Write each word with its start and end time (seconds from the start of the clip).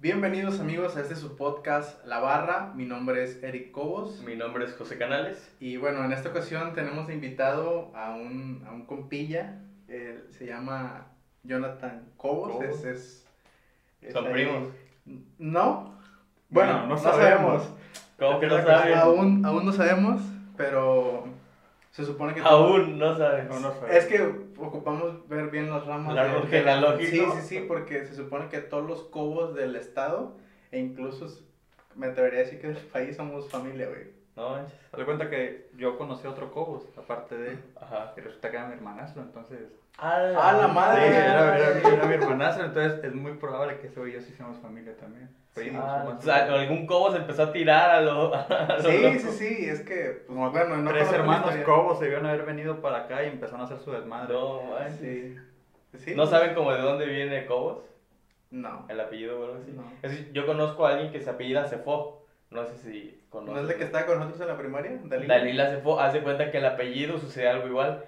Bienvenidos 0.00 0.60
amigos 0.60 0.96
a 0.96 1.00
este 1.00 1.16
su 1.16 1.36
podcast 1.36 2.04
La 2.06 2.20
Barra. 2.20 2.72
Mi 2.76 2.84
nombre 2.84 3.24
es 3.24 3.42
Eric 3.42 3.72
Cobos. 3.72 4.22
Mi 4.22 4.36
nombre 4.36 4.64
es 4.64 4.74
José 4.76 4.96
Canales. 4.96 5.52
Y 5.58 5.76
bueno, 5.76 6.04
en 6.04 6.12
esta 6.12 6.28
ocasión 6.28 6.72
tenemos 6.74 7.10
invitado 7.10 7.90
a 7.96 8.14
un, 8.14 8.64
a 8.68 8.72
un 8.72 8.86
compilla. 8.86 9.60
Él 9.88 10.24
se 10.30 10.46
llama 10.46 11.06
Jonathan 11.42 12.04
Cobos. 12.16 12.52
Cobos. 12.52 12.64
Es, 12.64 12.84
es- 12.84 13.24
es 14.02 14.12
¿Son 14.12 14.26
ahí- 14.28 14.32
primos? 14.32 14.68
No. 15.38 15.92
Bueno, 16.48 16.80
no, 16.82 16.86
no 16.88 16.98
sabemos. 16.98 17.62
sabemos. 17.64 17.68
¿Cómo 18.18 18.40
que 18.40 18.46
no 18.46 18.62
saben? 18.62 18.98
Aún, 18.98 19.44
aún 19.44 19.66
no 19.66 19.72
sabemos, 19.72 20.22
pero 20.56 21.24
se 21.90 22.04
supone 22.04 22.34
que... 22.34 22.40
Aún 22.40 22.98
no 22.98 23.16
saben. 23.16 23.48
No, 23.48 23.58
no 23.60 23.70
sabemos. 23.74 23.90
Es 23.96 24.06
que 24.06 24.47
ocupamos 24.60 25.28
ver 25.28 25.50
bien 25.50 25.70
las 25.70 25.86
ramas. 25.86 26.10
El 26.10 26.16
de- 26.32 26.40
la- 26.40 26.46
genealógico. 26.46 27.32
Sí, 27.34 27.40
sí, 27.40 27.46
sí, 27.46 27.64
porque 27.66 28.06
se 28.06 28.14
supone 28.14 28.48
que 28.48 28.58
todos 28.58 28.86
los 28.86 29.04
cobos 29.04 29.54
del 29.54 29.76
estado, 29.76 30.36
e 30.70 30.78
incluso 30.78 31.26
me 31.94 32.06
atrevería 32.06 32.40
a 32.40 32.42
decir 32.44 32.60
que 32.60 32.68
del 32.68 32.76
país 32.76 33.16
somos 33.16 33.48
familia, 33.50 33.86
güey. 33.88 34.17
No 34.38 34.50
manches. 34.50 34.78
Haz 34.92 34.98
de 34.98 35.04
cuenta 35.04 35.28
que 35.28 35.68
yo 35.76 35.98
conocí 35.98 36.26
a 36.26 36.30
otro 36.30 36.50
Cobos, 36.52 36.84
aparte 36.96 37.36
de. 37.36 37.58
Ajá. 37.80 38.12
Que 38.14 38.20
resulta 38.22 38.50
que 38.50 38.56
era 38.56 38.66
mi 38.66 38.74
hermanastro, 38.74 39.20
entonces. 39.22 39.58
¡A 39.98 40.14
¡A 40.14 40.52
la 40.52 40.68
Sí, 40.68 40.72
madre! 40.74 41.06
era, 41.08 41.58
era 41.58 41.74
mi- 41.74 41.94
era 41.96 42.06
mi 42.06 42.14
hermanastro, 42.14 42.64
entonces 42.66 43.02
es 43.04 43.12
muy 43.14 43.32
probable 43.32 43.78
que 43.80 43.88
ese 43.88 43.98
güey 43.98 44.12
y 44.12 44.14
yo 44.14 44.20
sí 44.22 44.32
seamos 44.32 44.56
familia 44.58 44.96
también. 44.96 45.28
Sí. 45.56 45.72
Ah, 45.74 46.04
somos 46.06 46.20
o 46.20 46.22
sea, 46.24 46.44
algún 46.54 46.86
cobo 46.86 47.10
se 47.10 47.16
empezó 47.16 47.42
a 47.42 47.52
tirar 47.52 47.90
a 47.90 48.00
lo. 48.00 48.32
a 48.34 48.76
lo 48.80 48.82
Sí, 48.90 49.02
loco. 49.02 49.18
sí, 49.18 49.28
sí, 49.32 49.68
es 49.68 49.80
que, 49.80 50.22
pues, 50.26 50.38
bueno, 50.52 50.76
no 50.76 50.90
tres 50.90 51.12
hermanos. 51.12 51.52
Cobos 51.66 51.98
se 51.98 52.04
debieron 52.04 52.26
haber 52.26 52.44
venido 52.46 52.80
para 52.80 52.98
acá 52.98 53.24
y 53.24 53.26
empezaron 53.28 53.62
a 53.62 53.64
hacer 53.64 53.78
su 53.80 53.90
desmadre. 53.90 54.32
No 54.32 54.62
manches. 54.62 55.00
Sí. 55.00 55.36
¿Sí? 55.98 56.14
¿No 56.14 56.26
saben 56.26 56.54
como 56.54 56.70
de 56.72 56.80
dónde 56.80 57.06
viene 57.06 57.44
Cobos? 57.46 57.82
No. 58.52 58.86
El 58.88 59.00
apellido 59.00 59.40
o 59.40 59.44
algo 59.46 59.56
así. 59.60 59.72
No. 59.72 59.82
Es 60.00 60.12
decir, 60.12 60.32
yo 60.32 60.46
conozco 60.46 60.86
a 60.86 60.90
alguien 60.90 61.10
que 61.10 61.20
se 61.20 61.28
apellida 61.28 61.64
Cefo. 61.64 62.17
No 62.50 62.64
sé 62.64 62.76
si 62.78 63.20
¿No 63.24 63.30
conoces. 63.30 63.62
es 63.62 63.68
la 63.68 63.74
que 63.76 63.84
estaba 63.84 64.06
con 64.06 64.18
nosotros 64.18 64.40
en 64.40 64.48
la 64.48 64.56
primaria? 64.56 64.92
Dalila. 65.04 65.34
Dalila 65.38 65.70
Cefo 65.70 66.00
hace 66.00 66.20
cuenta 66.20 66.50
que 66.50 66.58
el 66.58 66.66
apellido 66.66 67.18
sucede 67.18 67.48
algo 67.48 67.66
igual. 67.68 68.04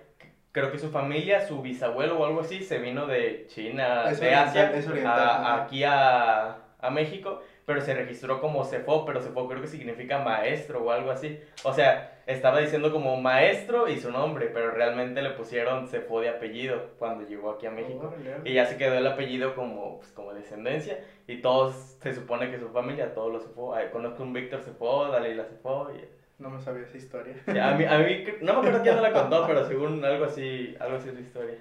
Creo 0.53 0.73
que 0.73 0.79
su 0.79 0.91
familia, 0.91 1.47
su 1.47 1.63
bisabuelo 1.63 2.19
o 2.19 2.25
algo 2.25 2.41
así, 2.41 2.63
se 2.65 2.79
vino 2.79 3.07
de 3.07 3.47
China, 3.49 4.11
Es 4.11 4.19
de 4.19 4.27
oriental, 4.29 4.49
Asia, 4.75 4.91
oriental, 4.91 5.19
a- 5.29 5.63
aquí 5.63 5.85
a, 5.85 6.57
a 6.81 6.91
México, 6.91 7.41
pero 7.67 7.81
se 7.83 7.95
registró 7.95 8.41
como 8.41 8.65
Cefo, 8.65 9.05
pero 9.05 9.21
Cefo 9.21 9.47
creo 9.47 9.61
que 9.61 9.69
significa 9.69 10.19
maestro 10.19 10.83
o 10.83 10.91
algo 10.91 11.11
así. 11.13 11.39
O 11.63 11.73
sea, 11.73 12.20
estaba 12.33 12.59
diciendo 12.59 12.93
como 12.93 13.21
maestro 13.21 13.89
y 13.89 13.99
su 13.99 14.11
nombre, 14.11 14.47
pero 14.53 14.71
realmente 14.71 15.23
le 15.23 15.31
pusieron 15.31 15.87
Cefo 15.89 16.21
de 16.21 16.29
apellido 16.29 16.91
cuando 16.99 17.27
llegó 17.27 17.51
aquí 17.51 17.67
a 17.67 17.71
México. 17.71 18.13
Y 18.45 18.55
ya 18.55 18.67
se 18.67 18.77
quedó 18.77 18.95
el 18.95 19.07
apellido 19.07 19.55
como, 19.55 19.99
pues, 19.99 20.11
como 20.13 20.33
descendencia. 20.35 20.99
Y 21.27 21.41
todos, 21.43 21.75
se 22.03 22.15
supone 22.15 22.51
que 22.51 22.59
su 22.59 22.69
familia, 22.71 23.15
todos 23.15 23.33
los 23.33 23.43
Cefo. 23.45 23.75
Ay, 23.75 23.89
Conozco 23.93 24.23
un 24.23 24.33
Víctor 24.33 24.61
Cefo, 24.63 25.09
Dalila 25.09 25.45
Cefo. 25.45 25.91
Y, 25.95 26.05
No 26.43 26.51
me 26.51 26.61
sabía 26.61 26.83
esa 26.85 26.97
historia. 26.97 27.35
a 27.47 27.75
mí, 27.75 27.85
a 27.85 27.99
mí, 27.99 28.25
no 28.41 28.53
me 28.55 28.59
acuerdo 28.61 28.83
quién 28.83 28.95
me 28.97 29.03
la 29.03 29.13
contó, 29.13 29.45
pero 29.47 29.65
según 29.67 30.05
algo 30.05 30.25
así, 30.25 30.75
algo 30.81 30.97
así 30.97 31.09
es 31.09 31.15
la 31.15 31.21
historia. 31.21 31.59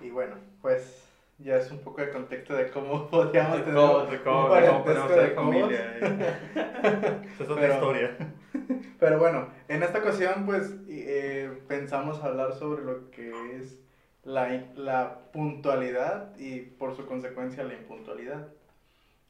Y 0.00 0.10
bueno, 0.10 0.36
pues 0.60 1.08
ya 1.38 1.56
es 1.56 1.70
un 1.70 1.78
poco 1.80 2.00
de 2.00 2.10
contexto 2.10 2.54
de 2.54 2.70
cómo 2.70 3.06
podríamos 3.10 3.58
De 3.58 3.64
tener 3.64 3.74
cómo- 3.80 4.00
De 4.06 4.20
cómo, 4.22 4.54
de 4.54 4.66
cómo 4.68 5.08
de 5.14 5.28
familia. 5.30 5.96
eh. 6.00 6.34
Esa 7.34 7.44
es 7.44 7.50
otra 7.50 7.60
Pero- 7.62 7.74
historia. 7.74 8.16
Pero 9.00 9.18
bueno, 9.18 9.48
en 9.68 9.82
esta 9.82 9.98
ocasión 9.98 10.46
pues 10.46 10.74
eh, 10.88 11.62
pensamos 11.68 12.22
hablar 12.22 12.52
sobre 12.54 12.84
lo 12.84 13.10
que 13.10 13.56
es 13.56 13.80
la, 14.24 14.64
la 14.76 15.18
puntualidad 15.32 16.36
y 16.38 16.60
por 16.60 16.96
su 16.96 17.06
consecuencia 17.06 17.64
la 17.64 17.74
impuntualidad. 17.74 18.48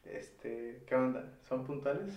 Este, 0.05 0.83
¿qué 0.87 0.95
onda? 0.95 1.25
¿Son 1.48 1.64
puntuales? 1.64 2.12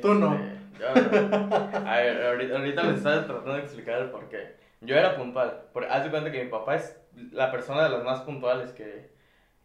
Tú 0.00 0.14
no. 0.14 0.34
Este, 0.34 0.78
yo. 0.78 0.88
A 0.88 1.96
ver, 1.96 2.26
ahorita, 2.26 2.56
ahorita 2.56 2.82
les 2.84 2.96
estaba 2.98 3.26
tratando 3.26 3.54
de 3.54 3.60
explicar 3.60 4.00
el 4.00 4.10
por 4.10 4.28
qué. 4.28 4.56
Yo 4.80 4.96
era 4.96 5.16
puntual. 5.16 5.64
Porque 5.72 5.88
haz 5.90 6.04
de 6.04 6.10
cuenta 6.10 6.32
que 6.32 6.44
mi 6.44 6.50
papá 6.50 6.76
es 6.76 6.98
la 7.30 7.50
persona 7.50 7.84
de 7.84 7.90
las 7.90 8.04
más 8.04 8.20
puntuales 8.22 8.72
que, 8.72 9.10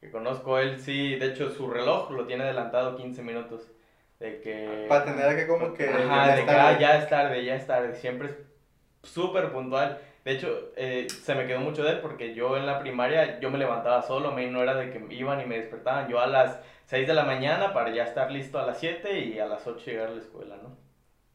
que 0.01 0.11
conozco. 0.11 0.59
Él 0.59 0.79
sí, 0.79 1.15
de 1.15 1.27
hecho, 1.27 1.49
su 1.49 1.69
reloj 1.69 2.11
lo 2.11 2.25
tiene 2.25 2.43
adelantado 2.43 2.97
15 2.97 3.23
minutos. 3.23 3.71
De 4.19 4.41
que. 4.41 4.85
Para 4.89 5.05
tener 5.05 5.35
que 5.35 5.47
como 5.47 5.73
que... 5.73 5.87
Ajá, 5.89 6.25
ya 6.27 6.35
de 6.35 6.35
que 6.35 6.39
está- 6.51 6.67
ah, 6.69 6.79
ya 6.79 6.97
es 6.97 7.09
tarde, 7.09 7.45
ya 7.45 7.55
es 7.55 7.67
tarde. 7.67 7.95
Siempre 7.95 8.29
es 8.29 8.35
súper 9.03 9.51
puntual. 9.51 9.99
De 10.25 10.33
hecho, 10.33 10.71
eh, 10.75 11.07
se 11.09 11.35
me 11.35 11.45
quedó 11.47 11.59
mucho 11.59 11.83
de 11.83 11.91
él 11.91 11.99
porque 12.01 12.33
yo 12.33 12.57
en 12.57 12.65
la 12.65 12.79
primaria 12.79 13.39
yo 13.39 13.49
me 13.49 13.57
levantaba 13.57 14.01
solo, 14.01 14.31
me 14.33 14.47
no 14.47 14.61
era 14.61 14.73
de 14.75 14.89
que 14.91 15.01
iban 15.13 15.39
y 15.39 15.45
me 15.45 15.57
despertaban. 15.57 16.09
Yo 16.09 16.19
a 16.19 16.27
las 16.27 16.59
6 16.85 17.07
de 17.07 17.13
la 17.13 17.23
mañana 17.23 17.73
para 17.73 17.91
ya 17.91 18.03
estar 18.03 18.29
listo 18.31 18.59
a 18.59 18.65
las 18.65 18.79
7 18.79 19.19
y 19.19 19.39
a 19.39 19.45
las 19.45 19.65
8 19.67 19.85
llegar 19.85 20.07
a 20.07 20.11
la 20.11 20.19
escuela, 20.21 20.57
¿no? 20.61 20.75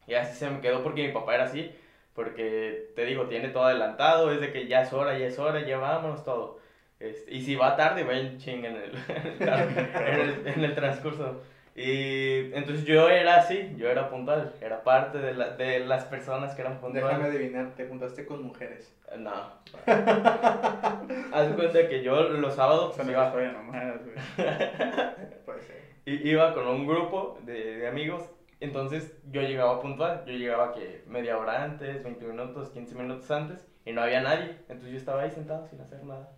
Y 0.05 0.13
así 0.15 0.37
se 0.37 0.49
me 0.49 0.59
quedó 0.61 0.83
porque 0.83 1.07
mi 1.07 1.13
papá 1.13 1.33
era 1.35 1.45
así, 1.45 1.73
porque 2.13 2.91
te 2.95 3.05
digo, 3.05 3.25
tiene 3.27 3.49
todo 3.49 3.63
adelantado, 3.63 4.31
es 4.31 4.41
de 4.41 4.51
que 4.51 4.67
ya 4.67 4.81
es 4.83 4.93
hora, 4.93 5.17
ya 5.17 5.25
es 5.27 5.39
hora, 5.39 5.61
ya 5.65 5.77
vámonos 5.77 6.23
todo. 6.23 6.59
Este, 6.99 7.33
y 7.33 7.41
si 7.41 7.55
va 7.55 7.75
tarde, 7.75 8.03
va 8.03 8.13
en 8.13 8.37
ching 8.37 8.63
en 8.65 8.75
el, 8.75 8.91
en 9.07 9.27
el 9.27 9.37
carro, 9.39 9.69
en 10.05 10.19
el, 10.19 10.47
en 10.47 10.63
el 10.65 10.75
transcurso. 10.75 11.41
Y 11.75 12.53
entonces 12.53 12.85
yo 12.85 13.09
era 13.09 13.37
así, 13.37 13.73
yo 13.77 13.89
era 13.89 14.09
puntual, 14.09 14.53
era 14.61 14.83
parte 14.83 15.17
de, 15.17 15.33
la, 15.33 15.55
de 15.55 15.79
las 15.79 16.05
personas 16.05 16.53
que 16.53 16.61
eran 16.61 16.79
puntuales. 16.79 17.09
Déjame 17.09 17.29
adivinar, 17.29 17.73
te 17.75 17.87
juntaste 17.87 18.25
con 18.25 18.43
mujeres. 18.43 18.95
No. 19.17 19.31
Haz 21.33 21.49
de 21.49 21.55
cuenta 21.55 21.87
que 21.87 22.03
yo 22.03 22.29
los 22.29 22.53
sábados 22.53 22.93
pues, 22.95 23.07
iba, 23.07 23.25
historia 23.25 23.53
nomás, 23.53 23.95
güey. 24.03 24.15
Puede 25.45 25.61
ser. 25.61 25.81
iba 26.05 26.53
con 26.53 26.67
un 26.67 26.85
grupo 26.85 27.39
de, 27.41 27.77
de 27.77 27.87
amigos, 27.87 28.29
entonces 28.59 29.17
yo 29.31 29.41
llegaba 29.41 29.81
puntual, 29.81 30.23
yo 30.27 30.33
llegaba 30.33 30.73
que 30.73 31.03
media 31.07 31.39
hora 31.39 31.63
antes, 31.63 32.03
20 32.03 32.25
minutos, 32.25 32.69
15 32.69 32.95
minutos 32.95 33.31
antes, 33.31 33.67
y 33.83 33.93
no 33.93 34.01
había 34.01 34.21
nadie, 34.21 34.57
entonces 34.69 34.91
yo 34.91 34.97
estaba 34.97 35.23
ahí 35.23 35.31
sentado 35.31 35.65
sin 35.67 35.81
hacer 35.81 36.03
nada. 36.03 36.29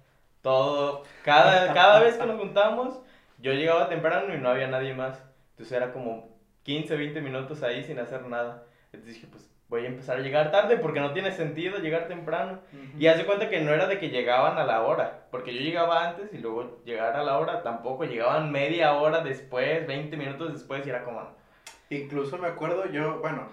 Todo, 0.41 1.03
cada, 1.23 1.73
cada 1.73 1.99
vez 1.99 2.15
que 2.15 2.25
nos 2.25 2.39
juntábamos, 2.39 3.01
yo 3.39 3.53
llegaba 3.53 3.89
temprano 3.89 4.33
y 4.33 4.37
no 4.37 4.49
había 4.49 4.67
nadie 4.67 4.93
más, 4.93 5.21
entonces 5.55 5.77
era 5.77 5.93
como 5.93 6.37
15, 6.63 6.95
20 6.95 7.21
minutos 7.21 7.63
ahí 7.63 7.83
sin 7.83 7.99
hacer 7.99 8.25
nada. 8.27 8.65
Entonces 8.91 9.15
dije, 9.15 9.27
pues 9.31 9.49
voy 9.69 9.85
a 9.85 9.87
empezar 9.87 10.17
a 10.17 10.21
llegar 10.21 10.51
tarde 10.51 10.77
porque 10.77 10.99
no 10.99 11.13
tiene 11.13 11.31
sentido 11.31 11.79
llegar 11.79 12.07
temprano. 12.09 12.59
Y 12.99 13.07
haz 13.07 13.17
de 13.17 13.25
cuenta 13.25 13.49
que 13.49 13.61
no 13.61 13.71
era 13.71 13.87
de 13.87 13.99
que 13.99 14.09
llegaban 14.09 14.57
a 14.57 14.65
la 14.65 14.81
hora, 14.83 15.27
porque 15.31 15.53
yo 15.53 15.61
llegaba 15.61 16.09
antes 16.09 16.33
y 16.33 16.37
luego 16.39 16.81
llegar 16.83 17.15
a 17.15 17.23
la 17.23 17.37
hora 17.37 17.63
tampoco, 17.63 18.03
llegaban 18.03 18.51
media 18.51 18.93
hora 18.93 19.21
después, 19.21 19.87
20 19.87 20.17
minutos 20.17 20.53
después 20.53 20.85
y 20.85 20.89
era 20.89 21.03
como, 21.03 21.21
Incluso 21.89 22.37
me 22.37 22.47
acuerdo 22.47 22.89
yo, 22.91 23.19
bueno, 23.19 23.47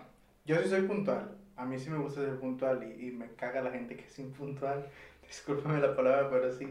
yo 0.44 0.56
sí 0.56 0.68
soy 0.68 0.82
puntual. 0.82 1.36
A 1.56 1.64
mí 1.64 1.78
sí 1.78 1.90
me 1.90 1.98
gusta 1.98 2.22
ser 2.22 2.38
puntual 2.38 2.82
y, 2.82 3.08
y 3.08 3.10
me 3.12 3.34
caga 3.34 3.62
la 3.62 3.70
gente 3.70 3.96
que 3.96 4.06
es 4.06 4.18
impuntual. 4.18 4.86
Discúlpame 5.26 5.80
la 5.80 5.94
palabra, 5.94 6.28
pero 6.30 6.50
sí. 6.50 6.66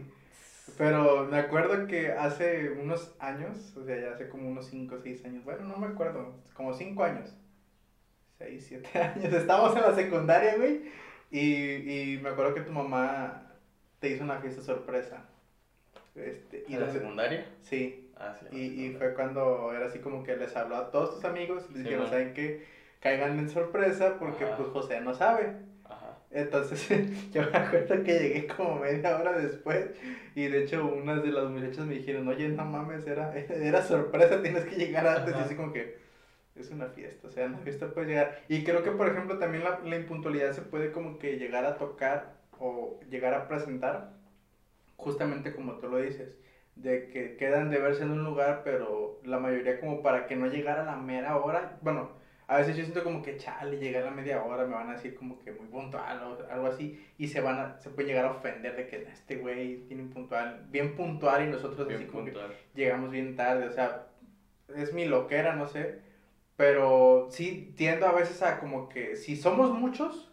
Pero 0.78 1.24
me 1.26 1.38
acuerdo 1.38 1.86
que 1.86 2.12
hace 2.12 2.70
unos 2.70 3.14
años, 3.18 3.76
o 3.76 3.84
sea, 3.84 3.98
ya 4.00 4.12
hace 4.12 4.28
como 4.28 4.48
unos 4.48 4.66
5 4.66 4.96
o 4.96 4.98
6 5.00 5.24
años, 5.24 5.44
bueno, 5.44 5.64
no 5.64 5.76
me 5.76 5.86
acuerdo, 5.88 6.34
como 6.54 6.72
5 6.74 7.04
años, 7.04 7.36
6, 8.38 8.64
7 8.68 8.98
años, 8.98 9.32
estábamos 9.32 9.76
en 9.76 9.82
la 9.82 9.94
secundaria, 9.94 10.56
güey, 10.56 10.82
y, 11.30 12.14
y 12.14 12.18
me 12.22 12.30
acuerdo 12.30 12.54
que 12.54 12.60
tu 12.62 12.72
mamá 12.72 13.52
te 14.00 14.08
hizo 14.10 14.24
una 14.24 14.38
fiesta 14.38 14.62
sorpresa. 14.62 15.24
Este, 16.14 16.64
y 16.68 16.74
¿en 16.74 16.80
la 16.80 16.90
secundaria? 16.92 17.46
Sí, 17.62 17.98
Ah, 18.18 18.36
sí, 18.38 18.46
y, 18.56 18.84
y 18.86 18.92
fue 18.92 19.14
cuando 19.14 19.72
era 19.74 19.86
así 19.86 19.98
como 19.98 20.22
que 20.22 20.36
les 20.36 20.54
habló 20.54 20.76
a 20.76 20.90
todos 20.92 21.14
tus 21.16 21.24
amigos 21.24 21.64
y 21.70 21.72
les 21.72 21.76
Sí, 21.78 21.88
dijeron. 21.88 22.08
¿saben 22.08 22.34
qué? 22.34 22.64
Caigan 23.00 23.38
en 23.38 23.48
sorpresa 23.50 24.16
porque 24.18 24.44
Ajá. 24.44 24.56
pues 24.58 24.68
José 24.68 25.00
no 25.00 25.12
sabe. 25.14 25.56
Entonces 26.32 26.88
yo 27.32 27.42
me 27.50 27.58
acuerdo 27.58 28.02
que 28.04 28.18
llegué 28.18 28.46
como 28.46 28.80
media 28.80 29.18
hora 29.18 29.32
después 29.38 29.90
y 30.34 30.46
de 30.46 30.64
hecho 30.64 30.86
unas 30.86 31.22
de 31.22 31.30
las 31.30 31.50
muchachas 31.50 31.86
me 31.86 31.94
dijeron, 31.96 32.26
oye, 32.28 32.48
no 32.48 32.64
mames, 32.64 33.06
era, 33.06 33.34
era 33.36 33.82
sorpresa, 33.82 34.42
tienes 34.42 34.64
que 34.64 34.76
llegar 34.76 35.06
antes. 35.06 35.34
Y 35.34 35.36
Ajá. 35.36 35.44
así 35.44 35.54
como 35.56 35.72
que 35.72 35.96
es 36.56 36.70
una 36.70 36.86
fiesta, 36.86 37.28
o 37.28 37.30
sea, 37.30 37.46
en 37.46 37.52
la 37.52 37.58
fiesta 37.58 37.90
puedes 37.92 38.08
llegar. 38.08 38.40
Y 38.48 38.64
creo 38.64 38.82
que 38.82 38.90
por 38.92 39.08
ejemplo 39.08 39.38
también 39.38 39.64
la, 39.64 39.80
la 39.84 39.96
impuntualidad 39.96 40.52
se 40.52 40.62
puede 40.62 40.92
como 40.92 41.18
que 41.18 41.36
llegar 41.38 41.64
a 41.66 41.76
tocar 41.76 42.34
o 42.58 42.98
llegar 43.10 43.34
a 43.34 43.48
presentar 43.48 44.12
justamente 44.96 45.54
como 45.54 45.74
tú 45.78 45.88
lo 45.88 45.98
dices. 45.98 46.36
De 46.76 47.08
que 47.08 47.36
quedan 47.36 47.70
de 47.70 47.78
verse 47.78 48.02
en 48.02 48.12
un 48.12 48.24
lugar, 48.24 48.62
pero 48.64 49.20
la 49.24 49.38
mayoría 49.38 49.78
como 49.80 50.02
para 50.02 50.26
que 50.26 50.36
no 50.36 50.46
llegara 50.46 50.82
a 50.82 50.86
la 50.86 50.96
mera 50.96 51.36
hora. 51.36 51.78
Bueno, 51.82 52.10
a 52.52 52.58
veces 52.58 52.76
yo 52.76 52.84
siento 52.84 53.02
como 53.02 53.22
que, 53.22 53.38
chale, 53.38 53.78
llegué 53.78 53.96
a 53.96 54.04
la 54.04 54.10
media 54.10 54.42
hora, 54.42 54.66
me 54.66 54.74
van 54.74 54.90
a 54.90 54.92
decir 54.92 55.14
como 55.14 55.38
que 55.38 55.52
muy 55.52 55.68
puntual 55.68 56.22
o 56.22 56.52
algo 56.52 56.66
así, 56.66 57.02
y 57.16 57.28
se 57.28 57.40
van 57.40 57.58
a, 57.58 57.80
se 57.80 57.88
puede 57.88 58.08
llegar 58.08 58.26
a 58.26 58.32
ofender 58.32 58.76
de 58.76 58.86
que 58.88 59.08
este 59.10 59.36
güey 59.36 59.86
tiene 59.86 60.02
un 60.02 60.10
puntual, 60.10 60.66
bien 60.68 60.94
puntual, 60.94 61.44
y 61.44 61.50
nosotros 61.50 61.88
así 61.88 62.04
como 62.04 62.26
que 62.26 62.34
llegamos 62.74 63.10
bien 63.10 63.36
tarde, 63.36 63.66
o 63.66 63.72
sea, 63.72 64.08
es 64.76 64.92
mi 64.92 65.06
loquera, 65.06 65.56
no 65.56 65.66
sé, 65.66 66.00
pero 66.56 67.28
sí 67.30 67.72
tiendo 67.74 68.06
a 68.06 68.12
veces 68.12 68.42
a 68.42 68.60
como 68.60 68.90
que, 68.90 69.16
si 69.16 69.36
somos 69.36 69.70
muchos 69.70 70.30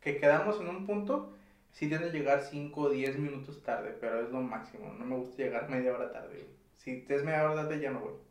que 0.00 0.16
quedamos 0.16 0.60
en 0.60 0.68
un 0.68 0.86
punto, 0.86 1.36
sí 1.70 1.86
tiendo 1.86 2.08
a 2.08 2.12
llegar 2.12 2.40
5 2.40 2.80
o 2.80 2.90
10 2.90 3.16
minutos 3.16 3.62
tarde, 3.62 3.96
pero 4.00 4.20
es 4.22 4.30
lo 4.30 4.40
máximo, 4.40 4.92
no 4.98 5.04
me 5.04 5.16
gusta 5.16 5.36
llegar 5.36 5.70
media 5.70 5.92
hora 5.92 6.10
tarde. 6.10 6.48
Si 6.78 7.06
es 7.08 7.22
media 7.22 7.44
hora 7.44 7.62
tarde, 7.62 7.78
ya 7.80 7.92
no 7.92 8.00
voy. 8.00 8.29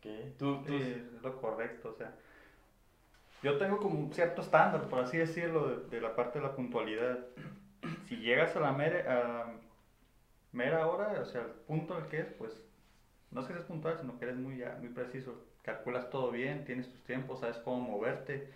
Ok. 0.00 0.36
Tú, 0.38 0.62
tú. 0.62 0.72
Sí, 0.78 0.94
es 1.16 1.22
lo 1.22 1.40
correcto, 1.40 1.90
o 1.90 1.94
sea. 1.94 2.12
Yo 3.42 3.56
tengo 3.56 3.78
como 3.78 3.98
un 3.98 4.12
cierto 4.12 4.42
estándar, 4.42 4.88
por 4.88 5.00
así 5.00 5.16
decirlo, 5.16 5.68
de, 5.68 5.86
de 5.88 6.00
la 6.00 6.14
parte 6.14 6.38
de 6.38 6.46
la 6.46 6.54
puntualidad. 6.54 7.18
Si 8.08 8.16
llegas 8.16 8.54
a 8.56 8.60
la 8.60 8.72
mera, 8.72 9.42
a 9.42 9.52
mera 10.52 10.86
hora, 10.86 11.18
o 11.20 11.24
sea, 11.24 11.42
al 11.42 11.50
punto 11.66 11.96
en 11.96 12.04
el 12.04 12.10
que 12.10 12.20
es, 12.20 12.26
pues, 12.32 12.60
no 13.30 13.40
es 13.40 13.46
que 13.46 13.54
seas 13.54 13.64
puntual, 13.64 13.96
sino 13.98 14.18
que 14.18 14.24
eres 14.26 14.36
muy, 14.36 14.58
ya, 14.58 14.76
muy 14.80 14.88
preciso. 14.90 15.34
Calculas 15.62 16.10
todo 16.10 16.30
bien, 16.30 16.64
tienes 16.64 16.90
tus 16.90 17.02
tiempos, 17.04 17.40
sabes 17.40 17.56
cómo 17.58 17.80
moverte. 17.80 18.50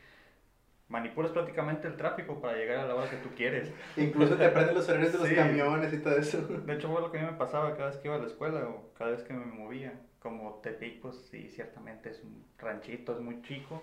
Manipulas 0.89 1.33
prácticamente 1.33 1.89
el 1.89 1.97
tráfico 1.97 2.41
para 2.41 2.57
llegar 2.59 2.81
a 2.81 2.87
la 2.87 2.95
hora 2.97 3.09
que 3.09 3.17
tú 3.17 3.31
quieres. 3.35 3.73
Incluso 3.97 4.37
te 4.37 4.45
aprenden 4.45 4.75
los 4.75 4.89
horarios 4.89 5.13
de 5.13 5.19
los 5.19 5.29
Sí. 5.31 5.35
camiones 5.35 5.93
y 5.95 5.99
todo 5.99 6.17
eso. 6.17 6.39
De 6.43 6.75
hecho, 6.75 6.91
fue 6.93 7.01
lo 7.01 7.11
que 7.11 7.19
a 7.19 7.23
mí 7.23 7.27
me 7.31 7.39
pasaba 7.39 7.75
cada 7.77 7.87
vez 7.91 7.97
que 7.99 8.09
iba 8.09 8.17
a 8.17 8.21
la 8.21 8.27
escuela 8.27 8.69
o 8.69 8.93
cada 8.99 9.13
vez 9.13 9.23
que 9.23 9.33
me 9.33 9.47
movía. 9.47 9.95
Como 10.25 10.55
Tepic, 10.63 11.03
pues 11.03 11.17
sí, 11.31 11.51
ciertamente 11.51 12.09
es 12.09 12.23
un 12.25 12.43
ranchito, 12.57 13.13
es 13.13 13.21
muy 13.21 13.43
chico. 13.43 13.83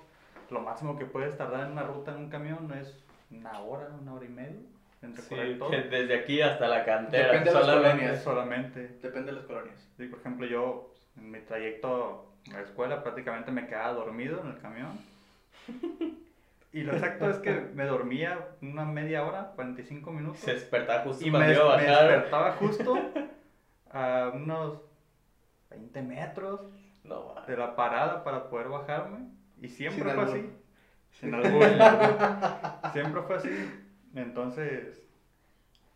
Lo 0.49 0.59
máximo 0.59 0.97
que 0.97 1.05
puedes 1.05 1.37
tardar 1.37 1.67
en 1.67 1.73
una 1.73 1.83
ruta 1.83 2.09
en 2.13 2.17
un 2.17 2.29
camión 2.31 2.73
es 2.73 3.05
una 3.29 3.59
hora, 3.59 3.89
una 4.01 4.15
hora 4.15 4.25
y 4.25 4.29
media 4.29 4.59
en 5.03 5.15
Sí, 5.15 5.55
todo. 5.59 5.69
que 5.69 5.83
desde 5.83 6.15
aquí 6.15 6.41
hasta 6.41 6.67
la 6.67 6.83
cantera. 6.83 7.27
Depende 7.27 7.51
de 7.51 7.55
las 7.55 7.65
solamente. 7.65 7.97
colonias. 7.99 8.23
Solamente. 8.23 8.87
Depende 9.03 9.31
de 9.31 9.37
las 9.37 9.45
colonias. 9.45 9.87
Sí, 9.97 10.07
por 10.07 10.17
ejemplo, 10.19 10.47
yo 10.47 10.91
en 11.15 11.29
mi 11.29 11.39
trayecto 11.41 12.33
a 12.49 12.53
la 12.53 12.61
escuela 12.61 13.03
prácticamente 13.03 13.51
me 13.51 13.67
quedaba 13.67 13.93
dormido 13.93 14.41
en 14.41 14.47
el 14.47 14.57
camión. 14.59 14.99
Y 16.73 16.83
lo 16.83 16.93
exacto 16.93 17.29
es 17.29 17.37
que 17.39 17.51
me 17.73 17.83
dormía 17.85 18.47
una 18.61 18.85
media 18.85 19.25
hora, 19.25 19.51
45 19.55 20.09
minutos. 20.11 20.39
Se 20.39 20.53
despertaba 20.53 21.03
justo 21.03 21.27
Y 21.27 21.29
cuando 21.29 21.49
me, 21.49 21.53
iba 21.53 21.73
a 21.73 21.77
me 21.77 21.83
despertaba 21.83 22.51
justo 22.53 22.97
a 23.91 24.31
unos 24.33 24.81
20 25.71 26.01
metros 26.03 26.61
No, 27.03 27.33
de 27.47 27.57
la 27.57 27.75
parada 27.75 28.23
para 28.23 28.49
poder 28.49 28.69
bajarme. 28.69 29.27
Y 29.59 29.69
siempre 29.69 30.03
Sin 30.03 30.13
fue 30.13 30.23
así. 30.23 30.49
Sin 31.11 31.33
albur. 31.33 31.63
Siempre 32.93 33.21
fue 33.23 33.35
así. 33.37 33.83
Entonces, 34.15 35.01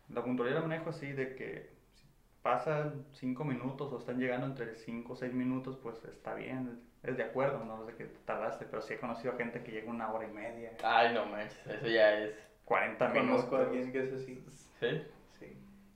la 0.08 0.22
puntualidad 0.22 0.60
la 0.60 0.66
manejo 0.66 0.90
así 0.90 1.12
de 1.12 1.34
que 1.34 1.70
si 1.94 2.04
pasan 2.42 3.04
5 3.12 3.44
minutos 3.44 3.92
o 3.92 3.98
están 3.98 4.18
llegando 4.18 4.46
entre 4.46 4.74
5 4.74 5.12
o 5.12 5.16
6 5.16 5.32
minutos, 5.32 5.76
pues 5.82 6.04
está 6.04 6.34
bien. 6.34 6.80
Es 7.02 7.16
de 7.16 7.22
acuerdo, 7.24 7.64
no 7.64 7.84
de 7.84 7.94
que 7.94 8.04
tardaste, 8.24 8.66
pero 8.66 8.82
sí 8.82 8.94
he 8.94 8.98
conocido 8.98 9.36
gente 9.36 9.62
que 9.62 9.72
llega 9.72 9.90
una 9.90 10.10
hora 10.12 10.26
y 10.26 10.32
media, 10.32 10.72
Ay, 10.82 11.14
no 11.14 11.26
manches, 11.26 11.64
eso 11.66 11.86
ya 11.86 12.18
es. 12.18 12.34
40 12.64 13.08
minutos. 13.10 13.44
Conozco 13.44 13.56
a 13.56 13.60
alguien 13.60 13.92
que 13.92 14.02
es 14.02 14.12
así. 14.12 14.44
¿Sí? 14.80 15.02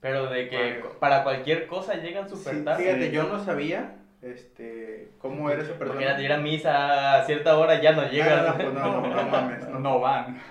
Pero 0.01 0.31
de 0.31 0.49
que 0.49 0.83
para 0.99 1.23
cualquier 1.23 1.67
cosa 1.67 1.95
llegan 1.95 2.29
súper 2.29 2.55
Sí, 2.57 2.65
tarde. 2.65 2.83
fíjate, 2.85 3.11
yo 3.11 3.25
no 3.25 3.45
sabía 3.45 3.97
este, 4.23 5.09
cómo 5.19 5.51
era 5.51 5.63
esa 5.63 5.75
persona. 5.75 6.01
Imagínate 6.01 6.25
ir 6.25 6.33
a 6.33 6.39
misa 6.39 7.21
a 7.21 7.25
cierta 7.27 7.57
hora 7.59 7.81
ya 7.81 7.93
no 7.93 8.09
llegas. 8.11 8.47
Ah, 8.49 8.55
no, 8.59 8.65
pues 8.65 8.75
no, 8.75 9.01
no, 9.01 9.15
no 9.15 9.29
mames, 9.29 9.69
no. 9.69 9.79
No 9.79 10.01
van. 10.01 10.41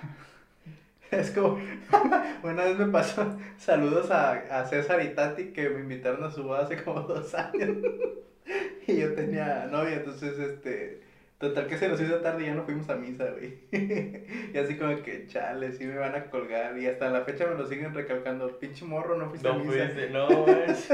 Es 1.10 1.32
como, 1.32 1.58
una 2.44 2.64
vez 2.64 2.78
me 2.78 2.86
pasó, 2.86 3.36
saludos 3.58 4.12
a, 4.12 4.30
a 4.60 4.64
César 4.64 5.02
y 5.02 5.08
Tati 5.08 5.46
que 5.52 5.68
me 5.68 5.80
invitaron 5.80 6.22
a 6.22 6.30
su 6.30 6.44
boda 6.44 6.60
hace 6.60 6.82
como 6.84 7.00
dos 7.00 7.34
años. 7.34 7.78
Y 8.86 8.96
yo 8.98 9.14
tenía 9.14 9.66
novia, 9.70 9.96
entonces, 9.96 10.36
este, 10.38 11.02
total 11.40 11.66
que 11.66 11.76
se 11.78 11.88
nos 11.88 12.00
hizo 12.00 12.16
tarde 12.20 12.42
y 12.44 12.46
ya 12.46 12.54
no 12.54 12.62
fuimos 12.64 12.88
a 12.90 12.94
misa, 12.96 13.24
güey. 13.30 13.58
Y 14.52 14.58
así 14.58 14.76
como 14.76 14.94
que, 15.02 15.26
chale, 15.26 15.72
sí 15.72 15.86
me 15.86 15.96
van 15.96 16.14
a 16.14 16.24
colgar. 16.30 16.78
Y 16.78 16.86
hasta 16.86 17.08
la 17.10 17.22
fecha 17.22 17.46
me 17.46 17.54
lo 17.56 17.66
siguen 17.66 17.94
recalcando, 17.94 18.58
pinche 18.58 18.84
morro, 18.84 19.16
no 19.16 19.28
fuiste 19.28 19.48
a 19.48 19.52
No 19.54 19.58
misa. 19.60 19.72
fuiste, 19.72 20.10
no, 20.10 20.28
manches. 20.46 20.92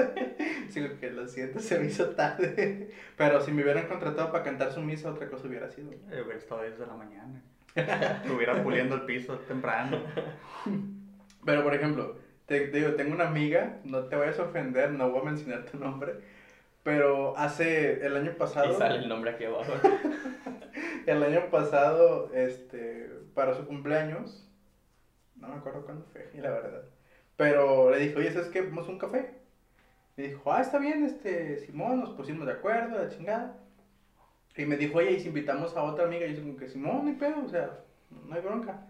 Digo 0.74 0.88
que 1.00 1.10
lo 1.10 1.26
siento, 1.26 1.58
se 1.58 1.78
me 1.78 1.86
hizo 1.86 2.10
tarde. 2.10 2.90
Pero 3.16 3.40
si 3.42 3.52
me 3.52 3.62
hubieran 3.62 3.86
contratado 3.88 4.30
para 4.32 4.44
cantar 4.44 4.72
su 4.72 4.80
misa, 4.80 5.10
otra 5.10 5.28
cosa 5.28 5.48
hubiera 5.48 5.68
sido. 5.68 5.90
Yo 5.92 6.22
hubiera 6.24 6.38
estado 6.38 6.62
desde 6.62 6.86
la 6.86 6.94
mañana. 6.94 7.42
Estuviera 7.74 8.62
puliendo 8.62 8.94
el 8.94 9.02
piso 9.02 9.36
temprano. 9.40 9.98
Pero, 11.44 11.62
por 11.62 11.74
ejemplo, 11.74 12.16
te, 12.46 12.60
te 12.68 12.78
digo, 12.78 12.94
tengo 12.94 13.14
una 13.14 13.28
amiga, 13.28 13.78
no 13.84 14.04
te 14.04 14.16
vayas 14.16 14.38
a 14.38 14.44
ofender, 14.44 14.90
no 14.92 15.10
voy 15.10 15.22
a 15.22 15.24
mencionar 15.24 15.64
tu 15.64 15.78
nombre, 15.78 16.14
pero 16.86 17.36
hace 17.36 18.06
el 18.06 18.16
año 18.16 18.36
pasado, 18.38 18.72
Y 18.72 18.76
sale 18.76 19.00
el 19.00 19.08
nombre 19.08 19.32
aquí 19.32 19.42
abajo. 19.42 19.72
el 21.06 21.20
año 21.20 21.50
pasado, 21.50 22.30
este, 22.32 23.10
para 23.34 23.56
su 23.56 23.66
cumpleaños, 23.66 24.48
no 25.34 25.48
me 25.48 25.56
acuerdo 25.56 25.84
cuándo 25.84 26.06
fue, 26.12 26.30
la 26.34 26.48
verdad, 26.48 26.82
pero 27.34 27.90
le 27.90 27.98
dije, 27.98 28.14
oye, 28.14 28.30
¿sabes 28.30 28.50
qué? 28.50 28.60
Vamos 28.60 28.86
a 28.86 28.92
un 28.92 28.98
café. 29.00 29.34
Me 30.16 30.28
dijo, 30.28 30.52
ah, 30.52 30.60
está 30.60 30.78
bien, 30.78 31.04
este, 31.04 31.56
Simón, 31.56 31.98
nos 31.98 32.10
pusimos 32.10 32.46
de 32.46 32.52
acuerdo, 32.52 32.96
la 32.96 33.08
chingada. 33.08 33.56
Y 34.56 34.64
me 34.64 34.76
dijo, 34.76 34.98
oye, 34.98 35.10
¿y 35.10 35.18
si 35.18 35.26
invitamos 35.26 35.76
a 35.76 35.82
otra 35.82 36.04
amiga? 36.04 36.24
Y 36.24 36.36
yo 36.36 36.42
como 36.42 36.56
que, 36.56 36.68
Simón, 36.68 37.04
ni 37.06 37.14
pedo, 37.14 37.44
o 37.44 37.48
sea, 37.48 37.80
no 38.10 38.32
hay 38.32 38.42
bronca. 38.42 38.86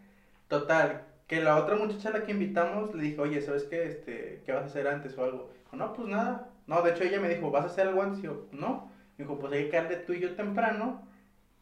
Total, 0.48 1.06
que 1.26 1.40
la 1.40 1.56
otra 1.56 1.76
muchacha 1.76 2.10
a 2.10 2.18
la 2.18 2.26
que 2.26 2.32
invitamos 2.32 2.94
le 2.94 3.04
dije, 3.04 3.22
oye, 3.22 3.40
¿sabes 3.40 3.64
qué? 3.64 3.84
Este, 3.84 4.42
¿qué 4.44 4.52
vas 4.52 4.64
a 4.64 4.66
hacer 4.66 4.86
antes 4.86 5.16
o 5.16 5.24
algo? 5.24 5.50
Dijo, 5.64 5.76
no, 5.76 5.94
pues 5.94 6.08
nada. 6.08 6.50
No, 6.66 6.82
de 6.82 6.90
hecho 6.92 7.04
ella 7.04 7.20
me 7.20 7.28
dijo, 7.28 7.50
¿vas 7.50 7.64
a 7.64 7.66
hacer 7.68 7.88
algo 7.88 8.02
antes? 8.02 8.20
Y 8.20 8.22
yo, 8.24 8.46
no. 8.52 8.90
Me 9.18 9.24
dijo, 9.24 9.38
pues 9.38 9.52
hay 9.52 9.64
que 9.64 9.70
quedarle 9.70 9.96
tú 9.96 10.12
y 10.12 10.20
yo 10.20 10.34
temprano. 10.34 11.06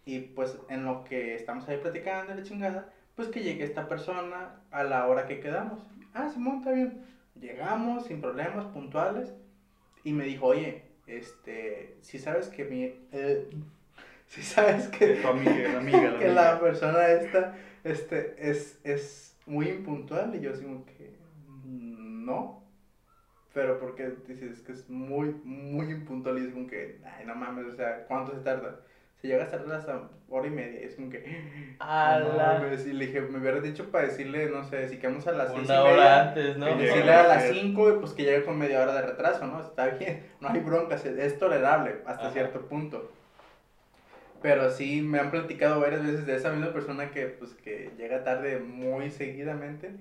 Y 0.07 0.21
pues 0.21 0.59
en 0.69 0.85
lo 0.85 1.05
que 1.05 1.35
estamos 1.35 1.69
ahí 1.69 1.79
platicando 1.79 2.35
la 2.35 2.43
chingada, 2.43 2.93
pues 3.17 3.29
que 3.29 3.43
llegue 3.43 3.65
esta 3.65 3.89
persona 3.89 4.61
a 4.71 4.85
la 4.85 5.07
hora 5.07 5.27
que 5.27 5.41
quedamos. 5.41 5.83
Ah, 6.15 6.29
Simón, 6.31 6.59
está 6.59 6.73
bien. 6.73 7.05
Llegamos 7.41 8.07
sin 8.07 8.21
problemas, 8.21 8.67
puntuales. 8.67 9.35
Y 10.05 10.13
me 10.13 10.25
dijo, 10.25 10.47
oye, 10.47 10.85
este, 11.07 11.97
si 12.03 12.19
sabes 12.19 12.49
que 12.49 12.65
mi... 12.65 12.85
eh, 13.13 13.49
si 14.27 14.43
sabes 14.43 14.89
que 14.89 15.17
Tu 15.17 15.29
amiga, 15.29 15.69
la 15.69 15.79
amiga, 15.79 16.11
la 16.11 16.19
que 16.19 16.27
amiga. 16.27 16.55
la 16.55 16.61
persona 16.61 17.09
esta 17.09 17.57
este, 17.85 18.37
es, 18.51 18.81
es 18.85 19.39
muy 19.47 19.69
impuntual 19.69 20.35
y 20.35 20.41
yo 20.41 20.53
así 20.53 20.65
como 20.65 20.85
que 20.87 21.17
mm, 21.65 22.25
no. 22.27 22.64
Pero 23.55 23.79
porque 23.79 24.11
dices 24.27 24.61
que 24.63 24.73
es 24.73 24.91
muy, 24.91 25.37
muy 25.45 25.87
impuntual 25.91 26.39
y 26.39 26.47
es 26.47 26.53
como 26.53 26.67
que, 26.67 26.99
ay, 27.05 27.25
no 27.25 27.37
mames, 27.37 27.67
o 27.67 27.73
sea, 27.77 28.05
¿cuánto 28.09 28.33
se 28.35 28.41
tarda? 28.41 28.81
Se 29.23 29.29
llega 29.29 29.45
a 29.45 29.49
tardar 29.49 29.79
hasta 29.79 30.09
hora 30.29 30.49
y 30.49 30.51
media 30.51 30.81
y 30.83 30.85
es 30.85 30.97
como 30.97 31.09
que, 31.09 31.25
A 31.79 32.19
no 32.21 32.37
la- 32.37 32.55
mames, 32.61 32.85
y 32.85 32.93
le 32.93 33.07
dije, 33.07 33.21
me 33.21 33.39
hubieras 33.39 33.63
dicho 33.63 33.91
para 33.93 34.09
decirle, 34.09 34.51
no 34.51 34.65
sé, 34.65 34.89
si 34.89 34.99
quedamos 34.99 35.27
a 35.29 35.33
las 35.33 35.53
seis 35.53 35.69
y 35.69 35.71
Una 35.71 35.83
hora 35.85 35.93
media, 35.95 36.23
antes, 36.29 36.57
¿no? 36.59 36.67
Que 36.67 36.83
decirle 36.83 37.13
a 37.13 37.29
las 37.29 37.43
Sí. 37.45 37.55
5 37.61 37.91
y 37.91 38.01
pues 38.01 38.13
que 38.13 38.25
llegue 38.25 38.43
con 38.45 38.59
media 38.59 38.83
hora 38.83 38.93
de 38.93 39.03
retraso, 39.03 39.47
¿no? 39.47 39.61
Está 39.61 39.87
bien, 39.87 40.25
no 40.41 40.49
hay 40.49 40.59
broncas, 40.61 41.07
es- 41.07 41.17
es 41.17 41.39
tolerable 41.39 41.99
hasta 42.07 42.25
Ajá. 42.25 42.33
cierto 42.33 42.67
punto. 42.67 43.09
Pero 44.43 44.69
sí 44.71 45.01
me 45.01 45.21
han 45.21 45.31
platicado 45.31 45.81
varias 45.81 46.03
veces 46.03 46.27
de 46.27 46.35
esa 46.37 46.51
misma 46.51 46.73
persona 46.73 47.11
que 47.13 47.27
pues 47.29 47.55
que 47.55 47.93
llega 47.97 48.25
tarde 48.25 48.59
muy 48.59 49.11
seguidamente 49.11 49.95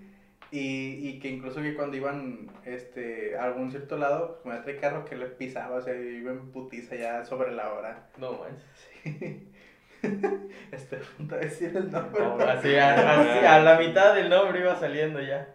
y, 0.54 1.10
y 1.10 1.20
que 1.20 1.30
incluso 1.30 1.62
que 1.62 1.76
cuando 1.76 1.98
iban 1.98 2.52
este, 2.64 3.36
a 3.38 3.46
algún 3.46 3.72
cierto 3.72 3.98
lado, 3.98 4.40
pues, 4.44 4.56
me 4.56 4.62
trae 4.62 4.78
carro 4.78 5.04
que 5.04 5.16
le 5.16 5.26
pisaba, 5.26 5.78
o 5.78 5.82
sea, 5.82 5.96
iba 5.96 6.32
en 6.32 6.52
putiza 6.52 6.96
ya 6.96 7.26
sobre 7.26 7.52
la 7.52 7.74
hora. 7.74 8.08
No 8.18 8.34
manches. 8.34 8.64
Sí. 9.04 9.50
Estoy 10.72 11.00
a 11.00 11.18
punto 11.18 11.36
de 11.36 11.42
decir 11.42 11.76
el 11.76 11.92
nombre. 11.92 12.22
No, 12.22 12.38
así, 12.44 12.76
a, 12.76 13.22
así, 13.22 13.46
a 13.46 13.60
la 13.60 13.78
mitad 13.78 14.14
del 14.14 14.30
nombre 14.30 14.60
iba 14.60 14.76
saliendo 14.76 15.22
ya. 15.22 15.48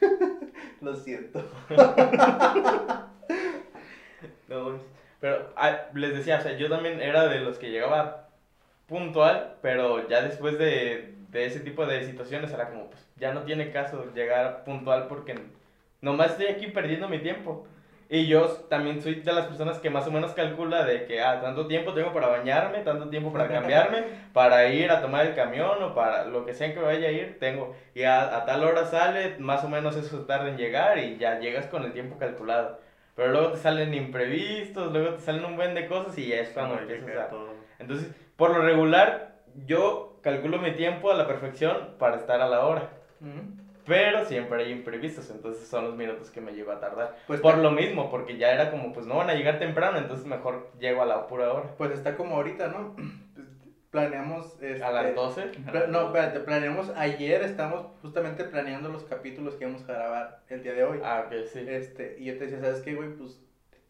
Lo 0.80 0.96
siento. 0.96 1.42
No. 4.48 4.80
Pero 5.20 5.52
ah, 5.56 5.86
les 5.94 6.14
decía, 6.14 6.38
o 6.38 6.42
sea, 6.42 6.56
yo 6.56 6.68
también 6.68 7.00
era 7.00 7.28
de 7.28 7.40
los 7.40 7.58
que 7.58 7.70
llegaba 7.70 8.28
puntual, 8.86 9.54
pero 9.62 10.08
ya 10.08 10.20
después 10.22 10.58
de, 10.58 11.14
de 11.32 11.46
ese 11.46 11.60
tipo 11.60 11.86
de 11.86 12.04
situaciones 12.04 12.52
era 12.52 12.68
como, 12.68 12.90
pues 12.90 13.04
ya 13.16 13.32
no 13.32 13.42
tiene 13.42 13.70
caso 13.70 14.12
llegar 14.14 14.64
puntual 14.64 15.06
porque 15.08 15.34
nomás 16.02 16.32
estoy 16.32 16.46
aquí 16.46 16.66
perdiendo 16.68 17.08
mi 17.08 17.18
tiempo. 17.18 17.66
Y 18.10 18.26
yo 18.26 18.46
también 18.68 19.00
soy 19.00 19.14
de 19.14 19.32
las 19.32 19.46
personas 19.46 19.78
que 19.78 19.88
más 19.88 20.06
o 20.06 20.10
menos 20.10 20.32
calcula 20.32 20.84
de 20.84 21.06
que, 21.06 21.22
ah, 21.22 21.40
tanto 21.40 21.66
tiempo 21.66 21.94
tengo 21.94 22.12
para 22.12 22.26
bañarme, 22.26 22.80
tanto 22.80 23.08
tiempo 23.08 23.32
para 23.32 23.48
cambiarme, 23.48 24.04
para 24.34 24.68
ir 24.68 24.90
a 24.90 25.00
tomar 25.00 25.24
el 25.24 25.34
camión 25.34 25.82
o 25.82 25.94
para 25.94 26.26
lo 26.26 26.44
que 26.44 26.52
sea 26.52 26.74
que 26.74 26.80
vaya 26.80 27.08
a 27.08 27.10
ir, 27.10 27.38
tengo. 27.38 27.74
Y 27.94 28.02
a, 28.02 28.36
a 28.36 28.44
tal 28.44 28.64
hora 28.64 28.84
sale, 28.84 29.36
más 29.38 29.64
o 29.64 29.70
menos 29.70 29.96
eso 29.96 30.26
tarda 30.26 30.50
en 30.50 30.58
llegar 30.58 30.98
y 30.98 31.16
ya 31.16 31.38
llegas 31.40 31.66
con 31.68 31.84
el 31.84 31.94
tiempo 31.94 32.18
calculado. 32.18 32.80
Pero 33.16 33.32
luego 33.32 33.52
te 33.52 33.58
salen 33.58 33.94
imprevistos, 33.94 34.92
luego 34.92 35.14
te 35.14 35.22
salen 35.22 35.46
un 35.46 35.56
buen 35.56 35.74
de 35.74 35.86
cosas 35.86 36.18
y 36.18 36.28
ya 36.28 36.40
es 36.40 36.50
cuando 36.50 36.78
empiezas 36.78 37.08
a... 37.08 37.30
Entonces, 37.78 38.10
por 38.36 38.50
lo 38.50 38.60
regular, 38.60 39.36
yo 39.66 40.11
calculo 40.22 40.58
mi 40.58 40.72
tiempo 40.72 41.10
a 41.10 41.14
la 41.14 41.26
perfección 41.26 41.90
para 41.98 42.16
estar 42.16 42.40
a 42.40 42.48
la 42.48 42.64
hora. 42.66 42.90
Pero 43.84 44.24
siempre 44.26 44.62
hay 44.62 44.70
imprevistos, 44.72 45.28
entonces 45.30 45.66
son 45.66 45.84
los 45.84 45.96
minutos 45.96 46.30
que 46.30 46.40
me 46.40 46.52
llevo 46.52 46.70
a 46.70 46.78
tardar. 46.78 47.16
Pues 47.26 47.40
Por 47.40 47.58
lo 47.58 47.72
mismo, 47.72 48.10
porque 48.10 48.36
ya 48.36 48.52
era 48.52 48.70
como, 48.70 48.92
pues 48.92 49.06
no 49.06 49.16
van 49.16 49.28
a 49.30 49.34
llegar 49.34 49.58
temprano, 49.58 49.98
entonces 49.98 50.24
mejor 50.26 50.70
llego 50.78 51.02
a 51.02 51.06
la 51.06 51.26
pura 51.26 51.52
hora. 51.52 51.74
Pues 51.76 51.90
está 51.90 52.16
como 52.16 52.36
ahorita, 52.36 52.68
¿no? 52.68 52.94
Planeamos. 53.90 54.56
Este, 54.62 54.82
A 54.82 54.90
las 54.92 55.14
12. 55.14 55.42
pla- 55.70 55.86
no, 55.88 56.06
espérate, 56.06 56.40
planeamos. 56.40 56.90
Ayer 56.96 57.42
estamos 57.42 57.84
justamente 58.00 58.44
planeando 58.44 58.88
los 58.88 59.02
capítulos 59.04 59.56
que 59.56 59.66
vamos 59.66 59.82
a 59.88 59.92
grabar 59.92 60.40
el 60.48 60.62
día 60.62 60.72
de 60.74 60.84
hoy. 60.84 61.00
Ah, 61.04 61.24
ok, 61.26 61.34
sí. 61.52 61.64
Este, 61.68 62.16
y 62.18 62.24
yo 62.26 62.38
te 62.38 62.44
decía, 62.46 62.60
¿sabes 62.60 62.80
qué, 62.80 62.94
güey? 62.94 63.10
Pues 63.10 63.38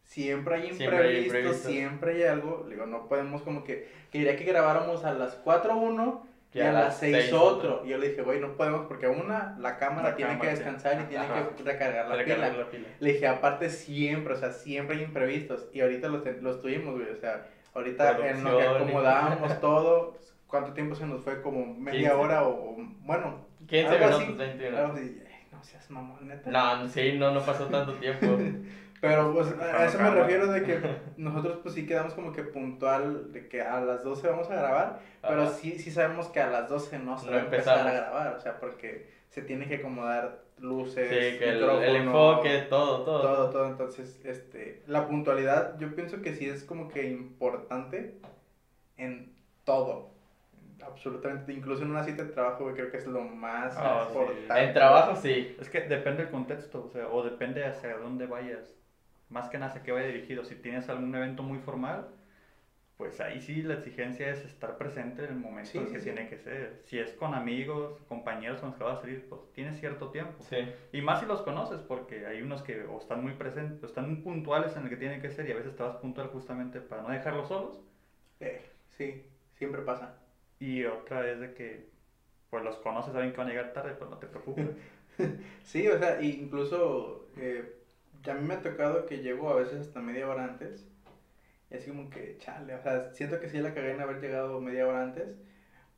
siempre 0.03 0.55
hay 0.55 0.73
Siempre 0.73 0.97
hay 0.97 1.03
imprevistos, 1.03 1.25
imprevistos. 1.35 1.71
siempre 1.71 2.13
hay 2.15 2.23
algo. 2.23 2.65
Le 2.67 2.75
digo, 2.75 2.85
no 2.85 3.07
podemos 3.07 3.43
como 3.43 3.63
que, 3.63 3.87
quería 4.13 4.37
que 4.37 4.45
grabáramos 4.45 5.03
a 5.03 5.13
las 5.13 5.33
4 5.35 5.75
uno 5.75 6.25
y, 6.53 6.61
a, 6.61 6.71
las 6.71 6.99
6 6.99 7.33
otro. 7.33 7.81
Y 7.83 7.89
yo 7.89 7.97
le 7.97 8.09
dije, 8.09 8.21
güey, 8.21 8.39
no 8.39 8.55
podemos 8.55 8.85
porque 8.87 9.07
una, 9.07 9.57
la 9.59 9.77
cámara 9.77 10.11
La 10.11 10.15
tiene 10.15 10.33
cámara, 10.33 10.51
que 10.51 10.55
sí. 10.57 10.63
descansar 10.63 11.01
y 11.01 11.05
tiene 11.05 11.25
Ajá. 11.25 11.49
que 11.57 11.63
recargar 11.63 12.07
la 12.07 12.15
Recargar 12.15 12.51
pila. 12.51 12.63
la 12.63 12.69
pila. 12.69 12.87
Le 12.99 13.13
dije, 13.13 13.27
aparte 13.27 13.69
siempre, 13.69 14.33
o 14.33 14.37
sea, 14.37 14.51
siempre 14.51 14.97
hay 14.97 15.03
imprevistos. 15.03 15.65
Y 15.73 15.81
ahorita 15.81 16.07
los, 16.09 16.23
los 16.41 16.61
tuvimos, 16.61 16.93
güey. 16.93 17.09
O 17.09 17.15
sea, 17.17 17.47
ahorita 17.73 18.11
en 18.11 18.17
lo 18.43 18.57
que 18.57 18.63
Producción 18.65 18.81
y- 18.81 18.83
acomodábamos 18.91 19.59
todo, 19.61 20.17
¿cuánto 20.47 20.73
tiempo 20.73 20.93
se 20.95 21.07
nos 21.07 21.21
fue? 21.23 21.41
Como 21.41 21.65
media 21.73 22.11
15. 22.11 22.13
hora 22.13 22.43
o, 22.43 22.51
o- 22.51 22.75
bueno, 23.01 23.47
15 23.67 23.87
Algo 23.87 24.19
minutos, 24.19 24.21
así. 24.21 24.57
20 24.59 24.67
algo 24.77 24.93
minutos. 24.93 25.23
Ay, 25.27 25.47
no 25.51 25.63
seas 25.63 25.89
mamón, 25.89 26.27
neta. 26.27 26.51
No, 26.51 26.87
sí, 26.87 27.13
no, 27.17 27.31
no 27.31 27.41
pasó 27.41 27.65
tanto 27.65 27.93
tiempo. 27.95 28.27
Pero 29.03 29.33
pues 29.33 29.53
a 29.59 29.83
eso 29.85 29.99
me 29.99 30.11
refiero 30.11 30.47
de 30.47 30.63
que 30.63 30.79
nosotros 31.17 31.59
pues 31.61 31.75
sí 31.75 31.85
quedamos 31.85 32.13
como 32.13 32.31
que 32.31 32.41
puntual 32.43 33.33
de 33.33 33.49
que 33.49 33.61
a 33.61 33.81
las 33.81 34.01
12 34.05 34.29
vamos 34.29 34.49
a 34.49 34.55
grabar, 34.55 34.99
pero 35.21 35.49
sí, 35.49 35.77
sí 35.77 35.91
sabemos 35.91 36.29
que 36.29 36.39
a 36.39 36.47
las 36.49 36.69
12 36.69 36.99
no 36.99 37.17
se 37.17 37.25
No 37.25 37.33
va 37.33 37.37
a 37.39 37.41
empezar 37.41 37.85
a 37.85 37.91
grabar, 37.91 38.35
o 38.37 38.39
sea, 38.39 38.61
porque 38.61 39.09
se 39.29 39.41
tiene 39.41 39.67
que 39.67 39.75
acomodar 39.75 40.39
luces, 40.59 41.09
Sí, 41.09 41.37
que 41.37 41.49
el, 41.49 41.95
enfoque, 41.97 42.59
todo, 42.69 43.03
todo. 43.03 43.21
todo, 43.21 43.49
todo, 43.49 43.67
entonces, 43.67 44.21
este, 44.23 44.83
la 44.87 45.05
puntualidad 45.05 45.77
yo 45.79 45.93
pienso 45.93 46.21
que 46.21 46.33
sí 46.33 46.47
es 46.47 46.63
como 46.63 46.87
que 46.87 47.09
importante 47.09 48.21
en 48.95 49.35
todo, 49.65 50.11
absolutamente, 50.81 51.51
incluso 51.51 51.83
en 51.83 51.89
una 51.91 52.05
cita 52.05 52.23
de 52.23 52.29
trabajo, 52.31 52.71
creo 52.73 52.89
que 52.89 52.95
es 52.95 53.07
lo 53.07 53.19
más 53.19 53.75
Ah, 53.77 54.07
sí. 54.09 54.17
importante. 54.17 54.63
En 54.63 54.73
trabajo 54.73 55.15
sí. 55.17 55.57
Es 55.59 55.69
que 55.69 55.81
depende 55.81 56.23
del 56.23 56.31
contexto, 56.31 56.85
o 56.85 56.89
sea, 56.89 57.09
o 57.09 57.21
depende 57.21 57.65
hacia 57.65 57.97
dónde 57.97 58.27
vayas. 58.27 58.73
Más 59.33 59.49
que 59.49 59.57
nada 59.57 59.71
hacia 59.71 59.83
qué 59.83 59.91
vaya 59.91 60.07
dirigido. 60.07 60.45
Si 60.45 60.55
tienes 60.55 60.87
algún 60.89 61.13
evento 61.15 61.41
muy 61.43 61.57
formal, 61.57 62.07
pues 62.97 63.19
ahí 63.19 63.41
sí 63.41 63.63
la 63.63 63.73
exigencia 63.73 64.29
es 64.29 64.45
estar 64.45 64.77
presente 64.77 65.23
en 65.25 65.29
el 65.31 65.35
momento 65.37 65.71
Sí, 65.71 65.79
en 65.79 65.91
que 65.91 65.97
sí. 65.99 66.03
tiene 66.05 66.29
que 66.29 66.37
ser. 66.37 66.81
Si 66.85 66.99
es 66.99 67.11
con 67.13 67.33
amigos, 67.33 67.99
compañeros 68.07 68.59
con 68.59 68.69
los 68.69 68.77
que 68.77 68.83
vas 68.83 68.99
a 68.99 69.01
salir, 69.01 69.25
pues 69.27 69.41
tienes 69.53 69.79
cierto 69.79 70.09
tiempo. 70.09 70.43
Sí. 70.43 70.57
Y 70.91 71.01
más 71.01 71.19
si 71.19 71.25
los 71.25 71.41
conoces, 71.41 71.81
porque 71.81 72.27
hay 72.27 72.43
unos 72.43 72.61
que 72.61 72.83
o 72.83 72.99
están 72.99 73.23
muy 73.23 73.33
presentes, 73.33 73.81
o 73.83 73.87
están 73.87 74.07
muy 74.09 74.17
puntuales 74.21 74.75
en 74.77 74.83
el 74.83 74.89
que 74.89 74.97
tienen 74.97 75.19
que 75.19 75.31
ser, 75.31 75.47
y 75.49 75.51
a 75.51 75.55
veces 75.55 75.75
te 75.75 75.81
vas 75.81 75.95
puntual 75.95 76.27
justamente 76.27 76.79
para 76.79 77.01
no 77.01 77.09
dejarlos 77.09 77.47
solos. 77.47 77.81
Eh, 78.39 78.61
sí, 78.91 79.23
siempre 79.53 79.81
pasa. 79.81 80.15
Y 80.59 80.85
otra 80.85 81.27
es 81.27 81.39
de 81.39 81.53
que, 81.55 81.89
pues 82.51 82.63
los 82.63 82.77
conoces, 82.77 83.13
saben 83.13 83.31
que 83.31 83.37
van 83.37 83.47
a 83.47 83.49
llegar 83.49 83.73
tarde, 83.73 83.95
pues 83.95 84.09
no 84.11 84.17
te 84.17 84.27
preocupes. 84.27 84.67
Sí, 85.63 85.87
o 85.87 85.97
sea, 85.99 86.19
incluso 86.21 87.27
eh, 87.37 87.82
a 88.31 88.33
mí 88.35 88.41
me 88.47 88.55
ha 88.55 88.61
tocado 88.61 89.05
que 89.05 89.19
llego 89.19 89.49
a 89.49 89.55
veces 89.55 89.81
hasta 89.81 89.99
media 89.99 90.27
hora 90.27 90.43
antes. 90.45 90.87
Y 91.71 91.75
así 91.75 91.89
como 91.89 92.09
que, 92.09 92.37
chale, 92.37 92.75
o 92.75 92.81
sea, 92.81 93.11
siento 93.13 93.39
que 93.39 93.49
sí 93.49 93.57
la 93.59 93.73
cagué 93.73 93.91
en 93.91 94.01
haber 94.01 94.21
llegado 94.21 94.59
media 94.61 94.87
hora 94.87 95.03
antes. 95.03 95.35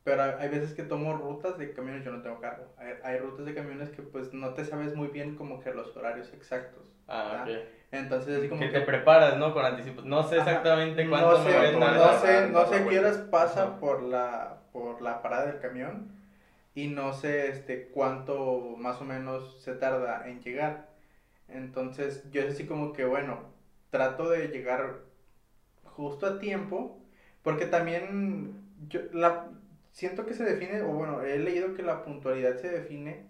Pero 0.04 0.22
hay 0.40 0.50
veces 0.50 0.74
que 0.74 0.84
tomo 0.84 1.14
rutas 1.18 1.58
de 1.58 1.74
camiones, 1.74 2.06
yo 2.06 2.12
no 2.12 2.22
tengo 2.22 2.40
carro. 2.40 2.68
Hay, 2.78 2.94
hay 3.04 3.18
rutas 3.20 3.46
de 3.46 3.56
camiones 3.56 3.90
que 3.90 4.04
pues 4.04 4.34
no 4.34 4.54
te 4.54 4.64
sabes 4.64 4.96
muy 4.96 5.08
bien 5.08 5.36
como 5.36 5.60
que 5.60 5.72
los 5.74 5.96
horarios 5.98 6.32
exactos. 6.34 6.94
Ah, 7.08 7.44
¿verdad? 7.46 7.62
ok. 7.62 7.68
Entonces 7.92 8.38
así 8.38 8.48
como 8.50 8.62
Que 8.62 8.72
que... 8.72 8.80
te 8.80 8.86
preparas, 8.86 9.38
¿no? 9.38 9.54
Con 9.54 9.66
anticipo. 9.66 10.02
No 10.04 10.24
sé 10.24 10.40
Ajá. 10.40 10.52
exactamente 10.52 11.04
no 11.06 11.10
cuánto 11.10 11.44
sé, 11.44 11.50
me 11.50 11.58
voy 11.58 11.84
a 11.84 11.92
no, 11.92 12.20
sé, 12.20 12.50
no 12.50 12.66
sé 12.68 12.76
Ajá. 12.76 12.90
qué 12.90 13.00
horas 13.00 13.18
pasa 13.32 13.64
Ajá. 13.64 13.80
por 13.80 14.04
la, 14.04 14.62
por 14.72 15.02
la 15.02 15.22
parada 15.22 15.48
del 15.48 15.60
camión 15.60 16.12
y 16.76 16.88
no 16.88 17.14
sé 17.14 17.50
este, 17.50 17.88
cuánto 17.90 18.76
más 18.78 19.02
o 19.02 19.06
menos 19.06 19.62
se 19.62 19.74
tarda 19.76 20.28
en 20.28 20.42
llegar. 20.42 20.88
Entonces 21.48 22.24
yo 22.32 22.42
es 22.42 22.54
así 22.56 22.66
como 22.66 22.94
que, 22.94 23.06
bueno, 23.06 23.40
trato 23.90 24.30
de 24.30 24.48
llegar 24.50 25.02
justo 25.86 26.26
a 26.28 26.40
tiempo 26.40 27.00
porque 27.44 27.66
también 27.68 28.56
yo 28.90 29.02
la, 29.14 29.50
siento 29.92 30.26
que 30.26 30.34
se 30.34 30.44
define, 30.44 30.82
o 30.82 30.88
bueno, 30.90 31.22
he 31.22 31.40
leído 31.40 31.74
que 31.74 31.84
la 31.84 32.04
puntualidad 32.04 32.58
se 32.58 32.70
define 32.70 33.28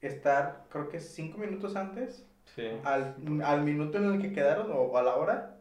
estar, 0.00 0.66
creo 0.70 0.88
que 0.88 1.00
cinco 1.00 1.38
minutos 1.38 1.76
antes 1.76 2.26
Sí. 2.54 2.68
al, 2.84 3.16
al 3.44 3.62
minuto 3.64 3.98
en 3.98 4.04
el 4.14 4.20
que 4.20 4.32
quedaron 4.32 4.70
o 4.72 4.96
a 4.98 5.02
la 5.02 5.16
hora 5.16 5.56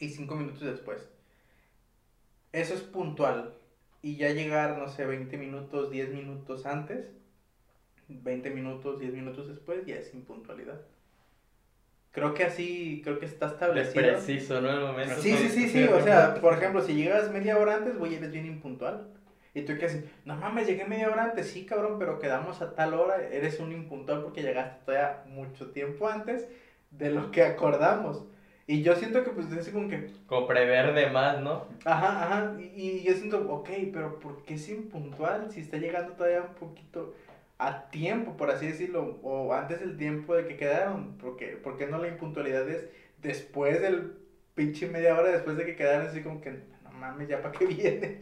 y 0.00 0.08
cinco 0.10 0.36
minutos 0.36 0.62
después. 0.62 1.08
Eso 2.52 2.74
es 2.74 2.82
puntual. 2.82 3.54
Y 4.02 4.16
ya 4.16 4.30
llegar, 4.30 4.78
no 4.78 4.88
sé, 4.88 5.04
20 5.06 5.36
minutos, 5.36 5.90
10 5.90 6.10
minutos 6.10 6.64
antes, 6.66 7.06
20 8.08 8.50
minutos, 8.50 8.98
10 9.00 9.12
minutos 9.14 9.48
después, 9.48 9.86
ya 9.86 9.96
es 9.96 10.12
impuntualidad. 10.14 10.80
Creo 12.12 12.34
que 12.34 12.44
así, 12.44 13.00
creo 13.04 13.18
que 13.20 13.26
está 13.26 13.46
Es 13.46 13.52
establecido. 13.52 13.94
preciso, 13.94 14.60
¿no? 14.60 14.70
El 14.70 14.80
momento. 14.80 15.14
Sí, 15.20 15.36
sí, 15.36 15.48
sí, 15.48 15.68
sí, 15.68 15.84
o 15.84 16.00
sea, 16.00 16.34
por 16.40 16.54
ejemplo, 16.54 16.82
si 16.82 16.94
llegas 16.94 17.30
media 17.30 17.56
hora 17.56 17.76
antes, 17.76 17.96
güey, 17.96 18.14
eres 18.16 18.32
bien 18.32 18.46
impuntual. 18.46 19.06
Y 19.54 19.62
tú 19.62 19.76
que 19.78 19.86
haces, 19.86 20.04
no 20.24 20.36
mames, 20.36 20.66
llegué 20.66 20.84
media 20.86 21.08
hora 21.10 21.24
antes, 21.24 21.48
sí, 21.50 21.64
cabrón, 21.66 21.98
pero 21.98 22.18
quedamos 22.18 22.62
a 22.62 22.74
tal 22.74 22.94
hora, 22.94 23.20
eres 23.30 23.58
un 23.60 23.72
impuntual 23.72 24.22
porque 24.22 24.42
llegaste 24.42 24.84
todavía 24.84 25.22
mucho 25.26 25.70
tiempo 25.70 26.08
antes 26.08 26.48
de 26.90 27.10
lo 27.10 27.30
que 27.30 27.42
acordamos. 27.44 28.24
Y 28.66 28.82
yo 28.82 28.94
siento 28.94 29.24
que, 29.24 29.30
pues, 29.30 29.50
es 29.52 29.68
como 29.70 29.88
que, 29.88 30.12
Como 30.26 30.46
prever 30.46 30.94
de 30.94 31.10
más, 31.10 31.40
¿no? 31.40 31.66
ajá, 31.84 32.24
ajá, 32.24 32.56
y, 32.60 32.80
y 32.80 33.02
yo 33.02 33.12
siento, 33.14 33.38
ok, 33.52 33.68
pero 33.92 34.20
¿por 34.20 34.42
qué 34.44 34.54
es 34.54 34.68
impuntual 34.68 35.50
si 35.50 35.60
está 35.60 35.76
llegando 35.78 36.12
todavía 36.12 36.42
un 36.42 36.54
poquito 36.54 37.14
a 37.60 37.90
tiempo, 37.90 38.36
por 38.36 38.50
así 38.50 38.66
decirlo, 38.66 39.18
o 39.22 39.52
antes 39.54 39.80
del 39.80 39.96
tiempo 39.96 40.34
de 40.34 40.46
que 40.46 40.56
quedaron? 40.56 41.18
Porque, 41.18 41.48
¿Por 41.56 41.76
qué 41.76 41.86
no 41.86 41.98
la 41.98 42.08
impuntualidad 42.08 42.68
es 42.68 42.88
después 43.22 43.80
del 43.82 44.16
pinche 44.54 44.88
media 44.88 45.16
hora 45.16 45.30
después 45.30 45.56
de 45.56 45.66
que 45.66 45.76
quedaron? 45.76 46.08
Así 46.08 46.22
como 46.22 46.40
que, 46.40 46.52
no 46.82 46.90
mames, 46.92 47.28
¿ya 47.28 47.42
para 47.42 47.56
qué 47.58 47.66
viene? 47.66 48.20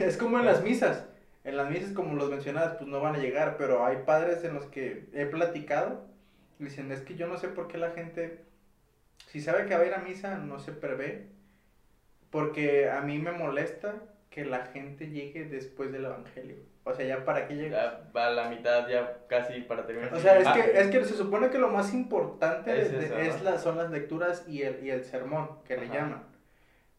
es 0.00 0.16
como 0.16 0.38
en 0.38 0.46
las 0.46 0.62
misas. 0.62 1.06
En 1.44 1.56
las 1.56 1.70
misas, 1.70 1.92
como 1.92 2.16
los 2.16 2.30
mencionadas, 2.30 2.76
pues 2.78 2.90
no 2.90 3.00
van 3.00 3.14
a 3.14 3.18
llegar, 3.18 3.56
pero 3.56 3.86
hay 3.86 3.98
padres 4.04 4.44
en 4.44 4.54
los 4.54 4.66
que 4.66 5.08
he 5.14 5.26
platicado 5.26 6.10
y 6.58 6.64
dicen, 6.64 6.92
es 6.92 7.00
que 7.02 7.16
yo 7.16 7.26
no 7.26 7.38
sé 7.38 7.48
por 7.48 7.68
qué 7.68 7.78
la 7.78 7.92
gente, 7.92 8.44
si 9.28 9.40
sabe 9.40 9.66
que 9.66 9.74
va 9.74 9.82
a 9.82 9.86
ir 9.86 9.94
a 9.94 9.98
misa, 9.98 10.36
no 10.38 10.58
se 10.58 10.72
prevé, 10.72 11.28
porque 12.30 12.90
a 12.90 13.00
mí 13.02 13.18
me 13.18 13.32
molesta 13.32 14.02
que 14.30 14.44
la 14.44 14.66
gente 14.66 15.10
llegue 15.10 15.44
después 15.46 15.92
del 15.92 16.06
evangelio. 16.06 16.69
O 16.84 16.94
sea, 16.94 17.04
ya 17.06 17.24
para 17.24 17.46
qué 17.46 17.54
llegas. 17.56 17.92
Ya 17.92 18.10
va 18.16 18.26
a 18.28 18.30
la 18.30 18.48
mitad, 18.48 18.88
ya 18.88 19.18
casi 19.28 19.60
para 19.60 19.86
terminar. 19.86 20.14
O 20.14 20.18
sea, 20.18 20.38
es 20.38 20.46
Ah, 20.46 20.54
que, 20.54 20.80
es 20.80 20.88
que 20.88 21.04
se 21.04 21.14
supone 21.14 21.50
que 21.50 21.58
lo 21.58 21.68
más 21.68 21.92
importante 21.92 22.80
Es 22.80 22.90
eso, 22.92 23.16
es 23.18 23.38
¿no? 23.42 23.50
la- 23.50 23.58
son 23.58 23.76
las 23.76 23.90
lecturas 23.90 24.44
y 24.48 24.62
el, 24.62 24.84
y 24.84 24.90
el 24.90 25.04
sermón, 25.04 25.48
que 25.66 25.76
le 25.76 25.84
Ajá. 25.86 25.94
llaman. 25.94 26.22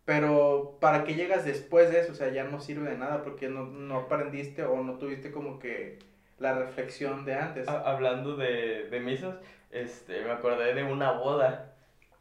Pero, 0.06 0.78
¿para 0.80 1.04
qué 1.04 1.14
llegas 1.16 1.46
después 1.46 1.92
de 1.92 2.00
eso? 2.02 2.12
O 2.12 2.16
sea, 2.16 2.30
ya 2.30 2.44
no 2.44 2.60
sirve 2.60 2.90
de 2.90 2.98
nada 2.98 3.24
porque 3.24 3.50
no, 3.50 3.66
no 3.66 3.98
aprendiste 4.00 4.64
o 4.64 4.84
no 4.84 4.94
tuviste 4.98 5.32
como 5.32 5.60
que 5.60 6.00
la 6.40 6.54
reflexión 6.54 7.24
de 7.26 7.36
antes. 7.36 7.68
Ha- 7.68 7.82
Hablando 7.92 8.36
de, 8.36 8.88
de 8.90 9.00
misas, 9.00 9.36
este, 9.72 10.24
me 10.24 10.32
acordé 10.32 10.74
de 10.74 10.84
una 10.84 11.12
boda 11.14 11.71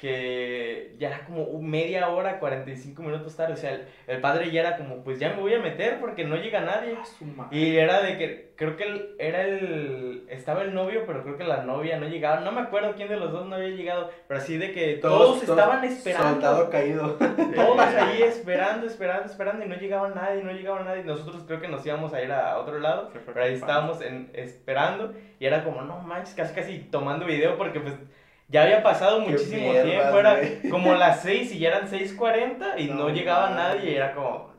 que 0.01 0.95
ya 0.99 1.09
era 1.09 1.25
como 1.27 1.47
media 1.61 2.09
hora, 2.09 2.39
45 2.39 3.03
minutos 3.03 3.37
tarde. 3.37 3.53
O 3.53 3.57
sea, 3.57 3.73
el, 3.73 3.85
el 4.07 4.21
padre 4.21 4.51
ya 4.51 4.61
era 4.61 4.77
como, 4.77 5.05
pues 5.05 5.19
ya 5.19 5.31
me 5.35 5.41
voy 5.43 5.55
a 5.55 5.59
meter 5.59 6.01
porque 6.01 6.25
no 6.25 6.37
llega 6.37 6.61
nadie. 6.61 6.97
Y 7.51 7.77
era 7.77 8.01
de 8.03 8.17
que, 8.17 8.51
creo 8.57 8.77
que 8.77 8.85
el- 8.85 9.15
era 9.19 9.43
el, 9.43 10.25
estaba 10.31 10.63
el 10.63 10.73
novio, 10.75 11.05
pero 11.07 11.23
creo 11.23 11.37
que 11.37 11.45
la 11.45 11.65
novia 11.65 11.99
no 11.99 12.09
llegaba. 12.09 12.41
No 12.41 12.51
me 12.53 12.63
acuerdo 12.63 12.95
quién 12.97 13.09
de 13.09 13.17
los 13.19 13.31
dos 13.31 13.47
no 13.47 13.57
había 13.57 13.69
llegado, 13.69 14.11
pero 14.27 14.41
así 14.41 14.57
de 14.57 14.73
que 14.73 14.95
todos, 14.95 15.43
estaban 15.43 15.85
esperando. 15.85 16.31
Soldado 16.33 16.71
caído. 16.71 17.19
Todos 17.55 17.81
ahí 17.81 18.23
esperando, 18.23 18.87
esperando, 18.87 19.27
esperando 19.27 19.65
y 19.65 19.69
no 19.69 19.77
llegaba 19.77 20.09
nadie, 20.09 20.43
no 20.43 20.53
llegaba 20.53 20.81
nadie. 20.83 21.05
Nosotros 21.05 21.45
creo 21.47 21.61
que 21.61 21.69
nos 21.69 21.85
íbamos 21.85 22.15
a 22.15 22.23
ir 22.23 22.33
a 22.33 22.57
otro 22.59 22.79
lado, 22.81 23.11
pero 23.27 23.43
ahí 23.43 23.55
estábamos 23.55 24.01
en, 24.01 24.31
esperando 24.33 25.13
y 25.39 25.47
era 25.47 25.63
como, 25.65 25.83
no 25.83 25.99
manches, 25.99 26.35
casi 26.35 26.55
casi 26.55 26.79
tomando 26.79 27.27
video 27.27 27.57
porque 27.59 27.81
pues 27.81 27.95
ya 28.51 28.63
había 28.65 28.83
pasado 28.83 29.21
muchísimo 29.21 29.73
tiempo, 29.73 30.19
era 30.19 30.39
como 30.71 30.95
las 30.95 31.23
6 31.23 31.53
y 31.55 31.59
ya 31.61 31.69
eran 31.69 31.89
6.40 31.89 32.79
y 32.79 32.89
no, 32.89 32.95
No 32.95 33.09
llegaba 33.11 33.51
nadie 33.51 33.93
y 33.93 33.95
era 33.97 34.15
como... 34.15 34.51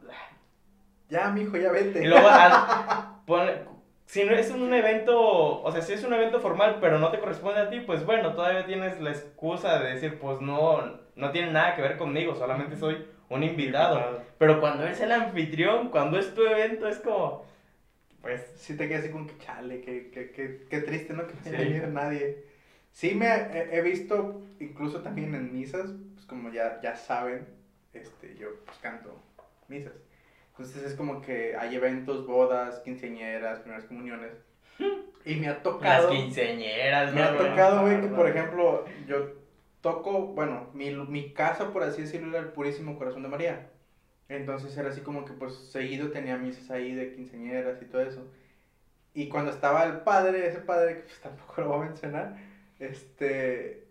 Ya, 1.09 1.29
mijo, 1.29 1.57
ya 1.57 1.71
vete. 1.71 2.03
Y 2.03 2.07
luego 2.07 2.27
al- 2.27 3.05
si 4.05 4.23
no 4.23 4.33
es 4.33 4.49
un 4.51 4.73
evento, 4.73 5.61
o 5.61 5.71
sea, 5.71 5.81
si 5.81 5.93
es 5.93 6.03
un 6.03 6.13
evento 6.13 6.39
formal, 6.41 6.77
pero 6.81 6.99
no 6.99 7.11
te 7.11 7.19
corresponde 7.19 7.61
a 7.61 7.69
ti, 7.69 7.79
pues 7.81 8.05
bueno, 8.05 8.33
todavía 8.33 8.65
tienes 8.65 8.99
la 8.99 9.11
excusa 9.11 9.79
de 9.79 9.93
decir, 9.93 10.19
pues 10.19 10.41
no, 10.41 10.99
no 11.15 11.31
tiene 11.31 11.51
nada 11.51 11.75
que 11.75 11.81
ver 11.81 11.97
conmigo, 11.97 12.35
solamente 12.35 12.75
soy 12.75 13.05
un 13.29 13.43
invitado. 13.43 14.21
Pero 14.37 14.59
cuando 14.59 14.83
eres 14.83 14.99
el 15.01 15.11
anfitrión, 15.11 15.89
cuando 15.89 16.19
es 16.19 16.33
tu 16.33 16.45
evento, 16.45 16.87
es 16.87 16.99
como, 16.99 17.45
pues, 18.21 18.41
Sí 18.57 18.75
te 18.75 18.87
quedas 18.87 19.03
así 19.03 19.11
como 19.11 19.27
que 19.27 19.37
chale, 19.37 19.81
qué, 19.81 20.11
qué, 20.13 20.31
qué, 20.31 20.65
qué 20.69 20.79
triste, 20.81 21.13
¿no? 21.13 21.27
Que 21.27 21.33
no 21.33 21.57
Sí. 21.57 21.81
nadie. 21.87 22.50
Sí 22.91 23.15
me 23.15 23.27
he, 23.27 23.77
he 23.77 23.81
visto, 23.81 24.41
incluso 24.59 25.01
también 25.01 25.33
en 25.33 25.53
misas, 25.53 25.91
pues 26.13 26.25
como 26.25 26.51
ya, 26.51 26.79
ya 26.81 26.95
saben, 26.95 27.47
este, 27.93 28.35
yo 28.35 28.49
pues 28.65 28.77
canto 28.79 29.15
misas. 29.67 29.93
Entonces 30.49 30.83
es 30.83 30.95
como 30.95 31.21
que 31.21 31.55
hay 31.55 31.75
eventos, 31.75 32.27
bodas, 32.27 32.79
quinceañeras, 32.79 33.59
primeras 33.59 33.85
comuniones. 33.85 34.31
Y 35.25 35.35
me 35.35 35.47
ha 35.47 35.53
las 35.53 35.63
tocado... 35.63 36.09
quinceañeras, 36.09 37.13
Me 37.13 37.21
ha 37.21 37.37
tocado, 37.37 37.81
güey, 37.81 38.01
que 38.01 38.07
por 38.07 38.27
ejemplo, 38.27 38.85
yo 39.07 39.33
toco, 39.81 40.27
bueno, 40.27 40.69
mi, 40.73 40.91
mi 40.91 41.33
casa, 41.33 41.71
por 41.71 41.83
así 41.83 42.01
decirlo, 42.01 42.29
era 42.29 42.39
el 42.39 42.53
Purísimo 42.53 42.97
Corazón 42.97 43.23
de 43.23 43.29
María. 43.29 43.69
Entonces 44.29 44.75
era 44.77 44.89
así 44.89 45.01
como 45.01 45.25
que 45.25 45.33
pues 45.33 45.53
seguido 45.53 46.11
tenía 46.11 46.37
misas 46.37 46.71
ahí 46.71 46.93
de 46.93 47.13
quinceañeras 47.13 47.81
y 47.81 47.85
todo 47.85 48.01
eso. 48.01 48.25
Y 49.13 49.27
cuando 49.27 49.51
estaba 49.51 49.83
el 49.83 50.01
padre, 50.01 50.47
ese 50.47 50.59
padre 50.59 50.95
que 50.95 51.01
pues 51.01 51.19
tampoco 51.19 51.61
lo 51.61 51.67
voy 51.69 51.79
a 51.79 51.89
mencionar, 51.89 52.37
este, 52.81 53.85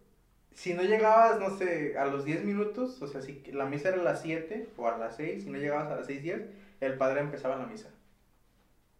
si 0.54 0.74
no 0.74 0.82
llegabas, 0.82 1.38
no 1.40 1.50
sé, 1.56 1.96
a 1.98 2.04
los 2.06 2.24
10 2.24 2.44
minutos, 2.44 3.00
o 3.02 3.06
sea, 3.06 3.20
si 3.22 3.42
la 3.52 3.64
misa 3.66 3.88
era 3.90 4.00
a 4.00 4.04
las 4.04 4.20
7 4.22 4.68
o 4.76 4.88
a 4.88 4.98
las 4.98 5.16
6, 5.16 5.44
si 5.44 5.50
no 5.50 5.58
llegabas 5.58 5.90
a 5.90 5.96
las 5.96 6.06
6, 6.06 6.22
10, 6.22 6.42
el 6.80 6.94
padre 6.98 7.20
empezaba 7.20 7.56
la 7.56 7.66
misa. 7.66 7.88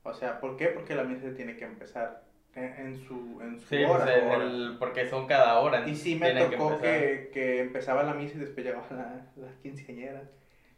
O 0.02 0.14
sea, 0.14 0.40
¿por 0.40 0.56
qué? 0.56 0.68
Porque 0.68 0.94
la 0.94 1.04
misa 1.04 1.35
tiene 1.35 1.56
que 1.56 1.64
empezar 1.64 2.23
en, 2.54 2.97
su, 3.06 3.38
en 3.42 3.61
su 3.61 3.66
Sí, 3.66 3.85
hora. 3.85 4.04
pues, 4.04 4.25
hora. 4.25 4.44
el- 4.44 4.76
porque 4.78 5.09
son 5.09 5.26
cada 5.26 5.59
hora. 5.59 5.87
Y 5.88 5.94
sí 5.94 6.16
me 6.16 6.32
tocó 6.35 6.78
que, 6.80 7.30
que 7.32 7.61
empezaba 7.61 8.02
la 8.02 8.14
misa 8.14 8.37
y 8.37 8.40
después 8.40 8.64
llegaba 8.64 8.87
la, 8.90 9.26
la 9.37 9.52
quinceañera. 9.62 10.23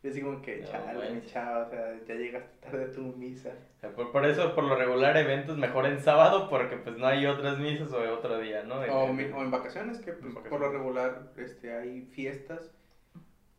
Y 0.05 0.09
así 0.09 0.21
como 0.21 0.43
que, 0.43 0.57
No 0.59 0.67
chale, 0.67 1.11
mi 1.11 1.23
chava, 1.27 1.65
o 1.67 1.71
sea, 1.71 1.95
ya 2.07 2.15
llegaste 2.15 2.57
tarde 2.61 2.85
a 2.87 2.91
tu 2.91 3.03
misa. 3.03 3.51
O 3.77 3.81
sea, 3.81 3.91
Por, 3.91 4.11
por 4.11 4.27
eso, 4.27 4.53
por 4.55 4.65
lo 4.65 4.75
regular, 4.75 5.17
eventos 5.17 5.57
mejor 5.57 5.87
en 5.87 6.01
sábado 6.01 6.49
porque 6.51 6.77
pues 6.77 6.97
no 6.99 7.07
hay 7.07 7.25
otras 7.27 7.59
misas 7.59 7.93
o 7.93 8.13
otro 8.13 8.39
día, 8.41 8.65
¿no? 8.65 8.81
O, 8.81 9.13
mi- 9.13 9.25
o 9.25 9.43
en 9.43 9.51
vacaciones, 9.53 9.99
que 10.01 10.13
pues, 10.13 10.25
En 10.25 10.35
por 10.35 10.43
lo 10.45 10.51
vacaciones. 10.51 10.73
regular 10.73 11.33
este, 11.37 11.73
hay 11.77 12.03
fiestas. 12.03 12.73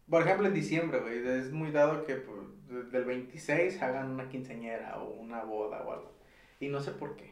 Por 0.10 0.22
ejemplo, 0.24 0.48
en 0.48 0.54
diciembre, 0.54 1.00
güey, 1.00 1.26
es 1.26 1.52
muy 1.54 1.72
dado 1.72 2.04
que 2.04 2.16
pues, 2.16 2.40
de- 2.68 2.84
del 2.92 3.06
26 3.06 3.82
hagan 3.82 4.12
una 4.12 4.28
quinceañera 4.28 5.02
o 5.02 5.12
una 5.14 5.44
boda 5.46 5.82
o 5.84 5.92
algo. 5.94 6.12
Y 6.60 6.68
no 6.68 6.82
sé 6.82 6.92
por 6.92 7.16
qué. 7.16 7.32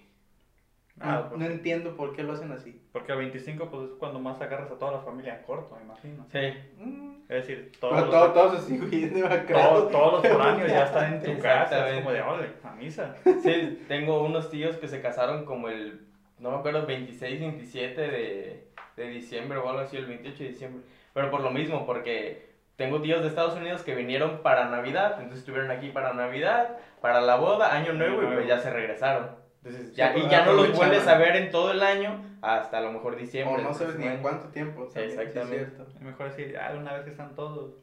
Ah, 1.02 1.16
no, 1.24 1.30
porque, 1.32 1.44
no 1.46 1.52
entiendo 1.52 1.98
por 1.98 2.16
qué 2.16 2.24
lo 2.24 2.34
hacen 2.34 2.52
así. 2.54 2.82
porque 2.94 3.12
el 3.12 3.18
25 3.18 3.70
pues 3.70 3.90
es 3.90 3.96
cuando 3.98 4.20
más 4.20 4.40
agarras 4.40 4.72
a 4.72 4.78
toda 4.78 4.92
la 4.94 5.00
familia 5.00 5.38
en 5.38 5.44
corto, 5.44 5.76
me 5.76 5.84
imagino. 5.84 6.26
Sí, 6.32 6.54
Mm. 6.78 7.11
Es 7.32 7.48
decir, 7.48 7.72
Pero 7.80 7.94
todos, 7.94 8.10
todo- 8.10 8.26
los, 8.26 8.34
todos 8.34 8.60
así, 8.60 8.78
güey, 8.78 9.22
vaca. 9.22 9.54
todos, 9.54 9.92
todos 9.92 10.14
los 10.24 10.32
foráneos 10.34 10.70
ya 10.70 10.84
están 10.84 11.14
en 11.14 11.22
tu 11.24 11.42
casa, 11.42 11.90
es 11.90 11.96
como 12.00 12.12
de, 12.12 12.22
ole, 12.22 12.48
a 12.62 12.72
misa. 12.72 13.16
sí, 13.42 13.86
tengo 13.88 14.22
unos 14.24 14.50
tíos 14.50 14.76
que 14.76 14.90
se 14.90 15.02
casaron 15.02 15.46
como 15.46 15.70
el, 15.70 16.02
no 16.40 16.52
me 16.52 16.58
acuerdo, 16.58 16.86
26, 16.86 17.40
27 17.40 18.02
de, 18.02 18.68
de 18.98 19.08
diciembre 19.08 19.58
o 19.60 19.70
algo 19.70 19.80
así, 19.82 19.96
el 19.96 20.08
28 20.08 20.44
de 20.44 20.50
diciembre. 20.50 20.82
Pero 21.14 21.32
por 21.32 21.40
lo 21.40 21.52
mismo, 21.52 21.86
porque 21.86 22.50
tengo 22.76 23.02
tíos 23.02 23.22
de 23.22 23.30
Estados 23.30 23.56
Unidos 23.56 23.84
que 23.84 23.96
vinieron 23.96 24.42
para 24.42 24.66
Navidad, 24.70 25.14
entonces 25.20 25.40
estuvieron 25.40 25.72
aquí 25.72 25.88
para 25.90 26.12
Navidad, 26.14 26.78
para 27.00 27.22
la 27.22 27.36
boda, 27.38 27.74
Año 27.74 27.94
Nuevo 27.94 28.24
y 28.24 28.26
pues 28.26 28.46
ya 28.48 28.60
se 28.60 28.72
regresaron. 28.72 29.30
Entonces, 29.64 29.90
Sí, 29.92 29.96
ya, 29.96 30.18
y 30.18 30.28
ya 30.28 30.44
no 30.46 30.52
los 30.54 30.76
vuelves 30.76 31.08
a 31.08 31.18
ver 31.18 31.38
en 31.38 31.50
todo 31.50 31.72
el 31.72 31.82
año 31.82 32.26
hasta 32.42 32.78
a 32.78 32.82
lo 32.82 32.92
mejor 32.92 33.14
O 33.14 33.18
diciembre. 33.18 33.64
no 33.64 33.74
sabes 33.74 33.98
ni 33.98 34.06
en 34.08 34.22
cuánto 34.22 34.48
tiempo. 34.50 34.86
también, 34.86 35.12
sí 35.12 35.18
es 35.22 35.28
Exactamente. 35.28 35.84
mejor 36.02 36.30
decir, 36.36 36.58
ah, 36.58 36.74
una 36.78 36.94
vez 36.94 37.04
que 37.06 37.12
están 37.12 37.36
todos. 37.36 37.76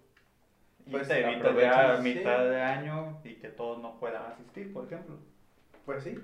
Y 0.87 0.91
Pues, 0.91 1.07
te 1.09 1.21
evitas 1.21 1.57
ya 1.57 1.97
sí. 1.97 2.03
mitad 2.03 2.45
de 2.49 2.61
año 2.62 3.19
y 3.25 3.35
que 3.35 3.49
todos 3.49 3.81
no 3.83 3.99
puedan 4.00 4.23
asistir, 4.33 4.73
por 4.73 4.87
ejemplo. 4.87 5.17
Pues 5.85 6.03
sí. 6.05 6.19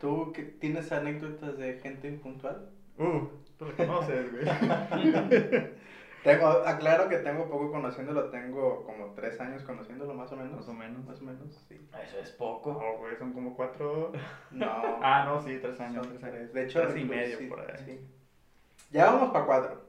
¿Tú 0.00 0.32
qué- 0.34 0.42
tienes 0.42 0.90
anécdotas 0.92 1.56
de 1.58 1.78
gente 1.80 2.08
impuntual? 2.08 2.68
Uh, 2.98 3.26
tú 3.58 3.64
lo 3.66 3.76
conoces, 3.76 4.30
güey. 4.32 4.44
Tengo, 6.28 6.48
aclaro 6.48 7.08
que 7.08 7.16
tengo 7.18 7.48
poco 7.48 7.70
conociéndolo, 7.70 8.28
tengo 8.30 8.84
como 8.84 9.14
tres 9.14 9.40
años 9.40 9.62
conociéndolo 9.62 10.12
más 10.14 10.30
o 10.32 10.36
menos. 10.36 10.56
Más 10.56 10.68
o 10.68 10.72
menos. 10.74 11.04
Más 11.06 11.20
o 11.20 11.24
menos, 11.24 11.64
sí. 11.68 11.88
Eso 12.04 12.18
es 12.18 12.30
poco. 12.32 12.72
No, 12.72 12.98
güey, 12.98 13.16
son 13.16 13.32
como 13.32 13.54
cuatro. 13.56 14.12
No. 14.50 14.98
Ah, 15.02 15.24
no, 15.24 15.40
sí, 15.42 15.58
tres 15.60 15.80
años. 15.80 16.06
son 16.06 16.18
tres 16.18 16.34
años. 16.34 16.52
De 16.52 16.64
hecho, 16.64 16.82
tres 16.82 16.96
y 16.96 17.04
medio 17.04 17.38
sí, 17.38 17.46
por 17.46 17.60
ahí. 17.60 17.82
sí. 17.84 18.00
Ya 18.90 19.06
vamos 19.06 19.30
para 19.30 19.46
cuatro. 19.46 19.82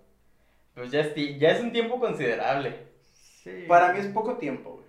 Pues 0.75 0.91
ya 0.91 1.01
es, 1.01 1.13
ya 1.39 1.49
es 1.49 1.61
un 1.61 1.71
tiempo 1.71 1.99
considerable. 1.99 2.87
Sí. 3.43 3.65
Para 3.67 3.91
mí 3.91 3.99
es 3.99 4.07
poco 4.07 4.37
tiempo, 4.37 4.75
güey. 4.75 4.85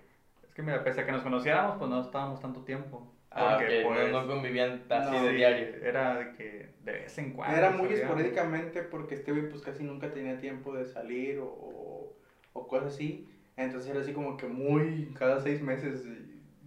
Es 0.47 0.53
que 0.53 0.61
mira, 0.61 0.83
pese 0.83 1.01
a 1.01 1.05
que 1.05 1.11
nos 1.11 1.23
conociéramos, 1.23 1.77
pues 1.77 1.89
no 1.89 2.01
estábamos 2.01 2.39
tanto 2.39 2.61
tiempo. 2.61 3.11
Ah, 3.33 3.55
Porque, 3.57 3.83
ok, 3.83 3.87
pues, 3.87 4.11
no, 4.11 4.21
no 4.21 4.27
convivían 4.27 4.83
así 4.89 5.11
no, 5.11 5.23
de 5.23 5.29
sí, 5.29 5.35
diario. 5.37 5.67
Era 5.83 6.15
de 6.19 6.31
que 6.33 6.69
de 6.83 6.91
vez 6.91 7.17
en 7.17 7.31
cuando. 7.31 7.57
Era 7.57 7.71
muy 7.71 7.87
esporádicamente 7.93 8.81
porque 8.83 9.15
este 9.15 9.31
güey 9.31 9.49
pues 9.49 9.61
casi 9.61 9.83
nunca 9.83 10.11
tenía 10.11 10.37
tiempo 10.39 10.73
de 10.73 10.85
salir 10.85 11.39
o, 11.39 11.45
o, 11.45 12.13
o 12.53 12.67
cosas 12.67 12.93
así. 12.93 13.29
Entonces 13.55 13.89
era 13.89 14.01
así 14.01 14.11
como 14.11 14.35
que 14.35 14.47
muy 14.47 15.13
cada 15.17 15.39
seis 15.39 15.61
meses 15.61 16.05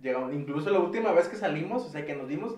llegamos. 0.01 0.33
Incluso 0.33 0.71
la 0.71 0.79
última 0.79 1.13
vez 1.13 1.29
que 1.29 1.37
salimos, 1.37 1.85
o 1.85 1.91
sea 1.91 2.07
que 2.07 2.15
nos 2.15 2.29
dimos, 2.29 2.57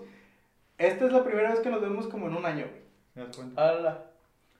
esta 0.77 1.05
es 1.05 1.11
la 1.11 1.23
primera 1.25 1.49
vez 1.49 1.59
que 1.59 1.69
nos 1.69 1.81
vemos 1.81 2.07
como 2.07 2.27
en 2.27 2.35
un 2.35 2.45
año, 2.45 2.65
güey. 2.65 2.81
¿Te 3.13 3.19
das 3.21 3.35
cuenta? 3.35 3.69
Ala. 3.69 4.05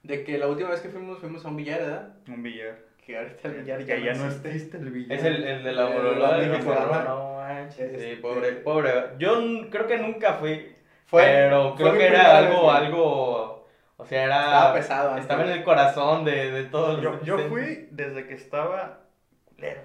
De 0.02 0.24
que 0.24 0.36
la 0.36 0.48
última 0.48 0.70
vez 0.70 0.80
que 0.80 0.88
fuimos, 0.90 1.18
fuimos 1.20 1.44
a 1.44 1.48
un 1.48 1.56
billar, 1.56 1.80
¿verdad? 1.80 2.14
Un 2.28 2.42
billar. 2.42 2.80
Que 3.04 3.16
ahorita 3.16 3.48
el 3.48 3.54
billar 3.62 3.84
que 3.84 4.02
ya 4.02 4.14
no 4.14 4.26
existe. 4.26 4.76
el 4.76 4.90
billar. 4.90 5.18
Es 5.18 5.24
el, 5.24 5.44
el 5.44 5.64
de 5.64 5.72
la 5.72 5.96
El 5.96 6.50
de 6.50 6.58
la 6.58 7.37
de 7.48 7.62
manches, 7.62 7.78
Este- 7.92 8.14
sí, 8.14 8.20
pobre, 8.20 8.52
pobre. 8.52 8.92
Yo 9.18 9.38
creo 9.70 9.86
que 9.86 9.98
nunca 9.98 10.34
fui, 10.34 10.72
Fue, 11.06 11.22
pero 11.22 11.74
creo 11.74 11.92
que 11.92 12.06
era 12.06 12.38
algo, 12.38 12.70
algo, 12.70 13.66
o 13.96 14.04
sea, 14.04 14.24
era... 14.24 14.44
Estaba 14.44 14.74
pesado 14.74 15.08
antes. 15.10 15.22
Estaba 15.24 15.44
en 15.44 15.50
el 15.50 15.64
corazón 15.64 16.24
de, 16.24 16.50
de 16.52 16.64
todos 16.64 17.02
los 17.02 17.22
Yo, 17.22 17.38
fui 17.48 17.88
desde 17.90 18.26
que 18.26 18.34
estaba 18.34 19.00
culero. 19.44 19.80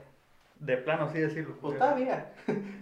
De 0.56 0.78
plano, 0.78 1.06
así 1.06 1.19
decirlo. 1.19 1.58
Pues 1.60 1.78
todavía. 1.78 2.28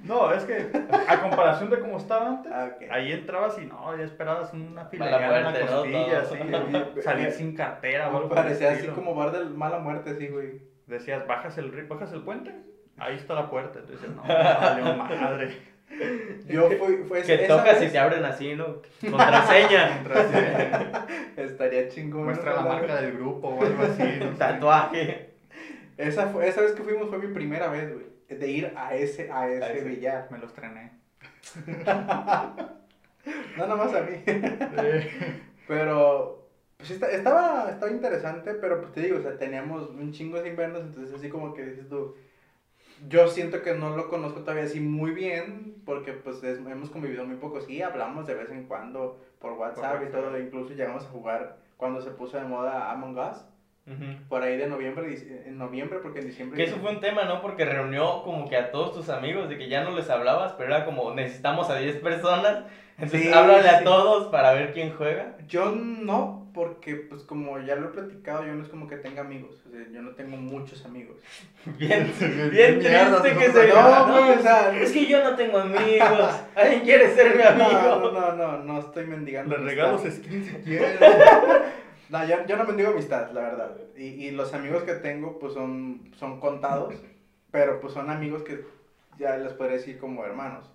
No, 0.03 0.31
es 0.33 0.43
que 0.43 0.69
a 1.07 1.19
comparación 1.21 1.71
de 1.71 1.79
cómo 1.79 1.97
estaba 1.97 2.27
antes, 2.27 2.51
Ah, 2.53 2.69
ok. 2.75 2.83
ahí 2.91 3.11
entrabas 3.11 3.57
y 3.57 3.65
no, 3.65 3.97
ya 3.97 4.03
esperabas 4.03 4.53
una 4.53 4.85
fila 4.85 5.09
ya 5.09 5.17
una 5.29 5.51
costilla, 5.51 6.21
así, 6.21 7.01
salir 7.01 7.31
sin 7.31 7.55
cartera 7.55 8.09
o 8.09 8.17
algo 8.17 8.29
Parecía 8.29 8.71
así 8.71 8.87
como 8.87 9.15
bar 9.15 9.31
de 9.31 9.45
mala 9.45 9.79
muerte, 9.79 10.11
así, 10.11 10.27
güey. 10.27 10.61
Decías, 10.85 11.25
bajas 11.25 11.57
el, 11.57 11.71
ri- 11.73 11.87
bajas 11.87 12.11
el 12.13 12.21
puente, 12.21 12.53
ahí 13.01 13.15
está 13.17 13.33
la 13.33 13.49
puerta. 13.49 13.79
Entonces, 13.79 14.09
no, 14.15 14.23
valió 14.23 14.95
madre. 14.95 15.71
Yo 16.47 16.69
fui, 16.71 17.03
fue 17.07 17.21
Que 17.21 17.33
esa 17.43 17.57
tocas 17.57 17.79
vez- 17.79 17.89
y 17.89 17.91
te 17.91 17.99
abren 17.99 18.23
así, 18.23 18.55
¿no? 18.55 18.81
Contraseña, 19.01 20.03
Estaría 21.35 21.89
chingón. 21.89 22.23
Muestra 22.25 22.51
¿no? 22.55 22.63
la 22.63 22.73
marca 22.75 23.01
del 23.01 23.13
grupo 23.17 23.49
o 23.49 23.61
algo 23.65 23.83
así. 23.83 24.03
no 24.19 24.29
tatuaje. 24.37 25.31
Esa, 25.97 26.27
fue, 26.27 26.47
esa 26.47 26.61
vez 26.61 26.71
que 26.71 26.83
fuimos 26.83 27.09
fue 27.09 27.17
mi 27.19 27.33
primera 27.33 27.67
vez, 27.67 27.93
güey. 27.93 28.05
De 28.29 28.47
ir 28.47 28.73
a 28.77 28.95
ese, 28.95 29.29
a 29.29 29.49
ese, 29.49 29.63
A 29.63 29.71
ese. 29.73 29.83
billar. 29.89 30.27
Me 30.31 30.37
los 30.37 30.53
trené. 30.53 30.91
No, 33.57 33.67
nomás 33.67 33.93
a 33.93 34.01
mí. 34.01 34.23
Pero, 35.67 36.47
pues 36.77 36.91
esta- 36.91 37.11
estaba, 37.11 37.69
estaba 37.69 37.91
interesante, 37.91 38.53
pero 38.55 38.79
pues 38.81 38.93
te 38.93 39.01
digo, 39.01 39.19
o 39.19 39.21
sea, 39.21 39.37
teníamos 39.37 39.89
un 39.91 40.11
chingo 40.11 40.41
de 40.41 40.49
invernos, 40.49 40.81
entonces 40.81 41.13
así 41.15 41.29
como 41.29 41.53
que 41.53 41.63
dices 41.65 41.87
tú, 41.87 42.15
yo 43.07 43.27
siento 43.27 43.61
que 43.61 43.73
no 43.73 43.95
lo 43.95 44.09
conozco 44.09 44.41
todavía 44.41 44.63
así 44.65 44.79
muy 44.79 45.11
bien, 45.11 45.75
porque 45.85 46.13
pues 46.13 46.43
es- 46.43 46.59
hemos 46.59 46.89
convivido 46.89 47.25
muy 47.25 47.35
poco, 47.37 47.61
sí, 47.61 47.81
hablamos 47.81 48.27
de 48.27 48.35
vez 48.35 48.49
en 48.51 48.65
cuando 48.65 49.19
por 49.39 49.53
WhatsApp 49.53 50.01
y 50.01 50.05
WhatsApp. 50.05 50.11
todo, 50.11 50.39
incluso 50.39 50.73
llegamos 50.73 51.05
a 51.05 51.09
jugar 51.09 51.57
cuando 51.77 52.01
se 52.01 52.11
puso 52.11 52.37
de 52.37 52.43
moda 52.45 52.91
Among 52.91 53.17
Us, 53.17 53.45
por 54.29 54.43
ahí 54.43 54.55
de 54.55 54.67
noviembre, 54.67 55.13
en 55.45 55.57
noviembre, 55.57 55.99
porque 56.01 56.19
en 56.19 56.27
diciembre... 56.27 56.55
Que 56.55 56.63
eso 56.69 56.77
fue 56.77 56.91
un 56.91 57.01
tema, 57.01 57.25
¿no? 57.25 57.41
Porque 57.41 57.65
reunió 57.65 58.21
como 58.23 58.47
que 58.47 58.55
a 58.55 58.71
todos 58.71 58.93
tus 58.93 59.09
amigos 59.09 59.49
de 59.49 59.57
que 59.57 59.67
ya 59.67 59.83
no 59.83 59.91
les 59.91 60.09
hablabas, 60.09 60.53
pero 60.53 60.73
era 60.73 60.85
como 60.85 61.13
necesitamos 61.13 61.69
a 61.69 61.75
10 61.77 61.97
personas, 61.97 62.63
entonces 62.97 63.23
Sí, 63.23 63.33
háblale 63.33 63.67
a 63.67 63.83
todos 63.83 64.27
para 64.27 64.53
ver 64.53 64.71
quién 64.71 64.93
juega. 64.93 65.35
Yo 65.47 65.71
no, 65.71 66.40
porque 66.53 66.95
pues 66.95 67.23
como 67.23 67.59
ya 67.59 67.75
lo 67.75 67.87
he 67.87 67.91
platicado, 67.91 68.45
yo 68.45 68.53
no 68.53 68.63
es 68.63 68.69
como 68.69 68.87
que 68.87 68.97
tenga 68.97 69.21
amigos, 69.21 69.61
o 69.67 69.69
sea, 69.71 69.79
yo 69.91 70.01
no 70.01 70.11
tengo 70.11 70.37
muchos 70.37 70.85
amigos. 70.85 71.17
Bien, 71.77 72.11
bien 72.19 72.49
Bien 72.51 72.79
mierda, 72.79 73.21
triste 73.21 73.39
que 73.39 73.51
se 73.51 73.67
no, 73.67 74.07
No, 74.07 74.25
güey, 74.25 74.37
o 74.37 74.41
sea, 74.41 74.77
es 74.81 74.91
que 74.91 75.05
yo 75.05 75.23
no 75.23 75.35
tengo 75.35 75.59
amigos. 75.59 76.35
¿Alguien 76.55 76.81
quiere 76.81 77.13
ser 77.15 77.35
mi 77.35 77.43
amigo? 77.43 77.69
No, 77.71 78.11
no, 78.11 78.11
no, 78.11 78.35
no, 78.35 78.63
no 78.63 78.79
estoy 78.79 79.05
mendigando. 79.05 79.57
Les 79.57 79.65
regalos 79.65 80.01
skins 80.01 80.47
si 80.47 80.55
quieren. 80.57 80.97
No, 82.09 82.27
yo, 82.27 82.45
yo 82.45 82.57
no 82.57 82.65
mendigo 82.65 82.89
amistad, 82.89 83.31
la 83.31 83.41
verdad. 83.41 83.77
Y, 83.95 84.03
y 84.03 84.31
los 84.31 84.53
amigos 84.53 84.83
que 84.83 84.95
tengo, 84.95 85.39
pues 85.39 85.53
son, 85.53 86.11
son 86.19 86.41
contados, 86.41 86.93
pero 87.51 87.79
pues 87.79 87.93
son 87.93 88.09
amigos 88.09 88.43
que 88.43 88.65
ya 89.17 89.37
les 89.37 89.53
podría 89.53 89.77
decir 89.77 89.97
como 89.97 90.25
hermanos. 90.25 90.69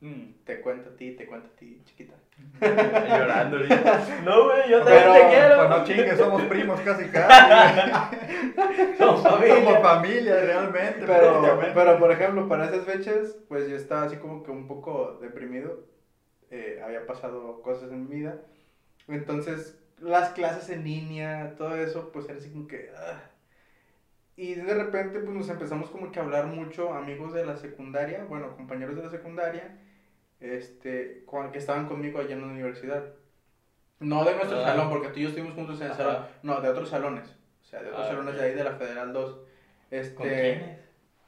Mm. 0.00 0.44
Te 0.44 0.60
cuento 0.60 0.90
a 0.90 0.96
ti, 0.96 1.12
te 1.12 1.26
cuento 1.26 1.48
a 1.52 1.56
ti, 1.56 1.80
chiquita. 1.84 2.14
Llorando. 2.60 3.58
No, 4.24 4.44
güey, 4.44 4.70
yo 4.70 4.84
Pero- 4.84 4.84
también 4.84 5.12
te 5.28 5.28
quiero. 5.34 5.56
Pues 5.56 5.70
no 5.70 5.84
chingues, 5.84 6.18
somos 6.18 6.42
primos 6.42 6.80
casi 6.82 7.04
casi. 7.06 7.90
Somos 8.98 9.22
Somos 9.22 9.22
familia. 9.22 9.80
familia 9.80 10.40
realmente. 10.40 11.04
Pero, 11.06 11.60
pero 11.74 11.98
por 11.98 12.12
ejemplo, 12.12 12.46
para 12.48 12.66
esas 12.66 12.84
fechas, 12.84 13.36
pues 13.48 13.68
yo 13.68 13.76
estaba 13.76 14.02
así 14.04 14.16
como 14.16 14.42
que 14.42 14.50
un 14.50 14.66
poco 14.68 15.18
deprimido. 15.20 15.84
Eh, 16.50 16.80
había 16.84 17.06
pasado 17.06 17.62
cosas 17.62 17.90
en 17.90 18.08
mi 18.08 18.16
vida. 18.16 18.38
Entonces, 19.08 19.78
las 19.98 20.30
clases 20.30 20.68
en 20.68 20.84
línea, 20.84 21.54
todo 21.56 21.74
eso, 21.76 22.10
pues 22.12 22.28
era 22.28 22.38
así 22.38 22.50
como 22.50 22.66
que... 22.66 22.90
ah. 22.96 23.22
Y 24.36 24.54
de 24.54 24.74
repente, 24.74 25.20
pues 25.20 25.34
nos 25.34 25.48
empezamos 25.48 25.88
como 25.88 26.12
que 26.12 26.20
a 26.20 26.22
hablar 26.22 26.46
mucho, 26.46 26.92
amigos 26.92 27.32
de 27.32 27.46
la 27.46 27.56
secundaria, 27.56 28.24
bueno, 28.28 28.54
compañeros 28.54 28.94
de 28.96 29.02
la 29.04 29.08
secundaria, 29.10 29.78
este, 30.40 31.24
con- 31.26 31.50
que 31.52 31.58
estaban 31.58 31.86
conmigo 31.86 32.18
allá 32.20 32.34
en 32.34 32.40
la 32.42 32.46
universidad. 32.48 33.04
No 34.00 34.24
de 34.24 34.34
nuestro 34.34 34.58
Ah. 34.60 34.64
salón, 34.64 34.90
porque 34.90 35.08
tú 35.08 35.18
y 35.18 35.22
yo 35.22 35.28
estuvimos 35.28 35.54
juntos 35.54 35.80
en 35.80 35.86
el 35.86 35.92
Ajá. 35.92 36.02
salón, 36.02 36.26
no, 36.42 36.60
de 36.60 36.68
otros 36.68 36.88
salones. 36.90 37.34
O 37.62 37.64
sea, 37.64 37.82
de 37.82 37.88
otros 37.90 38.04
Ah, 38.06 38.08
salones 38.08 38.34
de 38.36 38.42
ahí 38.44 38.54
de 38.54 38.64
la 38.64 38.72
Federal 38.76 39.12
2. 39.12 39.40
Este, 39.90 40.14
¿Con 40.14 40.28
quiénes? 40.28 40.80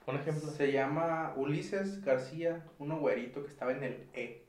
Un 0.07 0.17
ejemplo. 0.17 0.51
Se 0.51 0.73
llama 0.73 1.33
Ulises 1.37 2.03
García, 2.05 2.65
uno 2.79 2.99
güerito 2.99 3.43
que 3.43 3.49
estaba 3.51 3.73
en 3.73 3.83
el 3.85 4.07
E. 4.15 4.45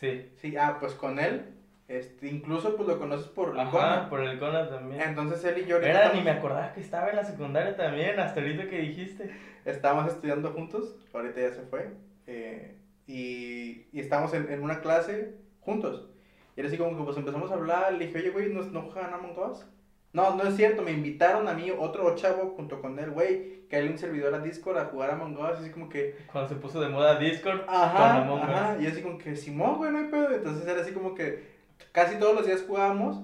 Sí. 0.00 0.30
Sí, 0.36 0.56
ah, 0.56 0.76
pues 0.80 0.94
con 0.94 1.18
él, 1.18 1.54
este, 1.88 2.26
incluso 2.28 2.76
pues 2.76 2.88
lo 2.88 2.98
conoces 2.98 3.28
por 3.28 3.50
el 3.50 3.60
Ajá, 3.60 3.70
Conan. 3.70 4.08
por 4.10 4.20
el 4.22 4.38
Conan 4.38 4.68
también. 4.68 5.02
Entonces 5.02 5.44
él 5.44 5.58
y 5.58 5.66
yo 5.66 5.78
Era, 5.78 6.12
ni 6.12 6.20
me 6.22 6.30
acordaba 6.30 6.72
que 6.72 6.80
estaba 6.80 7.10
en 7.10 7.16
la 7.16 7.24
secundaria 7.24 7.76
también, 7.76 8.18
hasta 8.18 8.40
ahorita 8.40 8.68
que 8.68 8.78
dijiste. 8.80 9.30
estábamos 9.64 10.12
estudiando 10.12 10.50
juntos, 10.52 10.94
ahorita 11.14 11.40
ya 11.40 11.50
se 11.52 11.62
fue, 11.62 11.88
eh, 12.26 12.76
y, 13.06 13.86
y 13.92 14.00
estábamos 14.00 14.34
en, 14.34 14.50
en 14.50 14.62
una 14.62 14.80
clase 14.80 15.34
juntos. 15.60 16.08
Y 16.56 16.60
era 16.60 16.68
así 16.68 16.78
como 16.78 16.96
que 16.96 17.04
pues 17.04 17.16
empezamos 17.16 17.50
a 17.50 17.54
hablar, 17.54 17.92
le 17.92 18.06
dije, 18.06 18.18
oye, 18.18 18.30
güey, 18.30 18.52
¿no, 18.52 18.62
¿no 18.62 18.82
juegan 18.82 19.12
Among 19.14 19.38
Us? 19.38 19.66
No, 20.12 20.36
no 20.36 20.44
es 20.44 20.54
cierto, 20.54 20.82
me 20.82 20.92
invitaron 20.92 21.48
a 21.48 21.54
mí, 21.54 21.72
otro 21.76 22.14
chavo 22.14 22.54
junto 22.54 22.80
con 22.80 22.98
él, 23.00 23.10
güey, 23.10 23.66
que 23.68 23.76
hay 23.76 23.88
un 23.88 23.98
servidor 23.98 24.32
a 24.34 24.38
Discord 24.38 24.78
a 24.78 24.84
jugar 24.84 25.10
Among 25.10 25.36
Us, 25.36 25.58
y 25.58 25.62
así 25.62 25.70
como 25.70 25.88
que, 25.88 26.16
Cuando 26.30 26.48
se 26.48 26.54
puso 26.54 26.80
de 26.80 26.88
moda 26.88 27.18
Discord 27.18 27.62
Ajá, 27.66 28.20
con 28.20 28.22
Among 28.22 28.42
Us. 28.42 28.48
ajá, 28.48 28.76
y 28.80 28.86
así 28.86 29.02
como 29.02 29.18
que 29.18 29.34
Simón, 29.34 29.78
güey, 29.78 29.90
no 29.90 29.98
hay 29.98 30.04
pedo. 30.04 30.30
Entonces 30.30 30.66
era 30.66 30.80
así 30.80 30.92
como 30.92 31.14
que 31.14 31.54
casi 31.90 32.16
todos 32.18 32.34
los 32.36 32.46
días 32.46 32.64
jugábamos 32.66 33.20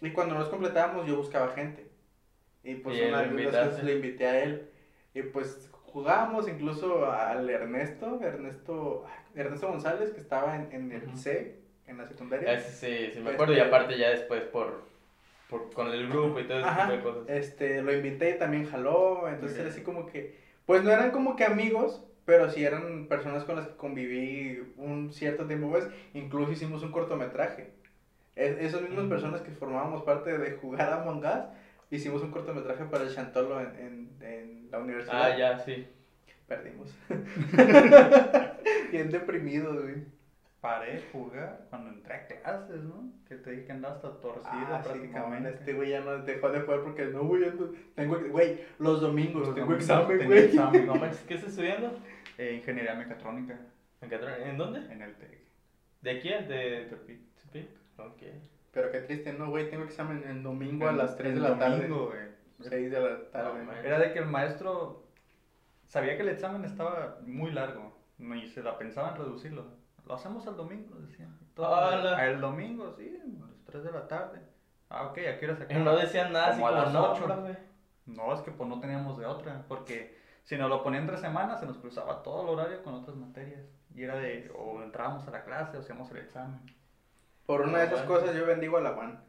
y 0.00 0.10
cuando 0.10 0.34
nos 0.34 0.48
completábamos 0.48 1.06
yo 1.06 1.16
buscaba 1.16 1.48
gente. 1.48 1.86
Y 2.64 2.76
pues 2.76 2.96
Y 2.96 3.02
una 3.02 3.22
veces 3.22 3.84
le 3.84 3.94
invité 3.94 4.26
a 4.26 4.42
él. 4.42 4.68
Y 5.14 5.22
pues 5.22 5.70
jugábamos 5.92 6.48
incluso 6.48 7.10
al 7.10 7.48
Ernesto, 7.48 8.20
Ernesto, 8.22 9.04
Ernesto 9.34 9.68
González, 9.68 10.10
que 10.12 10.20
estaba 10.20 10.56
en, 10.56 10.72
en 10.72 10.92
el 10.92 11.04
Ujú. 11.08 11.16
C, 11.16 11.58
en 11.86 11.98
la 11.98 12.06
secundaria. 12.06 12.52
Ese 12.54 12.70
sí, 12.70 13.10
sí 13.14 13.20
me 13.20 13.30
acuerdo. 13.30 13.52
Y 13.52 13.56
Este- 13.58 13.68
aparte 13.68 13.98
ya 13.98 14.10
después 14.10 14.42
por, 14.44 14.86
por 15.48 15.70
con 15.72 15.88
el 15.92 16.08
grupo 16.08 16.40
y 16.40 16.44
todo 16.46 16.58
ese 16.58 16.68
Ajá, 16.68 16.82
tipo 16.90 16.96
de 16.96 17.02
cosas. 17.02 17.28
este, 17.28 17.82
lo 17.82 17.92
invité 17.92 18.30
y 18.30 18.38
también 18.38 18.64
jaló, 18.66 19.28
entonces 19.28 19.58
Muy 19.58 19.60
era 19.66 19.70
así 19.70 19.82
como 19.82 20.06
que, 20.06 20.34
pues 20.66 20.82
no 20.82 20.90
eran 20.90 21.10
como 21.10 21.36
que 21.36 21.44
amigos, 21.44 22.02
pero 22.24 22.48
sí 22.50 22.64
eran 22.64 23.06
personas 23.08 23.44
con 23.44 23.56
las 23.56 23.66
que 23.66 23.76
conviví 23.76 24.72
un 24.76 25.12
cierto 25.12 25.46
tiempo, 25.46 25.68
pues, 25.70 25.86
incluso 26.14 26.52
hicimos 26.52 26.82
un 26.82 26.92
cortometraje. 26.92 27.70
Es- 28.34 28.58
esas 28.60 28.80
mismas 28.80 29.04
Mm. 29.04 29.08
personas 29.10 29.40
que 29.42 29.50
formábamos 29.50 30.02
parte 30.04 30.38
de 30.38 30.52
jugar 30.52 30.88
a 30.88 31.02
Among 31.02 31.18
Us, 31.24 31.44
hicimos 31.96 32.22
un 32.22 32.30
cortometraje 32.30 32.84
para 32.86 33.04
el 33.04 33.14
Chantolo 33.14 33.60
en, 33.60 33.76
en, 33.76 34.10
en 34.22 34.68
la 34.70 34.78
universidad. 34.78 35.22
Ah, 35.22 35.36
ya, 35.38 35.58
sí. 35.58 35.86
Perdimos. 36.48 36.94
Bien 38.90 39.10
deprimido, 39.10 39.72
güey. 39.82 40.04
Paré 40.60 40.92
de 40.94 41.02
jugar 41.10 41.66
cuando 41.70 41.90
entré 41.90 42.14
a 42.14 42.26
clases, 42.26 42.82
¿no? 42.84 43.10
Que 43.28 43.34
te 43.34 43.50
dije 43.50 43.64
que 43.66 43.72
andaba 43.72 43.96
hasta 43.96 44.20
torcido 44.20 44.44
Ah, 44.70 44.80
prácticamente. 44.84 45.48
este 45.50 45.72
güey 45.72 45.90
ya 45.90 46.00
no 46.00 46.18
dejó 46.18 46.50
de 46.50 46.60
jugar 46.60 46.82
porque 46.82 47.06
no, 47.06 47.24
güey, 47.24 47.42
ando- 47.42 47.74
tengo, 47.96 48.16
güey, 48.30 48.60
los 48.78 49.00
domingos 49.00 49.46
Los 49.48 49.54
tengo 49.56 49.66
domingos 49.72 49.82
examen, 49.84 50.26
güey. 50.26 50.38
examen. 50.44 50.86
No 50.86 50.94
manches, 50.94 51.20
¿qué 51.22 51.34
estás 51.34 51.50
estudiando? 51.50 51.98
Eh, 52.38 52.54
ingeniería 52.58 52.94
mecatrónica 52.94 53.58
¿En, 54.00 54.08
Catron- 54.08 54.40
¿En 54.40 54.56
dónde? 54.56 54.92
en 54.92 55.02
el 55.02 55.14
TEC. 55.16 55.40
¿De 56.00 56.10
aquí? 56.12 56.28
¿De 56.28 56.86
Tepic. 56.88 57.20
Tepic? 57.42 57.68
Ok. 57.98 58.22
Pero 58.72 58.90
qué 58.90 59.00
triste, 59.00 59.32
no, 59.32 59.50
güey, 59.50 59.68
tengo 59.70 59.84
examen 59.84 60.24
el 60.26 60.42
domingo 60.42 60.88
a 60.88 60.92
las 60.92 61.16
3 61.16 61.34
de 61.34 61.40
la 61.40 61.58
tarde. 61.58 61.76
domingo, 61.88 62.06
güey. 62.08 62.22
6 62.60 62.90
de 62.90 63.00
la 63.00 63.30
tarde. 63.30 63.64
No. 63.64 63.72
Era 63.72 63.98
de 63.98 64.12
que 64.12 64.18
el 64.20 64.26
maestro 64.26 65.04
sabía 65.86 66.16
que 66.16 66.22
el 66.22 66.30
examen 66.30 66.64
estaba 66.64 67.18
muy 67.26 67.52
largo 67.52 67.96
y 68.18 68.46
se 68.48 68.62
la 68.62 68.78
pensaba 68.78 69.10
en 69.10 69.16
reducirlo. 69.16 69.66
Lo 70.06 70.14
hacemos 70.14 70.46
el 70.46 70.56
domingo, 70.56 70.96
decían. 71.00 71.38
"Ah, 71.58 72.26
el 72.26 72.40
domingo, 72.40 72.94
sí, 72.96 73.18
a 73.22 73.46
las 73.46 73.64
3 73.64 73.84
de 73.84 73.92
la 73.92 74.08
tarde. 74.08 74.40
Ah, 74.88 75.06
ok, 75.06 75.18
¿a 75.18 75.38
qué 75.38 75.46
hora 75.46 75.56
se 75.56 75.72
Y 75.72 75.76
no 75.78 75.96
decían 75.96 76.32
nada 76.32 76.48
así 76.48 76.60
Como 76.60 76.68
a 76.68 76.70
las 76.82 76.92
no, 76.92 77.12
ocho. 77.12 77.24
profe. 77.24 77.58
No, 78.06 78.34
es 78.34 78.40
que 78.40 78.50
pues 78.50 78.68
no 78.68 78.80
teníamos 78.80 79.16
de 79.18 79.26
otra, 79.26 79.64
porque 79.68 80.18
si 80.42 80.56
nos 80.56 80.68
lo 80.68 80.82
ponían 80.82 81.06
tres 81.06 81.20
semanas 81.20 81.60
se 81.60 81.66
nos 81.66 81.78
cruzaba 81.78 82.22
todo 82.22 82.42
el 82.42 82.58
horario 82.58 82.82
con 82.82 82.94
otras 82.94 83.16
materias. 83.16 83.64
Y 83.94 84.02
era 84.02 84.16
de, 84.16 84.50
o 84.56 84.82
entrábamos 84.82 85.26
a 85.28 85.30
la 85.30 85.44
clase 85.44 85.76
o 85.76 85.80
hacíamos 85.80 86.10
el 86.10 86.18
examen. 86.18 86.60
Por 87.52 87.66
una 87.66 87.80
de 87.80 87.84
esas 87.84 88.02
cosas 88.04 88.34
yo 88.34 88.46
bendigo 88.46 88.78
a 88.78 88.80
la 88.80 88.94
Juan. 88.94 89.20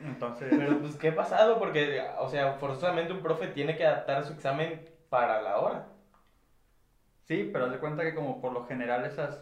Entonces, 0.00 0.52
Pero 0.56 0.80
pues, 0.80 0.96
¿qué 0.96 1.08
ha 1.08 1.14
pasado? 1.14 1.58
Porque, 1.60 2.02
o 2.18 2.28
sea, 2.28 2.54
forzosamente 2.54 3.12
un 3.12 3.22
profe 3.22 3.46
tiene 3.48 3.76
que 3.76 3.86
adaptar 3.86 4.24
su 4.24 4.32
examen 4.32 4.84
para 5.08 5.40
la 5.42 5.58
hora. 5.60 5.86
sí, 7.24 7.48
pero 7.52 7.66
haz 7.66 7.72
de 7.72 7.78
cuenta 7.78 8.02
que 8.02 8.14
como 8.14 8.40
por 8.40 8.52
lo 8.52 8.66
general 8.66 9.04
esas 9.04 9.40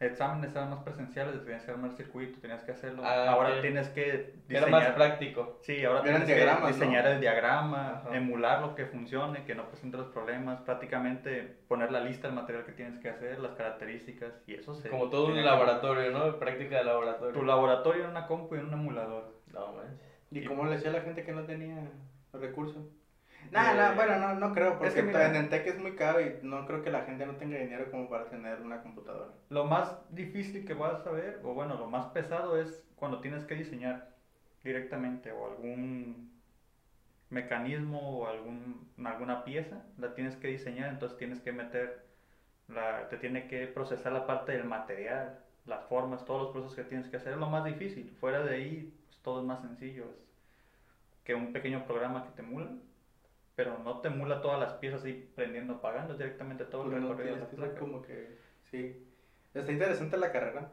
exámenes 0.00 0.54
eran 0.54 0.70
más 0.70 0.80
presenciales, 0.84 1.42
tenías 1.44 1.64
que 1.64 1.70
armar 1.72 1.90
circuito, 1.92 2.38
tenías 2.40 2.62
que 2.62 2.70
hacerlo. 2.72 3.02
Ah, 3.04 3.30
ahora 3.30 3.54
ok. 3.56 3.60
tienes 3.62 3.88
que 3.88 4.34
Era 4.48 4.66
más 4.66 4.80
diseñar, 4.80 4.94
práctico. 4.94 5.58
sí, 5.62 5.84
ahora 5.84 6.00
Eran 6.00 6.04
tienes 6.22 6.28
que 6.28 6.34
diagramas, 6.34 6.62
¿no? 6.62 6.68
diseñar 6.68 7.06
el 7.08 7.20
diagrama, 7.20 7.88
Ajá. 8.04 8.16
emular 8.16 8.60
lo 8.62 8.74
que 8.74 8.86
funcione, 8.86 9.44
que 9.44 9.54
no 9.54 9.64
presente 9.68 9.96
los 9.96 10.06
problemas, 10.08 10.60
prácticamente 10.60 11.56
poner 11.66 11.90
la 11.90 12.00
lista 12.00 12.28
del 12.28 12.36
material 12.36 12.64
que 12.64 12.72
tienes 12.72 12.98
que 13.00 13.08
hacer, 13.10 13.38
las 13.40 13.52
características 13.52 14.32
y 14.46 14.54
eso 14.54 14.74
se 14.74 14.88
Como 14.88 15.08
todo 15.10 15.26
un 15.26 15.44
laboratorio, 15.44 16.10
¿no? 16.12 16.38
Práctica 16.38 16.78
de 16.78 16.84
laboratorio. 16.84 17.32
Tu 17.38 17.44
laboratorio 17.44 18.04
en 18.04 18.10
una 18.10 18.26
compu 18.26 18.54
y 18.54 18.58
en 18.58 18.66
un 18.66 18.72
emulador. 18.74 19.34
No 19.52 19.72
manches. 19.72 20.06
¿Y 20.30 20.40
Y- 20.40 20.44
cómo 20.44 20.64
le 20.66 20.72
decía 20.72 20.90
a 20.90 20.92
la 20.92 21.00
gente 21.00 21.24
que 21.24 21.32
no 21.32 21.42
tenía 21.44 21.90
recursos? 22.32 22.84
Nah, 23.50 23.72
Eh, 23.72 23.76
nah, 23.76 23.94
bueno, 23.94 24.18
no, 24.18 24.34
no 24.34 24.54
creo, 24.54 24.72
porque 24.72 24.88
es 24.88 24.94
que 24.94 25.02
mira- 25.02 25.26
en 25.36 25.52
es 25.52 25.78
muy 25.78 25.94
caro 25.96 26.20
y 26.20 26.38
no 26.42 26.66
creo 26.66 26.82
que 26.82 26.90
la 26.90 27.02
gente 27.02 27.26
no 27.26 27.36
tenga 27.36 27.58
dinero 27.58 27.90
como 27.90 28.08
para 28.08 28.28
tener 28.28 28.60
una 28.60 28.82
computadora. 28.82 29.30
Lo 29.48 29.64
más 29.64 29.96
difícil 30.10 30.64
que 30.66 30.74
vas 30.74 31.06
a 31.06 31.10
ver, 31.10 31.40
o 31.44 31.54
bueno, 31.54 31.76
lo 31.76 31.86
más 31.88 32.06
pesado 32.06 32.60
es 32.60 32.84
cuando 32.96 33.20
tienes 33.20 33.44
que 33.44 33.54
diseñar 33.54 34.08
directamente 34.64 35.32
o 35.32 35.46
algún 35.46 36.30
mecanismo 37.30 38.20
o 38.20 38.26
algún, 38.26 38.88
alguna 39.04 39.44
pieza, 39.44 39.82
la 39.98 40.14
tienes 40.14 40.36
que 40.36 40.48
diseñar, 40.48 40.90
entonces 40.90 41.18
tienes 41.18 41.40
que 41.40 41.52
meter, 41.52 42.04
la, 42.68 43.08
te 43.08 43.18
tiene 43.18 43.48
que 43.48 43.66
procesar 43.68 44.12
la 44.12 44.26
parte 44.26 44.52
del 44.52 44.64
material, 44.64 45.38
las 45.66 45.84
formas, 45.86 46.24
todos 46.24 46.42
los 46.42 46.50
procesos 46.52 46.76
que 46.76 46.84
tienes 46.84 47.08
que 47.08 47.18
hacer, 47.18 47.34
es 47.34 47.38
lo 47.38 47.48
más 47.50 47.64
difícil. 47.64 48.10
Fuera 48.20 48.42
de 48.44 48.56
ahí, 48.56 48.94
pues, 49.06 49.18
todo 49.22 49.40
es 49.40 49.46
más 49.46 49.60
sencillo, 49.62 50.04
es 50.12 50.26
que 51.24 51.34
un 51.34 51.52
pequeño 51.52 51.86
programa 51.86 52.24
que 52.24 52.30
te 52.30 52.42
emula, 52.42 52.70
pero 53.58 53.76
no 53.78 53.98
te 53.98 54.06
emula 54.06 54.40
todas 54.40 54.60
las 54.60 54.74
piezas 54.74 55.02
ahí 55.02 55.28
prendiendo, 55.34 55.74
apagando, 55.74 56.14
directamente 56.14 56.64
todo 56.64 56.84
el 56.84 56.90
Pues 56.90 57.02
no 57.02 57.08
recorrido 57.08 57.34
de 57.34 57.40
la 57.40 57.46
ser 57.48 57.56
placa. 57.58 57.80
como 57.80 58.02
que, 58.02 58.38
sí. 58.70 59.04
Está 59.52 59.72
interesante 59.72 60.16
la 60.16 60.30
carrera. 60.30 60.70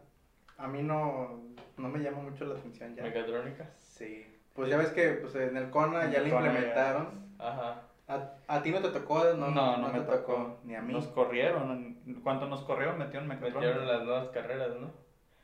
A 0.59 0.67
mí 0.67 0.83
no, 0.83 1.41
no 1.77 1.87
me 1.89 1.97
llama 1.97 2.19
mucho 2.19 2.45
la 2.45 2.53
atención 2.59 2.95
ya. 2.95 3.01
Mecatrónica. 3.01 3.71
Sí. 3.75 4.27
Pues 4.53 4.69
ya 4.69 4.77
ves 4.77 4.89
que 4.89 5.09
pues, 5.13 5.33
en 5.33 5.57
el 5.57 5.71
CONA 5.71 6.11
ya 6.11 6.19
En 6.19 6.25
le 6.25 6.29
el 6.29 6.35
CONA 6.35 6.45
ya- 6.45 6.51
implementaron. 6.53 7.07
Ajá. 7.39 7.81
A, 8.07 8.33
a 8.47 8.61
ti 8.61 8.69
no 8.69 8.79
te 8.83 8.89
tocó, 8.89 9.23
no, 9.33 9.49
No, 9.49 9.77
no, 9.77 9.91
te 9.91 9.97
me 9.97 10.05
tocó. 10.05 10.59
Ni 10.63 10.75
a 10.75 10.81
mí. 10.83 10.93
Nos 10.93 11.07
corrieron. 11.07 11.97
Cuando 12.23 12.45
nos 12.45 12.61
corrieron, 12.65 12.99
metieron 12.99 13.27
mecatrónica. 13.27 13.59
Metieron 13.61 13.87
las 13.87 14.03
nuevas 14.03 14.27
carreras, 14.29 14.75
¿no? 14.79 14.91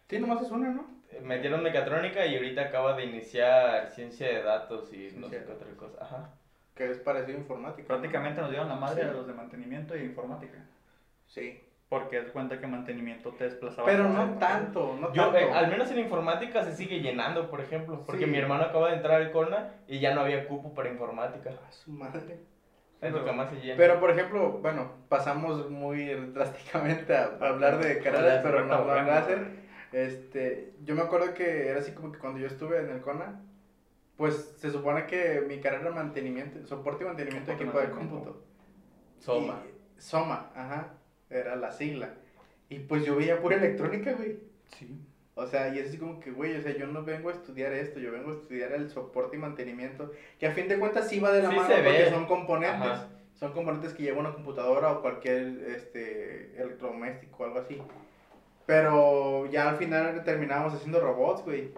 Sí, 0.08 0.20
nomás 0.20 0.44
es 0.44 0.52
una, 0.52 0.70
¿no? 0.70 0.86
Eh, 1.10 1.22
Metieron 1.22 1.64
mecatrónica 1.64 2.24
y 2.28 2.36
ahorita 2.36 2.62
acaba 2.66 2.96
de 2.96 3.06
iniciar 3.06 3.90
ciencia 3.90 4.28
de 4.28 4.44
datos 4.44 4.94
y 4.94 5.12
no 5.16 5.28
sé 5.28 5.40
Ciencia. 5.40 5.46
qué 5.46 5.52
otra 5.54 5.68
cosa. 5.76 6.04
Ajá. 6.04 6.30
Que 6.76 6.90
es 6.92 6.98
parecido 7.00 7.38
a 7.38 7.42
informática. 7.42 7.82
¿no? 7.82 7.88
Prácticamente 7.88 8.42
nos 8.42 8.50
dieron 8.50 8.70
la 8.70 8.76
madre 8.76 9.04
Sí. 9.04 9.08
a 9.10 9.12
los 9.14 9.28
de 9.28 9.34
mantenimiento 9.34 9.96
y 9.98 10.02
informática. 10.04 10.58
Sí. 11.28 11.62
Porque 11.90 12.20
es 12.20 12.30
cuenta 12.32 12.58
que 12.60 12.68
mantenimiento 12.68 13.32
te 13.32 13.44
desplazaba. 13.44 13.86
Pero 13.86 14.08
no 14.08 14.24
el- 14.24 14.40
tanto, 14.40 14.96
no 15.00 15.12
Yo, 15.14 15.24
tanto. 15.24 15.38
eh, 15.40 15.52
al 15.52 15.68
menos 15.68 15.92
en 15.92 16.00
informática 16.00 16.64
se 16.64 16.74
sigue 16.76 17.02
llenando, 17.02 17.50
por 17.50 17.60
ejemplo, 17.60 18.04
porque 18.06 18.24
Sí. 18.26 18.32
mi 18.32 18.38
hermano 18.38 18.64
acaba 18.64 18.90
de 18.90 18.96
entrar 18.96 19.22
al 19.22 19.32
CONA 19.32 19.74
y 19.88 20.00
ya 20.00 20.16
no 20.16 20.22
había 20.22 20.48
cupo 20.48 20.74
para 20.74 20.90
informática. 20.90 21.50
A 21.68 21.72
su 21.74 21.92
madre. 21.92 22.40
Es 23.02 23.12
lo 23.12 23.26
que 23.26 23.32
más 23.34 23.50
se 23.50 23.56
llena. 23.58 23.76
Pero, 23.78 24.00
por 24.00 24.12
ejemplo, 24.12 24.60
bueno, 24.62 24.92
pasamos 25.10 25.70
muy 25.70 26.06
drásticamente 26.34 27.14
a, 27.18 27.32
a 27.42 27.50
hablar 27.50 27.80
de 27.80 27.98
carreras, 28.00 28.42
pero 28.44 28.64
no 28.64 28.78
lo 28.78 28.86
bueno. 28.86 29.12
hacen. 29.12 29.60
Este, 29.92 30.72
yo 30.84 30.96
me 30.96 31.02
acuerdo 31.02 31.34
que 31.34 31.68
era 31.68 31.80
así 31.80 31.92
como 31.94 32.12
que 32.14 32.20
cuando 32.20 32.40
yo 32.40 32.48
estuve 32.48 32.80
en 32.80 32.90
el 32.92 33.02
CONA, 33.02 33.42
pues 34.22 34.54
se 34.58 34.70
supone 34.70 35.08
que 35.08 35.44
mi 35.48 35.60
carrera 35.60 35.82
era 35.82 35.92
mantenimiento, 35.92 36.64
soporte 36.68 37.04
y 37.04 37.08
mantenimiento 37.08 37.50
de 37.50 37.58
equipo 37.58 37.80
de 37.80 37.90
cómputo. 37.90 38.44
Soma. 39.20 39.64
Y- 39.68 40.00
Soma, 40.00 40.52
ajá, 40.56 40.94
era 41.30 41.56
la 41.56 41.72
sigla. 41.72 42.14
Y 42.70 42.78
pues 42.80 43.04
yo 43.04 43.16
veía 43.16 43.42
pura 43.42 43.56
electrónica, 43.58 44.14
güey. 44.14 44.38
Sí. 44.78 45.02
O 45.34 45.48
sea, 45.48 45.74
y 45.74 45.80
es 45.80 45.90
así 45.90 45.98
como 45.98 46.20
que, 46.20 46.30
güey, 46.30 46.56
o 46.56 46.62
sea, 46.62 46.78
yo 46.78 46.86
no 46.86 47.04
vengo 47.04 47.30
a 47.30 47.34
estudiar 47.34 47.74
esto, 47.74 48.00
yo 48.00 48.12
vengo 48.12 48.30
a 48.30 48.34
estudiar 48.36 48.72
el 48.74 48.92
soporte 48.92 49.38
y 49.38 49.40
mantenimiento, 49.40 50.12
que 50.38 50.46
a 50.46 50.52
fin 50.52 50.68
de 50.68 50.78
cuentas 50.78 51.10
sí 51.10 51.20
va 51.20 51.32
de 51.32 51.42
la 51.42 51.50
Sí 51.50 51.56
mano 51.56 51.68
se 51.68 51.82
porque 51.82 52.04
ve. 52.04 52.10
son 52.12 52.26
componentes. 52.28 52.80
Ajá. 52.92 53.08
Son 53.34 53.54
componentes 53.54 53.94
que 53.96 54.04
lleva 54.04 54.20
una 54.20 54.34
computadora 54.36 54.92
o 54.92 55.02
cualquier 55.02 55.64
este, 55.76 56.56
electrodoméstico 56.62 57.42
o 57.42 57.46
algo 57.48 57.58
así. 57.60 57.82
Pero 58.66 59.46
ya 59.52 59.70
al 59.70 59.78
final 59.78 60.24
terminábamos 60.24 60.74
haciendo 60.76 61.00
robots, 61.02 61.44
güey. 61.44 61.72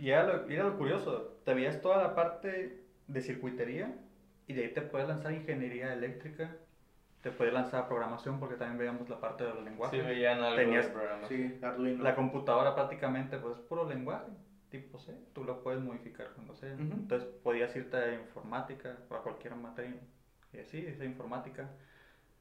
Y 0.00 0.10
era 0.10 0.22
lo, 0.24 0.50
y 0.50 0.54
era 0.54 0.64
lo 0.64 0.76
curioso. 0.78 1.36
Te 1.44 1.54
veías 1.54 1.80
toda 1.80 1.98
la 2.02 2.14
parte 2.14 2.82
de 3.06 3.20
circuitería 3.20 3.94
y 4.46 4.54
de 4.54 4.62
ahí 4.64 4.72
te 4.72 4.82
puedes 4.82 5.06
lanzar 5.08 5.32
ingeniería 5.32 5.92
eléctrica. 5.92 6.56
Te 7.22 7.30
puedes 7.30 7.52
lanzar 7.52 7.86
programación 7.86 8.40
porque 8.40 8.54
también 8.56 8.78
veíamos 8.78 9.08
la 9.10 9.20
parte 9.20 9.44
de 9.44 9.52
los 9.52 9.62
lenguajes. 9.62 10.00
Sí 10.00 10.06
veían 10.06 10.40
algo 10.42 10.56
Tenías- 10.56 10.84
del 10.86 10.92
programa. 10.94 11.28
Sí, 11.28 11.58
Arduino. 11.62 12.02
La 12.02 12.14
computadora 12.14 12.74
prácticamente 12.74 13.36
pues 13.38 13.56
es 13.58 13.60
puro 13.62 13.86
lenguaje. 13.88 14.26
tipo 14.70 15.00
C, 15.00 15.12
tú 15.34 15.42
lo 15.44 15.62
puedes 15.64 15.80
modificar 15.82 16.28
cuando 16.34 16.54
sea. 16.54 16.72
Ujú. 16.74 16.82
Entonces 16.84 17.28
podías 17.42 17.74
irte 17.74 17.96
a 17.96 18.14
informática 18.14 18.96
o 19.10 19.16
a 19.16 19.22
cualquier 19.22 19.56
materia. 19.56 20.00
Y 20.52 20.58
así, 20.60 20.86
esa 20.86 21.04
informática. 21.04 21.68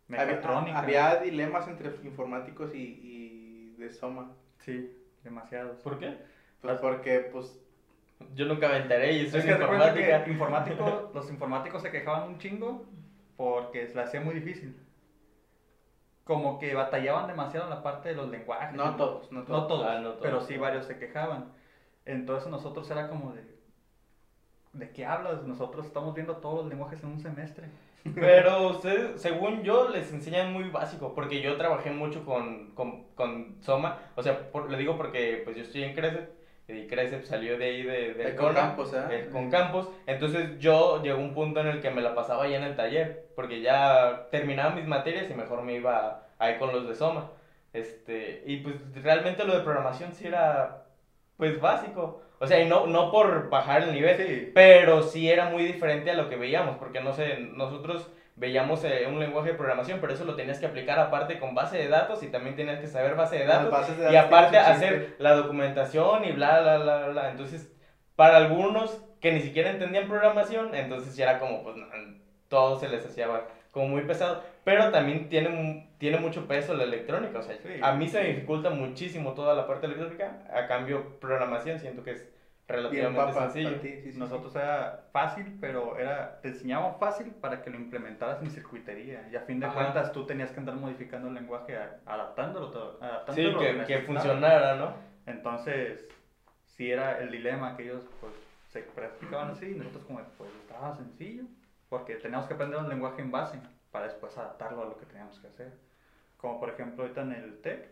Había, 0.08 0.26
Mecatrónica. 0.26 0.80
había 0.80 1.16
dilemas 1.18 1.68
entre 1.68 1.90
informáticos 2.04 2.74
y, 2.76 2.78
y 2.78 3.76
de 3.80 3.92
Soma. 3.92 4.32
Sí, 4.60 4.96
demasiados. 5.24 5.82
¿Por 5.82 5.98
qué? 6.00 6.18
Pues 6.62 6.78
porque, 6.80 7.20
pues, 7.32 7.58
Yo 8.36 8.46
nunca 8.46 8.68
me 8.70 8.78
enteré 8.78 9.14
y 9.14 9.26
estoy 9.26 9.40
Es 9.40 9.46
que 9.46 9.52
informática. 9.54 10.24
que 10.26 10.32
informático, 10.32 11.12
los 11.14 11.30
informáticos 11.30 11.82
se 11.82 11.92
quejaban 11.92 12.28
un 12.30 12.38
chingo 12.38 12.84
porque 13.38 13.88
se 13.88 13.96
la 13.96 14.04
hacía 14.04 14.20
muy 14.22 14.36
difícil. 14.36 14.76
Como 16.26 16.60
que 16.60 16.76
batallaban 16.76 17.28
demasiado 17.28 17.66
en 17.66 17.72
la 17.72 17.82
parte 17.82 18.10
de 18.10 18.16
los 18.16 18.30
lenguajes. 18.30 18.74
no 18.76 18.96
todos, 18.96 19.32
no 19.32 19.44
todos. 19.44 19.62
No 19.62 19.68
todos, 19.68 19.88
Ah, 19.90 20.00
no 20.00 20.10
todos. 20.10 20.22
pero 20.22 20.42
sí 20.42 20.58
varios 20.58 20.86
se 20.86 20.98
quejaban. 21.00 21.52
Entonces 22.06 22.50
nosotros 22.52 22.90
era 22.92 23.08
como 23.10 23.34
de... 23.34 23.58
¿De 24.74 24.92
qué 24.92 25.06
hablas? 25.06 25.44
Nosotros 25.44 25.88
estamos 25.88 26.14
viendo 26.14 26.36
todos 26.38 26.58
los 26.60 26.68
lenguajes 26.68 27.02
en 27.02 27.10
un 27.10 27.20
semestre. 27.20 27.68
Pero 28.14 28.68
ustedes, 28.70 29.20
según 29.20 29.64
yo, 29.64 29.90
les 29.90 30.12
enseñan 30.14 30.54
muy 30.54 30.70
básico, 30.70 31.16
porque 31.16 31.42
yo 31.42 31.58
trabajé 31.58 31.90
mucho 31.90 32.24
con, 32.24 32.72
con, 32.76 33.06
con 33.16 33.56
Soma, 33.62 33.98
o 34.16 34.22
sea, 34.22 34.52
por- 34.52 34.70
le 34.70 34.78
digo 34.78 34.96
porque 34.98 35.42
pues 35.44 35.56
yo 35.58 35.64
estoy 35.64 35.84
en 35.84 35.96
Cresep, 35.96 36.30
y 36.70 36.88
Cresep 36.88 37.24
salió 37.26 37.58
de 37.58 37.66
ahí 37.66 37.84
de, 37.84 38.12
Eh, 38.30 38.36
con 38.36 38.54
campos, 38.54 38.94
¿eh? 38.94 39.04
eh, 39.12 39.30
con 39.32 39.50
campos, 39.50 39.90
entonces 40.06 40.60
yo 40.60 41.02
llegó 41.02 41.20
un 41.20 41.34
punto 41.34 41.60
en 41.62 41.68
el 41.68 41.82
que 41.82 41.90
me 41.90 42.02
la 42.02 42.14
pasaba 42.16 42.48
ya 42.48 42.58
en 42.58 42.64
el 42.64 42.76
taller, 42.76 43.26
porque 43.36 43.62
ya 43.62 44.28
terminaba 44.32 44.76
mis 44.76 44.86
materias 44.86 45.26
y 45.30 45.34
mejor 45.34 45.64
me 45.64 45.74
iba 45.76 46.24
ahí 46.38 46.56
con 46.58 46.72
los 46.72 46.88
de 46.88 46.96
Soma, 46.96 47.32
este, 47.74 48.44
y 48.46 48.58
pues 48.58 48.76
realmente 49.04 49.44
lo 49.46 49.56
de 49.58 49.64
programación 49.64 50.14
sí 50.14 50.28
era, 50.28 50.86
pues 51.38 51.60
básico, 51.60 52.22
o 52.40 52.48
sea, 52.48 52.60
y 52.62 52.68
no, 52.68 52.88
no 52.88 53.12
por 53.12 53.50
bajar 53.50 53.84
el 53.84 53.94
nivel, 53.94 54.18
Sí. 54.18 54.52
pero 54.54 55.04
sí 55.04 55.30
era 55.30 55.46
muy 55.50 55.64
diferente 55.66 56.12
a 56.12 56.16
lo 56.16 56.30
que 56.30 56.36
veíamos, 56.38 56.78
porque 56.78 57.02
no 57.02 57.14
sé, 57.14 57.38
nosotros 57.40 58.10
veíamos 58.40 58.84
eh, 58.86 59.06
un 59.08 59.20
lenguaje 59.20 59.50
de 59.50 59.56
programación, 59.58 60.00
pero 60.00 60.14
eso 60.14 60.24
lo 60.26 60.36
tenías 60.36 60.60
que 60.60 60.66
aplicar 60.66 60.98
aparte 60.98 61.40
con 61.40 61.54
base 61.54 61.78
de 61.78 61.90
datos 61.90 62.24
y 62.24 62.28
también 62.28 62.56
tenías 62.56 62.80
que 62.80 62.88
saber 62.88 63.16
base 63.16 63.38
de 63.38 63.46
datos 63.46 63.88
de 63.98 64.10
y 64.10 64.14
datos 64.16 64.28
aparte 64.28 64.52
tienen 64.52 64.66
su 64.66 64.72
hacer 64.72 65.16
la 65.20 65.34
documentación 65.36 66.26
y 66.26 66.32
bla, 66.32 66.62
bla, 66.62 66.78
bla, 66.78 67.08
bla. 67.10 67.30
Entonces, 67.32 67.72
para 68.16 68.38
algunos 68.38 69.02
que 69.20 69.34
ni 69.34 69.42
siquiera 69.42 69.70
entendían 69.70 70.08
programación, 70.08 70.74
entonces 70.74 71.16
ya 71.16 71.30
era 71.32 71.40
como, 71.40 71.64
pues, 71.64 71.76
no, 71.76 71.86
todo 72.48 72.80
se 72.80 72.88
les 72.88 73.06
hacía 73.06 73.28
como 73.72 73.88
muy 73.90 74.02
pesado, 74.04 74.42
pero 74.64 74.90
también 74.90 75.30
tiene, 75.30 75.90
tiene 76.00 76.18
mucho 76.18 76.48
peso 76.48 76.74
la 76.74 76.86
electrónica, 76.86 77.40
o 77.40 77.44
sea, 77.44 77.56
Sí. 77.58 77.70
a 77.82 77.92
mí 77.94 78.08
se 78.08 78.22
me 78.22 78.28
dificulta 78.30 78.70
muchísimo 78.72 79.34
toda 79.34 79.54
la 79.54 79.68
parte 79.68 79.86
electrónica, 79.86 80.40
a 80.52 80.66
cambio 80.68 81.20
programación 81.20 81.80
siento 81.80 82.04
que 82.04 82.12
es 82.12 82.28
Bien, 82.70 82.84
relativamente 82.84 83.34
papá, 83.34 83.50
sencillo. 83.50 83.80
ti, 83.80 83.88
sí, 83.90 84.02
sí, 84.02 84.12
sí. 84.14 84.20
Nosotros 84.20 84.56
era 84.56 85.06
fácil, 85.12 85.58
pero 85.60 85.98
era, 85.98 86.40
te 86.42 86.50
enseñaban 86.50 87.00
fácil 87.00 87.32
para 87.32 87.62
que 87.62 87.70
lo 87.72 87.78
implementaras 87.78 88.42
en 88.42 88.52
circuitería. 88.52 89.28
Y 89.32 89.36
a 89.36 89.42
fin 89.42 89.60
de 89.60 89.66
Ajá. 89.66 89.76
cuentas 89.76 90.12
tú 90.12 90.26
tenías 90.26 90.52
que 90.52 90.60
andar 90.60 90.76
modificando 90.76 91.30
el 91.30 91.34
lenguaje, 91.34 91.76
adaptándolo 92.06 92.70
todo. 92.70 92.92
Sí, 92.94 93.04
Adaptándolo 93.06 93.52
lo 93.52 93.60
que, 93.60 93.86
que 93.86 94.00
funcionara, 94.02 94.76
¿no? 94.76 94.94
Entonces, 95.26 96.08
sí 96.66 96.92
era 96.92 97.20
el 97.20 97.32
dilema 97.32 97.76
que 97.76 97.84
ellos 97.84 98.04
pues 98.20 98.34
se 98.70 98.82
practicaban 98.82 99.50
así 99.50 99.66
y 99.66 99.76
nosotros 99.76 100.04
como 100.06 100.22
pues 100.38 100.52
estaba 100.62 100.96
sencillo, 100.96 101.44
porque 101.90 102.16
teníamos 102.16 102.48
que 102.48 102.54
aprender 102.54 102.80
un 102.80 102.90
lenguaje 102.90 103.22
en 103.22 103.32
base 103.32 103.60
para 103.92 104.06
después 104.06 104.38
adaptarlo 104.38 104.84
a 104.84 104.86
lo 104.86 104.98
que 104.98 105.06
teníamos 105.08 105.40
que 105.40 105.48
hacer. 105.48 105.72
Como 106.38 106.60
por 106.60 106.70
ejemplo 106.70 107.04
ahorita 107.04 107.22
en 107.22 107.32
el 107.34 107.62
TEC, 107.62 107.90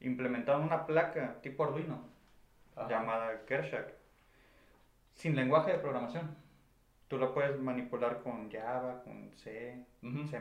implementaron 0.00 0.62
una 0.62 0.86
placa 0.86 1.40
tipo 1.42 1.64
Arduino 1.64 2.08
Ajá. 2.74 2.88
llamada 2.88 3.44
Kershak, 3.46 3.92
sin 5.14 5.36
lenguaje 5.36 5.72
de 5.72 5.78
programación. 5.78 6.36
Tú 7.08 7.18
lo 7.18 7.34
puedes 7.34 7.58
manipular 7.60 8.22
con 8.22 8.50
Java, 8.50 9.02
con 9.04 9.30
C, 9.36 9.84
Ujú. 10.02 10.26
C++, 10.28 10.40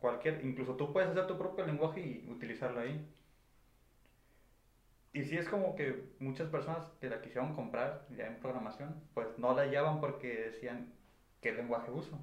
cualquier, 0.00 0.44
incluso 0.44 0.74
tú 0.76 0.92
puedes 0.92 1.10
hacer 1.10 1.26
tu 1.26 1.38
propio 1.38 1.66
lenguaje 1.66 2.00
y 2.00 2.30
utilizarlo 2.30 2.80
ahí. 2.80 3.06
Y 5.12 5.22
sí 5.24 5.36
es 5.36 5.46
como 5.48 5.74
que 5.76 6.14
muchas 6.18 6.48
personas 6.48 6.88
que 7.00 7.10
la 7.10 7.20
quisieron 7.20 7.54
comprar 7.54 8.06
ya 8.16 8.26
en 8.26 8.40
programación, 8.40 9.02
pues 9.14 9.38
no 9.38 9.54
la 9.54 9.62
hallaban 9.62 10.00
porque 10.00 10.28
decían, 10.50 10.94
¿qué 11.42 11.52
lenguaje 11.52 11.90
uso? 11.90 12.18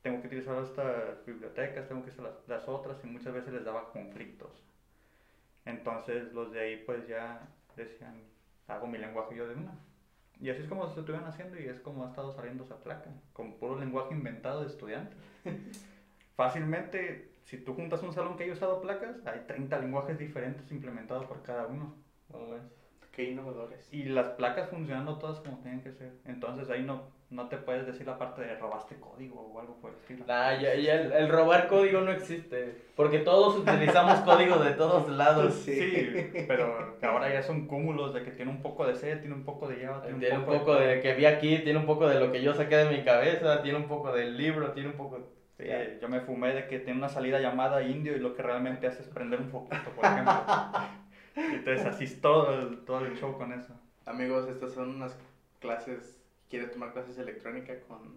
Tengo 0.00 0.22
que 0.22 0.28
utilizar 0.28 0.62
estas 0.62 1.22
bibliotecas, 1.26 1.86
tengo 1.86 2.02
que 2.02 2.08
usar 2.10 2.24
las, 2.24 2.48
las 2.48 2.66
otras 2.66 3.04
y 3.04 3.08
muchas 3.08 3.34
veces 3.34 3.52
les 3.52 3.64
daba 3.64 3.90
conflictos. 3.92 4.64
Entonces 5.66 6.32
los 6.32 6.50
de 6.52 6.60
ahí 6.60 6.82
pues 6.86 7.06
ya 7.08 7.46
decían, 7.76 8.22
hago 8.68 8.86
mi 8.86 8.96
lenguaje 8.98 9.36
yo 9.36 9.46
de 9.46 9.54
una. 9.54 9.72
Y 10.40 10.50
así 10.50 10.62
es 10.62 10.68
como 10.68 10.86
se 10.88 11.00
estuvieron 11.00 11.26
haciendo 11.26 11.58
y 11.58 11.64
es 11.66 11.80
como 11.80 12.04
ha 12.04 12.08
estado 12.08 12.32
saliendo 12.32 12.64
esa 12.64 12.78
placa, 12.82 13.10
con 13.32 13.54
puro 13.54 13.78
lenguaje 13.78 14.14
inventado 14.14 14.60
de 14.60 14.66
estudiantes. 14.66 15.18
Fácilmente, 16.36 17.32
si 17.44 17.58
tú 17.58 17.74
juntas 17.74 18.02
un 18.02 18.12
salón 18.12 18.36
que 18.36 18.44
haya 18.44 18.52
usado 18.52 18.80
placas, 18.82 19.16
hay 19.26 19.40
30 19.46 19.78
lenguajes 19.78 20.18
diferentes 20.18 20.70
implementados 20.70 21.24
por 21.26 21.42
cada 21.42 21.66
uno. 21.66 21.94
Qué 23.16 23.30
innovadores. 23.30 23.88
Y 23.92 24.04
las 24.04 24.26
placas 24.32 24.68
funcionando 24.68 25.16
todas 25.16 25.40
como 25.40 25.56
tienen 25.60 25.80
que 25.80 25.90
ser. 25.90 26.12
Entonces 26.26 26.68
ahí 26.68 26.82
no, 26.82 27.04
no 27.30 27.48
te 27.48 27.56
puedes 27.56 27.86
decir 27.86 28.06
la 28.06 28.18
parte 28.18 28.42
de 28.42 28.56
robaste 28.56 28.96
código 28.96 29.40
o 29.40 29.58
algo 29.58 29.76
por 29.80 29.92
el 29.92 29.96
estilo. 29.96 30.26
Nah, 30.26 30.52
ya, 30.60 30.74
ya 30.74 31.00
el, 31.00 31.12
el 31.12 31.28
robar 31.30 31.66
código 31.66 32.02
no 32.02 32.10
existe, 32.12 32.76
porque 32.94 33.20
todos 33.20 33.56
utilizamos 33.56 34.20
código 34.20 34.58
de 34.58 34.72
todos 34.72 35.08
lados. 35.08 35.54
Sí, 35.54 36.30
pero 36.46 36.94
ahora 37.00 37.32
ya 37.32 37.42
son 37.42 37.66
cúmulos 37.66 38.12
de 38.12 38.22
que 38.22 38.32
tiene 38.32 38.50
un 38.50 38.60
poco 38.60 38.86
de 38.86 38.94
C, 38.94 39.16
tiene 39.16 39.34
un 39.34 39.44
poco 39.44 39.66
de 39.66 39.76
Java, 39.76 40.02
tiene, 40.02 40.18
Tiene 40.18 40.38
un 40.38 40.44
poco 40.44 40.74
de 40.74 41.00
que 41.00 41.14
vi 41.14 41.24
aquí, 41.24 41.60
tiene 41.60 41.78
un 41.78 41.86
poco 41.86 42.06
de 42.06 42.20
lo 42.20 42.30
que 42.30 42.42
yo 42.42 42.52
saqué 42.52 42.76
de 42.76 42.98
mi 42.98 43.02
cabeza, 43.02 43.62
tiene 43.62 43.78
un 43.78 43.88
poco 43.88 44.12
del 44.12 44.36
libro, 44.36 44.72
tiene 44.72 44.90
un 44.90 44.96
poco... 44.96 45.20
Sí, 45.56 45.64
yo 46.02 46.08
me 46.10 46.20
fumé 46.20 46.52
de 46.52 46.66
que 46.66 46.80
tiene 46.80 46.98
una 46.98 47.08
salida 47.08 47.40
llamada 47.40 47.82
indio 47.82 48.14
y 48.14 48.18
lo 48.18 48.34
que 48.34 48.42
realmente 48.42 48.86
hace 48.86 49.00
es 49.00 49.08
prender 49.08 49.40
un 49.40 49.48
foquito, 49.48 49.90
por 49.96 50.04
ejemplo. 50.04 50.34
Entonces 51.36 51.84
así 51.86 52.04
es 52.04 52.20
todo 52.20 52.52
el, 52.54 52.78
todo 52.84 53.04
el 53.06 53.16
show 53.16 53.36
con 53.36 53.52
eso. 53.52 53.72
Amigos, 54.06 54.48
estas 54.48 54.72
son 54.72 54.90
unas 54.96 55.16
clases. 55.60 56.20
¿Quiere 56.48 56.66
tomar 56.68 56.92
clases 56.92 57.16
de 57.16 57.22
electrónica 57.22 57.74
con, 57.88 58.14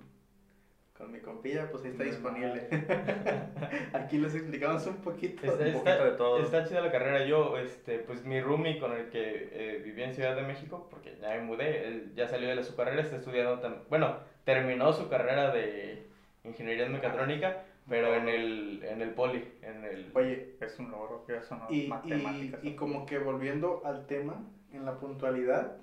con 0.98 1.12
mi 1.12 1.20
compilla? 1.20 1.70
Pues 1.72 1.84
ahí 1.84 1.92
está 1.92 2.04
No, 2.04 2.10
disponible. 2.12 2.68
Aquí 3.94 4.18
les 4.20 4.36
explicamos 4.36 4.86
un 4.86 4.98
poquito. 4.98 5.46
Está, 5.46 5.58
Un 5.64 5.68
está- 5.68 5.80
poquito 5.84 6.06
de 6.06 6.12
todo. 6.12 6.40
está 6.44 6.64
chida 6.66 6.82
la 6.82 6.92
carrera. 6.92 7.26
Yo, 7.26 7.58
este, 7.58 8.00
pues 8.00 8.24
mi 8.24 8.40
roomie 8.40 8.80
con 8.80 8.94
el 8.94 9.10
que 9.10 9.50
eh, 9.52 9.82
vivía 9.84 10.06
en 10.08 10.14
Ciudad 10.14 10.36
de 10.36 10.44
México, 10.44 10.88
porque 10.92 11.18
ya 11.20 11.30
me 11.36 11.42
mudé, 11.42 11.88
él 11.88 12.14
ya 12.16 12.28
salió 12.28 12.56
de 12.56 12.64
su 12.64 12.76
carrera, 12.76 13.02
está 13.02 13.16
estudiando, 13.18 13.86
bueno, 13.90 14.18
terminó 14.44 14.94
su 14.94 15.10
carrera 15.10 15.52
de 15.52 16.08
ingeniería 16.44 16.86
en 16.86 16.94
mecatrónica, 16.94 17.64
pero 17.90 18.16
en 18.16 18.30
el, 18.30 18.84
en 18.84 19.02
el 19.02 19.10
poli, 19.12 19.44
en 19.62 19.84
el... 19.84 20.12
Oye, 20.14 20.56
Es 20.62 20.80
un 20.80 20.92
logro 20.92 21.26
que 21.26 21.38
eso 21.38 21.56
no 21.56 21.66
y, 21.70 21.86
y, 21.86 21.88
matemáticas. 21.88 22.64
y 22.64 22.76
como 22.76 23.06
que 23.06 23.18
volviendo 23.20 23.82
al 23.86 24.06
tema, 24.06 24.44
en 24.72 24.86
la 24.86 25.00
puntualidad, 25.00 25.78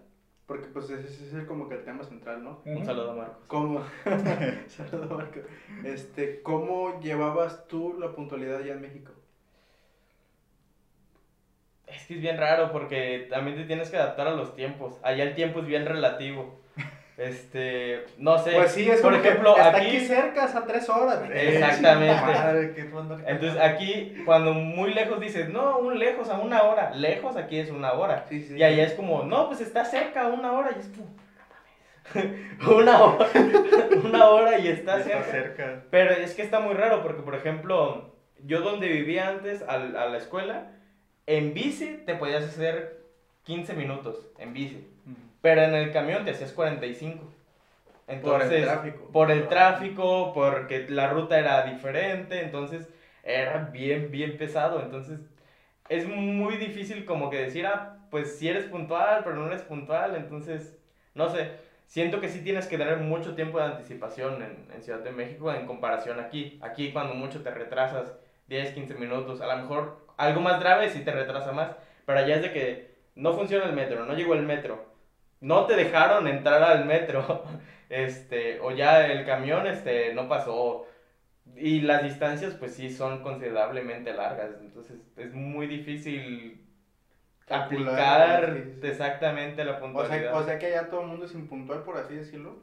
porque 0.47 0.69
pues 0.69 0.89
ese 0.91 1.09
ese 1.09 1.27
es 1.27 1.35
el, 1.35 1.47
como 1.47 1.69
que 1.69 1.75
el 1.75 1.85
tema 1.85 2.05
central, 2.05 2.45
¿no? 2.45 2.63
Un 2.65 2.85
saludo 2.85 3.11
a 3.11 3.15
Marcos. 3.17 3.45
¿Cómo? 3.49 3.85
Saludos, 4.69 5.11
Marco. 5.11 5.41
Este, 5.85 6.41
¿Cómo 6.43 7.01
llevabas 7.01 7.67
tú 7.67 7.97
la 7.99 8.13
puntualidad 8.15 8.59
allá 8.59 8.75
en 8.75 8.81
México? 8.81 9.13
Es 11.87 12.07
que 12.07 12.15
es 12.15 12.21
bien 12.21 12.37
raro 12.37 12.73
porque 12.73 13.27
también 13.31 13.57
te 13.57 13.65
tienes 13.65 13.91
que 13.91 13.97
adaptar 13.97 14.29
a 14.29 14.35
los 14.35 14.55
tiempos. 14.55 14.99
Allá 15.03 15.25
el 15.25 15.35
tiempo 15.35 15.61
es 15.61 15.67
bien 15.67 15.87
relativo. 15.87 16.61
Este, 17.17 18.05
no 18.19 18.39
sé. 18.39 18.53
Pues 18.53 18.73
sí, 18.73 18.89
es 18.91 19.01
por 19.01 19.13
que 19.21 19.27
ejemplo, 19.27 19.57
está 19.57 19.69
aquí, 19.77 19.87
aquí 19.87 20.01
cerca, 20.01 20.45
a 20.45 20.67
tres 20.67 20.89
horas. 20.91 21.21
Exactamente. 21.33 22.15
Madre, 22.23 22.73
qué 22.75 22.83
onda. 22.93 23.19
entonces 23.27 23.59
aquí 23.61 24.23
cuando 24.27 24.53
muy 24.53 24.93
lejos 24.93 25.19
dices, 25.19 25.49
"No, 25.49 25.79
un 25.79 25.99
lejos 25.99 26.29
a 26.29 26.39
una 26.39 26.63
hora." 26.65 26.91
Lejos 26.95 27.37
aquí 27.37 27.59
es 27.59 27.71
una 27.71 27.95
hora. 27.95 28.27
Sí, 28.29 28.43
sí. 28.43 28.57
Y 28.57 28.63
allá 28.63 28.85
es 28.85 28.93
como, 28.93 29.23
"No, 29.23 29.49
pues 29.49 29.63
está 29.63 29.85
cerca 29.87 30.25
a 30.25 30.27
una 30.29 30.53
hora." 30.53 30.73
Y 30.77 30.81
es 30.81 30.89
como, 30.89 31.09
una 32.79 33.03
hora, 33.03 33.27
una 34.05 34.29
hora 34.29 34.59
y 34.59 34.69
está, 34.69 34.99
Está 34.99 35.09
cerca. 35.23 35.31
cerca. 35.31 35.83
Pero 35.91 36.13
es 36.13 36.35
que 36.35 36.43
está 36.43 36.61
muy 36.61 36.75
raro 36.75 37.03
porque, 37.03 37.23
por 37.23 37.35
ejemplo, 37.35 38.15
yo 38.45 38.61
donde 38.61 38.89
vivía 38.89 39.29
antes 39.29 39.63
al- 39.63 39.97
a, 39.97 40.07
la 40.07 40.19
escuela, 40.19 40.71
en 41.27 41.55
bici 41.55 42.03
te 42.05 42.15
podías 42.15 42.45
hacer 42.45 43.01
15 43.45 43.73
minutos 43.75 44.29
en 44.39 44.53
bici, 44.53 44.87
pero 45.47 45.63
en 45.63 45.77
el 45.77 45.93
camión 45.93 46.25
te 46.25 46.33
hacías 46.33 46.53
45. 46.53 47.25
Entonces, 48.09 48.49
Por 48.49 48.53
el 48.53 48.65
tráfico. 48.65 49.13
por 49.13 49.31
el 49.31 49.47
tráfico, 49.47 50.33
porque 50.35 50.87
la 50.89 51.09
ruta 51.09 51.39
era 51.39 51.63
diferente, 51.63 52.43
entonces 52.43 52.89
era 53.23 53.59
bien, 53.73 54.11
bien 54.11 54.39
pesado. 54.39 54.83
Entonces, 54.83 55.21
es 55.89 56.09
muy 56.09 56.57
difícil 56.57 57.05
como 57.05 57.31
que 57.31 57.43
decir, 57.43 57.65
ah, 57.65 57.97
pues 58.11 58.37
si 58.37 58.49
eres 58.49 58.65
puntual, 58.65 59.21
pero 59.23 59.37
no 59.37 59.47
eres 59.47 59.63
puntual, 59.63 60.17
entonces, 60.17 60.77
no 61.15 61.29
sé. 61.29 61.53
Siento 61.87 62.21
que 62.21 62.29
sí 62.29 62.43
tienes 62.43 62.67
que 62.67 62.77
tener 62.77 62.97
mucho 62.97 63.37
tiempo 63.37 63.59
de 63.59 63.67
anticipación 63.67 64.43
en, 64.43 64.67
en 64.75 64.83
Ciudad 64.83 64.99
de 64.99 65.13
México 65.13 65.53
en 65.53 65.65
comparación 65.69 66.19
aquí. 66.19 66.59
Aquí 66.61 66.91
cuando 66.91 67.15
mucho 67.15 67.45
te 67.45 67.53
retrasas 67.53 68.13
10, 68.49 68.73
15 68.75 68.95
minutos, 68.97 69.41
a 69.41 69.47
lo 69.47 69.63
mejor 69.63 70.01
algo 70.17 70.41
más 70.41 70.59
grave 70.59 70.91
sí 70.91 71.05
te 71.05 71.13
retrasa 71.13 71.53
más, 71.53 71.71
pero 72.05 72.19
allá 72.19 72.35
es 72.35 72.43
de 72.43 72.53
que 72.53 72.97
no 73.15 73.33
funciona 73.35 73.67
el 73.67 73.75
metro, 73.75 74.05
no 74.07 74.15
llegó 74.15 74.35
el 74.35 74.43
metro. 74.43 74.96
No 75.47 75.67
te 75.67 75.77
dejaron 75.77 76.29
entrar 76.29 76.63
al 76.63 76.85
metro, 76.87 77.45
este, 77.89 78.61
o 78.61 78.73
ya 78.73 79.07
el 79.07 79.25
camión, 79.27 79.67
este, 79.67 80.13
no 80.15 80.29
pasó. 80.29 80.87
Y 81.57 81.81
las 81.83 82.03
distancias, 82.03 82.55
pues 82.55 82.75
sí, 82.75 82.91
son 82.91 83.23
considerablemente 83.23 84.13
largas, 84.13 84.51
entonces 84.61 84.99
es 85.17 85.33
muy 85.35 85.67
difícil 85.69 86.61
Calcular, 87.47 88.45
aplicar 88.45 88.55
sí, 88.55 88.81
exactamente 88.83 89.65
la 89.65 89.79
O 89.79 89.81
puntualidad. 89.81 90.33
sea, 90.33 90.37
o 90.37 90.45
sea 90.45 90.59
que 90.59 90.71
ya 90.71 90.89
todo 90.91 91.03
el 91.03 91.07
mundo 91.09 91.27
es 91.27 91.35
impuntual, 91.35 91.85
por 91.85 91.97
así 91.99 92.15
decirlo. 92.17 92.57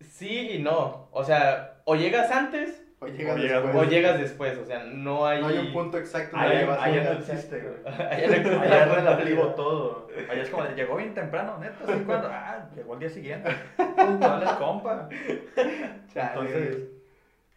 Sí 0.00 0.50
y 0.52 0.58
no, 0.60 1.08
o 1.12 1.24
sea, 1.24 1.82
o 1.84 1.94
llegas 1.96 2.30
antes 2.30 2.82
O 3.00 3.06
llegas 3.06 3.36
O 3.36 3.38
llegas- 3.38 3.62
después. 3.62 3.86
o 3.86 3.90
llegas 3.90 4.18
después, 4.18 4.58
o 4.58 4.64
sea, 4.64 4.82
no 4.84 5.24
hay... 5.26 5.40
No 5.40 5.46
hay 5.48 5.58
un 5.58 5.72
punto 5.72 5.98
exacto 5.98 6.36
Ahí- 6.36 6.48
donde 6.50 6.64
vas 6.66 6.78
a 6.80 6.84
ahí 6.84 6.92
llegar. 6.94 7.12
no 7.14 7.18
existe, 7.20 7.60
güey. 7.60 7.94
Allá 7.96 8.60
Allá 8.62 8.84
relativo 8.86 9.46
todo. 9.54 10.08
Allá 10.28 10.42
es 10.42 10.50
como, 10.50 10.64
de, 10.64 10.74
llegó 10.74 10.96
bien 10.96 11.14
temprano, 11.14 11.58
neta, 11.58 11.76
¿sí 11.86 12.02
cuándo? 12.04 12.28
Ah, 12.32 12.68
llegó 12.74 12.94
el 12.94 13.00
día 13.00 13.08
siguiente. 13.10 13.50
Puntual 13.76 14.42
el 14.42 14.48
compa. 14.56 15.08
Entonces, 16.14 16.78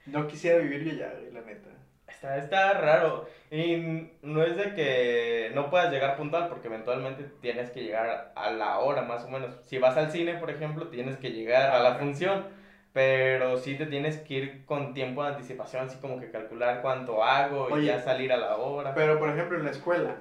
No 0.05 0.27
quisiera 0.27 0.59
vivir 0.59 0.83
yo 0.83 0.99
ya, 0.99 1.11
güey, 1.19 1.31
la 1.31 1.41
neta. 1.41 1.69
Está, 2.07 2.37
está 2.37 2.73
raro. 2.73 3.27
Y 3.49 4.09
no 4.21 4.43
es 4.43 4.55
de 4.57 4.73
que 4.75 5.51
no 5.55 5.69
puedas 5.69 5.91
llegar 5.91 6.17
puntual, 6.17 6.49
porque 6.49 6.67
eventualmente 6.67 7.25
tienes 7.41 7.71
que 7.71 7.81
llegar 7.83 8.31
a 8.35 8.51
la 8.51 8.79
hora 8.79 9.01
más 9.03 9.23
o 9.23 9.29
menos. 9.29 9.57
Si 9.65 9.79
vas 9.79 9.97
al 9.97 10.11
cine, 10.11 10.35
por 10.35 10.49
ejemplo, 10.51 10.87
tienes 10.89 11.17
que 11.17 11.31
llegar 11.31 11.71
a 11.71 11.79
la 11.81 11.95
función. 11.95 12.45
Pero 12.93 13.57
sí 13.57 13.75
te 13.75 13.85
tienes 13.85 14.17
que 14.17 14.33
ir 14.33 14.65
con 14.65 14.93
tiempo 14.93 15.23
de 15.23 15.29
anticipación, 15.29 15.85
así 15.85 15.97
como 15.99 16.19
que 16.19 16.29
calcular 16.29 16.81
cuánto 16.81 17.23
hago 17.23 17.69
y 17.69 17.73
Oye, 17.73 17.85
ya 17.87 18.01
salir 18.01 18.33
a 18.33 18.37
la 18.37 18.57
hora. 18.57 18.93
Pero, 18.93 19.17
por 19.17 19.29
ejemplo, 19.29 19.57
en 19.57 19.63
la 19.63 19.71
escuela, 19.71 20.17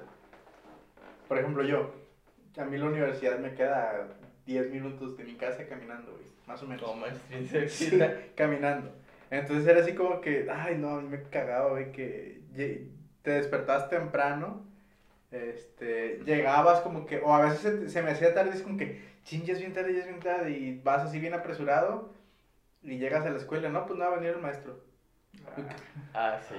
por 1.27 1.37
ejemplo, 1.37 1.63
yo, 1.63 1.91
a 2.57 2.63
mí 2.63 2.77
la 2.77 2.85
universidad 2.85 3.39
me 3.39 3.53
queda 3.53 4.07
10 4.45 4.71
minutos 4.71 5.17
de 5.17 5.25
mi 5.25 5.35
casa 5.35 5.67
caminando, 5.67 6.13
güey, 6.13 6.25
más 6.47 6.63
o 6.63 6.67
menos. 6.67 6.89
Sí, 7.29 7.45
cerquita. 7.45 8.17
caminando. 8.35 8.91
Entonces 9.29 9.67
era 9.67 9.81
así 9.81 9.93
como 9.93 10.21
que, 10.21 10.47
ay, 10.49 10.77
no, 10.77 10.89
a 10.89 11.01
mí 11.01 11.09
me 11.09 11.23
cagaba, 11.23 11.71
güey, 11.71 11.91
que 11.91 12.41
te 13.21 13.31
despertabas 13.31 13.89
temprano, 13.89 14.65
este, 15.31 16.19
llegabas 16.25 16.81
como 16.81 17.05
que, 17.05 17.19
o 17.19 17.33
a 17.33 17.41
veces 17.41 17.59
se, 17.61 17.89
se 17.89 18.01
me 18.01 18.11
hacía 18.11 18.33
tarde, 18.33 18.51
es 18.53 18.61
como 18.61 18.77
que, 18.77 19.01
ching, 19.23 19.45
ya 19.45 19.53
es 19.53 19.59
bien 19.59 19.73
tarde, 19.73 19.93
ya 19.93 19.99
es 19.99 20.07
bien 20.07 20.19
tarde, 20.19 20.51
y 20.51 20.81
vas 20.83 21.03
así 21.03 21.19
bien 21.19 21.33
apresurado, 21.33 22.11
y 22.83 22.97
llegas 22.97 23.25
a 23.25 23.29
la 23.29 23.37
escuela, 23.37 23.69
no, 23.69 23.85
pues 23.85 23.97
no 23.99 24.05
va 24.05 24.11
a 24.13 24.15
venir 24.19 24.31
el 24.35 24.41
maestro. 24.41 24.79
Ah, 26.13 26.37
sí. 26.49 26.55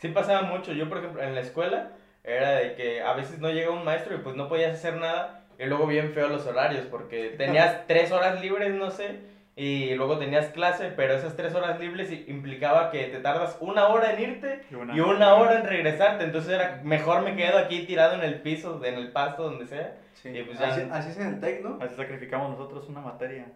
Sí 0.00 0.08
pasaba 0.08 0.42
mucho. 0.42 0.72
Yo, 0.72 0.88
por 0.88 0.98
ejemplo, 0.98 1.22
en 1.22 1.34
la 1.34 1.40
escuela 1.40 1.90
era 2.24 2.52
de 2.52 2.74
que 2.74 3.02
a 3.02 3.12
veces 3.14 3.38
no 3.40 3.50
llega 3.50 3.70
un 3.70 3.84
maestro 3.84 4.14
y 4.14 4.18
pues 4.18 4.36
no 4.36 4.48
podías 4.48 4.72
hacer 4.74 4.96
nada. 4.96 5.44
Y 5.58 5.64
luego 5.66 5.86
bien 5.86 6.12
feo 6.12 6.28
los 6.28 6.46
horarios 6.46 6.86
porque 6.86 7.30
tenías 7.36 7.86
tres 7.86 8.12
horas 8.12 8.40
libres, 8.40 8.72
no 8.74 8.90
sé, 8.92 9.20
y 9.56 9.92
luego 9.96 10.16
tenías 10.18 10.46
clase, 10.50 10.92
pero 10.94 11.14
esas 11.14 11.34
tres 11.34 11.52
horas 11.56 11.80
libres 11.80 12.12
i- 12.12 12.26
implicaba 12.28 12.90
que 12.92 13.06
te 13.06 13.18
tardas 13.18 13.56
una 13.60 13.88
hora 13.88 14.12
en 14.12 14.20
irte 14.22 14.60
Y 14.70 14.74
una- 14.76 14.94
y 14.96 15.00
una 15.00 15.34
hora 15.34 15.58
en 15.58 15.66
regresarte. 15.66 16.22
Entonces 16.24 16.52
era 16.54 16.80
mejor 16.84 17.22
me 17.22 17.34
quedo 17.34 17.58
aquí 17.58 17.84
tirado 17.86 18.14
en 18.14 18.22
el 18.22 18.40
piso, 18.40 18.84
en 18.84 18.94
el 18.94 19.10
pasto, 19.10 19.42
donde 19.42 19.66
sea. 19.66 19.96
Sí, 20.14 20.28
Y 20.28 20.42
pues 20.44 20.60
ya- 20.60 20.68
así, 20.68 20.88
así 20.92 21.10
es 21.10 21.18
en 21.18 21.26
el 21.26 21.40
TEC, 21.40 21.62
¿no? 21.64 21.78
Así 21.82 21.96
sacrificamos 21.96 22.50
nosotros 22.50 22.88
una 22.88 23.00
materia. 23.00 23.46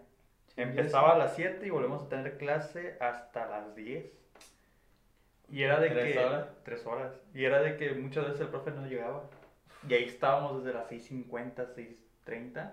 Empezaba 0.55 1.13
a 1.13 1.17
las 1.17 1.35
7 1.35 1.65
y 1.65 1.69
volvemos 1.69 2.03
a 2.03 2.09
tener 2.09 2.37
clase 2.37 2.97
hasta 2.99 3.47
las 3.47 3.75
10. 3.75 4.05
Y 5.49 5.63
era 5.63 5.79
de 5.79 5.89
¿Tres 5.89 6.13
que... 6.13 6.19
horas? 6.19 6.47
Tres 6.63 6.85
horas. 6.85 7.13
Y 7.33 7.45
era 7.45 7.61
de 7.61 7.77
que 7.77 7.93
muchas 7.93 8.25
veces 8.25 8.41
el 8.41 8.47
profe 8.47 8.71
no 8.71 8.85
llegaba. 8.85 9.23
Y 9.87 9.93
ahí 9.93 10.05
estábamos 10.05 10.63
desde 10.63 10.77
las 10.77 10.89
6.50, 10.89 11.75
6.30 12.25 12.71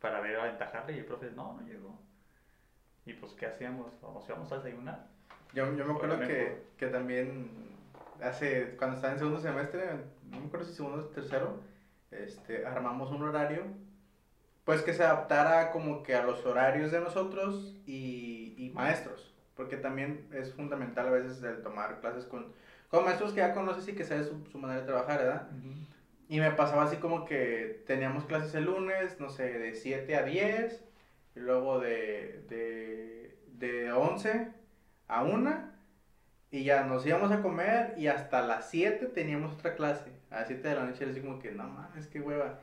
para 0.00 0.20
ver 0.20 0.36
aventajarle 0.36 0.94
y 0.94 0.98
el 0.98 1.04
profe 1.04 1.30
no, 1.32 1.54
no 1.60 1.66
llegó. 1.66 1.98
Y 3.04 3.14
pues, 3.14 3.32
¿qué 3.32 3.46
hacíamos? 3.46 4.00
Nos 4.02 4.28
íbamos 4.28 4.50
a 4.52 4.56
desayunar. 4.56 5.06
Yo, 5.54 5.74
yo 5.74 5.84
me 5.84 5.94
acuerdo 5.94 6.20
que, 6.20 6.62
que 6.76 6.86
también 6.88 7.50
hace, 8.22 8.76
cuando 8.76 8.96
estaba 8.96 9.12
en 9.14 9.18
segundo 9.18 9.40
semestre, 9.40 9.84
no 10.30 10.40
me 10.40 10.46
acuerdo 10.46 10.66
si 10.66 10.74
segundo 10.74 10.98
o 10.98 11.04
tercero, 11.06 11.60
este, 12.10 12.66
armamos 12.66 13.10
un 13.10 13.22
horario, 13.22 13.62
pues 14.68 14.82
que 14.82 14.92
se 14.92 15.02
adaptara 15.02 15.70
como 15.70 16.02
que 16.02 16.14
a 16.14 16.22
los 16.22 16.44
horarios 16.44 16.90
de 16.90 17.00
nosotros 17.00 17.74
y, 17.86 18.54
y 18.58 18.68
maestros, 18.74 19.34
porque 19.54 19.78
también 19.78 20.28
es 20.30 20.52
fundamental 20.52 21.06
a 21.06 21.10
veces 21.10 21.42
el 21.42 21.62
tomar 21.62 22.02
clases 22.02 22.26
con, 22.26 22.52
con 22.90 23.06
maestros 23.06 23.32
que 23.32 23.38
ya 23.38 23.54
conoces 23.54 23.88
y 23.88 23.94
que 23.94 24.04
sabes 24.04 24.26
su, 24.26 24.44
su 24.52 24.58
manera 24.58 24.82
de 24.82 24.86
trabajar, 24.86 25.20
¿verdad? 25.20 25.48
Y 26.28 26.38
me 26.38 26.50
pasaba 26.50 26.82
así 26.82 26.98
como 26.98 27.24
que 27.24 27.82
teníamos 27.86 28.26
clases 28.26 28.54
el 28.56 28.64
lunes, 28.64 29.18
no 29.18 29.30
sé, 29.30 29.58
de 29.58 29.74
7 29.74 30.14
a 30.16 30.22
10, 30.24 30.84
y 31.34 31.40
luego 31.40 31.80
de, 31.80 32.44
de, 32.50 33.38
de 33.46 33.90
11 33.90 34.48
a 35.06 35.24
1, 35.24 35.70
y 36.50 36.64
ya 36.64 36.84
nos 36.84 37.06
íbamos 37.06 37.32
a 37.32 37.40
comer, 37.40 37.94
y 37.96 38.08
hasta 38.08 38.42
las 38.42 38.68
7 38.68 39.06
teníamos 39.06 39.54
otra 39.54 39.74
clase. 39.74 40.12
A 40.30 40.40
las 40.40 40.48
7 40.48 40.68
de 40.68 40.74
la 40.74 40.84
noche 40.84 41.04
era 41.04 41.12
así 41.12 41.22
como 41.22 41.38
que, 41.38 41.52
no 41.52 41.64
mames, 41.64 42.06
qué 42.06 42.20
hueva. 42.20 42.60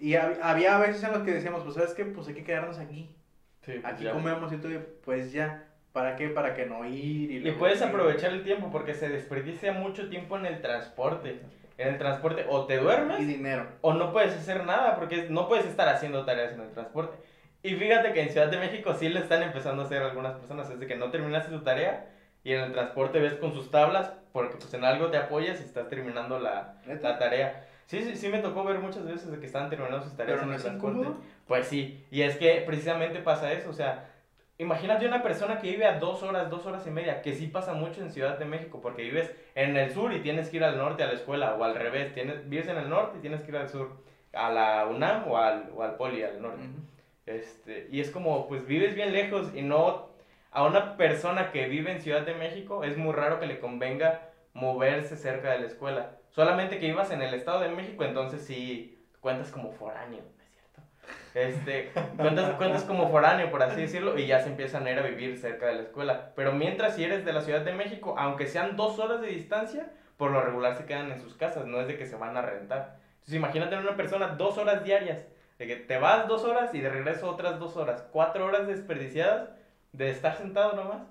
Y 0.00 0.12
hab- 0.14 0.38
había 0.42 0.78
veces 0.78 1.02
en 1.04 1.12
los 1.12 1.22
que 1.22 1.32
decíamos, 1.32 1.62
pues, 1.62 1.74
¿sabes 1.74 1.92
qué? 1.94 2.04
Pues 2.06 2.26
hay 2.28 2.34
que 2.34 2.44
quedarnos 2.44 2.78
aquí. 2.78 3.14
Sí, 3.62 3.72
pues 3.80 3.84
Aquí 3.84 4.04
ya. 4.04 4.12
comemos 4.12 4.52
y 4.52 4.56
todo, 4.56 4.72
y 4.72 4.78
pues 5.04 5.32
ya. 5.32 5.66
¿Para 5.92 6.14
qué? 6.16 6.28
Para 6.28 6.54
que 6.54 6.66
no 6.66 6.84
ir. 6.86 7.30
Y, 7.30 7.36
Y 7.36 7.40
luego 7.40 7.58
puedes 7.58 7.80
ir. 7.80 7.86
aprovechar 7.88 8.32
el 8.32 8.42
tiempo 8.44 8.70
porque 8.70 8.94
se 8.94 9.08
desperdicia 9.08 9.72
mucho 9.72 10.08
tiempo 10.08 10.36
en 10.38 10.46
el 10.46 10.60
transporte. 10.62 11.40
En 11.78 11.88
el 11.88 11.98
transporte 11.98 12.44
o 12.48 12.66
te 12.66 12.76
duermes 12.78 13.20
Y 13.20 13.24
dinero. 13.24 13.66
o 13.80 13.92
no 13.94 14.12
puedes 14.12 14.34
hacer 14.34 14.64
nada 14.64 14.96
porque 14.96 15.26
no 15.30 15.48
puedes 15.48 15.64
estar 15.66 15.88
haciendo 15.88 16.24
tareas 16.24 16.52
en 16.52 16.60
el 16.60 16.70
transporte. 16.70 17.16
Y 17.62 17.74
fíjate 17.74 18.12
que 18.12 18.22
en 18.22 18.30
Ciudad 18.30 18.48
de 18.48 18.58
México 18.58 18.94
sí 18.94 19.08
le 19.08 19.20
están 19.20 19.42
empezando 19.42 19.82
a 19.82 19.86
hacer 19.86 20.02
algunas 20.02 20.34
personas, 20.34 20.70
es 20.70 20.78
de 20.78 20.86
que 20.86 20.96
no 20.96 21.10
terminaste 21.10 21.50
tu 21.50 21.62
tarea 21.62 22.08
y 22.44 22.52
en 22.52 22.60
el 22.60 22.72
transporte 22.72 23.18
ves 23.18 23.34
con 23.34 23.52
sus 23.52 23.70
tablas 23.70 24.12
porque 24.32 24.56
pues 24.56 24.72
en 24.74 24.84
algo 24.84 25.10
te 25.10 25.16
apoyas 25.18 25.60
y 25.60 25.64
estás 25.64 25.88
terminando 25.88 26.38
la, 26.38 26.76
la 26.86 27.18
tarea. 27.18 27.66
Sí, 27.90 28.04
sí, 28.04 28.14
sí 28.14 28.28
me 28.28 28.38
tocó 28.38 28.62
ver 28.62 28.78
muchas 28.78 29.04
veces 29.04 29.32
de 29.32 29.40
que 29.40 29.46
estaban 29.46 29.68
terminando 29.68 30.00
sus 30.00 30.16
tareas 30.16 30.40
en 30.44 30.52
el 30.52 30.62
transporte. 30.62 31.08
Pues 31.48 31.66
sí, 31.66 32.06
y 32.12 32.22
es 32.22 32.36
que 32.36 32.62
precisamente 32.64 33.18
pasa 33.18 33.52
eso, 33.52 33.68
o 33.68 33.72
sea, 33.72 34.08
imagínate 34.58 35.08
una 35.08 35.24
persona 35.24 35.58
que 35.58 35.72
vive 35.72 35.86
a 35.86 35.98
dos 35.98 36.22
horas, 36.22 36.48
dos 36.50 36.66
horas 36.66 36.86
y 36.86 36.90
media, 36.90 37.20
que 37.20 37.34
sí 37.34 37.48
pasa 37.48 37.74
mucho 37.74 38.00
en 38.00 38.12
Ciudad 38.12 38.38
de 38.38 38.44
México, 38.44 38.78
porque 38.80 39.02
vives 39.02 39.34
en 39.56 39.76
el 39.76 39.92
sur 39.92 40.12
y 40.12 40.20
tienes 40.20 40.50
que 40.50 40.58
ir 40.58 40.62
al 40.62 40.78
norte 40.78 41.02
a 41.02 41.08
la 41.08 41.14
escuela, 41.14 41.56
o 41.56 41.64
al 41.64 41.74
revés, 41.74 42.14
tienes, 42.14 42.48
vives 42.48 42.68
en 42.68 42.76
el 42.76 42.88
norte 42.88 43.18
y 43.18 43.22
tienes 43.22 43.42
que 43.42 43.50
ir 43.50 43.56
al 43.56 43.68
sur, 43.68 43.96
a 44.34 44.52
la 44.52 44.86
UNAM 44.86 45.26
o 45.26 45.36
al, 45.36 45.70
o 45.74 45.82
al 45.82 45.96
Poli, 45.96 46.22
al 46.22 46.40
norte. 46.40 46.62
Ujú. 46.62 46.78
Este, 47.26 47.88
y 47.90 47.98
es 47.98 48.10
como, 48.10 48.46
pues 48.46 48.68
vives 48.68 48.94
bien 48.94 49.12
lejos 49.12 49.50
y 49.52 49.62
no, 49.62 50.10
a 50.52 50.62
una 50.64 50.96
persona 50.96 51.50
que 51.50 51.66
vive 51.66 51.90
en 51.90 52.00
Ciudad 52.00 52.22
de 52.22 52.34
México 52.34 52.84
es 52.84 52.96
muy 52.96 53.14
raro 53.14 53.40
que 53.40 53.46
le 53.46 53.58
convenga 53.58 54.28
moverse 54.54 55.16
cerca 55.16 55.50
de 55.50 55.58
la 55.58 55.66
escuela. 55.66 56.19
Solamente 56.30 56.78
que 56.78 56.86
vivas 56.86 57.10
en 57.10 57.22
el 57.22 57.34
Estado 57.34 57.60
de 57.60 57.70
México, 57.70 58.04
entonces 58.04 58.44
sí 58.44 59.04
cuentas 59.20 59.50
como 59.50 59.72
foráneo, 59.72 60.22
¿no 60.22 60.44
es 60.44 60.50
cierto? 60.52 60.82
Este, 61.34 61.90
cuentas, 62.16 62.54
cuentas 62.54 62.84
como 62.84 63.10
foráneo, 63.10 63.50
por 63.50 63.62
así 63.62 63.82
decirlo, 63.82 64.18
y 64.18 64.26
ya 64.26 64.40
se 64.40 64.48
empiezan 64.48 64.86
a 64.86 64.90
ir 64.90 64.98
a 64.98 65.02
vivir 65.02 65.38
cerca 65.38 65.66
de 65.66 65.74
la 65.74 65.82
escuela. 65.82 66.32
Pero 66.36 66.52
mientras 66.52 66.94
si 66.96 67.04
eres 67.04 67.24
de 67.24 67.32
la 67.32 67.42
Ciudad 67.42 67.62
de 67.62 67.72
México, 67.72 68.14
aunque 68.16 68.46
sean 68.46 68.76
dos 68.76 68.98
horas 68.98 69.20
de 69.20 69.28
distancia, 69.28 69.90
por 70.16 70.30
lo 70.30 70.40
regular 70.40 70.76
se 70.76 70.84
quedan 70.84 71.10
en 71.10 71.20
sus 71.20 71.34
casas, 71.34 71.66
no 71.66 71.80
es 71.80 71.88
de 71.88 71.96
que 71.96 72.06
se 72.06 72.16
van 72.16 72.36
a 72.36 72.42
rentar. 72.42 72.98
Entonces 73.14 73.34
imagínate 73.34 73.76
una 73.76 73.96
persona 73.96 74.28
dos 74.28 74.56
horas 74.58 74.84
diarias, 74.84 75.26
de 75.58 75.66
que 75.66 75.76
te 75.76 75.98
vas 75.98 76.28
dos 76.28 76.44
horas 76.44 76.74
y 76.74 76.80
de 76.80 76.88
regreso 76.88 77.28
otras 77.28 77.58
dos 77.58 77.76
horas, 77.76 78.06
cuatro 78.12 78.46
horas 78.46 78.66
desperdiciadas 78.66 79.50
de 79.92 80.10
estar 80.10 80.36
sentado 80.36 80.74
nomás, 80.74 81.02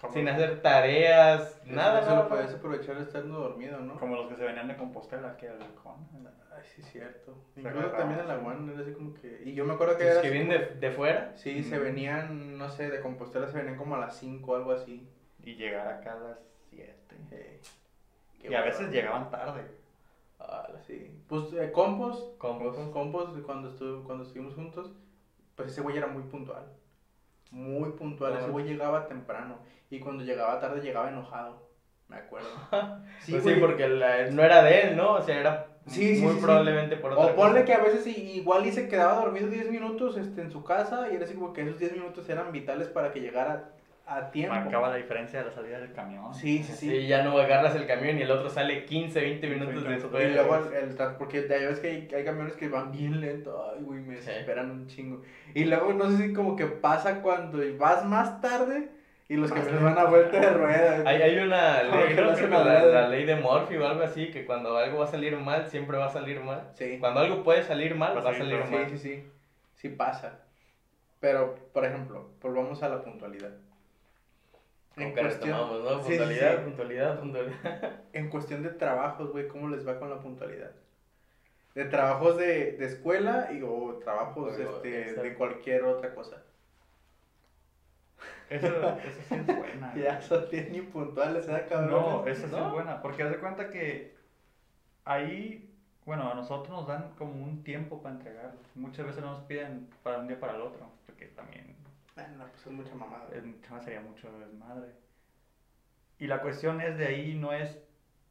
Como, 0.00 0.12
sin 0.14 0.28
hacer 0.28 0.62
tareas, 0.62 1.42
Eso- 1.62 1.74
nada, 1.74 2.00
Eso 2.00 2.10
nada, 2.10 2.22
lo 2.22 2.28
puedes 2.28 2.54
aprovechar 2.54 2.96
estando 2.98 3.38
dormido, 3.40 3.78
¿no? 3.80 3.98
como 3.98 4.16
los 4.16 4.28
que 4.28 4.36
se 4.36 4.44
venían 4.44 4.68
de 4.68 4.76
Compostela 4.76 5.32
aquí 5.32 5.46
al 5.46 5.58
balcón. 5.58 6.08
Ay, 6.56 6.62
sí, 6.74 6.82
cierto. 6.82 7.36
Se 7.54 7.60
Incluso 7.60 7.90
también 7.90 8.20
en 8.20 8.28
la. 8.28 8.38
UAN 8.38 8.70
era 8.70 8.80
así 8.80 8.92
como 8.92 9.12
que... 9.14 9.42
Y 9.44 9.52
yo 9.54 9.64
me 9.64 9.74
acuerdo 9.74 9.96
que 9.98 10.06
era 10.06 10.20
que 10.22 10.30
vienen 10.30 10.48
como- 10.58 10.58
de, 10.80 10.80
de 10.88 10.90
fuera, 10.90 11.32
Sí, 11.36 11.62
se 11.62 11.78
venían, 11.78 12.56
no 12.58 12.68
sé, 12.70 12.90
de 12.90 13.00
Compostela 13.00 13.46
se 13.48 13.58
venían 13.58 13.76
como 13.76 13.94
a 13.94 13.98
las 13.98 14.16
5 14.16 14.52
o 14.52 14.56
algo 14.56 14.72
así. 14.72 15.06
Y 15.44 15.54
llegar 15.54 15.86
acá 15.88 16.12
a 16.14 16.18
las 16.18 16.38
7. 16.70 17.16
Eh, 17.30 17.60
qué 18.40 18.50
Y 18.50 18.54
a 18.54 18.62
veces 18.62 18.90
llegaban 18.90 19.30
tarde. 19.30 19.62
Ah, 20.38 20.68
sí. 20.86 21.10
Pues 21.28 21.52
eh, 21.52 21.70
Compos, 21.72 22.32
Compos. 22.38 22.74
Compos, 22.90 23.28
cuando, 23.44 23.68
estuvo, 23.68 24.02
cuando 24.04 24.24
estuvimos 24.24 24.54
juntos, 24.54 24.92
pues 25.54 25.68
ese 25.72 25.82
güey 25.82 25.96
era 25.98 26.06
muy 26.06 26.22
puntual. 26.24 26.64
Muy 27.50 27.90
puntual. 27.92 28.36
Ese 28.36 28.48
güey 28.48 28.66
llegaba 28.66 29.06
temprano. 29.06 29.58
Y 29.90 29.98
cuando 30.00 30.22
llegaba 30.24 30.60
tarde, 30.60 30.80
llegaba 30.80 31.08
enojado. 31.10 31.68
Me 32.08 32.16
acuerdo. 32.16 32.48
Sí, 33.20 33.32
pues 33.32 33.44
sí, 33.44 33.54
porque 33.60 33.86
la- 33.88 34.30
no 34.30 34.42
era 34.42 34.62
de 34.62 34.80
él, 34.82 34.96
¿no? 34.96 35.12
O 35.14 35.22
sea, 35.22 35.38
era 35.38 35.66
Sí, 35.86 36.16
sí, 36.16 36.22
muy 36.22 36.34
probablemente 36.36 36.96
por 36.96 37.12
otra 37.12 37.32
O 37.32 37.34
ponle 37.36 37.62
cosa. 37.62 37.64
que 37.64 37.74
a 37.74 37.78
veces 37.82 38.06
igual 38.06 38.66
y 38.66 38.72
se 38.72 38.88
quedaba 38.88 39.14
dormido 39.16 39.48
10 39.48 39.70
minutos 39.70 40.16
este, 40.16 40.40
en 40.42 40.50
su 40.50 40.62
casa 40.64 41.08
y 41.10 41.16
era 41.16 41.24
así 41.24 41.34
como 41.34 41.52
que 41.52 41.62
esos 41.62 41.78
10 41.78 41.92
minutos 41.92 42.28
eran 42.28 42.52
vitales 42.52 42.88
para 42.88 43.12
que 43.12 43.20
llegara 43.20 43.72
a 44.10 44.30
tiempo. 44.30 44.54
Marcaba 44.54 44.88
la 44.90 44.96
diferencia 44.96 45.38
de 45.40 45.46
la 45.46 45.52
salida 45.52 45.78
del 45.78 45.92
camión. 45.92 46.34
Sí, 46.34 46.62
sí, 46.64 46.72
sí. 46.72 46.90
Sí, 46.90 47.06
ya 47.06 47.22
no 47.22 47.38
agarras 47.38 47.74
el 47.76 47.86
camión 47.86 48.18
y 48.18 48.22
el 48.22 48.30
otro 48.30 48.50
sale 48.50 48.84
15, 48.84 49.20
20 49.20 49.46
minutos 49.48 49.84
después. 49.84 50.24
Y 50.28 50.32
luego 50.34 50.56
el, 50.56 50.90
el 50.90 50.96
porque 51.18 51.46
ya 51.48 51.56
ves 51.56 51.80
que 51.80 51.88
hay, 51.88 52.08
hay 52.14 52.24
camiones 52.24 52.54
que 52.54 52.68
van 52.68 52.90
bien 52.92 53.20
lento, 53.20 53.72
ay, 53.74 53.82
güey, 53.82 54.00
me 54.00 54.16
Sí. 54.16 54.26
desesperan 54.26 54.70
un 54.70 54.86
chingo. 54.86 55.22
Y 55.54 55.64
luego 55.64 55.92
no 55.92 56.10
sé 56.10 56.16
si 56.18 56.32
como 56.32 56.56
que 56.56 56.66
pasa 56.66 57.22
cuando 57.22 57.58
vas 57.78 58.04
más 58.04 58.40
tarde 58.40 58.90
y 59.28 59.36
los 59.36 59.48
Más 59.50 59.60
camiones 59.60 59.82
van 59.84 59.98
a 59.98 60.04
vuelta 60.10 60.40
de 60.40 60.50
rueda. 60.50 61.02
Hay, 61.08 61.22
hay 61.22 61.38
una 61.38 61.82
ley, 61.84 62.14
¿no? 62.16 62.34
Creo 62.34 62.48
la, 62.48 62.60
adrede. 62.62 62.92
la 62.92 63.08
ley 63.08 63.24
de 63.24 63.36
Murphy 63.36 63.76
o 63.76 63.86
algo 63.86 64.02
así, 64.02 64.30
que 64.32 64.44
cuando 64.44 64.76
algo 64.76 64.98
va 64.98 65.04
a 65.04 65.08
salir 65.08 65.36
mal, 65.36 65.68
siempre 65.68 65.96
va 65.98 66.06
a 66.06 66.10
salir 66.10 66.40
mal. 66.40 66.70
Sí. 66.74 66.96
Cuando 66.98 67.20
algo 67.20 67.44
puede 67.44 67.62
salir 67.62 67.94
mal, 67.94 68.16
Va 68.16 68.20
a 68.20 68.24
va 68.24 68.30
a 68.30 68.34
salir 68.34 68.58
salir 68.60 68.66
Sí, 68.66 68.74
mal. 68.74 68.90
sí, 68.90 68.98
sí. 68.98 69.24
Sí 69.76 69.88
pasa. 69.90 70.40
Pero, 71.20 71.54
por 71.72 71.84
ejemplo, 71.84 72.30
volvamos 72.42 72.82
a 72.82 72.88
la 72.88 73.02
puntualidad. 73.02 73.52
En 74.96 75.16
cuestión, 75.16 75.58
retomamos, 75.58 75.82
¿no? 75.82 76.00
Sí, 76.02 76.18
sí, 76.18 76.18
Puntualidad, 76.18 76.64
sí. 76.64 76.64
puntualidad, 76.64 77.18
puntualidad. 77.18 77.56
en 78.12 78.28
cuestión 78.30 78.62
de 78.62 78.70
trabajos, 78.70 79.30
güey, 79.32 79.48
¿cómo 79.48 79.68
les 79.68 79.86
va 79.86 79.98
con 79.98 80.10
la 80.10 80.20
puntualidad? 80.20 80.72
De 81.74 81.84
trabajos 81.84 82.36
de, 82.36 82.72
de 82.72 82.86
escuela 82.86 83.48
y, 83.52 83.62
o 83.62 83.98
trabajos 83.98 84.56
este, 84.58 85.14
de 85.14 85.34
cualquier 85.34 85.84
otra 85.84 86.14
cosa. 86.14 86.44
Eso, 88.48 88.98
eso 89.04 89.22
sí 89.22 89.36
es 89.36 89.46
buena. 89.46 89.92
Ya 89.94 90.20
son 90.20 90.48
bien 90.50 90.74
impuntuales, 90.74 91.48
¿eh, 91.48 91.66
cabrón? 91.68 91.90
No, 91.90 92.24
sí 92.34 92.46
No. 92.50 92.58
es 92.58 92.70
buena, 92.72 93.00
porque 93.02 93.22
haz 93.22 93.30
de 93.30 93.38
cuenta 93.38 93.70
que 93.70 94.14
ahí, 95.04 95.70
bueno, 96.04 96.30
a 96.30 96.34
nosotros 96.34 96.70
nos 96.70 96.86
dan 96.86 97.14
como 97.16 97.42
un 97.44 97.62
tiempo 97.64 98.02
para 98.02 98.16
entregar. 98.16 98.54
Muchas 98.74 99.06
veces 99.06 99.22
no 99.22 99.32
nos 99.32 99.42
piden 99.42 99.88
para 100.02 100.18
un 100.18 100.28
día 100.28 100.38
para 100.40 100.54
el 100.54 100.62
otro, 100.62 100.92
porque 101.06 101.26
también 101.26 101.76
Bueno, 102.14 102.44
pues 102.50 102.66
es 102.66 102.72
mucha 102.72 102.94
mamada. 102.94 103.28
el 103.32 103.60
tema 103.60 103.80
sería 103.80 104.00
mucho 104.00 104.30
desmadre. 104.38 104.92
Y 106.18 106.26
la 106.26 106.42
cuestión 106.42 106.80
es 106.80 106.98
de 106.98 107.06
ahí 107.06 107.34
no 107.34 107.52
es 107.52 107.78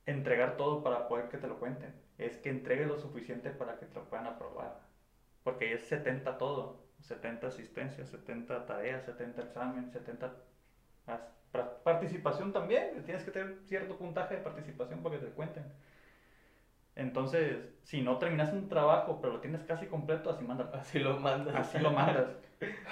entregar 0.06 0.58
todo 0.58 0.84
para 0.84 1.08
poder 1.08 1.30
que 1.30 1.38
te 1.38 1.48
lo 1.48 1.60
cuenten, 1.60 1.94
es 2.18 2.38
que 2.38 2.50
entregue 2.50 2.86
lo 2.86 2.98
suficiente 3.00 3.50
para 3.52 3.78
que 3.80 3.86
te 3.86 3.96
lo 3.96 4.06
puedan 4.10 4.28
aprobar. 4.28 4.76
Porque 5.44 5.74
es 5.74 5.88
70 5.88 6.38
todo, 6.38 6.84
70 7.00 7.48
asistencias, 7.48 8.10
70 8.10 8.66
tareas, 8.66 9.06
70 9.06 9.42
exámenes, 9.42 9.92
70 9.92 10.34
as- 11.08 11.22
pra- 11.52 11.82
participación 11.84 12.54
también, 12.54 13.04
tienes 13.06 13.24
que 13.24 13.32
tener 13.32 13.58
cierto 13.66 13.98
puntaje 13.98 14.36
de 14.36 14.42
participación 14.42 15.02
para 15.02 15.20
que 15.20 15.26
te 15.26 15.32
cuenten. 15.32 15.64
Entonces, 16.96 17.58
si 17.84 18.02
no 18.02 18.18
terminas 18.18 18.52
un 18.52 18.68
trabajo, 18.68 19.20
pero 19.22 19.34
lo 19.34 19.40
tienes 19.40 19.64
casi 19.64 19.86
completo, 19.88 20.30
así 20.30 20.44
mándalo. 20.44 20.72
Así 20.74 21.00
lo 21.00 21.18
mandas. 21.20 21.56
Así 21.56 21.80
lo 21.80 21.92
mandas. 21.92 22.28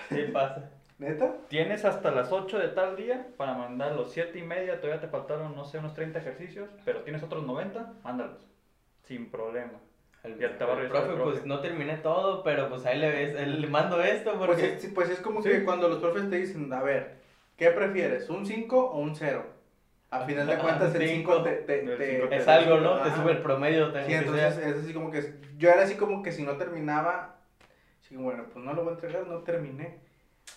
Sí 0.09 0.23
pasa. 0.33 0.71
¿Neta? 0.99 1.35
Tienes 1.47 1.85
hasta 1.85 2.09
las 2.09 2.31
8 2.31 2.57
de 2.57 2.69
tal 2.69 2.95
día 2.95 3.27
para 3.37 3.53
mandar 3.53 3.91
los 3.95 4.11
7 4.11 4.39
y 4.39 4.41
media, 4.41 4.81
todavía 4.81 4.99
te 4.99 5.07
faltaron, 5.07 5.55
no 5.55 5.63
sé, 5.63 5.77
unos 5.77 5.93
30 5.93 6.19
ejercicios, 6.19 6.69
pero 6.85 7.01
tienes 7.01 7.21
otros 7.21 7.45
90, 7.45 7.93
mándalos. 8.03 8.47
Sin 9.03 9.29
problema. 9.29 9.73
El, 10.23 10.39
Ya 10.39 10.57
te 10.57 10.65
va 10.65 10.73
a 10.75 10.81
el 10.81 10.87
profe, 10.87 11.09
el 11.09 11.15
profe. 11.15 11.31
pues 11.33 11.45
no 11.45 11.59
terminé 11.59 11.97
todo, 11.97 12.41
pero 12.43 12.67
pues 12.69 12.83
ahí 12.87 12.97
le 12.97 13.11
ves, 13.11 13.47
le 13.47 13.67
mando 13.67 14.01
esto 14.01 14.33
porque... 14.39 14.63
Pues 14.69 14.83
es, 14.85 14.91
pues 14.93 15.09
es 15.11 15.19
como 15.19 15.43
Sí. 15.43 15.49
que 15.49 15.63
cuando 15.63 15.87
los 15.87 15.99
profes 15.99 16.29
te 16.31 16.37
dicen, 16.37 16.73
a 16.73 16.81
ver, 16.81 17.17
¿qué 17.57 17.69
prefieres? 17.69 18.27
¿Un 18.31 18.45
5 18.47 18.83
o 18.89 18.97
un 18.99 19.15
0? 19.15 19.45
A 20.09 20.21
final 20.21 20.47
de 20.47 20.53
Ah, 20.53 20.59
cuentas 20.59 20.95
el 20.95 21.07
cinco. 21.07 21.31
5 21.33 21.43
te, 21.43 21.51
te, 21.57 21.79
El 21.81 21.97
te- 21.97 22.27
te- 22.27 22.35
es 22.37 22.47
algo, 22.47 22.77
¿no? 22.77 22.95
Te 23.01 23.09
Ajá. 23.09 23.21
sube 23.21 23.33
el 23.33 23.41
promedio. 23.43 23.91
Sí, 24.05 24.13
entonces 24.13 24.57
es 24.57 24.77
así 24.77 24.93
como 24.93 25.11
que, 25.11 25.35
yo 25.57 25.69
era 25.69 25.83
así 25.83 25.95
como 25.95 26.23
que 26.23 26.31
si 26.31 26.43
no 26.43 26.53
terminaba, 26.57 27.35
así 28.01 28.15
bueno, 28.15 28.45
pues 28.51 28.63
no 28.65 28.73
lo 28.73 28.83
voy 28.83 28.91
a 28.91 28.95
entregar, 28.95 29.27
no 29.27 29.39
terminé. 29.39 29.99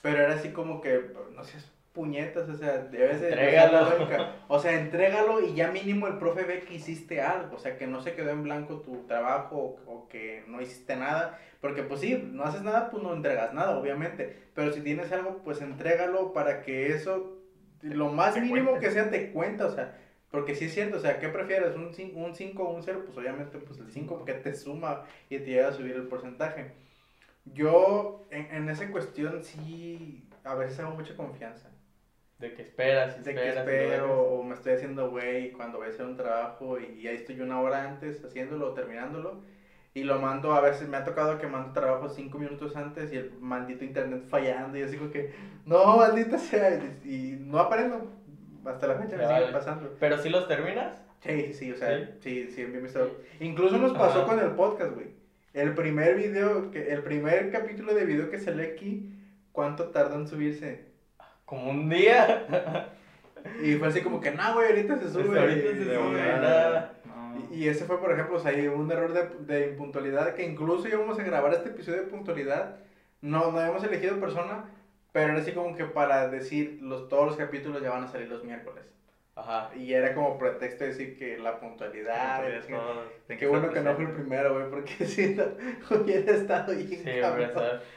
Pero 0.02 0.22
era 0.22 0.34
así 0.34 0.50
como 0.52 0.80
que, 0.80 1.12
no 1.34 1.44
seas 1.44 1.70
puñetas, 1.92 2.48
o 2.48 2.54
sea, 2.56 2.78
debes 2.78 3.20
de... 3.20 3.34
la 3.34 3.82
lógica. 3.82 4.36
O 4.48 4.58
sea, 4.58 4.80
entrégalo 4.80 5.40
y 5.40 5.54
ya 5.54 5.70
mínimo 5.70 6.06
el 6.06 6.18
profe 6.18 6.44
ve 6.44 6.60
que 6.60 6.74
hiciste 6.74 7.20
algo, 7.20 7.56
o 7.56 7.58
sea, 7.58 7.76
que 7.76 7.86
no 7.86 8.00
se 8.00 8.14
quedó 8.14 8.30
en 8.30 8.42
blanco 8.44 8.80
tu 8.80 9.06
trabajo 9.06 9.56
o, 9.86 9.92
o 9.92 10.08
que 10.08 10.44
no 10.46 10.60
hiciste 10.60 10.96
nada. 10.96 11.38
Porque 11.60 11.82
pues 11.82 12.00
sí, 12.00 12.16
no 12.32 12.44
haces 12.44 12.62
nada, 12.62 12.90
pues 12.90 13.02
no 13.02 13.12
entregas 13.12 13.52
nada, 13.52 13.76
obviamente. 13.76 14.34
Pero 14.54 14.72
si 14.72 14.80
tienes 14.80 15.12
algo, 15.12 15.42
pues 15.44 15.60
entrégalo 15.60 16.32
para 16.32 16.62
que 16.62 16.92
eso, 16.92 17.38
lo 17.82 18.08
más 18.08 18.34
Te 18.34 18.40
mínimo 18.40 18.70
cuente. 18.70 18.86
que 18.86 18.92
sea, 18.92 19.10
te 19.10 19.30
cuenta, 19.32 19.66
o 19.66 19.70
sea, 19.74 19.98
porque 20.30 20.54
sí 20.54 20.66
es 20.66 20.74
cierto, 20.74 20.96
o 20.96 21.00
sea, 21.00 21.18
¿qué 21.18 21.28
prefieres? 21.28 21.74
¿Un 21.76 21.92
5 21.92 22.62
o 22.62 22.70
un 22.74 22.82
0? 22.82 23.02
Pues 23.04 23.18
obviamente 23.18 23.58
pues 23.58 23.78
el 23.80 23.90
5 23.90 24.16
porque 24.16 24.34
te 24.34 24.54
suma 24.54 25.04
y 25.28 25.38
te 25.38 25.44
llega 25.46 25.68
a 25.68 25.72
subir 25.72 25.96
el 25.96 26.06
porcentaje. 26.06 26.72
Yo 27.52 28.26
en, 28.30 28.46
en 28.54 28.68
esa 28.68 28.90
cuestión 28.90 29.42
sí, 29.42 30.22
a 30.44 30.54
veces 30.54 30.78
hago 30.80 30.92
mucha 30.92 31.14
confianza. 31.14 31.68
De 32.38 32.52
que 32.54 32.62
esperas, 32.62 33.16
y 33.18 33.22
De 33.22 33.34
que 33.34 33.48
esperas. 33.48 33.66
y 33.66 33.70
espero 33.70 34.22
o 34.24 34.42
me 34.42 34.54
estoy 34.54 34.72
haciendo 34.72 35.10
güey 35.10 35.52
cuando 35.52 35.78
voy 35.78 35.88
a 35.88 35.90
hacer 35.90 36.06
un 36.06 36.16
trabajo 36.16 36.78
y 36.78 37.06
ahí 37.06 37.14
estoy 37.16 37.40
una 37.40 37.60
hora 37.60 37.84
antes 37.84 38.22
haciéndolo 38.24 38.68
o 38.68 38.72
terminándolo. 38.72 39.42
Y 39.92 40.04
lo 40.04 40.18
mando, 40.18 40.52
a 40.54 40.60
veces 40.60 40.86
me 40.88 40.96
ha 40.96 41.04
tocado 41.04 41.36
que 41.36 41.48
mando 41.48 41.72
trabajo 41.72 42.08
cinco 42.08 42.38
minutos 42.38 42.76
antes 42.76 43.12
y 43.12 43.16
el 43.16 43.28
maldito 43.40 43.84
internet 43.84 44.22
fallando 44.28 44.78
y 44.78 44.82
así 44.82 44.96
como 44.96 45.10
que, 45.10 45.30
no, 45.64 45.96
maldita 45.96 46.38
sea, 46.38 46.74
y, 47.04 47.32
y 47.32 47.36
no 47.36 47.58
aprendo. 47.58 48.08
Hasta 48.64 48.86
la 48.86 48.94
fecha 48.94 49.16
me 49.16 49.22
Ya 49.22 49.28
sigue 49.28 49.40
vale. 49.40 49.52
pasando. 49.52 49.90
Pero 49.98 50.16
si 50.18 50.28
los 50.28 50.46
terminas, 50.46 51.02
Sí, 51.20 51.42
sí, 51.48 51.52
sí, 51.52 51.72
o 51.72 51.76
sea, 51.76 51.98
¿Sí? 51.98 52.04
sí, 52.20 52.48
sí, 52.50 52.64
bien 52.64 52.82
visto. 52.82 53.10
Incluso 53.40 53.76
nos 53.78 53.92
pasó 53.92 54.20
Ajá. 54.20 54.26
con 54.26 54.38
el 54.38 54.52
podcast, 54.52 54.92
güey. 54.92 55.08
El 55.52 55.74
primer 55.74 56.14
video, 56.16 56.70
que, 56.70 56.92
el 56.92 57.02
primer 57.02 57.50
capítulo 57.50 57.92
de 57.94 58.04
video 58.04 58.30
que 58.30 58.38
sale 58.38 58.64
aquí, 58.72 59.10
¿cuánto 59.52 59.88
tardó 59.88 60.16
en 60.16 60.28
subirse? 60.28 60.88
como 61.44 61.68
un 61.70 61.88
día. 61.88 62.92
Y 63.62 63.74
fue 63.76 63.88
así 63.88 64.02
como 64.02 64.20
que, 64.20 64.30
no, 64.30 64.54
güey, 64.54 64.68
ahorita 64.68 64.98
se 64.98 65.10
sube. 65.10 65.38
ahorita 65.40 65.70
se 65.72 65.80
Y- 65.80 65.84
sube, 65.84 66.18
y- 66.20 66.40
nada. 66.40 66.92
No. 67.06 67.48
Y, 67.50 67.64
y 67.64 67.68
ese 67.68 67.84
fue, 67.86 67.98
por 67.98 68.12
ejemplo, 68.12 68.36
o 68.36 68.38
sea, 68.38 68.52
un 68.72 68.92
error 68.92 69.12
de, 69.12 69.28
de 69.52 69.70
impuntualidad 69.70 70.34
que 70.34 70.44
incluso 70.44 70.86
íbamos 70.88 71.18
a 71.18 71.24
grabar 71.24 71.52
este 71.54 71.70
episodio 71.70 72.02
de 72.02 72.06
puntualidad. 72.08 72.76
No, 73.20 73.50
no 73.50 73.58
habíamos 73.58 73.82
elegido 73.82 74.20
persona, 74.20 74.66
pero 75.12 75.32
era 75.32 75.40
así 75.40 75.52
como 75.52 75.74
que 75.74 75.86
para 75.86 76.28
decir, 76.28 76.78
los, 76.82 77.08
todos 77.08 77.26
los 77.26 77.36
capítulos 77.36 77.82
ya 77.82 77.90
van 77.90 78.04
a 78.04 78.08
salir 78.08 78.28
los 78.28 78.44
miércoles. 78.44 78.84
Ajá. 79.40 79.70
Y 79.74 79.92
era 79.94 80.14
como 80.14 80.38
pretexto 80.38 80.84
de 80.84 80.90
decir 80.90 81.18
que 81.18 81.38
la 81.38 81.58
puntualidad. 81.58 82.38
Todavía 82.40 82.60
que- 82.60 82.72
todo- 82.74 83.02
tiene 83.26 83.40
Qué 83.40 83.46
bueno 83.46 83.72
que 83.72 83.80
no 83.80 83.94
fue 83.94 84.04
el 84.04 84.12
primero, 84.12 84.54
güey, 84.54 84.68
porque 84.70 84.92
si 85.06 85.34
no 85.34 85.44
hubiera 85.90 86.32
estado 86.32 86.72
bien 86.74 86.88
Sí, 86.88 87.20
¿sabes? 87.20 87.50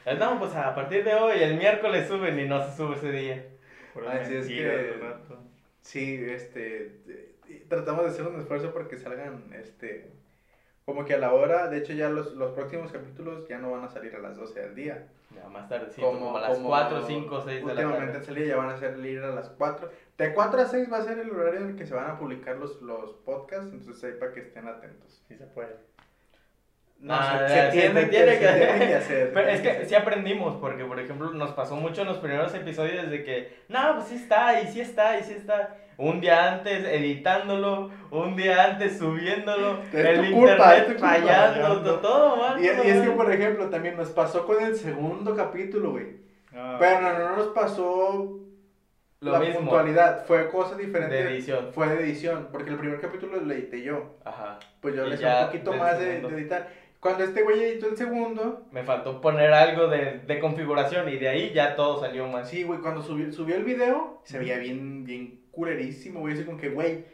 Eh, 0.06 0.16
No, 0.18 0.38
pues 0.38 0.54
a 0.54 0.74
partir 0.74 1.04
de 1.04 1.14
hoy, 1.14 1.42
el 1.42 1.56
miércoles 1.56 2.08
suben 2.08 2.38
y 2.38 2.46
no 2.48 2.64
se 2.64 2.76
sube 2.76 2.96
ese 2.96 3.10
día. 3.12 3.44
Puras 3.92 4.20
Así 4.22 4.34
es 4.36 4.46
que-. 4.46 4.94
Sí, 5.82 6.24
este, 6.30 6.86
eh, 7.08 7.64
tratamos 7.68 8.04
de 8.04 8.10
hacer 8.10 8.26
un 8.26 8.40
esfuerzo 8.40 8.72
porque 8.72 8.96
salgan, 8.96 9.44
este, 9.52 10.10
como 10.86 11.04
que 11.04 11.12
a 11.14 11.18
la 11.18 11.32
hora, 11.34 11.68
de 11.68 11.78
hecho 11.78 11.92
ya 11.92 12.08
los, 12.08 12.32
los 12.34 12.52
próximos 12.52 12.90
capítulos 12.90 13.46
ya 13.48 13.58
no 13.58 13.70
van 13.70 13.84
a 13.84 13.88
salir 13.90 14.14
a 14.16 14.18
las 14.18 14.36
12 14.36 14.60
del 14.60 14.74
día. 14.74 15.06
Ya 15.34 15.48
más 15.48 15.68
tardecito, 15.68 16.06
como, 16.06 16.36
a 16.36 16.40
las 16.40 16.58
4, 16.58 17.06
5, 17.06 17.42
6 17.44 17.56
de 17.56 17.60
la 17.62 17.66
Últimamente 17.72 18.06
tarde. 18.06 18.18
han 18.18 18.24
salido, 18.24 18.46
ya 18.46 18.56
van 18.56 18.70
a 18.70 18.76
salir 18.78 19.18
a 19.20 19.30
las 19.34 19.48
4. 19.50 19.90
De 20.18 20.32
4 20.32 20.60
a 20.60 20.66
6 20.66 20.92
va 20.92 20.98
a 20.98 21.02
ser 21.02 21.18
el 21.18 21.30
horario 21.30 21.60
en 21.60 21.68
el 21.70 21.76
que 21.76 21.86
se 21.86 21.94
van 21.94 22.08
a 22.10 22.18
publicar 22.18 22.56
los, 22.56 22.80
los 22.82 23.12
podcasts, 23.24 23.72
entonces 23.72 24.04
ahí 24.04 24.18
para 24.18 24.32
que 24.32 24.40
estén 24.40 24.68
atentos. 24.68 25.22
Sí 25.26 25.36
se 25.36 25.44
puede. 25.46 25.74
No, 27.00 27.12
Ah, 27.14 27.46
se, 27.48 27.70
tiene, 27.72 28.00
se 28.00 28.06
que, 28.06 28.06
tiene 28.16 28.32
se 28.34 28.38
que- 28.38 28.46
tiene 28.64 28.86
que 28.86 28.94
hacer. 28.94 29.32
Pero 29.34 29.48
es 29.48 29.60
que 29.60 29.84
sí 29.86 29.94
aprendimos, 29.94 30.56
porque 30.60 30.84
por 30.84 30.98
ejemplo 31.00 31.30
nos 31.32 31.50
pasó 31.52 31.74
mucho 31.76 32.02
en 32.02 32.06
los 32.08 32.18
primeros 32.18 32.54
episodios 32.54 33.10
de 33.10 33.24
que, 33.24 33.58
no, 33.68 33.96
pues 33.96 34.06
sí 34.06 34.14
está, 34.14 34.60
y 34.62 34.68
sí 34.68 34.80
está, 34.80 35.18
y 35.18 35.24
sí 35.24 35.32
está. 35.34 35.76
Un 35.96 36.20
día 36.20 36.52
antes 36.54 36.84
editándolo, 36.86 37.90
un 38.10 38.36
día 38.36 38.64
antes 38.64 38.98
subiéndolo, 38.98 39.80
Es 39.92 39.94
el 39.94 40.28
tu 40.28 40.32
culpa, 40.32 40.76
es 40.76 40.78
internet 40.80 40.86
tu 40.86 40.92
culpa, 40.92 41.08
fallando, 41.08 41.82
to- 41.82 41.98
todo 42.00 42.36
mal. 42.36 42.64
Y, 42.64 42.68
todo 42.68 42.84
y 42.84 42.88
es 42.88 43.00
que, 43.02 43.10
por 43.10 43.32
ejemplo, 43.32 43.68
también 43.68 43.96
nos 43.96 44.10
pasó 44.10 44.46
con 44.46 44.62
el 44.62 44.74
segundo 44.76 45.36
capítulo, 45.36 45.90
güey. 45.90 46.16
Ah, 46.54 46.76
Pero 46.80 47.00
no, 47.00 47.18
no 47.18 47.36
nos 47.36 47.48
pasó 47.48 48.38
Lo 49.20 49.32
la 49.32 49.38
mismo. 49.40 49.60
puntualidad, 49.60 50.26
fue 50.26 50.50
cosa 50.50 50.76
diferente. 50.76 51.14
De 51.14 51.30
edición. 51.34 51.68
Fue 51.72 51.88
de 51.88 52.02
edición, 52.04 52.48
porque 52.52 52.70
el 52.70 52.76
primer 52.76 53.00
capítulo 53.00 53.40
lo 53.40 53.52
edité 53.54 53.82
yo. 53.82 54.16
Ajá. 54.24 54.58
Pues 54.80 54.94
yo 54.94 55.06
Y 55.06 55.10
le 55.10 55.14
hice 55.14 55.26
un 55.26 55.46
poquito 55.46 55.72
más 55.72 55.98
de, 55.98 56.20
de 56.20 56.28
editar. 56.28 56.68
Cuando 57.00 57.24
este 57.24 57.42
güey 57.42 57.62
editó 57.62 57.88
el 57.88 57.96
segundo, 57.96 58.66
Me 58.70 58.82
faltó 58.82 59.20
poner 59.20 59.52
algo 59.52 59.88
de, 59.88 60.20
de 60.26 60.38
configuración 60.40 61.08
y 61.10 61.16
de 61.18 61.28
ahí 61.28 61.52
ya 61.52 61.76
todo 61.76 62.00
salió 62.00 62.26
mal. 62.28 62.46
sí, 62.46 62.62
güey, 62.64 62.80
cuando 62.80 63.02
subió, 63.02 63.30
subió 63.32 63.56
el 63.56 63.64
video, 63.64 64.20
se 64.24 64.38
veía 64.38 64.56
bien, 64.58 65.04
bien 65.04 65.40
culerísimo, 65.50 66.20
güey. 66.20 66.34
Así 66.34 66.44
como 66.44 66.56
que, 66.58 66.70
güey, 66.70 67.04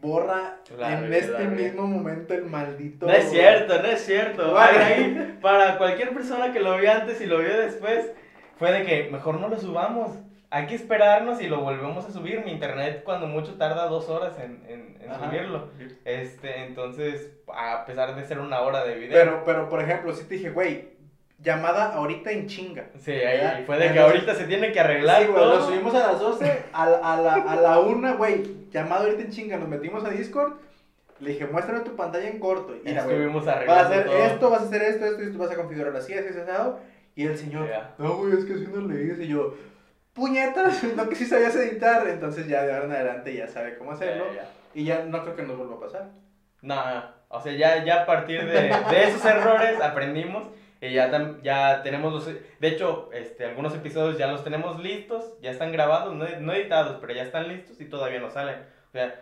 borra 0.00 0.60
La 0.78 0.98
en 0.98 1.12
este 1.12 1.46
mismo 1.48 1.86
momento 1.86 2.32
el 2.34 2.44
maldito. 2.46 3.06
No 3.06 3.12
es 3.12 3.28
cierto, 3.30 3.80
no 3.82 3.88
es 3.88 4.00
cierto. 4.04 4.56
Ahí, 4.58 4.76
ahí, 4.76 5.38
para 5.42 5.78
cualquier 5.78 6.10
persona 6.14 6.52
que 6.52 6.60
lo 6.60 6.76
vio 6.78 6.90
antes 6.90 7.20
y 7.20 7.26
lo 7.26 7.38
vio 7.38 7.56
después, 7.58 8.12
fue 8.56 8.72
de 8.72 8.84
que 8.84 9.10
mejor 9.10 9.40
no 9.40 9.48
lo 9.48 9.58
subamos. 9.58 10.16
Hay 10.52 10.66
que 10.66 10.74
esperarnos 10.74 11.40
y 11.40 11.46
lo 11.48 11.60
volvemos 11.60 12.04
a 12.06 12.10
subir. 12.10 12.44
Mi 12.44 12.50
internet 12.50 13.02
cuando 13.04 13.26
mucho 13.28 13.54
tarda 13.54 13.86
dos 13.86 14.08
horas 14.08 14.34
en, 14.38 14.62
en- 14.68 14.98
subirlo. 15.24 15.68
Este, 16.04 16.64
entonces, 16.64 17.30
a 17.52 17.84
pesar 17.84 18.14
de 18.16 18.24
ser 18.24 18.38
una 18.40 18.60
hora 18.60 18.84
de 18.84 18.96
video. 18.96 19.12
Pero, 19.12 19.42
pero, 19.44 19.68
por 19.68 19.80
ejemplo, 19.80 20.12
sí 20.12 20.24
te 20.24 20.34
dije, 20.34 20.50
güey, 20.50 20.88
llamada 21.38 21.94
ahorita 21.94 22.30
en 22.32 22.46
chinga. 22.48 22.86
Sí, 22.98 23.12
ahí 23.12 23.64
fue 23.64 23.78
de 23.78 23.92
que 23.92 23.98
ahorita 24.00 24.34
se 24.34 24.44
tiene 24.44 24.72
que 24.72 24.80
arreglar 24.80 25.22
Sí, 25.22 25.28
güey, 25.28 25.38
todo. 25.40 25.56
lo 25.56 25.62
subimos 25.64 25.94
a 25.94 25.98
las 26.12 26.20
12, 26.20 26.62
a, 26.72 26.86
la- 26.90 26.98
a 26.98 27.20
la, 27.20 27.34
a 27.34 27.56
la 27.56 27.78
1, 27.78 28.16
güey, 28.18 28.42
llamado 28.70 29.04
ahorita 29.04 29.22
en 29.22 29.30
chinga, 29.30 29.56
nos 29.56 29.68
metimos 29.68 30.04
a 30.04 30.10
Discord, 30.10 30.54
le 31.20 31.30
dije, 31.30 31.46
muéstrame 31.46 31.80
tu 31.84 31.94
pantalla 31.96 32.28
en 32.28 32.38
corto. 32.40 32.74
Y 32.76 32.80
güey, 32.82 32.96
Estuvimos 32.96 33.44
vas 33.46 33.56
a 33.56 33.80
hacer 33.86 34.04
todo. 34.06 34.16
esto, 34.18 34.50
vas 34.50 34.62
a 34.62 34.64
hacer 34.64 34.82
esto, 34.82 35.06
esto, 35.06 35.22
y 35.22 35.32
tú 35.32 35.38
vas 35.38 35.50
a 35.50 35.56
configurar 35.56 35.94
así, 35.96 36.12
así, 36.14 36.28
así, 36.28 36.38
así, 36.40 36.70
y 37.16 37.26
el 37.26 37.36
señor, 37.38 37.68
no, 37.98 38.16
güey, 38.16 38.32
es 38.34 38.44
que 38.44 38.54
así 38.54 38.66
no 38.72 38.80
le 38.86 39.02
hice, 39.04 39.24
y 39.24 39.28
yo, 39.28 39.54
puñetas, 40.14 40.82
no 40.96 41.08
que 41.08 41.14
sí 41.14 41.26
sabías 41.26 41.54
editar, 41.56 42.06
entonces 42.08 42.46
ya 42.48 42.62
de 42.64 42.72
ahora 42.72 42.84
en 42.86 42.92
adelante 42.92 43.34
ya 43.34 43.46
sabe 43.48 43.76
cómo 43.78 43.92
hacerlo, 43.92 44.26
Ya, 44.34 44.42
ya. 44.42 44.48
y 44.74 44.84
ya 44.84 45.04
no 45.04 45.22
creo 45.22 45.36
que 45.36 45.42
nos 45.42 45.56
vuelva 45.56 45.76
a 45.76 45.80
pasar. 45.80 46.08
No, 46.62 46.76
o 47.28 47.40
sea, 47.40 47.52
ya, 47.52 47.84
ya 47.84 48.02
a 48.02 48.06
partir 48.06 48.44
de, 48.44 48.60
de 48.90 49.04
esos 49.04 49.24
errores 49.24 49.80
aprendimos 49.80 50.48
y 50.80 50.92
ya, 50.92 51.10
tam- 51.10 51.40
ya 51.42 51.82
tenemos 51.82 52.12
los... 52.12 52.26
De 52.26 52.68
hecho, 52.68 53.08
este, 53.12 53.44
algunos 53.46 53.74
episodios 53.74 54.18
ya 54.18 54.26
los 54.26 54.42
tenemos 54.44 54.78
listos, 54.82 55.38
ya 55.40 55.50
están 55.50 55.72
grabados, 55.72 56.14
no, 56.14 56.26
no 56.40 56.52
editados, 56.52 56.98
pero 57.00 57.12
ya 57.14 57.22
están 57.22 57.48
listos 57.48 57.80
y 57.80 57.84
todavía 57.86 58.20
no 58.20 58.30
salen. 58.30 58.56
O 58.88 58.92
sea, 58.92 59.14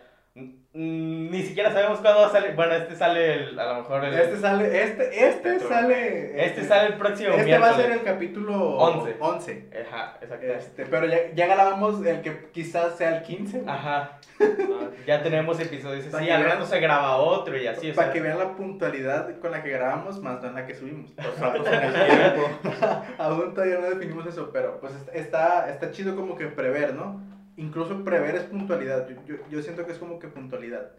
ni 0.73 1.41
siquiera 1.43 1.71
sabemos 1.73 1.99
cuándo 1.99 2.21
va 2.21 2.27
a 2.27 2.31
salir. 2.31 2.55
Bueno, 2.55 2.73
este 2.73 2.95
sale 2.95 3.33
el- 3.33 3.59
a 3.59 3.73
lo 3.73 3.75
mejor 3.81 4.05
el... 4.05 4.13
Este 4.13 4.37
sale, 4.37 4.83
este, 4.83 5.27
este 5.27 5.59
sale... 5.59 6.45
este 6.45 6.63
sale 6.63 6.87
el 6.89 6.93
próximo 6.93 7.33
Este 7.33 7.57
va 7.57 7.69
a 7.71 7.73
ser 7.73 7.91
el 7.91 8.03
capítulo 8.03 8.77
Once. 8.77 9.15
11. 9.19 9.69
Ajá, 9.89 10.17
exacto. 10.21 10.45
Este, 10.45 10.85
pero 10.85 11.07
ya, 11.07 11.17
ya 11.33 11.47
grabamos 11.47 12.05
el 12.05 12.21
que 12.21 12.49
quizás 12.51 12.95
sea 12.97 13.17
el 13.17 13.23
15. 13.23 13.63
Ajá, 13.67 14.19
Ah, 14.41 14.87
ya 15.05 15.21
tenemos 15.21 15.59
episodios 15.59 16.13
así, 16.13 16.25
que 16.25 16.31
al 16.31 16.45
rato 16.45 16.65
se 16.65 16.79
graba 16.79 17.17
otro 17.17 17.57
y 17.57 17.67
así, 17.67 17.91
o 17.91 17.93
para 17.93 18.07
sea, 18.07 18.13
que 18.13 18.21
vean 18.21 18.37
la 18.39 18.55
puntualidad 18.55 19.37
con 19.39 19.51
la 19.51 19.61
que 19.61 19.69
grabamos 19.71 20.21
más 20.21 20.41
no 20.41 20.47
en 20.47 20.55
la 20.55 20.65
que 20.65 20.75
subimos. 20.75 21.11
Los 21.17 21.35
saltos 21.35 21.67
en 21.67 21.83
el 21.83 21.93
tiempo. 21.93 22.49
Aún 23.17 23.53
todavía 23.53 23.79
no 23.79 23.89
definimos 23.89 24.25
eso, 24.27 24.49
pero 24.53 24.79
pues 24.79 24.93
est- 24.95 25.09
está, 25.13 25.69
está 25.69 25.91
chido 25.91 26.15
como 26.15 26.37
que 26.37 26.45
prever, 26.47 26.93
¿no? 26.93 27.21
Incluso 27.59 28.05
prever 28.05 28.35
es 28.35 28.43
puntualidad. 28.43 29.09
Yo, 29.09 29.15
yo, 29.25 29.35
yo 29.49 29.61
siento 29.61 29.85
que 29.85 29.91
es 29.91 29.97
como 29.97 30.17
que 30.17 30.29
puntualidad. 30.29 30.93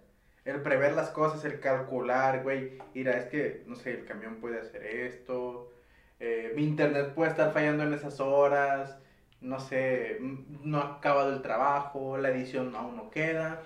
El 0.45 0.61
prever 0.61 0.93
las 0.93 1.09
cosas, 1.09 1.43
el 1.47 1.59
calcular, 1.59 2.43
güey. 2.43 2.79
Mira, 2.95 3.17
es 3.17 3.27
que, 3.27 3.65
no 3.67 3.77
sé, 3.77 3.93
el 3.93 4.05
camión 4.05 4.37
puede 4.41 4.61
hacer 4.61 4.85
esto. 4.85 5.73
eh, 6.21 6.53
mi 6.55 6.65
internet 6.65 7.15
puede 7.15 7.31
estar 7.31 7.53
fallando 7.55 7.85
en 7.85 7.95
esas 7.95 8.21
horas. 8.21 8.99
No 9.41 9.59
sé, 9.59 10.19
no 10.63 10.79
ha 10.81 10.97
acabado 10.99 11.33
el 11.33 11.41
trabajo, 11.43 12.19
la 12.19 12.31
edición 12.31 12.77
aún 12.77 12.97
no 12.97 13.11
queda. 13.11 13.63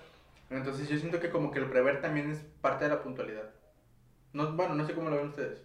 Entonces 0.50 0.88
yo 0.88 0.96
siento 0.96 1.18
que 1.20 1.30
como 1.30 1.50
que 1.50 1.58
el 1.58 1.66
prever 1.68 2.00
también 2.00 2.30
es 2.30 2.44
parte 2.60 2.84
de 2.84 2.90
la 2.90 3.02
puntualidad. 3.02 3.50
No, 4.32 4.52
bueno, 4.52 4.74
no 4.76 4.86
sé 4.86 4.94
cómo 4.94 5.10
lo 5.10 5.16
ven 5.16 5.28
ustedes. 5.28 5.60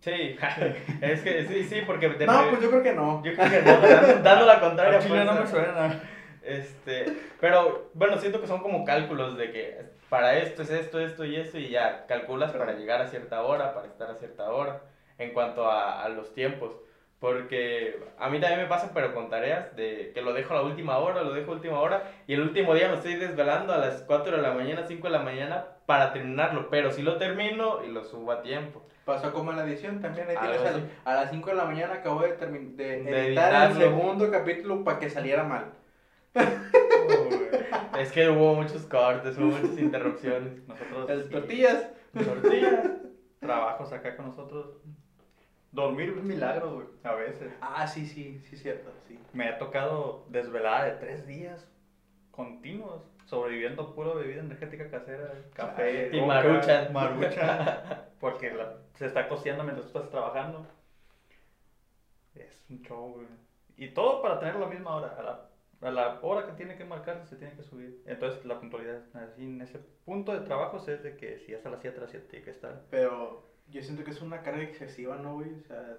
Sí, 0.00 0.36
es 1.00 1.20
que 1.22 1.44
sí, 1.46 1.64
sí, 1.64 1.82
porque... 1.86 2.08
No, 2.08 2.48
pues 2.50 2.60
yo 2.62 2.70
creo 2.70 2.82
que 2.82 2.92
no. 2.92 3.22
Yo 3.24 3.34
creo 3.34 3.50
que 3.50 3.62
no, 3.62 3.80
dando, 3.80 4.22
dando 4.22 4.46
la 4.46 4.60
contraria. 4.60 4.98
Al 4.98 5.02
chile 5.02 5.24
no 5.24 5.34
me 5.34 5.46
suena. 5.46 6.00
Este, 6.42 7.04
pero 7.38 7.90
bueno, 7.94 8.18
siento 8.18 8.40
que 8.40 8.46
son 8.46 8.60
como 8.60 8.84
cálculos 8.84 9.36
de 9.36 9.52
que 9.52 9.80
para 10.08 10.38
esto 10.38 10.62
es 10.62 10.70
esto, 10.70 10.98
esto 10.98 11.24
y 11.24 11.36
esto 11.36 11.58
y 11.58 11.68
ya 11.68 12.06
calculas 12.06 12.52
para 12.52 12.72
llegar 12.72 13.00
a 13.02 13.08
cierta 13.08 13.42
hora, 13.42 13.74
para 13.74 13.86
estar 13.86 14.10
a 14.10 14.16
cierta 14.16 14.50
hora 14.50 14.80
en 15.18 15.32
cuanto 15.32 15.70
a, 15.70 16.02
a 16.02 16.08
los 16.08 16.34
tiempos. 16.34 16.74
Porque 17.20 18.00
a 18.18 18.30
mí 18.30 18.40
también 18.40 18.62
me 18.62 18.66
pasa, 18.66 18.92
pero 18.94 19.12
con 19.14 19.28
tareas 19.28 19.76
de 19.76 20.10
que 20.14 20.22
lo 20.22 20.32
dejo 20.32 20.54
a 20.54 20.56
la 20.56 20.62
última 20.62 20.96
hora, 20.98 21.22
lo 21.22 21.34
dejo 21.34 21.52
a 21.52 21.54
última 21.54 21.78
hora 21.78 22.02
y 22.26 22.32
el 22.32 22.40
último 22.40 22.74
día 22.74 22.88
me 22.88 22.94
estoy 22.94 23.16
desvelando 23.16 23.74
a 23.74 23.78
las 23.78 24.02
4 24.04 24.36
de 24.36 24.42
la 24.42 24.52
mañana, 24.54 24.84
5 24.86 25.06
de 25.06 25.12
la 25.12 25.22
mañana 25.22 25.66
para 25.84 26.14
terminarlo, 26.14 26.70
pero 26.70 26.90
si 26.90 27.02
lo 27.02 27.18
termino 27.18 27.84
y 27.84 27.88
lo 27.92 28.04
subo 28.04 28.32
a 28.32 28.40
tiempo. 28.40 28.82
Pasó 29.04 29.32
como 29.34 29.50
en 29.50 29.58
la 29.58 29.64
edición 29.64 30.00
también. 30.00 30.28
Ahí 30.30 30.36
tienes 30.40 30.62
al- 30.64 30.88
a 31.04 31.14
las 31.14 31.30
5 31.30 31.50
de 31.50 31.56
la 31.56 31.64
mañana 31.64 31.94
acabo 31.94 32.22
de, 32.22 32.38
termi- 32.38 32.74
de 32.74 33.02
De 33.02 33.26
editar 33.28 33.70
el 33.70 33.76
segundo 33.76 34.30
capítulo 34.30 34.82
para 34.82 34.98
que 34.98 35.10
saliera 35.10 35.44
mal. 35.44 35.72
Es 37.98 38.12
que 38.12 38.28
hubo 38.30 38.54
muchos 38.54 38.86
cortes, 38.86 39.36
hubo 39.36 39.46
muchas 39.46 39.78
interrupciones. 39.78 40.66
Nosotros. 40.66 41.08
Las 41.08 41.24
sí, 41.24 41.30
tortillas. 41.30 41.90
Tortillas. 42.14 42.86
Trabajos 43.40 43.92
acá 43.92 44.16
con 44.16 44.26
nosotros. 44.28 44.76
Dormir 45.72 46.14
es 46.16 46.22
milagro, 46.24 46.74
güey. 46.74 46.86
A 47.04 47.14
veces. 47.14 47.52
Ah, 47.60 47.86
sí, 47.86 48.06
sí, 48.06 48.40
sí, 48.48 48.56
cierto, 48.56 48.90
sí. 49.06 49.18
Me 49.32 49.48
ha 49.48 49.58
tocado 49.58 50.26
desvelada 50.28 50.84
de 50.86 50.92
tres 50.92 51.26
días 51.26 51.68
continuos. 52.30 53.02
Sobreviviendo 53.26 53.94
puro 53.94 54.16
bebida 54.16 54.40
energética 54.40 54.90
casera, 54.90 55.32
café, 55.54 56.08
Y 56.12 56.20
coca, 56.20 56.26
maruchan. 56.26 56.92
maruchan, 56.92 58.04
porque 58.20 58.50
la- 58.52 58.78
se 58.96 59.06
está 59.06 59.28
cociendo 59.28 59.62
mientras 59.62 59.86
tú 59.92 59.98
estás 59.98 60.10
trabajando. 60.10 60.66
Es 62.34 62.64
un 62.68 62.82
show, 62.82 63.12
güey. 63.14 63.26
Y 63.76 63.88
todo 63.94 64.20
para 64.22 64.40
tener 64.40 64.56
la 64.56 64.66
misma 64.66 64.96
hora. 64.96 65.14
A 65.18 65.22
la, 65.22 65.48
a 65.88 65.90
la 65.92 66.18
hora 66.22 66.46
que 66.46 66.52
tiene 66.52 66.76
que 66.76 66.84
marcarse 66.84 67.26
se 67.26 67.36
tiene 67.36 67.54
que 67.54 67.62
subir. 67.62 68.02
Entonces 68.06 68.44
la 68.44 68.58
puntualidad, 68.58 69.02
así 69.14 69.44
en 69.44 69.60
ese 69.62 69.78
punto 70.04 70.32
de 70.32 70.40
trabajo 70.40 70.78
es 70.78 71.02
de 71.02 71.16
que 71.16 71.38
si 71.38 71.54
es 71.54 71.64
a 71.64 71.70
las 71.70 71.80
7, 71.80 71.98
a 71.98 72.00
las 72.02 72.10
7 72.10 72.26
tiene 72.28 72.44
que 72.44 72.50
estar. 72.50 72.82
Pero 72.90 73.49
yo 73.70 73.82
siento 73.82 74.04
que 74.04 74.10
es 74.10 74.20
una 74.20 74.42
carga 74.42 74.62
excesiva, 74.62 75.16
¿no, 75.16 75.34
güey? 75.34 75.48
O 75.54 75.66
sea, 75.66 75.80
Es 75.90 75.96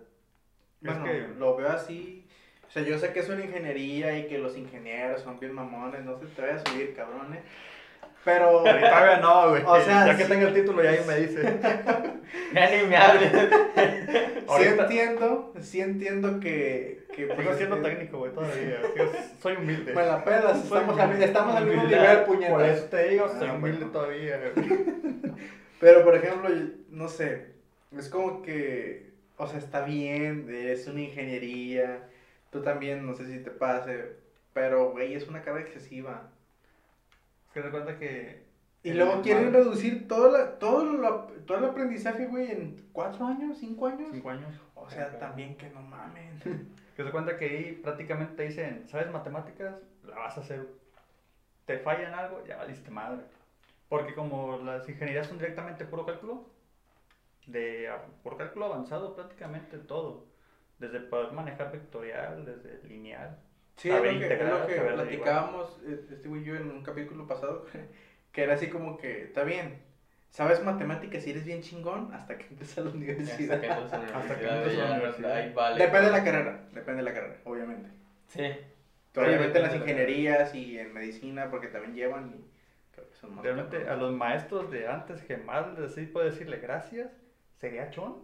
bueno, 0.81 1.03
que- 1.05 1.27
lo 1.37 1.55
veo 1.55 1.69
así. 1.69 2.27
O 2.67 2.71
sea, 2.71 2.83
yo 2.83 2.97
sé 2.97 3.11
que 3.11 3.19
es 3.19 3.29
una 3.29 3.43
ingeniería 3.43 4.17
y 4.17 4.27
que 4.27 4.37
los 4.37 4.57
ingenieros 4.57 5.21
son 5.21 5.39
bien 5.39 5.53
mamones, 5.53 6.03
no 6.05 6.17
se 6.17 6.25
te 6.27 6.41
vaya 6.41 6.55
a 6.55 6.59
subir, 6.65 6.93
cabrón, 6.95 7.33
¿eh? 7.33 7.41
Pero... 8.23 8.59
Todavía 8.63 9.17
no, 9.21 9.49
güey. 9.49 9.63
O 9.65 9.81
sea, 9.81 10.05
ya 10.07 10.15
que 10.17 10.25
tenga 10.25 10.47
el 10.47 10.53
título, 10.53 10.81
ya 10.83 10.91
ahí 10.91 11.01
me 11.07 11.15
dice. 11.17 11.59
Ya 12.53 12.69
ni 12.69 12.87
me 12.87 12.95
hables. 12.97 13.31
Sí 14.57 14.63
entiendo, 14.63 15.53
sí 15.61 15.79
entiendo 15.81 16.39
que... 16.41 17.05
que 17.15 17.25
pues, 17.27 17.39
Sigo 17.39 17.53
siendo 17.55 17.75
es- 17.77 17.83
técnico, 17.83 18.17
güey, 18.19 18.33
todavía. 18.33 18.81
Soy 19.41 19.55
humilde. 19.55 19.93
Me 19.93 20.05
la 20.05 20.23
pelas, 20.25 20.63
estamos, 20.63 20.99
al, 20.99 21.07
humilde. 21.07 21.25
estamos 21.25 21.55
al 21.55 21.65
mismo 21.65 21.83
nivel, 21.83 22.23
puñetas. 22.25 22.51
Por 22.51 22.65
eso 22.65 22.83
te 22.85 23.09
digo, 23.09 23.25
Ah, 23.33 23.39
soy 23.39 23.49
humilde 23.49 23.77
bueno. 23.85 23.91
todavía. 23.91 24.39
güey. 24.53 24.67
Pero, 25.79 26.03
por 26.03 26.15
ejemplo, 26.15 26.49
no 26.89 27.07
sé, 27.07 27.50
es 27.97 28.09
como 28.09 28.41
que, 28.41 29.11
o 29.37 29.47
sea, 29.47 29.59
está 29.59 29.81
bien, 29.83 30.47
es 30.53 30.87
una 30.87 31.01
ingeniería, 31.01 32.07
tú 32.51 32.61
también, 32.61 33.05
no 33.05 33.13
sé 33.15 33.25
si 33.25 33.43
te 33.43 33.51
pase, 33.51 34.15
pero, 34.53 34.91
güey, 34.91 35.13
es 35.13 35.27
una 35.27 35.41
carga 35.41 35.61
excesiva. 35.61 36.29
Es 37.47 37.53
que 37.53 37.61
te 37.61 37.69
cuenta 37.71 37.97
que. 37.97 38.43
Y 38.83 38.93
luego 38.93 39.21
quieren 39.21 39.53
reducir 39.53 40.07
todo, 40.07 40.31
la, 40.31 40.57
todo, 40.57 40.93
la- 40.97 41.27
todo 41.45 41.57
el 41.59 41.65
aprendizaje, 41.65 42.25
güey, 42.27 42.51
en 42.51 42.87
cuatro 42.91 43.27
años, 43.27 43.57
cinco 43.59 43.87
años. 43.87 44.09
Cinco 44.11 44.29
años. 44.31 44.59
O 44.75 44.89
sea, 44.89 45.17
también 45.19 45.55
que 45.57 45.69
no 45.69 45.81
mamen. 45.81 46.39
Que 46.95 47.05
se 47.05 47.11
cuenta 47.11 47.37
que 47.37 47.45
ahí 47.45 47.79
prácticamente 47.81 48.35
te 48.35 48.43
dicen, 48.43 48.83
¿sabes 48.89 49.09
matemáticas? 49.09 49.75
La 50.05 50.15
vas 50.17 50.37
a 50.37 50.41
hacer. 50.41 50.67
Te 51.65 51.77
falla 51.79 52.09
en 52.09 52.13
algo, 52.13 52.43
ya 52.45 52.57
valiste 52.57 52.91
madre. 52.91 53.21
Porque 53.87 54.13
como 54.13 54.57
las 54.57 54.87
ingenierías 54.89 55.27
son 55.27 55.37
directamente 55.37 55.85
puro 55.85 56.05
cálculo, 56.05 56.45
de 57.51 57.89
a- 57.89 58.05
por 58.23 58.37
cálculo 58.37 58.65
avanzado 58.65 59.15
prácticamente 59.15 59.77
todo. 59.77 60.25
Desde 60.79 60.99
poder 60.99 61.31
manejar 61.33 61.71
vectorial, 61.71 62.45
desde 62.45 62.81
lineal. 62.87 63.37
Sí, 63.77 63.89
es 63.89 63.95
lo 63.95 64.01
que, 64.03 64.09
es 64.09 64.15
integrar, 64.15 64.59
lo 64.61 64.67
que 64.67 64.75
platicábamos, 64.81 65.81
eh, 65.85 66.05
este 66.11 66.27
güey 66.27 66.41
y 66.41 66.45
yo, 66.45 66.55
en 66.55 66.69
un 66.71 66.83
capítulo 66.83 67.27
pasado, 67.27 67.65
que 68.31 68.43
era 68.43 68.53
así 68.55 68.67
como 68.69 68.97
que, 68.97 69.23
está 69.23 69.43
bien, 69.43 69.81
sabes 70.29 70.63
matemáticas 70.63 71.25
y 71.27 71.31
eres 71.31 71.45
bien 71.45 71.61
chingón 71.61 72.13
hasta 72.13 72.37
que 72.37 72.47
empiezas 72.47 72.77
la 72.85 72.89
Hasta 72.89 72.97
universidad. 72.97 73.59
que 73.59 73.67
entras 73.67 73.93
a 73.93 73.97
la 73.99 74.05
Hasta 74.17 74.39
que 74.39 74.45
universidad, 74.47 74.85
a 74.85 74.89
la 74.89 74.95
universidad. 74.95 75.53
vale. 75.53 75.83
Depende 75.85 76.05
de 76.07 76.11
la 76.11 76.23
carrera, 76.23 76.67
depende 76.73 77.03
de 77.03 77.09
la 77.09 77.13
carrera, 77.13 77.37
obviamente. 77.45 77.89
Sí. 78.27 78.43
Obviamente 79.15 79.57
en 79.57 79.63
las 79.63 79.73
de 79.73 79.79
la 79.79 79.83
ingenierías 79.85 80.55
y 80.55 80.79
en 80.79 80.93
medicina, 80.93 81.49
porque 81.51 81.67
también 81.67 81.93
llevan 81.95 82.29
y 82.33 82.49
creo 82.93 83.09
que 83.09 83.15
son 83.15 83.35
más 83.35 83.43
Realmente 83.43 83.87
a 83.89 83.95
los 83.95 84.11
maestros 84.13 84.71
de 84.71 84.87
antes 84.87 85.21
que 85.23 85.37
más 85.37 85.77
les 85.77 85.93
sí 85.93 86.05
puedo 86.05 86.25
decirle 86.25 86.57
gracias 86.57 87.11
sería 87.61 87.89
Chon 87.91 88.15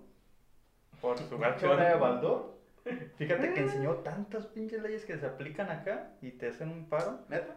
por 0.99 1.17
su 1.17 1.38
gacho 1.38 1.67
Chon. 1.67 1.79
de 1.79 1.93
Baldor. 1.95 2.57
Fíjate 3.17 3.53
que 3.53 3.61
enseñó 3.61 3.95
tantas 3.97 4.47
pinches 4.47 4.81
leyes 4.81 5.05
que 5.05 5.17
se 5.17 5.25
aplican 5.25 5.69
acá 5.69 6.11
y 6.21 6.31
te 6.31 6.49
hacen 6.49 6.69
un 6.69 6.89
paro. 6.89 7.19
¿Neta? 7.29 7.55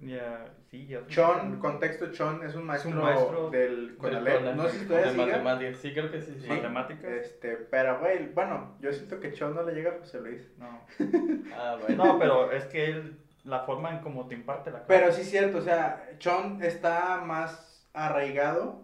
Ya, 0.00 0.46
sí, 0.70 0.86
ya. 0.86 1.04
Chon, 1.08 1.58
contexto, 1.58 2.12
Chon 2.12 2.44
es 2.44 2.54
un 2.54 2.64
maestro, 2.64 2.90
maestro 2.92 3.50
del 3.50 3.96
Conalep. 3.96 4.54
No 4.54 4.68
sé 4.68 4.78
si 4.78 4.86
todavía 4.86 5.08
de 5.08 5.12
siga. 5.12 5.26
matemáticas. 5.26 5.78
Sí, 5.78 5.92
creo 5.92 6.10
que 6.10 6.22
sí. 6.22 6.38
sí. 6.40 6.48
Matemáticas. 6.48 7.10
Este, 7.10 7.56
pero 7.56 7.98
güey, 7.98 8.32
bueno, 8.32 8.76
yo 8.80 8.92
siento 8.92 9.18
que 9.18 9.32
Chon 9.32 9.54
no 9.54 9.62
le 9.62 9.74
llega 9.74 9.90
a 9.92 9.98
José 9.98 10.20
Luis. 10.20 10.48
No. 10.58 10.80
Ah, 11.60 11.76
bueno. 11.80 12.04
no, 12.04 12.18
pero 12.20 12.52
es 12.52 12.66
que 12.66 12.84
él, 12.84 13.18
la 13.42 13.60
forma 13.60 13.90
en 13.90 13.98
cómo 14.00 14.28
te 14.28 14.34
imparte 14.34 14.70
la 14.70 14.86
Pero 14.86 15.10
sí 15.12 15.22
es 15.22 15.30
cierto, 15.30 15.58
o 15.58 15.62
sea, 15.62 16.08
Chon 16.18 16.62
está 16.62 17.20
más 17.24 17.88
arraigado, 17.92 18.82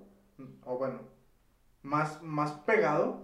o 0.65 0.77
bueno, 0.77 1.14
más, 1.85 2.21
más 2.23 2.53
pegado 2.53 3.23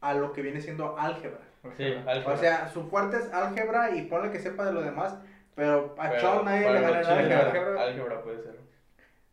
a 0.00 0.14
lo 0.14 0.32
que 0.32 0.40
viene 0.40 0.62
siendo 0.62 0.98
álgebra. 0.98 1.40
Sí, 1.76 1.84
álgebra. 2.06 2.34
O 2.34 2.36
sea, 2.36 2.68
su 2.68 2.84
fuerte 2.88 3.18
es 3.18 3.32
álgebra 3.32 3.94
y 3.94 4.02
ponle 4.02 4.30
que 4.30 4.38
sepa 4.38 4.64
de 4.64 4.72
lo 4.72 4.80
demás, 4.82 5.18
pero 5.54 5.94
a 5.98 6.10
Pero 6.10 6.20
Chon 6.20 6.44
nadie 6.44 6.72
le 6.72 6.80
gana 6.80 7.00
en 7.00 7.06
álgebra. 7.06 7.46
álgebra. 7.46 7.82
Álgebra 7.82 8.22
puede 8.22 8.42
ser. 8.42 8.56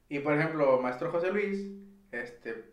Y 0.09 0.19
por 0.19 0.34
ejemplo, 0.34 0.80
maestro 0.80 1.11
José 1.11 1.32
Luis, 1.32 1.67
este, 2.11 2.71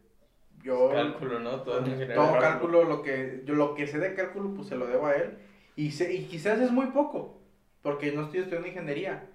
yo... 0.62 0.90
Cálculo, 0.90 1.40
¿no? 1.40 1.62
Todo, 1.62 1.82
todo 1.82 2.38
cálculo, 2.38 2.84
lo 2.84 3.02
que, 3.02 3.42
yo 3.44 3.54
lo 3.54 3.74
que 3.74 3.86
sé 3.86 3.98
de 3.98 4.14
cálculo, 4.14 4.54
pues 4.54 4.68
se 4.68 4.76
lo 4.76 4.86
debo 4.86 5.06
a 5.06 5.14
él. 5.14 5.38
Y, 5.76 5.92
sé, 5.92 6.12
y 6.12 6.24
quizás 6.24 6.60
es 6.60 6.70
muy 6.70 6.86
poco, 6.86 7.40
porque 7.82 8.12
no 8.12 8.22
estoy 8.24 8.40
estudiando 8.40 8.68
ingeniería. 8.68 9.26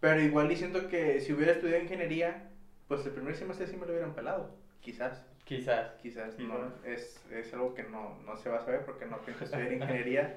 Pero 0.00 0.20
igual 0.20 0.50
y 0.50 0.56
siento 0.56 0.88
que 0.88 1.20
si 1.20 1.32
hubiera 1.32 1.52
estudiado 1.52 1.82
ingeniería, 1.82 2.50
pues 2.88 3.04
el 3.04 3.12
primer 3.12 3.36
semestre 3.36 3.66
sí 3.66 3.76
me 3.76 3.86
lo 3.86 3.92
hubieran 3.92 4.14
pelado. 4.14 4.54
Quizás, 4.80 5.22
Quizás. 5.50 5.92
quizás. 6.00 6.34
Sí, 6.34 6.44
no, 6.46 6.54
es, 6.84 7.20
es 7.32 7.52
algo 7.54 7.74
que 7.74 7.82
no, 7.82 8.16
no 8.24 8.36
se 8.36 8.48
va 8.48 8.58
a 8.58 8.64
saber 8.64 8.84
porque 8.84 9.04
no 9.06 9.18
pienso 9.18 9.44
estudiar 9.44 9.72
ingeniería. 9.72 10.36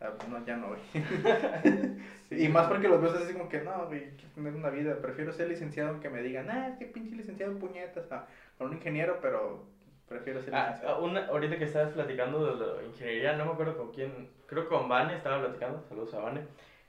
Ah, 0.00 0.10
No, 0.28 0.44
ya 0.46 0.56
no, 0.56 0.68
güey. 0.68 0.80
Y 2.30 2.48
más 2.48 2.66
porque 2.68 2.88
los 2.88 3.00
veo 3.02 3.12
así 3.12 3.32
como 3.34 3.48
que, 3.48 3.60
no, 3.60 3.86
güey, 3.86 4.10
quiero 4.16 4.34
tener 4.34 4.54
una 4.54 4.70
vida. 4.70 4.96
Prefiero 5.02 5.32
ser 5.32 5.48
licenciado 5.48 5.90
aunque 5.90 6.08
me 6.08 6.22
digan, 6.22 6.48
ah, 6.50 6.76
que 6.78 6.86
pinche 6.86 7.14
licenciado 7.16 7.58
puñetas. 7.58 8.06
ah, 8.12 8.26
con 8.56 8.68
un 8.68 8.74
ingeniero, 8.74 9.18
pero 9.20 9.64
prefiero 10.08 10.40
ser 10.40 10.54
Ah, 10.54 10.66
licenciado. 10.68 11.04
una, 11.04 11.26
ahorita 11.26 11.58
que 11.58 11.64
estabas 11.64 11.92
platicando 11.92 12.56
de 12.56 12.66
la 12.82 12.82
ingeniería, 12.84 13.36
no 13.36 13.44
me 13.46 13.52
acuerdo 13.52 13.76
con 13.76 13.90
quién, 13.92 14.28
creo 14.46 14.62
que 14.64 14.68
con 14.68 14.88
Vane 14.88 15.16
estaba 15.16 15.40
platicando, 15.40 15.82
saludos 15.88 16.14
a 16.14 16.20
Vane. 16.20 16.40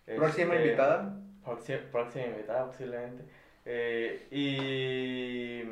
Próxima 0.05 0.53
Este, 0.55 0.65
invitada. 0.67 1.15
Próxima, 1.43 1.80
próxima 1.91 2.26
invitada 2.28 2.67
posiblemente. 2.67 3.24
Eh, 3.65 4.28
y 4.32 5.63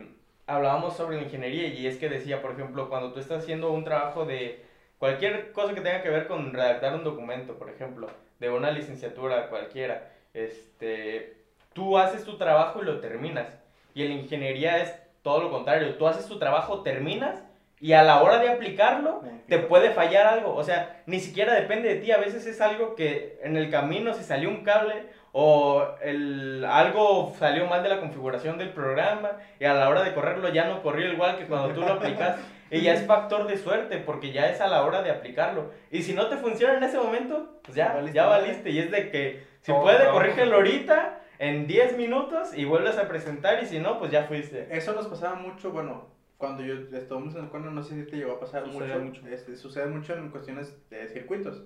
hablábamos 0.47 0.95
sobre 0.95 1.17
la 1.17 1.23
ingeniería 1.23 1.67
y 1.67 1.87
es 1.87 1.97
que 1.97 2.09
decía, 2.09 2.41
por 2.41 2.51
ejemplo, 2.51 2.89
cuando 2.89 3.13
tú 3.13 3.19
estás 3.19 3.43
haciendo 3.43 3.71
un 3.71 3.83
trabajo 3.83 4.25
de 4.25 4.63
cualquier 4.97 5.51
cosa 5.51 5.73
que 5.73 5.81
tenga 5.81 6.01
que 6.01 6.09
ver 6.09 6.27
con 6.27 6.53
redactar 6.53 6.95
un 6.95 7.03
documento, 7.03 7.57
por 7.57 7.69
ejemplo, 7.69 8.07
de 8.39 8.49
una 8.49 8.71
licenciatura 8.71 9.49
cualquiera, 9.49 10.09
este, 10.33 11.37
tú 11.73 11.97
haces 11.97 12.23
tu 12.23 12.37
trabajo 12.37 12.81
y 12.81 12.85
lo 12.85 12.99
terminas. 12.99 13.47
Y 13.93 14.03
en 14.03 14.09
la 14.09 14.15
ingeniería 14.15 14.77
es 14.77 14.93
todo 15.21 15.41
lo 15.41 15.51
contrario, 15.51 15.95
tú 15.95 16.07
haces 16.07 16.27
tu 16.27 16.39
trabajo, 16.39 16.81
terminas 16.81 17.41
y 17.81 17.93
a 17.93 18.03
la 18.03 18.21
hora 18.21 18.37
de 18.37 18.49
aplicarlo 18.49 19.23
te 19.47 19.57
puede 19.57 19.89
fallar 19.89 20.27
algo. 20.27 20.53
O 20.53 20.63
sea, 20.63 21.01
ni 21.07 21.19
siquiera 21.19 21.55
depende 21.55 21.89
de 21.89 21.95
ti. 21.95 22.11
A 22.11 22.17
veces 22.17 22.45
es 22.45 22.61
algo 22.61 22.95
que 22.95 23.39
en 23.41 23.57
el 23.57 23.71
camino 23.71 24.13
se 24.13 24.23
salió 24.23 24.49
un 24.49 24.63
cable 24.63 25.07
o 25.33 25.85
el, 26.01 26.65
algo 26.65 27.33
salió 27.39 27.65
mal 27.67 27.83
de 27.83 27.89
la 27.89 27.99
configuración 27.99 28.57
del 28.57 28.71
programa 28.71 29.31
y 29.59 29.65
a 29.65 29.73
la 29.73 29.89
hora 29.89 30.03
de 30.03 30.13
correrlo 30.13 30.49
ya 30.49 30.65
no 30.65 30.81
corrió 30.83 31.11
igual 31.11 31.37
que 31.37 31.45
cuando 31.45 31.73
tú 31.73 31.81
lo 31.81 31.93
aplicas. 31.93 32.37
Y 32.69 32.81
ya 32.81 32.93
es 32.93 33.05
factor 33.05 33.47
de 33.47 33.57
suerte 33.57 33.97
porque 33.97 34.31
ya 34.31 34.49
es 34.49 34.61
a 34.61 34.67
la 34.67 34.83
hora 34.85 35.01
de 35.01 35.11
aplicarlo. 35.11 35.71
Y 35.91 36.03
si 36.03 36.13
no 36.13 36.27
te 36.27 36.37
funciona 36.37 36.77
en 36.77 36.83
ese 36.83 36.97
momento, 36.97 37.59
pues 37.63 37.75
ya, 37.75 37.87
Ya 37.87 37.93
valiste 37.95 38.13
ya 38.15 38.25
valiste. 38.27 38.69
Y 38.69 38.79
es 38.79 38.91
de 38.91 39.09
que 39.11 39.43
si 39.59 39.73
puede, 39.73 40.09
corrígelo 40.09 40.57
perdido. 40.57 40.57
ahorita 40.57 41.21
en 41.39 41.67
10 41.67 41.97
minutos 41.97 42.55
y 42.55 42.65
vuelves 42.65 42.97
a 42.97 43.07
presentar 43.07 43.61
y 43.61 43.65
si 43.65 43.79
no, 43.79 43.99
pues 43.99 44.11
ya 44.11 44.23
fuiste. 44.23 44.67
Eso 44.71 44.93
nos 44.93 45.07
pasaba 45.07 45.35
mucho, 45.35 45.71
bueno, 45.71 46.07
cuando 46.37 46.63
yo 46.63 46.75
estábamos 46.97 47.35
en 47.35 47.43
el 47.43 47.49
cono, 47.49 47.71
no 47.71 47.83
sé 47.83 47.95
si 47.95 48.09
te 48.09 48.17
llegó 48.17 48.33
a 48.33 48.39
pasar 48.39 48.63
Sucede 48.65 48.97
mucho. 48.99 49.21
mucho. 49.21 49.33
Este, 49.33 49.55
sucede 49.57 49.87
mucho 49.87 50.13
en 50.13 50.29
cuestiones 50.29 50.73
de 50.89 51.07
circuitos. 51.09 51.63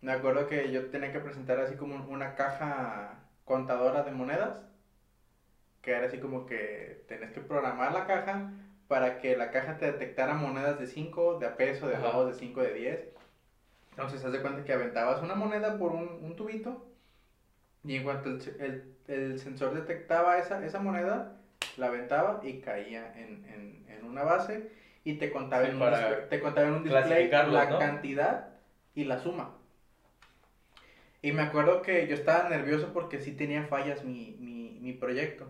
Me 0.00 0.10
acuerdo 0.12 0.46
que 0.48 0.72
yo 0.72 0.90
tenía 0.90 1.12
que 1.12 1.20
presentar 1.20 1.60
así 1.60 1.76
como 1.76 1.96
una 2.08 2.34
caja 2.34 3.20
contadora 3.44 4.02
de 4.02 4.10
monedas, 4.10 4.64
que 5.82 5.92
era 5.92 6.06
así 6.06 6.18
como 6.18 6.46
que 6.46 7.04
tenés 7.08 7.30
que 7.32 7.40
programar 7.40 7.92
la 7.92 8.06
caja 8.06 8.52
para 8.88 9.18
que 9.18 9.36
la 9.36 9.50
caja 9.50 9.76
te 9.78 9.86
detectara 9.86 10.34
monedas 10.34 10.78
de 10.78 10.86
5, 10.86 11.34
de 11.34 11.46
a 11.46 11.56
peso, 11.56 11.86
de 11.88 11.96
Ajá. 11.96 12.10
2, 12.10 12.26
de 12.26 12.34
5, 12.34 12.60
de 12.62 12.72
10. 12.72 13.08
Entonces, 13.90 14.24
haz 14.24 14.32
de 14.32 14.40
cuenta 14.40 14.64
que 14.64 14.72
aventabas 14.72 15.22
una 15.22 15.34
moneda 15.34 15.78
por 15.78 15.92
un, 15.92 16.18
un 16.22 16.36
tubito 16.36 16.80
y 17.84 17.94
en 17.94 18.02
cuanto 18.02 18.28
el, 18.30 18.38
el- 18.58 18.80
el 19.06 19.38
sensor 19.38 19.72
detectaba 19.72 20.36
esa, 20.38 20.62
esa 20.62 20.78
moneda, 20.78 21.32
la 21.76 21.86
aventaba 21.86 22.38
y 22.42 22.54
caía 22.54 23.10
en, 23.14 23.40
en, 23.46 23.84
en 23.88 24.04
una 24.04 24.22
base 24.22 24.62
y 25.04 25.14
te 25.14 25.30
contaba, 25.30 25.64
Sí, 25.64 25.68
en, 25.68 25.76
un 25.76 25.84
display, 25.86 26.18
te 26.28 26.38
contaba 26.40 26.68
en 26.68 26.74
un 26.74 26.82
display 26.82 27.30
la 27.44 27.66
¿no? 27.68 27.78
cantidad 27.78 28.44
y 28.94 29.04
la 29.04 29.18
suma. 29.18 29.57
Y 31.20 31.32
me 31.32 31.42
acuerdo 31.42 31.82
que 31.82 32.06
yo 32.06 32.14
estaba 32.14 32.48
nervioso 32.48 32.92
porque 32.92 33.18
sí 33.18 33.32
tenía 33.32 33.64
fallas 33.64 34.04
mi, 34.04 34.36
mi, 34.38 34.78
mi 34.80 34.92
proyecto. 34.92 35.46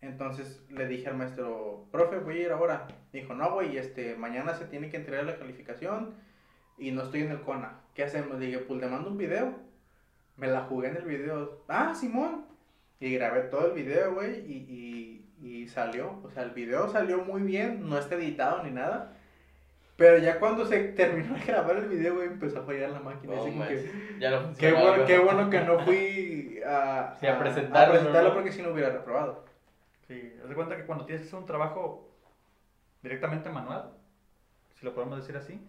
Entonces 0.00 0.60
le 0.68 0.86
dije 0.86 1.08
al 1.08 1.16
maestro, 1.16 1.86
profe, 1.90 2.18
voy 2.18 2.38
a 2.38 2.42
ir 2.42 2.52
ahora. 2.52 2.88
Dijo, 3.12 3.34
no, 3.34 3.54
güey, 3.54 3.76
este, 3.76 4.16
mañana 4.16 4.54
se 4.54 4.66
tiene 4.66 4.90
que 4.90 4.96
entregar 4.96 5.24
la 5.24 5.38
calificación 5.38 6.14
y 6.78 6.90
no 6.90 7.02
estoy 7.02 7.22
en 7.22 7.30
el 7.30 7.40
CONA. 7.40 7.80
¿Qué 7.94 8.04
hacemos? 8.04 8.38
Dije, 8.38 8.58
pues 8.58 8.80
le 8.80 8.88
mando 8.88 9.10
un 9.10 9.18
video. 9.18 9.54
Me 10.36 10.48
la 10.48 10.62
jugué 10.62 10.88
en 10.88 10.96
el 10.96 11.04
video. 11.04 11.62
Ah, 11.68 11.94
Simón. 11.94 12.46
Y 13.00 13.14
grabé 13.14 13.42
todo 13.42 13.66
el 13.66 13.72
video, 13.72 14.14
güey, 14.14 14.40
y, 14.46 15.26
y, 15.42 15.46
y 15.46 15.68
salió. 15.68 16.20
O 16.22 16.30
sea, 16.30 16.44
el 16.44 16.50
video 16.50 16.88
salió 16.88 17.24
muy 17.24 17.42
bien, 17.42 17.88
no 17.88 17.98
está 17.98 18.14
editado 18.14 18.62
ni 18.62 18.70
nada. 18.70 19.16
Pero 19.96 20.18
ya 20.18 20.38
cuando 20.38 20.64
se 20.66 20.78
terminó 20.92 21.34
de 21.34 21.44
grabar 21.44 21.76
el 21.76 21.88
video, 21.88 22.14
güey, 22.14 22.28
empezó 22.28 22.60
a 22.60 22.64
fallar 22.64 22.90
la 22.90 23.00
máquina. 23.00 23.34
No 23.34 23.42
así 23.42 23.50
como 23.50 23.66
que, 23.66 23.90
ya 24.18 24.30
no 24.30 24.54
qué, 24.56 24.72
bueno, 24.72 25.04
qué 25.04 25.18
bueno 25.18 25.50
que 25.50 25.60
no 25.60 25.78
fui 25.80 26.60
a, 26.66 27.16
Sí, 27.20 27.26
a 27.26 27.38
presentarlo, 27.38 27.94
presentarlo 27.94 28.28
¿no? 28.30 28.34
porque 28.34 28.52
si 28.52 28.62
no 28.62 28.70
hubiera 28.70 28.90
reprobado. 28.90 29.44
Sí, 30.08 30.34
haz 30.42 30.48
de 30.48 30.54
cuenta 30.54 30.76
que 30.76 30.86
cuando 30.86 31.04
tienes 31.04 31.22
que 31.22 31.28
hacer 31.28 31.38
un 31.38 31.46
trabajo 31.46 32.08
directamente 33.02 33.50
manual, 33.50 33.92
si 34.74 34.86
lo 34.86 34.94
podemos 34.94 35.18
decir 35.18 35.36
así, 35.36 35.60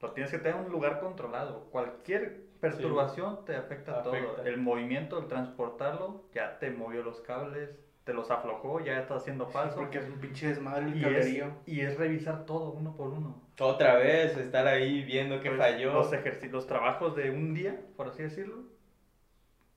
lo 0.00 0.12
tienes 0.12 0.30
que 0.30 0.38
tener 0.38 0.56
en 0.56 0.66
un 0.66 0.72
lugar 0.72 1.00
controlado. 1.00 1.64
Cualquier 1.70 2.48
perturbación 2.60 3.44
te 3.44 3.56
afecta, 3.56 4.02
todo. 4.02 4.14
Afecta. 4.14 4.48
El 4.48 4.58
movimiento, 4.58 5.18
el 5.18 5.26
transportarlo, 5.26 6.24
ya 6.32 6.58
te 6.58 6.70
movió 6.70 7.02
los 7.02 7.20
cables, 7.20 7.70
te 8.08 8.14
los 8.14 8.30
aflojó, 8.30 8.80
ya 8.80 8.98
está 8.98 9.16
haciendo 9.16 9.46
falso. 9.48 9.76
Porque 9.76 9.98
es 9.98 10.06
un 10.06 10.18
pinche 10.18 10.48
desmadre 10.48 10.86
el 10.86 10.96
y, 10.96 11.04
es, 11.14 11.44
y 11.66 11.80
es 11.82 11.98
revisar 11.98 12.46
todo 12.46 12.70
uno 12.70 12.96
por 12.96 13.08
uno. 13.08 13.38
Otra 13.60 13.96
vez, 13.96 14.34
estar 14.38 14.66
ahí 14.66 15.02
viendo 15.04 15.42
qué 15.42 15.50
Pues, 15.50 15.60
falló. 15.60 15.92
Los, 15.92 16.10
ejerci- 16.14 16.48
los 16.48 16.66
trabajos 16.66 17.14
de 17.16 17.30
un 17.30 17.52
día, 17.52 17.78
por 17.98 18.08
así 18.08 18.22
decirlo, 18.22 18.62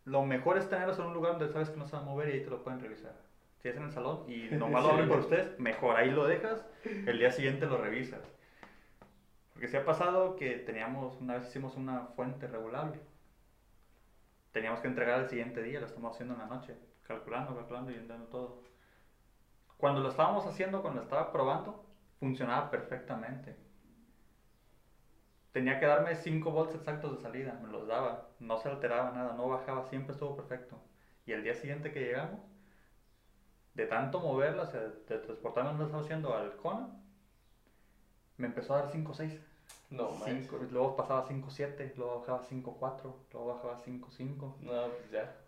lo 0.06 0.24
mejor 0.24 0.58
es 0.58 0.70
tenerlos 0.70 0.98
en 0.98 1.08
un 1.08 1.14
lugar 1.14 1.38
donde 1.38 1.52
sabes 1.52 1.72
que 1.72 1.76
no 1.78 1.86
se 1.86 1.98
va 1.98 2.04
a 2.04 2.06
mover 2.06 2.30
y 2.30 2.32
ahí 2.32 2.40
te 2.46 2.50
lo 2.50 2.64
pueden 2.64 2.80
revisar. 2.80 3.16
Si 3.62 3.68
es 3.68 3.76
en 3.76 3.84
el 3.84 3.92
salón 3.92 4.24
y 4.30 4.48
nomás 4.56 4.82
lo 4.84 4.92
abren 4.92 5.10
por 5.10 5.20
ustedes, 5.20 5.60
mejor. 5.60 5.98
Ahí 5.98 6.10
lo 6.10 6.26
dejas, 6.26 6.66
el 6.86 7.20
día 7.20 7.32
siguiente 7.32 7.66
lo 7.66 7.80
revisas. 7.80 8.22
Porque 9.52 9.68
se 9.68 9.76
ha 9.78 9.84
pasado 9.84 10.38
que 10.38 10.52
teníamos, 10.52 11.20
una 11.20 11.34
vez 11.38 11.50
hicimos 11.50 11.76
una 11.76 12.04
fuente 12.16 12.48
regulable. 12.48 12.98
Teníamos 14.54 14.80
que 14.80 14.88
entregar 14.88 15.20
al 15.20 15.28
siguiente 15.30 15.62
día, 15.62 15.82
lo 15.82 15.86
estamos 15.88 16.14
haciendo 16.14 16.36
en 16.36 16.40
la 16.40 16.46
noche, 16.48 16.76
calculando, 17.12 17.56
calculando 17.56 17.92
y 17.92 17.96
entrando 17.96 18.26
todo. 18.28 18.64
Cuando 19.78 20.02
lo 20.02 20.10
estábamos 20.10 20.46
haciendo, 20.46 20.82
cuando 20.82 21.00
lo 21.00 21.04
estaba 21.04 21.32
probando, 21.32 21.84
funcionaba 22.20 22.70
perfectamente. 22.70 23.56
Tenía 25.52 25.80
que 25.80 25.86
darme 25.86 26.16
5 26.16 26.52
volts 26.52 26.76
exactos 26.76 27.18
de 27.18 27.22
salida, 27.22 27.60
me 27.62 27.68
los 27.68 27.88
daba, 27.88 28.30
no 28.40 28.58
se 28.58 28.70
alteraba 28.70 29.12
nada, 29.12 29.34
no 29.34 29.50
bajaba, 29.50 29.86
siempre 29.90 30.14
estuvo 30.14 30.36
perfecto. 30.36 30.80
Y 31.26 31.34
el 31.34 31.44
día 31.44 31.56
siguiente 31.56 31.92
que 31.92 32.00
llegamos, 32.00 32.40
de 33.74 33.86
tanto 33.86 34.20
moverla, 34.20 34.64
o 34.64 34.68
sea, 34.68 34.82
de 34.82 35.18
transportarme 35.18 35.72
donde 35.72 35.86
estaba 35.86 36.04
haciendo 36.04 36.36
al 36.36 36.56
Kona, 36.56 36.90
me 38.38 38.48
empezó 38.48 38.76
a 38.76 38.84
dar 38.84 38.92
5 38.92 39.14
6. 39.14 39.40
No. 39.90 40.12
Cinco, 40.24 40.58
luego 40.72 40.96
pasaba 40.96 41.28
5 41.28 41.50
7, 41.50 41.94
luego 41.98 42.20
bajaba 42.22 42.44
5 42.44 42.78
4, 42.80 43.20
luego 43.34 43.54
bajaba 43.56 43.78
5 43.84 44.10
5. 44.10 44.58
No, 44.62 44.72
pues 44.88 45.12
ya. 45.12 45.41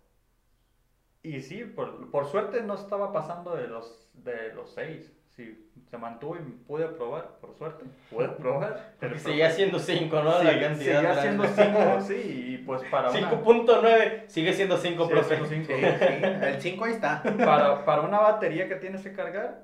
Y 1.24 1.39
sí, 1.41 1.63
por, 1.63 2.11
por 2.11 2.26
suerte 2.28 2.61
no 2.61 2.74
estaba 2.76 3.11
pasando 3.13 3.55
de 3.55 3.67
los 3.67 4.07
de 4.13 4.53
los 4.53 4.74
6. 4.74 5.11
Sí, 5.36 5.71
se 5.89 5.97
mantuvo 5.97 6.36
y 6.36 6.39
pude 6.41 6.86
probar, 6.89 7.38
por 7.41 7.55
suerte. 7.55 7.86
Pude 8.11 8.28
probar. 8.39 8.93
Porque 8.99 9.17
seguía 9.17 9.49
siendo 9.49 9.80
5, 9.80 10.21
¿no? 10.21 10.39
Sí, 10.39 10.45
la 10.45 10.59
cantidad. 10.59 10.99
seguía 11.01 11.21
siendo 11.21 11.47
5, 11.47 12.01
sí, 12.07 12.53
y 12.53 12.57
pues 12.59 12.84
para 12.91 13.09
una, 13.09 13.32
5.9 13.32 14.28
sigue 14.28 14.53
siendo 14.53 14.78
5, 14.78 15.03
Sigue 15.05 15.15
profe. 15.15 15.36
siendo 15.38 15.49
cinco. 15.49 15.74
Sí, 15.74 16.05
sí, 16.05 16.24
el 16.45 16.61
5 16.61 16.86
ahí 16.86 16.91
está. 16.93 17.24
para, 17.24 17.84
para 17.84 18.01
una 18.03 18.19
batería 18.19 18.67
que 18.67 18.76
tienes 18.76 19.01
que 19.01 19.13
cargar, 19.13 19.63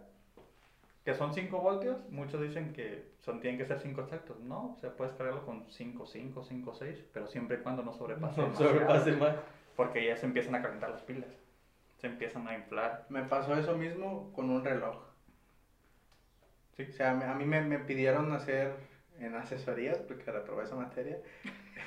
que 1.06 1.14
son 1.14 1.34
5 1.36 1.56
voltios, 1.60 1.98
muchos 2.10 2.42
dicen 2.42 2.74
que 2.74 3.12
son, 3.20 3.40
tienen 3.40 3.60
que 3.60 3.66
ser 3.66 3.80
5 3.80 4.02
exactos. 4.02 4.40
No, 4.40 4.74
o 4.76 4.78
sea, 4.80 4.90
puedes 4.96 5.14
cargarlo 5.14 5.46
con 5.46 5.66
5, 5.70 6.06
5, 6.08 6.44
5, 6.44 6.74
6, 6.74 7.06
pero 7.14 7.28
siempre 7.28 7.58
y 7.58 7.60
cuando 7.60 7.84
no 7.84 7.94
sobrepase. 7.94 8.42
No 8.42 8.56
sobrepase 8.56 9.12
más. 9.12 9.36
Porque 9.76 10.06
ya 10.06 10.18
se 10.18 10.26
empiezan 10.26 10.56
a 10.56 10.62
calentar 10.62 10.90
las 10.90 11.02
pilas, 11.04 11.30
se 12.00 12.08
empiezan 12.08 12.48
a 12.48 12.56
inflar. 12.56 13.06
Me 13.10 13.24
pasó 13.24 13.56
eso 13.56 13.76
mismo 13.78 14.32
con 14.34 14.50
un 14.50 14.64
reloj. 14.64 14.96
Sí. 16.78 16.84
O 16.90 16.94
sea, 16.94 17.12
a 17.12 17.36
mí 17.36 17.46
me, 17.46 17.62
me 17.62 17.80
pidieron 17.80 18.32
hacer 18.34 18.74
en 19.20 19.36
asesorías, 19.36 19.98
porque 20.00 20.32
reprobé 20.32 20.64
esa 20.64 20.76
materia. 20.76 21.18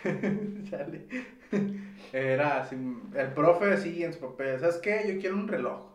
Era 2.13 2.61
así, 2.61 2.77
el 3.15 3.29
profe 3.33 3.73
así 3.73 4.05
en 4.05 4.13
su 4.13 4.21
papel, 4.21 4.59
¿sabes 4.61 4.77
qué? 4.79 5.03
Yo 5.15 5.21
quiero 5.21 5.37
un 5.37 5.49
reloj. 5.49 5.93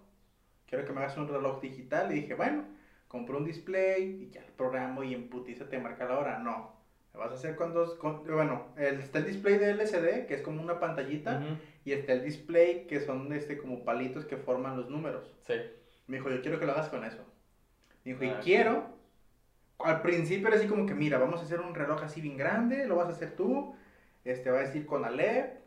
Quiero 0.68 0.86
que 0.86 0.94
me 0.94 1.02
hagas 1.02 1.18
un 1.18 1.28
reloj 1.28 1.62
digital. 1.62 2.12
Y 2.12 2.22
dije, 2.22 2.34
bueno, 2.34 2.64
compro 3.08 3.38
un 3.38 3.46
display 3.46 4.24
y 4.24 4.30
ya 4.32 4.42
el 4.42 4.52
programa 4.54 5.06
y 5.06 5.14
en 5.14 5.30
putiza 5.30 5.70
te 5.70 5.80
marca 5.80 6.06
la 6.06 6.18
hora. 6.18 6.40
No. 6.40 6.76
Me 7.14 7.20
vas 7.20 7.32
a 7.32 7.36
hacer 7.36 7.56
con 7.56 7.74
dos, 7.74 7.96
con- 7.96 8.24
bueno, 8.26 8.68
el- 8.78 9.00
está 9.00 9.20
el 9.20 9.26
display 9.26 9.58
de 9.58 9.72
LCD, 9.72 10.26
que 10.28 10.36
es 10.36 10.42
como 10.42 10.62
una 10.62 10.80
pantallita. 10.80 11.40
Y 11.88 11.94
está 11.94 12.12
el 12.12 12.24
display, 12.26 12.86
que 12.86 13.00
son 13.00 13.32
este 13.32 13.58
como 13.58 13.86
palitos 13.86 14.26
que 14.26 14.36
forman 14.36 14.76
los 14.76 14.90
números. 14.90 15.34
Sí. 15.48 15.54
Me 16.08 16.18
dijo, 16.18 16.30
yo 16.30 16.42
quiero 16.42 16.60
que 16.60 16.66
lo 16.66 16.74
hagas 16.74 16.90
con 16.90 17.06
eso. 17.06 17.24
Me 18.04 18.12
dijo, 18.12 18.24
y 18.26 18.28
Ah, 18.30 18.34
ok. 18.38 18.44
quiero 18.44 18.98
al 19.80 20.02
principio 20.02 20.48
era 20.50 20.58
así 20.58 20.68
como 20.68 20.86
que, 20.86 20.94
mira, 20.96 21.18
vamos 21.18 21.40
a 21.40 21.44
hacer 21.44 21.62
un 21.62 21.74
reloj 21.76 22.04
así 22.04 22.20
bien 22.20 22.36
grande, 22.36 22.88
lo 22.88 22.96
vas 22.98 23.08
a 23.08 23.12
hacer 23.12 23.36
tú, 23.38 23.76
este, 24.26 24.50
va 24.52 24.58
a 24.58 24.64
decir 24.64 24.86
con 24.86 25.06
Alep, 25.06 25.60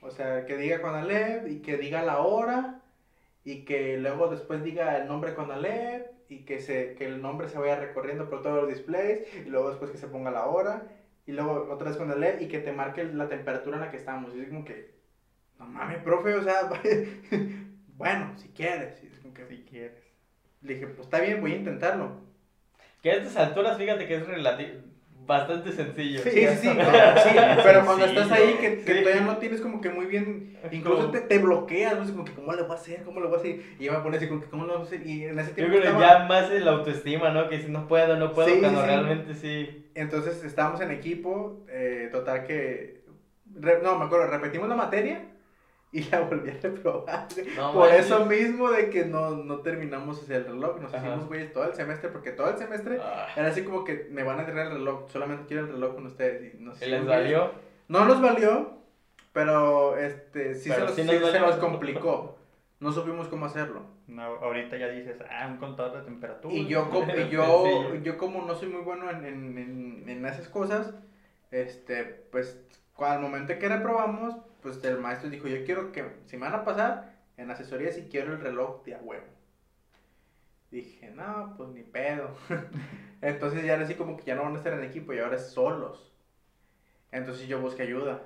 o 0.00 0.10
sea, 0.10 0.44
que 0.46 0.56
diga 0.56 0.80
con 0.82 0.94
Alep 0.96 1.46
y 1.46 1.60
que 1.60 1.76
diga 1.76 2.02
la 2.02 2.18
hora 2.22 2.80
y 3.44 3.64
que 3.64 3.98
luego 3.98 4.28
después 4.28 4.64
diga 4.64 4.96
el 4.96 5.06
nombre 5.06 5.34
con 5.34 5.52
Alep 5.52 6.10
y 6.30 6.44
que, 6.44 6.60
se, 6.60 6.94
que 6.94 7.04
el 7.06 7.22
nombre 7.22 7.48
se 7.48 7.58
vaya 7.58 7.76
recorriendo 7.78 8.28
por 8.28 8.42
todos 8.42 8.62
los 8.62 8.68
displays 8.68 9.20
y 9.46 9.50
luego 9.50 9.68
después 9.70 9.90
que 9.92 9.98
se 9.98 10.08
ponga 10.08 10.30
la 10.32 10.46
hora 10.46 10.88
y 11.26 11.32
luego 11.32 11.68
otra 11.70 11.88
vez 11.90 11.96
con 11.96 12.10
Alep 12.10 12.40
y 12.42 12.48
que 12.48 12.58
te 12.58 12.72
marque 12.72 13.04
la 13.04 13.28
temperatura 13.28 13.76
en 13.76 13.82
la 13.82 13.90
que 13.92 13.98
estamos. 13.98 14.34
Y 14.34 14.40
es 14.40 14.48
como 14.48 14.64
que, 14.64 14.90
no 15.58 15.66
mames, 15.66 15.98
profe, 15.98 16.34
o 16.34 16.42
sea, 16.42 16.68
bueno, 17.96 18.32
si 18.36 18.48
quieres. 18.48 19.02
Y 19.02 19.06
es 19.06 19.18
como 19.20 19.34
que, 19.34 19.46
Si 19.46 19.62
quieres. 19.68 19.92
le 20.62 20.74
dije, 20.74 20.86
pues 20.86 21.00
está 21.00 21.20
bien, 21.20 21.40
voy 21.40 21.52
a 21.52 21.56
intentarlo. 21.56 22.20
Que 23.02 23.10
a 23.10 23.14
estas 23.14 23.36
alturas, 23.36 23.76
fíjate 23.78 24.06
que 24.06 24.16
es 24.16 24.26
relati- 24.26 24.80
bastante 25.24 25.70
sencillo. 25.72 26.20
Sí, 26.22 26.30
sí, 26.30 26.46
sí, 26.62 26.66
no, 26.68 26.84
sí, 26.84 27.30
pero 27.64 27.84
cuando 27.84 28.04
estás 28.06 28.30
ahí 28.32 28.54
que, 28.60 28.82
que 28.82 28.94
Sí. 28.94 29.02
todavía 29.02 29.22
no 29.22 29.36
tienes 29.38 29.60
como 29.60 29.80
que 29.80 29.88
muy 29.90 30.06
bien, 30.06 30.58
incluso 30.72 31.10
te, 31.12 31.20
te 31.20 31.38
bloqueas, 31.38 31.96
no 31.96 32.04
sé, 32.04 32.12
como 32.12 32.24
que 32.24 32.32
cómo 32.32 32.52
lo 32.52 32.64
voy 32.66 32.72
a 32.72 32.74
hacer, 32.74 33.02
cómo 33.04 33.20
lo 33.20 33.28
voy 33.28 33.36
a 33.36 33.40
hacer, 33.40 33.60
y 33.78 33.84
yo 33.84 33.92
me 33.92 34.00
pone 34.00 34.16
así 34.16 34.26
como 34.26 34.40
que 34.40 34.48
cómo 34.48 34.64
lo 34.66 34.72
voy 34.74 34.82
a 34.82 34.84
hacer, 34.86 35.06
y 35.06 35.24
en 35.24 35.38
ese 35.38 35.50
Yo 35.50 35.54
tiempo 35.54 35.70
creo 35.78 35.82
que 35.82 35.88
estaba- 35.88 36.18
ya 36.22 36.26
más 36.26 36.50
el 36.50 36.66
autoestima, 36.66 37.30
¿no? 37.30 37.48
Que 37.48 37.60
si 37.60 37.68
no 37.70 37.86
puedo, 37.86 38.16
no 38.16 38.32
puedo, 38.32 38.48
Sí, 38.48 38.58
cuando 38.60 38.80
sí. 38.80 38.86
realmente 38.86 39.34
sí. 39.34 39.90
entonces 39.94 40.42
estábamos 40.44 40.80
en 40.80 40.90
equipo, 40.90 41.64
eh, 41.68 42.08
total 42.10 42.44
que, 42.44 43.04
re- 43.60 43.80
no, 43.82 43.98
me 43.98 44.06
acuerdo, 44.06 44.26
repetimos 44.26 44.68
la 44.68 44.74
materia 44.76 45.22
y 45.92 46.02
la 46.04 46.20
volví 46.22 46.50
a 46.50 46.54
reprobar, 46.60 47.28
No 47.56 47.72
por 47.72 47.88
manches. 47.88 48.06
eso 48.06 48.24
mismo 48.26 48.70
de 48.70 48.88
que 48.90 49.04
no, 49.04 49.30
no 49.32 49.58
terminamos 49.58 50.28
el 50.30 50.44
reloj, 50.46 50.80
nos 50.80 50.92
Ajá. 50.94 51.06
hicimos 51.06 51.28
güeyes 51.28 51.52
todo 51.52 51.64
el 51.64 51.74
semestre, 51.74 52.08
porque 52.10 52.30
todo 52.32 52.48
el 52.50 52.56
semestre 52.58 52.98
Ah, 53.02 53.28
era 53.36 53.48
así 53.48 53.62
como 53.62 53.84
que 53.84 54.08
me 54.10 54.22
van 54.22 54.38
a 54.38 54.40
entregar 54.40 54.68
el 54.68 54.72
reloj, 54.78 55.08
solamente 55.10 55.44
quiero 55.46 55.64
el 55.66 55.72
reloj 55.72 55.94
con 55.94 56.06
ustedes, 56.06 56.54
y 56.54 56.58
nos 56.58 56.80
¿y 56.82 56.86
les 56.86 57.06
valió? 57.06 57.52
No 57.88 58.06
nos 58.06 58.20
valió, 58.22 58.72
pero 59.32 59.96
este 59.98 60.54
sí, 60.54 60.70
Pero 60.70 60.88
se, 60.88 61.04
nos, 61.04 61.12
sí 61.12 61.16
sí 61.18 61.20
nos 61.22 61.30
se 61.32 61.40
nos 61.40 61.56
complicó. 61.56 62.38
No 62.80 62.90
supimos 62.90 63.28
cómo 63.28 63.46
hacerlo. 63.46 63.82
No, 64.08 64.22
ahorita 64.24 64.76
ya 64.76 64.88
dices, 64.88 65.16
ah, 65.30 65.46
un 65.48 65.58
contador 65.58 65.98
de 65.98 66.02
temperatura. 66.04 66.52
Y 66.52 66.66
yo, 66.66 66.90
co- 66.90 67.04
y 67.04 67.28
yo, 67.30 67.94
yo 68.02 68.18
como 68.18 68.42
no 68.44 68.54
soy 68.56 68.68
muy 68.70 68.80
bueno 68.82 69.08
en, 69.08 69.24
en, 69.24 69.56
en, 69.58 70.04
en 70.08 70.26
esas 70.26 70.48
cosas, 70.48 70.92
este, 71.52 72.02
pues 72.32 72.60
al 72.98 73.20
momento 73.20 73.56
que 73.58 73.68
reprobamos, 73.68 74.34
pues 74.62 74.82
el 74.84 74.98
maestro 74.98 75.28
dijo, 75.30 75.48
yo 75.48 75.64
quiero 75.64 75.92
que, 75.92 76.04
si 76.26 76.36
me 76.36 76.46
van 76.46 76.54
a 76.60 76.64
pasar, 76.64 77.12
en 77.36 77.50
asesoría 77.50 77.92
si 77.92 78.02
quiero 78.08 78.32
el 78.34 78.40
reloj 78.40 78.84
de 78.84 78.94
a 78.94 78.98
huevo. 78.98 79.26
Dije, 80.70 81.10
no, 81.10 81.54
pues 81.56 81.68
ni 81.70 81.82
pedo. 81.82 82.34
Entonces 83.20 83.64
ya 83.64 83.74
era 83.74 83.84
así 83.84 83.94
como 83.94 84.16
que 84.16 84.24
ya 84.24 84.34
no 84.34 84.42
van 84.44 84.54
a 84.54 84.58
estar 84.58 84.72
en 84.72 84.84
equipo 84.84 85.12
y 85.12 85.18
ahora 85.18 85.36
es 85.36 85.50
solos. 85.50 86.12
Entonces 87.10 87.46
yo 87.46 87.60
busqué 87.60 87.82
ayuda. 87.82 88.22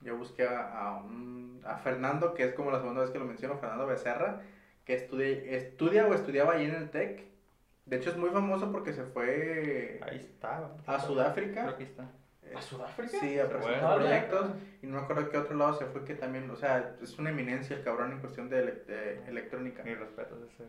Yo 0.00 0.16
busqué 0.16 0.44
a, 0.48 0.66
a, 0.72 0.96
un- 0.98 1.60
a 1.64 1.76
Fernando, 1.76 2.34
que 2.34 2.44
es 2.44 2.54
como 2.54 2.70
la 2.70 2.78
segunda 2.80 3.02
vez 3.02 3.10
que 3.10 3.18
lo 3.18 3.24
menciono, 3.26 3.58
Fernando 3.58 3.86
Becerra, 3.86 4.40
que 4.84 4.94
estudia, 4.94 5.28
estudia 5.28 6.06
o 6.06 6.14
estudiaba 6.14 6.54
ahí 6.54 6.64
en 6.64 6.74
el 6.74 6.90
TEC. 6.90 7.28
De 7.86 7.96
hecho 7.96 8.10
es 8.10 8.16
muy 8.16 8.30
famoso 8.30 8.72
porque 8.72 8.92
se 8.92 9.04
fue 9.04 10.00
Ahí 10.02 10.16
está. 10.16 10.72
a 10.86 10.98
Sudáfrica. 11.00 11.62
Creo 11.64 11.76
que 11.76 11.84
está. 11.84 12.08
¿A 12.56 12.60
Sudáfrica? 12.62 13.18
Sí, 13.20 13.38
a 13.38 13.44
Se 13.44 13.48
presentar 13.48 13.80
fue. 13.94 14.00
proyectos. 14.00 14.50
Y 14.82 14.86
no 14.86 14.96
me 14.96 15.02
acuerdo 15.02 15.28
qué 15.30 15.36
otro 15.38 15.56
lado 15.56 15.74
se 15.78 15.86
fue 15.86 16.04
que 16.04 16.14
también, 16.14 16.50
o 16.50 16.56
sea, 16.56 16.96
es 17.02 17.18
una 17.18 17.30
eminencia 17.30 17.76
el 17.76 17.82
cabrón 17.82 18.12
en 18.12 18.18
cuestión 18.20 18.48
de, 18.48 18.58
ele- 18.60 18.84
de 18.86 19.20
electrónica. 19.28 19.82
Mi 19.82 19.94
respeto 19.94 20.36
ese. 20.46 20.64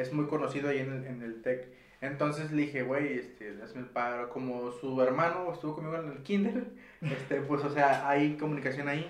Es 0.00 0.12
muy 0.12 0.26
conocido 0.26 0.68
ahí 0.70 0.78
en 0.78 0.92
el, 0.92 1.06
en 1.06 1.22
el 1.22 1.42
TEC. 1.42 1.66
Entonces 2.02 2.52
le 2.52 2.62
dije, 2.62 2.82
güey, 2.82 3.18
este, 3.18 3.56
hazme 3.62 3.80
el 3.80 3.86
paro. 3.88 4.28
Como 4.30 4.70
su 4.72 5.00
hermano 5.02 5.50
estuvo 5.52 5.74
conmigo 5.74 5.96
en 5.96 6.08
el 6.12 6.18
kinder, 6.22 6.64
este, 7.02 7.40
pues, 7.40 7.64
o 7.64 7.70
sea, 7.70 8.08
hay 8.08 8.36
comunicación 8.36 8.88
ahí. 8.88 9.08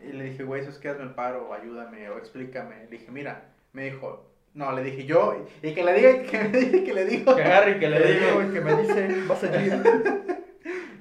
Y 0.00 0.12
le 0.12 0.24
dije, 0.24 0.42
güey, 0.44 0.62
eso 0.62 0.70
es 0.70 0.78
que 0.78 0.88
hazme 0.88 1.04
el 1.04 1.14
paro, 1.14 1.48
o 1.48 1.54
ayúdame, 1.54 2.08
o 2.10 2.18
explícame. 2.18 2.84
Le 2.84 2.98
dije, 2.98 3.10
mira, 3.10 3.42
me 3.72 3.84
dijo, 3.84 4.26
no, 4.54 4.72
le 4.72 4.82
dije 4.82 5.04
yo, 5.04 5.46
y 5.62 5.72
que 5.74 5.84
le 5.84 5.92
diga, 5.94 6.22
que 6.30 6.38
me 6.38 6.48
diga, 6.58 6.84
que 6.84 6.94
le 6.94 7.04
digo. 7.04 7.36
Que 7.36 7.42
agarre 7.44 7.72
y 7.72 7.78
que 7.78 7.88
le 7.88 8.12
digo. 8.14 8.40
el 8.40 8.52
que 8.52 8.60
me 8.60 8.74
dice, 8.82 9.24
vas 9.28 9.44
a 9.44 9.62
ir. 9.62 9.72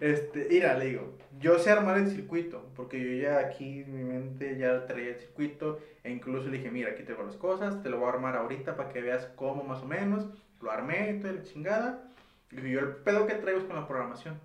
Este, 0.01 0.47
mira, 0.49 0.77
le 0.77 0.85
digo, 0.85 1.13
yo 1.39 1.59
sé 1.59 1.71
armar 1.71 1.97
el 1.97 2.07
circuito, 2.07 2.69
porque 2.75 2.99
yo 2.99 3.21
ya 3.21 3.39
aquí 3.39 3.81
en 3.81 3.95
mi 3.95 4.03
mente 4.03 4.57
ya 4.57 4.85
traía 4.85 5.09
el 5.09 5.19
circuito, 5.19 5.79
e 6.03 6.11
incluso 6.11 6.47
le 6.47 6.57
dije, 6.57 6.71
mira, 6.71 6.91
aquí 6.91 7.03
tengo 7.03 7.23
las 7.23 7.35
cosas, 7.35 7.81
te 7.81 7.89
lo 7.89 7.99
voy 7.99 8.07
a 8.07 8.13
armar 8.13 8.35
ahorita 8.35 8.75
para 8.75 8.89
que 8.89 9.01
veas 9.01 9.25
cómo 9.35 9.63
más 9.63 9.81
o 9.81 9.85
menos, 9.85 10.27
lo 10.61 10.71
armé, 10.71 11.13
toda 11.21 11.33
la 11.33 11.43
chingada, 11.43 12.11
y 12.51 12.71
yo 12.71 12.79
el 12.79 12.95
pedo 12.97 13.27
que 13.27 13.35
traigo 13.35 13.59
es 13.59 13.65
con 13.65 13.75
la 13.75 13.87
programación, 13.87 14.39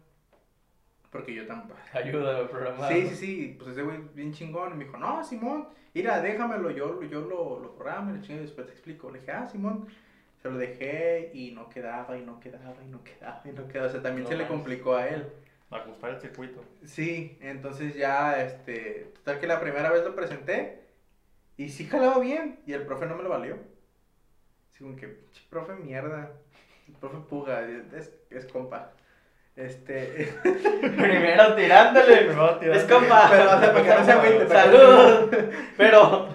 porque 1.11 1.35
yo 1.35 1.47
tampoco... 1.47 1.79
Ayúdame 1.93 2.41
a 2.41 2.49
programar. 2.49 2.93
Sí, 2.93 3.09
sí, 3.09 3.17
sí, 3.17 3.57
pues 3.59 3.71
ese 3.71 3.83
güey 3.83 3.99
bien 4.15 4.33
chingón, 4.33 4.73
y 4.73 4.77
me 4.77 4.85
dijo, 4.85 4.99
no, 4.99 5.25
Simón, 5.25 5.69
mira, 5.95 6.21
déjamelo, 6.21 6.71
yo, 6.71 7.03
yo 7.03 7.21
lo, 7.21 7.61
lo 7.61 7.75
programo, 7.75 8.15
y 8.15 8.35
después 8.35 8.67
te 8.67 8.73
explico, 8.73 9.11
le 9.11 9.21
dije, 9.21 9.33
ah, 9.33 9.47
Simón, 9.47 9.87
se 10.43 10.51
lo 10.51 10.59
dejé, 10.59 11.31
y 11.33 11.53
no 11.53 11.69
quedaba, 11.69 12.19
y 12.19 12.23
no 12.23 12.39
quedaba, 12.39 12.77
y 12.85 12.89
no 12.89 13.03
quedaba, 13.03 13.41
y 13.45 13.53
no 13.53 13.67
quedaba, 13.67 13.87
o 13.89 13.91
sea, 13.91 14.03
también 14.03 14.25
No 14.25 14.31
se 14.31 14.37
le 14.37 14.47
complicó 14.47 14.95
a 14.95 15.09
él. 15.09 15.27
Ajustar 15.71 16.11
el 16.11 16.21
circuito. 16.21 16.63
Sí, 16.85 17.37
entonces 17.41 17.95
ya, 17.95 18.41
este, 18.43 19.13
total 19.17 19.41
que 19.41 19.47
la 19.47 19.61
primera 19.61 19.91
vez 19.91 20.05
lo 20.05 20.15
presenté 20.15 20.85
y 21.57 21.69
sí 21.69 21.87
jalaba 21.87 22.19
bien 22.19 22.61
y 22.67 22.73
el 22.73 22.83
profe 22.87 23.07
no 23.07 23.17
me 23.17 23.23
lo 23.23 23.29
valió. 23.31 23.59
Así 24.71 24.85
como 24.85 24.97
que, 24.97 25.09
"Pinche 25.09 25.43
profe 25.51 25.75
mierda, 25.75 26.33
el 26.89 26.95
profe 26.95 27.19
puga, 27.29 27.63
es, 27.69 28.13
es 28.31 28.47
compa. 28.47 28.93
Este, 29.57 30.33
Primero 30.43 31.55
tirándole. 31.55 32.17
Primero 32.17 32.59
tirándole. 32.59 32.77
Es 32.77 32.85
compa. 32.85 33.29
pero 33.31 33.45
o 33.45 33.61
sea, 33.61 33.73
para 33.73 33.83
que 33.83 33.89
no 33.89 34.05
se 34.05 34.13
agüite, 34.13 34.45
para 34.47 34.63
que 34.65 34.69
no 34.71 34.77
Saludos. 34.77 35.31
Pero. 35.77 36.29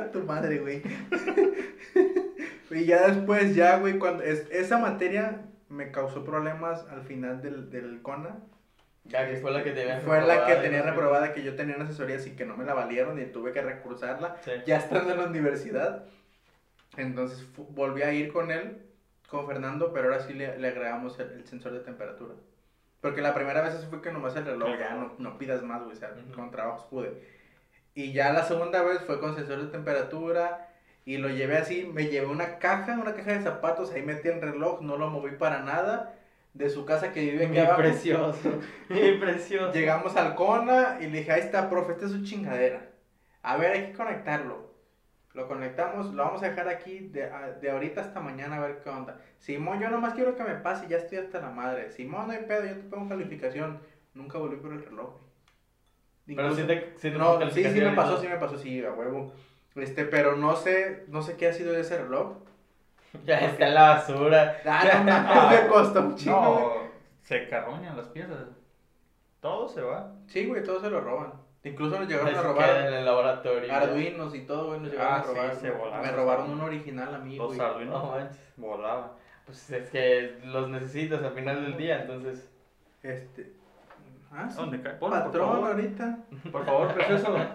A 0.00 0.10
tu 0.10 0.22
madre, 0.24 0.58
güey. 0.58 0.82
Y 2.70 2.84
ya 2.84 3.08
después, 3.08 3.54
ya, 3.54 3.78
güey, 3.78 3.98
cuando 3.98 4.22
es, 4.24 4.46
esa 4.50 4.78
materia 4.78 5.42
me 5.68 5.90
causó 5.90 6.24
problemas 6.24 6.84
al 6.90 7.02
final 7.02 7.40
del, 7.40 7.70
del 7.70 8.02
CONA. 8.02 8.36
Ya 9.08 9.26
que 9.26 9.36
fue 9.38 9.50
la 9.50 9.62
que 9.64 9.72
tenía 9.72 10.00
Fue 10.00 10.20
la 10.20 10.26
que 10.26 10.54
reprobada, 10.54 10.62
tenía 10.62 10.82
reprobada, 10.82 11.32
que 11.32 11.42
yo 11.42 11.56
tenía 11.56 11.76
una 11.76 11.84
asesoría 11.84 12.16
así 12.16 12.36
que 12.36 12.44
no 12.44 12.56
me 12.56 12.64
la 12.64 12.74
valieron 12.74 13.20
y 13.20 13.24
tuve 13.26 13.52
que 13.52 13.62
recursarla. 13.62 14.36
Sí. 14.44 14.52
ya 14.66 14.76
estando 14.76 15.12
en 15.12 15.18
la 15.18 15.26
universidad. 15.26 16.04
Entonces 16.96 17.46
volví 17.70 18.02
a 18.02 18.12
ir 18.12 18.32
con 18.32 18.50
él, 18.50 18.82
con 19.28 19.46
Fernando, 19.46 19.92
pero 19.92 20.08
ahora 20.08 20.20
sí 20.20 20.34
le, 20.34 20.58
le 20.58 20.68
agregamos 20.68 21.18
el, 21.20 21.30
el 21.32 21.46
sensor 21.46 21.72
de 21.72 21.80
temperatura. 21.80 22.34
Porque 23.00 23.22
la 23.22 23.34
primera 23.34 23.62
vez 23.62 23.74
eso 23.74 23.88
fue 23.88 24.02
que 24.02 24.10
nomás 24.10 24.34
el 24.36 24.44
reloj, 24.44 24.70
ya 24.78 24.94
no, 24.94 25.12
no 25.18 25.38
pidas 25.38 25.62
más, 25.62 25.82
güey, 25.84 25.96
o 25.96 25.98
sea, 25.98 26.10
Ujú. 26.10 26.34
con 26.34 26.50
trabajos 26.50 26.84
pude. 26.90 27.12
Y 27.94 28.12
ya 28.12 28.32
la 28.32 28.44
segunda 28.44 28.82
vez 28.82 29.00
fue 29.02 29.20
con 29.20 29.36
sensor 29.36 29.62
de 29.62 29.68
temperatura 29.70 30.68
y 31.04 31.16
lo 31.18 31.28
llevé 31.28 31.56
así, 31.56 31.84
me 31.84 32.06
llevé 32.08 32.26
una 32.26 32.58
caja, 32.58 32.98
una 33.00 33.14
caja 33.14 33.32
de 33.32 33.42
zapatos, 33.42 33.92
ahí 33.92 34.02
metí 34.02 34.28
el 34.28 34.40
reloj, 34.40 34.82
no 34.82 34.96
lo 34.96 35.08
moví 35.08 35.30
para 35.32 35.60
nada. 35.60 36.14
De 36.58 36.68
su 36.68 36.84
casa 36.84 37.12
que 37.12 37.20
vive 37.20 37.44
aquí 37.44 37.52
Mi 37.52 37.58
abajo. 37.58 37.80
precioso. 37.80 38.60
Mi 38.88 39.12
precioso. 39.12 39.72
Llegamos 39.72 40.16
al 40.16 40.34
Cona 40.34 40.98
y 41.00 41.06
le 41.06 41.18
dije, 41.18 41.30
ahí 41.30 41.40
está, 41.40 41.70
profe, 41.70 41.92
esta 41.92 42.06
es 42.06 42.10
su 42.10 42.24
chingadera. 42.24 42.90
A 43.42 43.56
ver, 43.56 43.72
hay 43.72 43.86
que 43.86 43.92
conectarlo. 43.92 44.74
Lo 45.34 45.46
conectamos, 45.46 46.12
lo 46.14 46.24
vamos 46.24 46.42
a 46.42 46.48
dejar 46.48 46.68
aquí 46.68 46.98
de, 46.98 47.30
de 47.60 47.70
ahorita 47.70 48.00
hasta 48.00 48.18
mañana 48.18 48.56
a 48.56 48.60
ver 48.66 48.80
qué 48.82 48.90
onda. 48.90 49.20
Simón, 49.38 49.78
yo 49.78 49.88
nomás 49.88 50.14
quiero 50.14 50.34
que 50.34 50.42
me 50.42 50.56
pase, 50.56 50.88
ya 50.88 50.96
estoy 50.96 51.18
hasta 51.18 51.40
la 51.40 51.50
madre. 51.50 51.92
Simón, 51.92 52.26
no 52.26 52.32
hay 52.32 52.42
pedo, 52.44 52.64
yo 52.64 52.74
te 52.74 52.82
pongo 52.88 53.08
calificación. 53.08 53.80
Nunca 54.14 54.38
volví 54.38 54.56
por 54.56 54.72
el 54.72 54.82
reloj. 54.82 55.14
Pero 56.26 56.54
sí 56.56 56.64
te. 56.64 56.92
Sí 56.96 57.10
te 57.10 57.18
no, 57.18 57.50
sí, 57.50 57.62
sí 57.62 57.80
me 57.80 57.92
pasó, 57.92 58.20
sí 58.20 58.26
me 58.26 58.36
pasó, 58.36 58.58
sí, 58.58 58.84
a 58.84 58.92
huevo. 58.92 59.32
Este, 59.76 60.04
pero 60.06 60.34
no 60.34 60.56
sé, 60.56 61.04
no 61.06 61.22
sé 61.22 61.36
qué 61.36 61.46
ha 61.46 61.52
sido 61.52 61.72
de 61.72 61.82
ese 61.82 62.02
reloj. 62.02 62.38
Ya 63.24 63.38
está 63.40 63.68
en 63.68 63.74
la 63.74 63.88
basura. 63.90 64.56
Ah, 64.66 65.02
no 65.04 65.50
me 65.50 65.66
costó 65.68 66.00
un 66.00 66.14
chingo. 66.16 66.40
No, 66.40 66.72
se 67.22 67.48
carroñan 67.48 67.96
las 67.96 68.06
piezas. 68.08 68.38
Todo 69.40 69.68
se 69.68 69.80
va. 69.82 70.12
Sí, 70.26 70.46
güey, 70.46 70.62
todos 70.64 70.82
se 70.82 70.90
lo 70.90 71.00
roban. 71.00 71.32
Incluso 71.64 71.98
nos 71.98 72.08
llegaron 72.08 72.28
a 72.34 72.36
se 72.36 72.42
robar. 72.42 72.70
en 72.86 72.94
el 72.94 73.04
laboratorio. 73.04 73.72
Arduinos 73.74 74.34
y 74.34 74.40
todo, 74.46 74.68
güey, 74.68 74.80
nos 74.80 74.90
llegaron 74.90 75.12
Ah, 75.12 75.16
a 75.18 75.22
sí, 75.24 75.28
robar. 75.34 75.54
se 75.56 75.70
volaron. 75.70 76.06
Me 76.06 76.12
robaron 76.12 76.50
un 76.50 76.60
original 76.60 77.14
a 77.14 77.18
mí, 77.18 77.36
Los 77.36 77.48
güey. 77.48 77.60
Arduino 77.60 77.90
No 77.98 78.10
manches. 78.10 78.38
volaban. 78.56 79.10
Pues 79.44 79.70
es 79.70 79.90
que 79.90 80.38
los 80.44 80.68
necesitas 80.68 81.22
al 81.22 81.32
final 81.32 81.62
del 81.64 81.76
día, 81.76 82.02
entonces. 82.02 82.50
Este. 83.02 83.52
Ah, 84.30 84.48
sí. 84.50 84.56
¿Dónde 84.56 84.80
cae? 84.82 84.92
Ponlo, 84.94 85.16
por 85.16 85.24
Patrón 85.26 85.48
favor. 85.52 85.70
ahorita. 85.70 86.18
Por 86.52 86.64
favor, 86.66 86.94
precioso. 86.94 87.36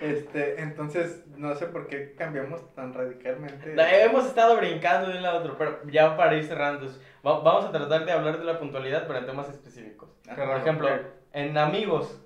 Este, 0.00 0.60
entonces, 0.62 1.24
no 1.36 1.54
sé 1.56 1.66
por 1.66 1.88
qué 1.88 2.14
cambiamos 2.16 2.72
tan 2.74 2.94
radicalmente. 2.94 3.74
Hemos 4.04 4.26
estado 4.26 4.56
brincando 4.56 5.08
de 5.10 5.16
un 5.16 5.22
lado 5.22 5.38
a 5.38 5.40
otro, 5.40 5.56
pero 5.58 5.80
ya 5.90 6.16
para 6.16 6.36
ir 6.36 6.44
cerrando, 6.44 6.86
va- 7.26 7.40
vamos 7.40 7.64
a 7.64 7.72
tratar 7.72 8.04
de 8.04 8.12
hablar 8.12 8.38
de 8.38 8.44
la 8.44 8.58
puntualidad, 8.58 9.06
pero 9.06 9.18
en 9.18 9.26
temas 9.26 9.48
específicos. 9.48 10.08
Ajá. 10.28 10.46
Por 10.46 10.56
ejemplo, 10.56 10.86
ok. 10.88 11.00
en 11.32 11.58
amigos, 11.58 12.20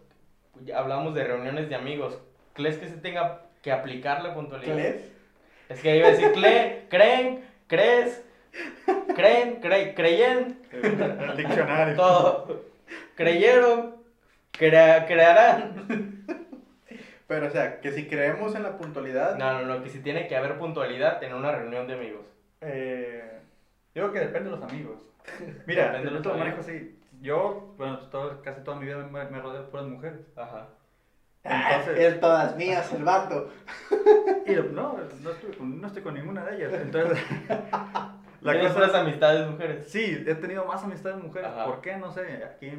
hablamos 0.75 1.15
de 1.15 1.25
reuniones 1.25 1.69
de 1.69 1.75
amigos. 1.75 2.19
¿Crees 2.53 2.77
que 2.79 2.89
se 2.89 2.97
tenga 2.97 3.41
que 3.63 3.73
aplicar 3.73 4.23
la 4.23 4.35
puntualidad? 4.35 4.75
¿Crees? 4.75 5.13
Es 5.71 5.81
que 5.81 5.97
iba 5.97 6.09
a 6.09 6.11
decir, 6.11 6.33
"Cle- 6.33 6.89
¿creen? 6.91 7.45
¿Crees? 7.69 8.23
Creen, 9.15 9.63
cre- 9.63 9.95
creyen, 9.95 10.59
El, 10.71 11.01
el 11.01 11.37
diccionario. 11.39 11.97
todo. 11.97 12.61
Creyeron, 13.15 13.95
crea- 14.51 15.07
crearán. 15.07 16.27
Pero, 17.33 17.47
o 17.47 17.51
sea, 17.51 17.81
que 17.81 17.93
si 17.93 18.07
creemos 18.09 18.55
en 18.55 18.63
la 18.63 18.77
puntualidad, 18.77 19.37
No, 19.39 19.53
no, 19.55 19.65
no, 19.65 19.83
que 19.83 19.89
si 19.89 20.01
tiene 20.01 20.29
que 20.29 20.37
haber 20.37 20.59
puntualidad 20.59 21.23
en 21.25 21.33
una 21.33 21.51
reunión 21.51 21.87
de 21.87 21.95
amigos. 21.95 22.27
Eh, 22.61 23.41
yo 23.95 24.03
creo 24.03 24.13
que 24.13 24.19
depende 24.21 24.51
de 24.51 24.57
los 24.57 24.71
amigos. 24.71 25.01
Mira, 25.67 25.85
Depende 25.87 26.11
de 26.11 26.15
los 26.17 26.27
lo 26.27 26.35
manejo 26.37 26.61
así. 26.61 26.99
Yo, 27.23 27.75
bueno, 27.79 27.99
todo- 28.11 28.43
casi 28.43 28.61
toda 28.63 28.77
mi 28.77 28.85
vida 28.85 28.99
me, 28.99 29.25
me 29.25 29.41
rodeo 29.41 29.63
de 29.63 29.69
puras 29.71 29.87
mujeres. 29.87 30.21
Ajá. 30.37 30.67
ah, 31.45 31.71
Entonces, 31.79 31.99
es 32.05 32.21
todas 32.21 32.55
mías 32.57 32.93
el 32.93 33.03
vato. 33.05 33.49
y 34.47 34.55
lo- 34.55 34.65
no, 34.65 34.99
no 35.23 35.31
estoy, 35.31 35.53
con, 35.57 35.81
no 35.81 35.87
estoy 35.87 36.03
con 36.03 36.13
ninguna 36.15 36.45
de 36.45 36.57
ellas. 36.57 36.73
Entonces, 36.83 37.19
la 38.43 38.53
¿Tienes 38.53 38.73
cosa 38.75 39.01
amistades 39.01 39.49
mujeres? 39.49 39.89
Sí, 39.89 40.23
he 40.27 40.35
tenido 40.35 40.67
más 40.67 40.83
amistades 40.85 41.17
mujeres. 41.17 41.49
Ajá. 41.51 41.65
¿Por 41.65 41.81
qué? 41.81 41.97
No 41.97 42.11
sé. 42.13 42.45
Aquí, 42.45 42.71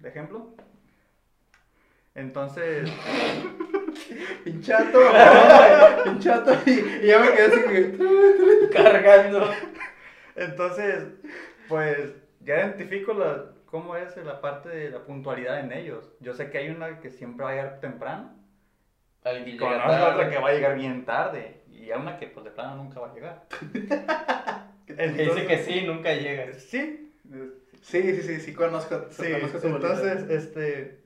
de 0.00 0.08
ejemplo. 0.08 0.48
Entonces, 2.14 2.90
Pinchato, 4.44 4.98
pinchato, 6.04 6.52
y, 6.66 6.70
y 7.02 7.06
ya 7.06 7.18
me 7.18 7.32
quedé 7.32 7.46
así 7.46 7.62
que... 7.62 8.68
Cargando. 8.72 9.50
entonces, 10.34 11.06
pues, 11.68 12.14
ya 12.40 12.58
identifico 12.60 13.12
la, 13.12 13.52
cómo 13.66 13.96
es 13.96 14.16
la 14.16 14.40
parte 14.40 14.68
de 14.68 14.90
la 14.90 15.04
puntualidad 15.04 15.60
en 15.60 15.72
ellos. 15.72 16.12
Yo 16.20 16.34
sé 16.34 16.50
que 16.50 16.58
hay 16.58 16.70
una 16.70 17.00
que 17.00 17.10
siempre 17.10 17.44
va 17.44 17.50
a 17.50 17.54
llegar 17.54 17.80
temprano. 17.80 18.34
Alguien 19.24 19.56
que 19.58 19.64
otra 19.64 20.28
que 20.28 20.38
va 20.38 20.48
a 20.48 20.52
llegar 20.52 20.74
bien 20.74 21.04
tarde. 21.04 21.62
Y 21.70 21.90
hay 21.90 22.00
una 22.00 22.18
que, 22.18 22.26
pues, 22.26 22.44
de 22.44 22.50
plano 22.50 22.76
nunca 22.76 23.00
va 23.00 23.10
a 23.10 23.14
llegar. 23.14 23.46
Que 24.86 25.08
dice 25.08 25.46
que 25.46 25.58
sí, 25.58 25.82
nunca 25.86 26.12
llega. 26.12 26.52
Sí. 26.54 27.12
Sí, 27.82 28.02
sí, 28.02 28.22
sí, 28.22 28.40
sí, 28.40 28.54
conozco, 28.54 29.06
Sí, 29.10 29.32
conozco 29.32 29.66
entonces, 29.66 30.28
este, 30.30 31.01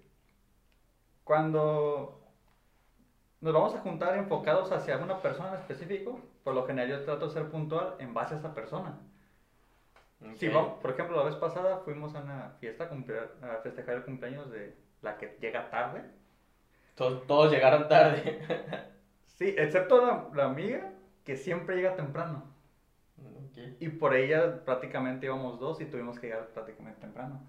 cuando 1.27 2.23
nos 3.41 3.53
vamos 3.53 3.75
a 3.75 3.81
juntar 3.81 4.17
enfocados 4.17 4.71
hacia 4.71 4.97
una 4.97 5.21
persona 5.21 5.49
en 5.49 5.55
específico, 5.57 6.21
por 6.45 6.55
lo 6.55 6.65
general 6.69 6.89
yo 6.89 7.05
trato 7.05 7.27
de 7.27 7.33
ser 7.33 7.51
puntual 7.51 7.97
en 7.99 8.15
base 8.15 8.35
a 8.35 8.39
esa 8.39 8.55
persona. 8.55 8.97
Si 10.37 10.47
Ok. 10.47 10.55
vamos, 10.55 10.79
por 10.81 10.93
ejemplo, 10.93 11.17
la 11.17 11.25
vez 11.25 11.35
pasada 11.35 11.79
fuimos 11.79 12.15
a 12.15 12.21
una 12.21 12.51
fiesta 12.61 12.85
a, 12.85 13.57
festejar 13.65 13.97
el 13.97 14.05
cumpleaños 14.05 14.53
de 14.53 14.77
la 15.03 15.19
que 15.19 15.37
llega 15.41 15.69
tarde. 15.69 16.05
Todos, 16.95 17.27
todos 17.27 17.51
llegaron 17.51 17.89
tarde. 17.89 18.39
Sí, 19.27 19.55
excepto 19.59 20.01
la, 20.01 20.31
la 20.33 20.47
amiga 20.47 20.93
que 21.23 21.37
siempre 21.37 21.77
llega 21.77 21.95
temprano. 21.95 22.45
Y 23.81 23.89
por 23.91 24.15
ella 24.15 24.65
prácticamente 24.65 25.27
íbamos 25.27 25.61
dos 25.61 25.79
y 25.83 25.85
tuvimos 25.87 26.19
que 26.19 26.29
llegar 26.29 26.47
prácticamente 26.55 27.03
temprano. 27.03 27.43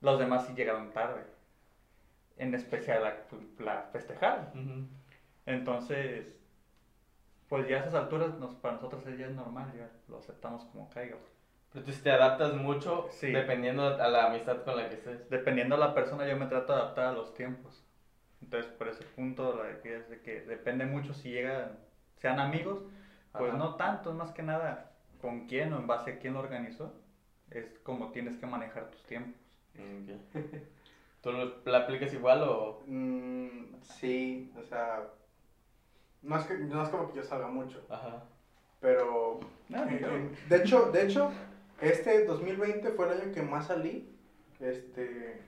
Los 0.00 0.18
demás 0.18 0.46
sí 0.46 0.54
llegaron 0.54 0.90
tarde. 0.94 1.26
En 2.38 2.54
especial 2.54 3.02
la, 3.02 3.16
la 3.58 3.82
festejar. 3.92 4.52
Ujú. 4.54 4.86
Entonces, 5.46 6.26
pues 7.48 7.66
ya 7.68 7.76
a 7.76 7.80
esas 7.80 7.94
alturas 7.94 8.38
nos, 8.38 8.54
para 8.56 8.74
nosotros 8.74 9.04
ya 9.18 9.26
es 9.26 9.34
normal, 9.34 9.72
ya 9.76 9.90
lo 10.08 10.18
aceptamos 10.18 10.64
como 10.66 10.88
caiga. 10.90 11.16
Pero 11.72 11.84
tú 11.84 11.92
te 11.92 12.10
adaptas 12.10 12.54
mucho 12.54 13.08
Sí. 13.10 13.32
dependiendo 13.32 13.86
a 13.86 14.08
la 14.08 14.26
amistad 14.26 14.62
con 14.62 14.76
la 14.76 14.88
que 14.88 14.94
estés. 14.94 15.28
Dependiendo 15.28 15.76
de 15.76 15.80
la 15.80 15.94
persona, 15.94 16.26
yo 16.28 16.36
me 16.36 16.46
trato 16.46 16.74
de 16.74 16.80
adaptar 16.80 17.06
a 17.06 17.12
los 17.12 17.34
tiempos. 17.34 17.84
Entonces, 18.40 18.70
por 18.72 18.88
ese 18.88 19.04
punto, 19.04 19.62
la 19.62 19.70
idea 19.70 19.98
es 19.98 20.08
de 20.08 20.20
que 20.22 20.40
depende 20.42 20.86
mucho 20.86 21.12
si 21.12 21.30
llegan, 21.30 21.78
sean 22.16 22.38
amigos, 22.38 22.82
pues 23.32 23.50
Ajá. 23.50 23.58
no 23.58 23.74
tanto, 23.74 24.10
es 24.10 24.16
más 24.16 24.32
que 24.32 24.42
nada 24.42 24.92
con 25.20 25.46
quién 25.46 25.72
o 25.72 25.78
en 25.78 25.86
base 25.86 26.12
a 26.12 26.18
quién 26.18 26.34
lo 26.34 26.40
organizó. 26.40 26.94
Es 27.50 27.78
como 27.80 28.12
tienes 28.12 28.36
que 28.36 28.46
manejar 28.46 28.90
tus 28.90 29.02
tiempos. 29.04 29.40
Ok. 29.74 30.34
¿Tú 31.22 31.32
lo, 31.32 31.52
la 31.64 31.78
aplicas 31.78 32.12
igual 32.12 32.42
o...? 32.42 32.82
Mm, 32.86 33.74
sí, 33.82 34.52
o 34.58 34.62
sea, 34.62 35.02
no 36.22 36.38
es, 36.38 36.44
que, 36.46 36.54
no 36.58 36.82
es 36.82 36.88
como 36.88 37.08
que 37.08 37.16
yo 37.16 37.22
salga 37.24 37.48
mucho, 37.48 37.84
Ajá. 37.88 38.22
pero... 38.80 39.40
No, 39.68 39.84
ni 39.84 39.96
eh, 39.96 40.00
eh, 40.02 40.30
de 40.48 40.56
hecho, 40.56 40.90
de 40.92 41.04
hecho, 41.04 41.30
este 41.80 42.24
2020 42.24 42.90
fue 42.90 43.06
el 43.06 43.20
año 43.20 43.32
que 43.32 43.42
más 43.42 43.66
salí, 43.66 44.08
este... 44.60 45.42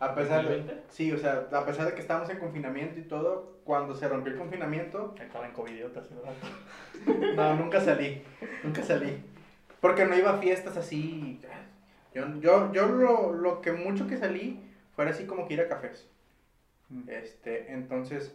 A 0.00 0.14
pesar 0.14 0.48
de... 0.48 0.64
¿2020? 0.64 0.80
Sí, 0.90 1.12
o 1.12 1.18
sea, 1.18 1.48
a 1.52 1.66
pesar 1.66 1.86
de 1.86 1.94
que 1.94 2.00
estábamos 2.00 2.30
en 2.30 2.38
confinamiento 2.38 3.00
y 3.00 3.02
todo, 3.02 3.58
cuando 3.64 3.94
se 3.94 4.08
rompió 4.08 4.32
el 4.32 4.38
confinamiento, 4.38 5.14
Estaba 5.20 5.46
en 5.46 5.52
covidiotas, 5.52 6.08
¿verdad? 6.10 6.34
No, 7.34 7.56
nunca 7.56 7.80
salí, 7.80 8.22
nunca 8.62 8.82
salí. 8.84 9.24
Porque 9.80 10.04
no 10.04 10.16
iba 10.16 10.30
a 10.30 10.38
fiestas 10.38 10.76
así. 10.76 11.40
Yo, 12.14 12.24
yo, 12.40 12.72
yo 12.72 12.86
lo, 12.86 13.32
lo 13.32 13.60
que 13.60 13.72
mucho 13.72 14.06
que 14.06 14.16
salí 14.16 14.67
fuera 14.98 15.12
así 15.12 15.26
como 15.26 15.46
que 15.46 15.54
ir 15.54 15.60
a 15.60 15.68
cafés. 15.68 16.10
Mm. 16.88 17.08
Este, 17.08 17.72
entonces, 17.72 18.34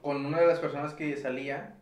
con 0.00 0.24
una 0.24 0.40
de 0.40 0.46
las 0.46 0.58
personas 0.58 0.94
que 0.94 1.18
salía, 1.18 1.74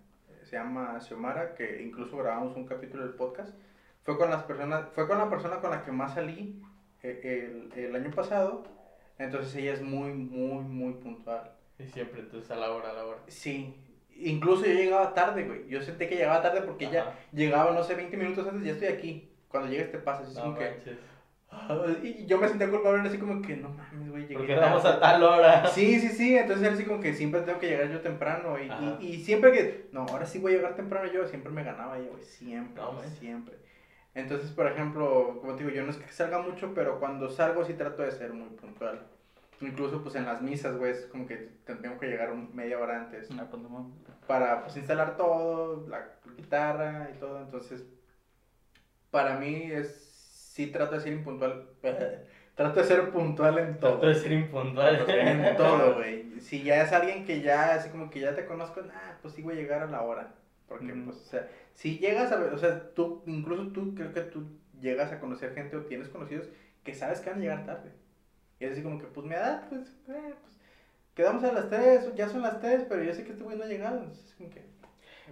se 0.43 0.57
llama 0.57 0.99
Xiomara, 1.01 1.55
que 1.55 1.81
incluso 1.81 2.17
grabamos 2.17 2.57
un 2.57 2.67
capítulo 2.67 3.05
del 3.05 3.15
podcast, 3.15 3.55
fue 4.03 4.19
con 4.19 4.31
las 4.31 4.43
personas, 4.43 4.87
fue 4.97 5.07
con 5.07 5.17
la 5.19 5.31
persona 5.31 5.61
con 5.61 5.71
la 5.71 5.85
que 5.85 5.93
más 5.93 6.15
salí 6.15 6.61
eh, 7.05 7.69
el, 7.73 7.79
el 7.85 7.95
año 7.95 8.11
pasado. 8.11 8.65
Entonces 9.17 9.55
ella 9.55 9.75
es 9.75 9.81
muy, 9.81 10.13
muy, 10.13 10.65
muy 10.65 10.95
puntual. 10.95 11.53
Y 11.79 11.85
siempre, 11.87 12.23
entonces 12.23 12.51
a 12.51 12.57
la 12.57 12.73
hora, 12.73 12.91
a 12.91 12.95
la 12.95 13.05
hora. 13.07 13.19
Sí, 13.29 13.77
incluso 14.17 14.67
yo 14.67 14.73
llegaba 14.73 15.15
tarde, 15.15 15.45
güey. 15.45 15.69
Yo 15.69 15.81
sentí 15.83 16.09
que 16.09 16.17
llegaba 16.17 16.43
tarde 16.43 16.63
porque 16.63 16.87
ella 16.87 17.15
llegaba, 17.33 17.71
no 17.71 17.85
sé, 17.85 17.95
20 17.95 18.17
minutos 18.17 18.45
antes, 18.49 18.65
ya 18.65 18.73
estoy 18.73 18.89
aquí. 18.89 19.31
Cuando 19.47 19.71
llegues 19.71 19.93
te 19.93 19.99
pasas, 19.99 20.35
No 20.35 20.41
como 20.43 20.59
que... 20.59 20.69
manches. 20.69 20.99
"Ah", 21.01 21.18
Y 22.03 22.27
yo 22.27 22.39
me 22.39 22.49
sentía 22.49 22.71
culpable, 22.71 23.09
así 23.09 23.19
como 23.19 23.41
que, 23.43 23.57
no 23.57 23.71
mames, 23.71 24.11
güey, 24.11 24.23
llegué 24.23 24.35
Porque 24.35 24.55
vamos 24.55 24.83
tarde". 24.83 24.97
a 24.97 25.01
tal 25.01 25.23
hora. 25.23 25.67
Sí, 25.69 25.99
sí, 26.01 26.09
sí, 26.11 26.37
entonces 26.37 26.65
era 26.65 26.75
así 26.75 26.85
como 26.85 27.01
que 27.01 27.15
siempre 27.15 27.41
tengo 27.43 27.59
que 27.59 27.69
llegar 27.69 27.91
yo 27.91 28.01
temprano. 28.01 28.59
Y, 28.59 28.71
y, 29.01 29.07
y 29.07 29.25
siempre 29.25 29.53
que, 29.53 29.89
no, 29.93 30.03
ahora 30.03 30.27
sí 30.27 30.39
voy 30.39 30.53
a 30.53 30.57
llegar 30.57 30.77
temprano 30.77 31.11
yo, 31.11 31.27
siempre 31.27 31.51
me 31.53 31.65
ganaba 31.65 31.99
ella, 31.99 32.09
güey, 32.11 32.23
siempre, 32.25 32.83
No, 32.83 32.93
siempre. 33.19 33.57
Entonces, 34.15 34.51
por 34.51 34.67
ejemplo, 34.67 35.39
como 35.41 35.55
te 35.55 35.65
digo, 35.65 35.75
yo 35.75 35.85
no 35.85 35.91
es 35.91 35.97
que 35.97 36.11
salga 36.13 36.41
mucho, 36.41 36.73
pero 36.75 36.99
cuando 36.99 37.31
salgo 37.31 37.65
sí 37.65 37.75
trato 37.75 38.03
de 38.03 38.11
ser 38.11 38.33
muy 38.33 38.49
puntual. 38.51 39.07
Incluso, 39.61 40.03
pues, 40.03 40.15
en 40.15 40.25
las 40.25 40.41
misas, 40.43 40.77
güey, 40.77 40.93
es 40.93 41.07
como 41.07 41.27
que 41.27 41.37
te- 41.65 41.75
tengo 41.77 41.99
que 41.99 42.07
llegar 42.07 42.33
media 42.35 42.79
hora 42.79 42.97
antes 43.01 43.31
No, 43.31 43.45
pues, 43.49 43.63
no 43.63 43.91
para 44.27 44.63
pues 44.65 44.77
instalar 44.77 45.17
todo, 45.17 45.87
la 45.89 46.07
guitarra 46.37 47.11
y 47.15 47.19
todo, 47.19 47.41
entonces 47.41 47.85
para 49.11 49.39
mí 49.39 49.71
es 49.73 50.08
sí 50.59 50.67
trato 50.67 50.97
de 50.97 51.01
ser 51.01 51.13
impuntual, 51.13 51.69
trato 52.57 52.81
de 52.81 52.87
ser 52.87 53.11
puntual 53.11 53.59
en 53.61 53.79
todo. 53.79 54.01
Trato 54.01 54.09
de 54.09 54.15
ser 54.17 54.33
impuntual. 54.33 55.09
En 55.09 55.57
todo, 55.57 55.95
güey. 55.95 56.41
Si 56.41 56.65
ya 56.65 56.83
es 56.83 56.93
alguien 56.93 57.25
que 57.25 57.41
ya 57.43 57.75
así 57.75 57.91
como 57.91 58.11
que 58.11 58.19
ya 58.19 58.35
te 58.35 58.45
conozco, 58.45 58.83
nah, 58.83 59.15
pues 59.23 59.35
sí 59.35 59.43
voy 59.43 59.55
a 59.55 59.59
llegar 59.59 59.83
a 59.83 59.87
la 59.87 60.03
hora, 60.03 60.35
porque 60.67 60.93
pues 60.93 61.17
o 61.17 61.29
sea, 61.31 61.49
si 61.75 61.99
llegas 61.99 62.33
a 62.33 62.41
ver, 62.41 62.53
o 62.53 62.59
sea, 62.59 62.93
tú 62.93 63.23
incluso 63.27 63.69
tú 63.69 63.95
creo 63.95 64.13
que 64.13 64.23
tú 64.23 64.49
llegas 64.81 65.13
a 65.13 65.21
conocer 65.21 65.55
gente 65.55 65.77
o 65.77 65.83
tienes 65.83 66.09
conocidos 66.09 66.49
que 66.83 66.93
sabes 66.93 67.21
que 67.21 67.31
van 67.31 67.39
a 67.39 67.43
llegar 67.43 67.65
tarde. 67.65 67.93
Y 68.59 68.65
es 68.65 68.73
así 68.73 68.83
como 68.83 68.99
que 68.99 69.07
pues 69.07 69.25
me 69.29 69.37
da 69.37 69.65
pues, 69.69 69.87
eh, 70.09 70.35
pues 70.43 70.59
quedamos 71.15 71.45
a 71.45 71.53
las 71.53 71.69
3, 71.69 72.17
ya 72.17 72.29
son 72.29 72.43
las 72.43 72.61
3, 72.61 72.87
pero 72.89 73.05
yo 73.05 73.15
sé 73.15 73.23
que 73.23 73.31
este 73.31 73.45
güey 73.45 73.57
no 73.57 73.63
ha 73.63 73.69
llegado, 73.69 73.99
entonces 73.99 74.31
es 74.31 74.35
como 74.35 74.51
que 74.51 74.65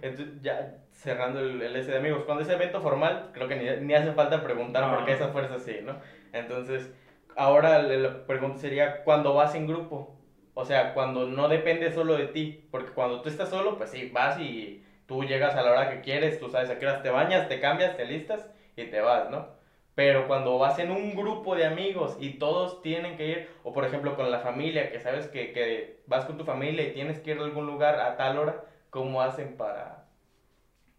Entonces, 0.01 0.41
ya 0.41 0.75
cerrando 0.91 1.39
el, 1.39 1.61
el 1.61 1.75
ese 1.75 1.91
de 1.91 1.97
amigos, 1.97 2.23
cuando 2.25 2.43
es 2.43 2.49
evento 2.49 2.81
formal, 2.81 3.29
creo 3.33 3.47
que 3.47 3.55
ni, 3.55 3.85
ni 3.85 3.93
hace 3.93 4.11
falta 4.13 4.43
preguntar 4.43 4.83
No. 4.85 4.95
por 4.95 5.05
qué 5.05 5.13
esa 5.13 5.29
fuerza 5.29 5.55
así, 5.55 5.77
¿no? 5.81 5.97
Entonces, 6.33 6.91
ahora 7.35 7.77
la- 7.79 8.25
pregunta 8.25 8.59
sería, 8.59 9.03
cuando 9.03 9.33
vas 9.33 9.55
en 9.55 9.67
grupo? 9.67 10.13
O 10.53 10.65
sea, 10.65 10.93
cuando 10.93 11.25
no 11.25 11.47
depende 11.47 11.91
solo 11.91 12.15
de 12.15 12.25
ti, 12.25 12.67
porque 12.71 12.91
cuando 12.91 13.21
tú 13.21 13.29
estás 13.29 13.49
solo, 13.49 13.77
pues 13.77 13.91
sí, 13.91 14.09
vas 14.11 14.37
y 14.39 14.81
tú 15.05 15.23
llegas 15.23 15.55
a 15.55 15.61
la 15.61 15.71
hora 15.71 15.87
que 15.87 16.01
quieres, 16.01 16.39
tú 16.39 16.49
sabes 16.49 16.69
a 16.69 16.77
qué 16.79 16.85
horas 16.87 17.01
te 17.01 17.09
bañas, 17.09 17.47
te 17.47 17.59
cambias, 17.59 17.95
te 17.95 18.05
listas 18.05 18.47
y 18.75 18.85
te 18.85 19.01
vas, 19.01 19.29
¿no? 19.29 19.55
Pero 19.95 20.27
cuando 20.27 20.57
vas 20.57 20.77
en 20.79 20.91
un 20.91 21.15
grupo 21.15 21.55
de 21.55 21.65
amigos 21.65 22.15
y 22.19 22.31
todos 22.31 22.81
tienen 22.81 23.15
que 23.15 23.27
ir, 23.27 23.49
o 23.63 23.71
por 23.71 23.83
ejemplo 23.85 24.15
con 24.15 24.29
la 24.29 24.39
familia, 24.39 24.91
que 24.91 24.99
sabes 24.99 25.27
que, 25.27 25.51
que 25.51 26.01
vas 26.05 26.25
con 26.25 26.37
tu 26.37 26.43
familia 26.43 26.83
y 26.83 26.93
tienes 26.93 27.19
que 27.19 27.31
ir 27.31 27.37
a 27.39 27.43
algún 27.43 27.65
lugar 27.65 27.99
a 27.99 28.15
tal 28.15 28.37
hora, 28.37 28.61
¿cómo 28.97 29.21
hacen 29.21 29.55
para 29.57 30.05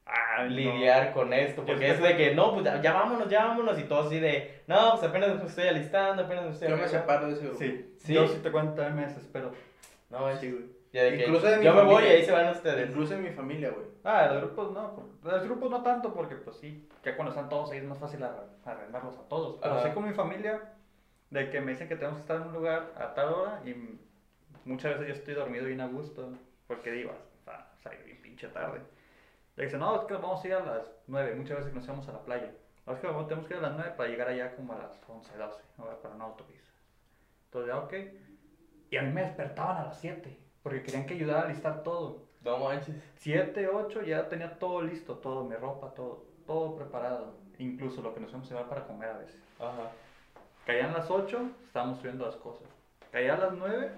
Ah, 0.06 0.44
no. 0.44 0.50
lidiar 0.50 1.12
con 1.12 1.32
esto? 1.32 1.64
Porque 1.66 1.86
Yo 1.88 1.92
es 1.94 2.02
de 2.02 2.16
que, 2.16 2.34
no, 2.34 2.52
pues 2.52 2.64
ya, 2.64 2.80
ya 2.80 2.92
vámonos, 2.92 3.28
ya 3.28 3.46
vámonos, 3.46 3.76
y 3.78 3.82
todos 3.82 4.06
así 4.06 4.20
de, 4.20 4.62
no, 4.68 4.92
pues 4.92 5.02
apenas 5.02 5.36
me 5.36 5.44
estoy 5.46 5.66
alistando, 5.68 6.22
apenas 6.22 6.44
me 6.46 6.50
estoy 6.52 6.68
yo 6.68 6.76
me 6.76 6.82
arreglando". 6.82 7.06
separo 7.06 7.26
de 7.26 7.32
ese 7.32 7.42
grupo. 7.42 7.58
Sí, 7.58 7.94
Sí. 7.98 8.14
yo 8.14 8.26
sí 8.28 8.38
te 8.40 8.50
cuento, 8.52 8.74
también 8.74 8.96
me 8.96 9.06
desespero. 9.06 9.50
No, 10.10 10.34
Sí, 10.36 10.50
güey. 10.52 10.64
ya 10.92 11.02
de 11.02 11.16
que 11.18 11.24
Incluso 11.24 11.46
de 11.48 11.56
mi 11.58 11.64
yo 11.64 11.74
me 11.74 11.82
voy 11.82 11.90
y 11.90 11.94
familia. 11.96 12.12
ahí 12.14 12.24
se 12.24 12.32
van 12.32 12.48
ustedes. 12.48 12.88
Incluso 12.88 13.14
en 13.14 13.22
mi 13.24 13.30
familia, 13.30 13.70
güey. 13.70 13.86
Ah, 14.04 14.28
los 14.32 14.42
grupos 14.42 14.72
no, 14.72 15.02
los 15.22 15.42
grupos 15.42 15.70
no 15.70 15.82
tanto 15.82 16.14
porque 16.14 16.36
pues 16.36 16.56
sí, 16.56 16.88
ya 17.04 17.14
cuando 17.16 17.32
están 17.32 17.48
todos 17.50 17.70
ahí 17.72 17.78
es 17.78 17.84
más 17.84 17.98
fácil 17.98 18.20
arre- 18.22 18.46
arrendarlos 18.64 19.18
a 19.18 19.28
todos. 19.28 19.58
Pero 19.60 19.74
Ajá. 19.74 19.88
sí 19.88 19.90
con 19.92 20.06
mi 20.08 20.14
familia, 20.14 20.62
de 21.30 21.50
que 21.50 21.60
me 21.60 21.72
dicen 21.72 21.88
que 21.88 21.96
tenemos 21.96 22.16
que 22.16 22.22
estar 22.22 22.36
en 22.36 22.44
un 22.44 22.54
lugar 22.54 22.92
a 22.96 23.12
tal 23.12 23.34
hora 23.34 23.60
y 23.66 23.74
muchas 24.64 24.92
veces 24.92 25.08
yo 25.08 25.12
estoy 25.12 25.34
dormido 25.34 25.66
bien 25.66 25.82
a 25.82 25.86
gusto 25.88 26.30
porque 26.66 26.90
digo, 26.92 27.12
o 27.78 27.82
sea, 27.82 27.92
bien 28.04 28.20
pinche 28.22 28.48
tarde. 28.48 28.80
Le 29.56 29.64
dicen, 29.64 29.80
no, 29.80 30.00
es 30.00 30.06
que 30.06 30.14
vamos 30.14 30.44
a 30.44 30.46
ir 30.46 30.54
a 30.54 30.60
las 30.60 30.90
9, 31.06 31.34
muchas 31.34 31.58
veces 31.58 31.74
nos 31.74 31.84
íbamos 31.84 32.08
a 32.08 32.12
la 32.12 32.22
playa. 32.22 32.52
No, 32.86 32.94
es 32.94 33.00
que 33.00 33.08
tenemos 33.08 33.46
que 33.46 33.54
ir 33.54 33.58
a 33.58 33.68
las 33.68 33.74
9 33.74 33.94
para 33.96 34.08
llegar 34.08 34.28
allá 34.28 34.54
como 34.54 34.72
a 34.72 34.78
las 34.78 35.00
11, 35.06 35.36
12, 35.36 35.62
¿no? 35.78 35.84
para 35.84 36.14
una 36.14 36.24
autopista. 36.24 36.70
Entonces, 37.46 37.74
ya, 37.74 37.78
ok. 37.78 37.94
Y 38.90 38.96
a 38.96 39.02
mí 39.02 39.12
me 39.12 39.22
despertaban 39.22 39.78
a 39.78 39.84
las 39.86 40.00
7, 40.00 40.38
porque 40.62 40.82
querían 40.82 41.06
que 41.06 41.14
ayudara 41.14 41.42
a 41.42 41.48
listar 41.48 41.82
todo. 41.82 42.22
No 42.42 42.58
manches. 42.58 42.94
7, 43.16 43.68
8, 43.68 44.02
ya 44.02 44.28
tenía 44.28 44.58
todo 44.58 44.82
listo, 44.82 45.16
todo, 45.16 45.44
mi 45.44 45.56
ropa, 45.56 45.92
todo, 45.94 46.24
todo 46.46 46.76
preparado. 46.76 47.34
Incluso 47.58 48.00
lo 48.00 48.14
que 48.14 48.20
nos 48.20 48.30
íbamos 48.30 48.50
a 48.50 48.54
llevar 48.54 48.68
para 48.68 48.86
comer 48.86 49.08
a 49.10 49.18
veces. 49.18 49.42
Ajá. 49.58 49.90
Caían 50.64 50.92
las 50.92 51.10
8, 51.10 51.50
estábamos 51.66 51.98
subiendo 51.98 52.26
las 52.26 52.36
cosas. 52.36 52.68
Caían 53.10 53.40
las 53.40 53.52
9, 53.54 53.90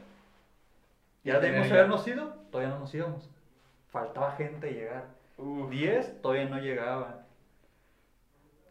Ya 1.24 1.38
debimos 1.38 1.70
habernos 1.70 2.06
ido, 2.06 2.28
todavía 2.50 2.72
no 2.72 2.80
nos 2.80 2.94
íbamos. 2.94 3.28
Faltaba 3.90 4.32
gente 4.32 4.70
llegar. 4.72 5.04
Uf. 5.36 5.70
10 5.70 6.22
todavía 6.22 6.48
no 6.48 6.58
llegaban. 6.58 7.20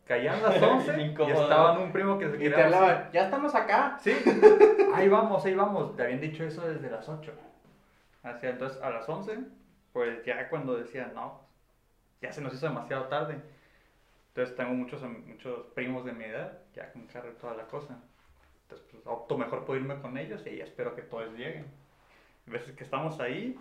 Caían 0.05 0.41
las 0.43 0.61
11 0.61 1.01
y 1.01 1.31
estaban 1.31 1.81
un 1.81 1.91
primo 1.91 2.17
que 2.17 2.29
se 2.29 2.35
Y 2.35 2.39
quería 2.39 2.55
te 2.55 2.63
bajar. 2.63 2.83
hablaban, 2.83 3.11
ya 3.11 3.23
estamos 3.25 3.55
acá. 3.55 3.97
Sí, 4.01 4.13
ahí 4.95 5.07
vamos, 5.07 5.45
ahí 5.45 5.53
vamos. 5.53 5.95
Te 5.95 6.03
habían 6.03 6.19
dicho 6.21 6.43
eso 6.43 6.67
desde 6.67 6.89
las 6.89 7.07
8. 7.07 7.31
Así, 8.23 8.47
entonces 8.47 8.81
a 8.81 8.89
las 8.89 9.07
11, 9.07 9.39
pues 9.93 10.23
ya 10.25 10.49
cuando 10.49 10.75
decían, 10.75 11.13
no, 11.13 11.41
ya 12.21 12.31
se 12.31 12.41
nos 12.41 12.53
hizo 12.53 12.67
demasiado 12.67 13.05
tarde. 13.05 13.39
Entonces 14.29 14.55
tengo 14.55 14.71
muchos, 14.73 15.01
muchos 15.03 15.65
primos 15.73 16.05
de 16.05 16.13
mi 16.13 16.23
edad, 16.25 16.59
ya 16.75 16.91
con 16.91 17.05
carro 17.07 17.29
y 17.31 17.35
toda 17.35 17.55
la 17.55 17.63
cosa. 17.67 17.97
Entonces 18.63 18.87
pues, 18.91 19.03
opto 19.05 19.37
mejor 19.37 19.65
por 19.65 19.77
irme 19.77 19.99
con 20.01 20.17
ellos 20.17 20.41
y 20.45 20.57
ya 20.57 20.63
espero 20.63 20.95
que 20.95 21.01
todos 21.01 21.31
lleguen. 21.33 21.65
A 22.47 22.51
veces 22.51 22.75
que 22.75 22.83
estamos 22.83 23.19
ahí, 23.19 23.59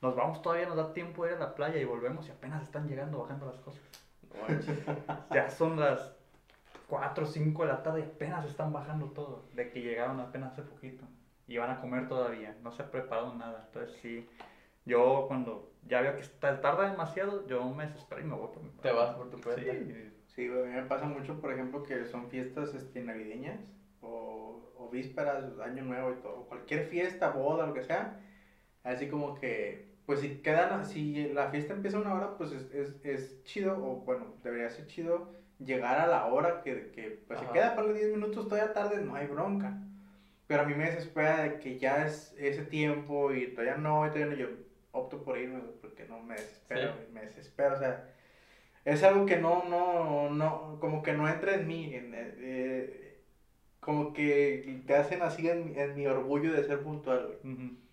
nos 0.00 0.16
vamos 0.16 0.42
todavía, 0.42 0.66
nos 0.66 0.76
da 0.76 0.92
tiempo 0.92 1.24
de 1.24 1.32
ir 1.32 1.36
a 1.36 1.40
la 1.40 1.54
playa 1.54 1.80
y 1.80 1.84
volvemos 1.84 2.28
y 2.28 2.30
apenas 2.30 2.62
están 2.62 2.88
llegando, 2.88 3.18
bajando 3.18 3.46
las 3.46 3.58
cosas. 3.58 3.82
No. 4.22 5.14
Ya 5.34 5.50
son 5.50 5.78
las 5.78 6.14
4 6.88 7.24
o 7.24 7.26
5 7.26 7.62
de 7.62 7.68
la 7.68 7.82
tarde 7.82 8.00
y 8.00 8.04
apenas 8.04 8.44
están 8.46 8.72
bajando 8.72 9.06
todo. 9.06 9.44
De 9.54 9.70
que 9.70 9.82
llegaron 9.82 10.20
apenas 10.20 10.52
hace 10.52 10.62
poquito. 10.62 11.04
Y 11.46 11.56
van 11.56 11.70
a 11.70 11.80
comer 11.80 12.08
todavía. 12.08 12.56
No 12.62 12.70
se 12.72 12.82
ha 12.82 12.90
preparado 12.90 13.34
nada. 13.34 13.64
Entonces 13.66 13.96
sí. 14.00 14.28
Yo 14.84 15.24
cuando 15.28 15.70
ya 15.86 16.00
veo 16.00 16.14
que 16.14 16.22
está, 16.22 16.60
tarda 16.60 16.90
demasiado, 16.90 17.46
yo 17.46 17.64
me 17.64 17.86
desespero 17.86 18.20
y 18.20 18.24
me 18.24 18.34
voy 18.34 18.48
por 18.52 18.62
mi 18.62 18.70
Te 18.70 18.92
vas 18.92 19.14
por 19.16 19.30
tu 19.30 19.40
cuenta. 19.40 19.62
Sí. 19.62 20.12
Sí, 20.38 20.46
a 20.46 20.50
mí 20.50 20.72
me 20.72 20.82
pasa 20.84 21.06
mucho, 21.06 21.40
por 21.40 21.52
ejemplo, 21.52 21.82
que 21.82 22.04
son 22.04 22.28
fiestas 22.28 22.72
este, 22.72 23.02
navideñas 23.02 23.58
o, 24.00 24.72
o 24.76 24.88
vísperas, 24.88 25.58
año 25.58 25.82
nuevo 25.82 26.12
y 26.12 26.22
todo, 26.22 26.44
cualquier 26.44 26.86
fiesta, 26.86 27.30
boda, 27.30 27.66
lo 27.66 27.74
que 27.74 27.82
sea, 27.82 28.20
así 28.84 29.08
como 29.08 29.34
que, 29.34 29.87
pues 30.08 30.20
si 30.20 30.36
quedan, 30.38 30.86
si 30.86 31.28
la 31.34 31.50
fiesta 31.50 31.74
empieza 31.74 31.98
a 31.98 32.00
una 32.00 32.14
hora, 32.14 32.38
pues 32.38 32.50
es, 32.52 32.72
es, 32.72 33.04
es 33.04 33.44
chido, 33.44 33.74
o 33.74 33.96
bueno, 34.06 34.32
debería 34.42 34.70
ser 34.70 34.86
chido 34.86 35.34
llegar 35.58 36.00
a 36.00 36.06
la 36.06 36.24
hora 36.28 36.62
que, 36.62 36.90
que 36.92 37.22
pues 37.26 37.38
Ajá. 37.38 37.46
se 37.48 37.52
queda 37.52 37.74
para 37.74 37.88
los 37.88 37.98
10 37.98 38.14
minutos 38.14 38.48
todavía 38.48 38.72
tarde, 38.72 39.02
no 39.02 39.14
hay 39.14 39.26
bronca. 39.26 39.76
Pero 40.46 40.62
a 40.62 40.64
mí 40.64 40.74
me 40.74 40.86
desespera 40.86 41.42
de 41.42 41.58
que 41.58 41.78
ya 41.78 42.06
es 42.06 42.34
ese 42.38 42.62
tiempo 42.64 43.34
y 43.34 43.48
todavía 43.48 43.74
no, 43.74 44.06
y 44.06 44.08
todavía 44.08 44.34
no, 44.34 44.40
yo 44.40 44.48
opto 44.92 45.22
por 45.22 45.36
irme 45.36 45.60
porque 45.82 46.06
no 46.06 46.20
me 46.20 46.36
desespero, 46.36 46.94
Sí. 46.94 47.12
me 47.12 47.20
desespero, 47.20 47.74
o 47.74 47.78
sea, 47.78 48.10
es 48.86 49.02
algo 49.02 49.26
que 49.26 49.36
no, 49.36 49.68
no, 49.68 50.30
no, 50.30 50.78
como 50.80 51.02
que 51.02 51.12
no 51.12 51.28
entra 51.28 51.54
en 51.54 51.66
mí, 51.66 51.94
en, 51.94 52.14
eh, 52.14 52.34
eh, 52.38 53.20
como 53.78 54.14
que 54.14 54.80
te 54.86 54.96
hacen 54.96 55.20
así 55.20 55.50
en, 55.50 55.78
en 55.78 55.94
mi 55.94 56.06
orgullo 56.06 56.54
de 56.54 56.64
ser 56.64 56.82
puntual, 56.82 57.26
güey. 57.26 57.54
Ujú. 57.54 57.87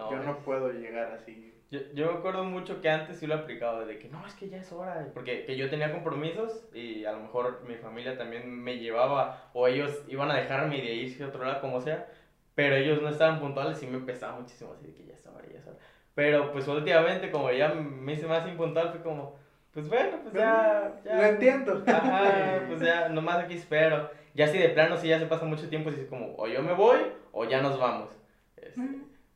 No, 0.00 0.10
Yo 0.10 0.22
no 0.22 0.38
puedo 0.38 0.72
llegar 0.72 1.12
así. 1.12 1.52
Yo, 1.70 1.78
yo 1.94 2.10
me 2.10 2.18
acuerdo 2.18 2.42
mucho 2.44 2.80
que 2.80 2.90
antes 2.90 3.18
sí 3.18 3.26
lo 3.28 3.36
aplicaba, 3.36 3.84
de 3.84 3.98
que 3.98 4.08
no, 4.08 4.26
es 4.26 4.34
que 4.34 4.48
ya 4.48 4.56
es 4.56 4.72
hora, 4.72 5.06
porque 5.14 5.44
que 5.44 5.56
yo 5.56 5.70
tenía 5.70 5.92
compromisos 5.92 6.64
y 6.74 7.04
a 7.04 7.12
lo 7.12 7.20
mejor 7.20 7.62
mi 7.68 7.76
familia 7.76 8.18
también 8.18 8.50
me 8.50 8.78
llevaba 8.78 9.50
o 9.52 9.68
ellos 9.68 10.02
iban 10.08 10.30
a 10.32 10.36
dejarme 10.36 10.78
y 10.78 10.80
de 10.80 10.94
irse 10.94 11.22
a 11.22 11.28
otro 11.28 11.44
lado, 11.44 11.60
como 11.60 11.80
sea, 11.80 12.08
pero 12.56 12.74
ellos 12.74 13.00
no 13.00 13.08
estaban 13.08 13.38
puntuales 13.38 13.80
y 13.84 13.86
me 13.86 14.00
pesaba 14.00 14.40
muchísimo 14.40 14.72
así 14.72 14.86
de 14.86 14.94
que 14.94 15.06
ya 15.06 15.14
es 15.14 15.26
hora, 15.26 15.46
ya 15.52 15.58
es 15.60 15.66
hora. 15.66 15.78
Pero 16.14 16.50
pues 16.50 16.66
últimamente 16.66 17.30
como 17.30 17.52
ya 17.52 17.68
me 17.68 18.14
hice 18.14 18.26
más 18.26 18.48
impuntual 18.48 18.90
fue 18.90 19.02
como, 19.02 19.36
pues 19.72 19.88
bueno, 19.88 20.18
pues 20.22 20.34
ya... 20.34 21.00
ya 21.04 21.14
Lo 21.14 21.22
entiendo. 21.22 21.84
Ajá, 21.86 22.64
pues 22.66 22.80
ya, 22.80 23.08
nomás 23.10 23.44
aquí 23.44 23.54
espero. 23.54 24.10
Ya 24.34 24.48
si 24.48 24.58
de 24.58 24.70
plano, 24.70 24.96
si 24.96 25.08
ya 25.08 25.18
se 25.20 25.26
pasa 25.26 25.44
mucho 25.44 25.68
tiempo, 25.68 25.90
si 25.92 26.00
es 26.00 26.06
como, 26.08 26.34
o 26.36 26.48
yo 26.48 26.62
me 26.62 26.72
voy, 26.72 26.98
o 27.32 27.44
ya 27.44 27.62
nos 27.62 27.78
vamos. 27.78 28.10
Este, 28.56 28.80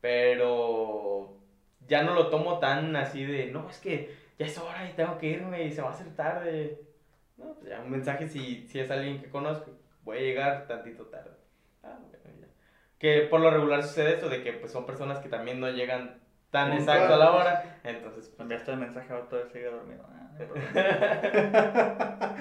pero 0.05 1.35
ya 1.87 2.03
no 2.03 2.13
lo 2.13 2.27
tomo 2.27 2.59
tan 2.59 2.95
así 2.95 3.25
de, 3.25 3.47
no, 3.47 3.67
es 3.67 3.79
que 3.79 4.15
ya 4.37 4.45
es 4.45 4.55
hora 4.59 4.87
y 4.87 4.93
tengo 4.93 5.17
que 5.17 5.25
irme 5.25 5.63
y 5.63 5.71
se 5.71 5.81
va 5.81 5.89
a 5.89 5.93
hacer 5.93 6.15
tarde. 6.15 6.79
No, 7.37 7.55
pues 7.55 7.71
ya 7.71 7.81
un 7.81 7.89
mensaje 7.89 8.27
si, 8.27 8.67
si 8.67 8.79
es 8.79 8.91
alguien 8.91 9.19
que 9.19 9.31
conozco, 9.31 9.71
voy 10.03 10.19
a 10.19 10.21
llegar 10.21 10.67
tantito 10.67 11.07
tarde. 11.07 11.31
Ah, 11.81 11.97
bueno, 11.99 12.39
ya. 12.39 12.47
Que 12.99 13.21
por 13.21 13.39
lo 13.39 13.49
regular 13.49 13.81
sucede 13.81 14.13
eso 14.13 14.29
de 14.29 14.43
que 14.43 14.53
pues 14.53 14.71
son 14.71 14.85
personas 14.85 15.17
que 15.17 15.29
también 15.29 15.59
no 15.59 15.71
llegan 15.71 16.19
tan 16.51 16.73
exacto 16.73 17.15
a 17.15 17.17
la 17.17 17.31
hora, 17.31 17.79
entonces 17.83 18.29
pues, 18.29 18.39
Enviaste 18.41 18.73
el 18.73 18.77
mensaje 18.77 19.11
a 19.11 19.17
otro 19.17 19.43
y 19.43 19.49
sigue 19.51 19.71
dormido. 19.71 20.05
Ah, 20.07 20.29
no. 20.37 20.55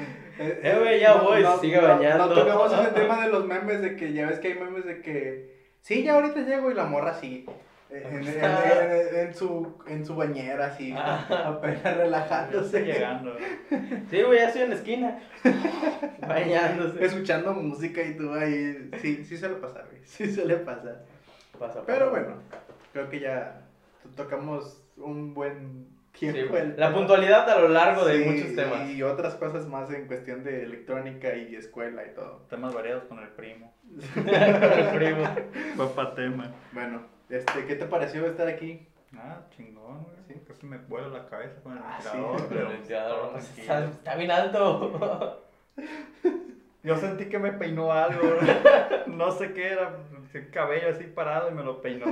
Eh, 0.37 0.77
güey, 0.81 1.01
ya 1.01 1.15
voy, 1.15 1.45
sigue 1.61 1.81
bañando. 1.81 2.27
No 2.27 2.35
tocamos 2.35 2.73
ese 2.79 2.91
tema 2.91 3.25
de 3.25 3.33
los 3.33 3.47
memes, 3.47 3.81
de 3.81 3.97
que 3.97 4.13
ya 4.13 4.27
ves 4.27 4.41
que 4.41 4.49
hay 4.49 4.55
memes 4.55 4.85
de 4.85 5.01
que, 5.01 5.64
sí, 5.85 6.03
ya 6.03 6.15
ahorita 6.15 6.41
llego 6.41 6.71
y 6.71 6.75
la 6.75 6.85
morra 6.87 7.11
así, 7.11 7.45
eh, 7.91 8.03
en, 8.11 8.27
en- 8.27 8.45
en- 8.45 9.27
en 9.29 9.35
su, 9.35 9.75
en 9.87 10.05
su 10.05 10.17
bañera, 10.17 10.67
así, 10.67 10.93
Ah. 10.97 11.27
apenas 11.59 11.97
relajándose. 11.97 12.81
llegando. 12.85 13.37
Sí, 14.11 14.23
güey, 14.23 14.39
ya 14.39 14.47
estoy 14.49 14.63
en 14.63 14.71
la 14.71 14.77
esquina. 14.77 15.23
Bañándose. 16.27 17.05
escuchando 17.05 17.53
música 17.55 18.03
y 18.03 18.17
tú 18.17 18.33
ahí, 18.33 18.91
sí, 19.01 19.25
sí 19.25 19.37
suele 19.37 19.57
pasar, 19.57 19.87
güey, 19.91 20.01
sí 20.05 20.33
suele 20.33 20.57
pasar. 20.57 21.05
Pasa, 21.59 21.83
Pero 21.87 22.11
bueno, 22.11 22.35
creo 22.93 23.09
que 23.09 23.21
ya 23.21 23.61
tocamos 24.17 24.83
un 24.97 25.35
buen 25.35 25.87
Sí, 26.15 26.33
tiempo. 26.33 26.57
el 26.57 26.75
la 26.79 26.93
puntualidad 26.95 27.49
a 27.51 27.59
lo 27.61 27.69
largo 27.69 28.05
de 28.05 28.23
Sí, 28.23 28.31
muchos 28.31 28.55
temas. 28.55 28.89
Y 28.89 29.03
otras 29.03 29.35
cosas 29.35 29.67
más 29.67 29.91
en 29.91 30.07
cuestión 30.07 30.45
de 30.45 30.63
electrónica 30.63 31.35
y 31.35 31.57
escuela 31.57 32.05
y 32.07 32.15
todo. 32.15 32.47
Temas 32.49 32.73
variados 32.73 33.05
con 33.05 33.19
el 33.19 33.29
primo. 33.31 33.75
Con 34.15 34.29
el 34.29 34.89
primo. 34.97 35.25
Papá 35.77 36.15
tema. 36.15 36.53
Bueno, 36.73 37.03
este, 37.29 37.67
¿qué 37.67 37.75
te 37.75 37.87
pareció 37.87 38.27
estar 38.27 38.47
aquí? 38.49 38.87
Ah, 39.17 39.41
chingón, 39.57 40.05
güey. 40.05 40.17
Sí. 40.29 40.35
Casi 40.47 40.67
me 40.67 40.79
vuelo 40.79 41.11
la 41.11 41.27
cabeza 41.27 41.61
con 41.63 41.73
el 41.73 41.79
Ah, 41.79 41.99
sí. 42.01 42.09
ventilador. 42.17 42.49
Pero 42.49 42.61
el 42.61 42.73
ventilador, 42.77 43.39
está, 43.39 43.85
está 43.85 44.15
bien 44.17 44.31
alto. 44.31 45.45
Yo 46.83 46.97
sentí 46.97 47.27
que 47.27 47.39
me 47.39 47.53
peinó 47.53 47.93
algo. 47.93 48.21
no 49.07 49.31
sé 49.33 49.53
qué 49.53 49.73
era. 49.73 49.97
El 50.33 50.51
cabello 50.51 50.89
así 50.91 51.05
parado 51.05 51.49
y 51.51 51.55
me 51.55 51.63
lo 51.63 51.81
peinó. 51.81 52.07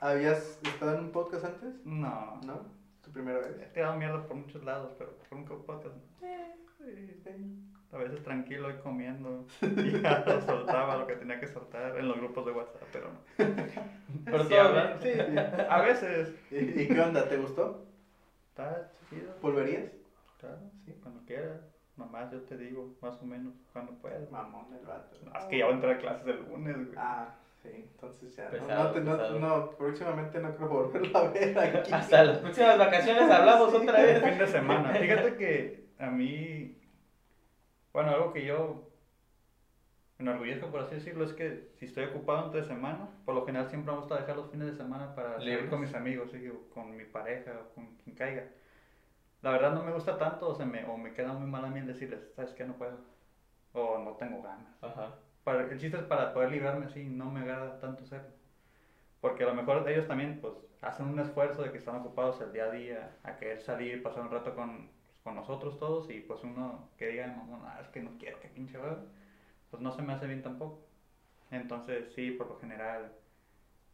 ¿Habías 0.00 0.60
estado 0.62 0.94
en 0.94 1.00
un 1.04 1.10
podcast 1.12 1.46
antes? 1.46 1.74
No. 1.84 2.40
¿No? 2.44 2.75
¿Tu 3.16 3.22
primera 3.22 3.38
vez? 3.38 3.56
He 3.62 3.66
tirado 3.72 3.96
mierda 3.96 4.26
por 4.26 4.36
muchos 4.36 4.62
lados, 4.62 4.92
pero 4.98 5.16
por 5.16 5.38
un 5.38 5.46
podcast. 5.46 5.96
A 7.90 7.96
veces 7.96 8.22
tranquilo 8.22 8.68
y 8.68 8.74
comiendo. 8.82 9.46
Y 9.62 10.02
ya 10.02 10.22
lo 10.26 10.38
soltaba 10.42 10.98
lo 10.98 11.06
que 11.06 11.16
tenía 11.16 11.40
que 11.40 11.46
soltar 11.46 11.96
en 11.96 12.08
los 12.08 12.18
grupos 12.18 12.44
de 12.44 12.52
WhatsApp, 12.52 12.82
pero 12.92 13.10
no. 13.10 13.18
Pero 14.26 14.44
Sí, 14.44 14.48
bien. 14.50 14.98
Sí. 15.00 15.64
A 15.70 15.80
veces. 15.80 16.34
¿Y, 16.50 16.82
y 16.82 16.88
qué 16.88 17.00
onda? 17.00 17.26
¿Te 17.26 17.38
gustó? 17.38 17.86
Está 18.50 18.90
chido. 19.08 19.32
¿Volverías? 19.40 19.90
Claro, 20.38 20.58
sí, 20.84 20.92
cuando 21.02 21.24
quieras. 21.24 21.62
Nomás 21.96 22.30
yo 22.30 22.42
te 22.42 22.58
digo, 22.58 22.96
más 23.00 23.16
o 23.22 23.24
menos, 23.24 23.54
cuando 23.72 23.92
puedas. 23.92 24.30
Mamón 24.30 24.66
el 24.78 24.84
vato. 24.84 25.16
Es 25.38 25.44
que 25.46 25.56
ya 25.58 25.64
voy 25.64 25.72
a 25.72 25.76
entrar 25.76 25.94
a 25.94 25.98
clases 26.00 26.26
el 26.26 26.44
lunes, 26.50 26.76
güey. 26.76 26.98
Ah, 26.98 27.34
sí, 27.70 27.76
entonces 27.92 28.34
ya. 28.36 28.44
no- 28.44 28.50
Pesado, 28.50 28.84
no, 28.84 28.90
te- 28.92 29.00
no, 29.00 29.12
pesado. 29.16 29.38
no, 29.38 29.70
próximamente 29.76 30.40
no 30.40 30.54
creo 30.56 30.68
volverlo 30.68 31.18
a 31.18 31.28
ver 31.28 31.58
aquí. 31.76 31.92
Hasta 31.92 32.24
las 32.24 32.38
próximas 32.38 32.78
vacaciones 32.78 33.30
hablamos 33.30 33.72
otra 33.74 34.00
El 34.00 34.20
vez. 34.20 34.30
fin 34.30 34.38
de 34.38 34.46
semana. 34.46 34.90
Fíjate 35.00 35.36
que 35.36 35.86
a 35.98 36.10
mí, 36.10 36.76
bueno, 37.92 38.10
algo 38.10 38.32
que 38.32 38.44
yo 38.44 38.82
me 40.18 40.30
enorgullezco, 40.30 40.70
por 40.70 40.80
así 40.80 40.94
decirlo, 40.94 41.24
es 41.24 41.32
que 41.34 41.68
si 41.74 41.84
estoy 41.86 42.04
ocupado 42.04 42.46
entre 42.46 42.64
semana, 42.64 43.08
por 43.24 43.34
lo 43.34 43.44
general 43.44 43.68
siempre 43.68 43.92
me 43.92 43.98
gusta 43.98 44.16
dejar 44.16 44.36
los 44.36 44.50
fines 44.50 44.66
de 44.68 44.74
semana 44.74 45.14
para 45.14 45.34
salir 45.38 45.68
con 45.68 45.80
mis 45.80 45.94
amigos, 45.94 46.30
¿sí? 46.30 46.48
o 46.48 46.68
con 46.70 46.96
mi 46.96 47.04
pareja, 47.04 47.52
o 47.60 47.74
con 47.74 47.96
quien 47.96 48.16
caiga. 48.16 48.44
La 49.42 49.50
verdad 49.50 49.72
no 49.74 49.82
me 49.82 49.92
gusta 49.92 50.16
tanto, 50.16 50.48
o, 50.48 50.54
se 50.54 50.64
me, 50.64 50.84
o 50.84 50.96
me 50.96 51.12
queda 51.12 51.32
muy 51.34 51.46
mal 51.48 51.64
a 51.66 51.68
mí 51.70 51.80
el 51.80 51.86
decirles, 51.86 52.20
¿sabes 52.34 52.52
qué? 52.54 52.64
No 52.64 52.74
puedo. 52.74 52.98
O 53.74 53.98
no 53.98 54.12
tengo 54.16 54.40
ganas. 54.42 54.82
Ajá. 54.82 55.12
Para, 55.46 55.62
el 55.72 55.78
chiste 55.80 55.96
es 55.98 56.04
para 56.04 56.34
poder 56.34 56.50
librarme 56.50 56.86
así, 56.86 57.04
no 57.04 57.30
me 57.30 57.40
agrada 57.40 57.78
tanto 57.80 58.04
hacerlo. 58.04 58.34
Porque 59.20 59.44
a 59.44 59.48
lo 59.48 59.54
mejor 59.54 59.88
ellos 59.88 60.08
también, 60.08 60.40
pues, 60.40 60.54
hacen 60.82 61.06
un 61.08 61.20
esfuerzo 61.20 61.62
de 61.62 61.72
que 61.72 61.78
están 61.78 61.96
ocupados 61.96 62.40
el 62.42 62.52
día 62.52 62.66
a 62.66 62.70
día, 62.70 63.10
a 63.24 63.36
querer 63.36 63.60
salir, 63.62 64.02
pasar 64.02 64.24
un 64.24 64.30
rato 64.32 64.54
con, 64.54 64.88
con 65.24 65.36
nosotros 65.36 65.78
todos, 65.78 66.10
y 66.10 66.20
pues 66.20 66.42
uno 66.44 66.88
que 66.98 67.08
diga, 67.08 67.28
mamón, 67.28 67.62
ah, 67.66 67.80
es 67.82 67.88
que 67.90 68.00
no 68.00 68.18
quiero 68.18 68.40
que 68.40 68.48
pinche 68.48 68.78
hueva", 68.78 68.98
pues 69.70 69.82
no 69.82 69.92
se 69.92 70.02
me 70.02 70.14
hace 70.14 70.26
bien 70.26 70.42
tampoco. 70.42 70.78
Entonces, 71.52 72.12
sí, 72.14 72.32
por 72.32 72.48
lo 72.48 72.56
general, 72.58 73.12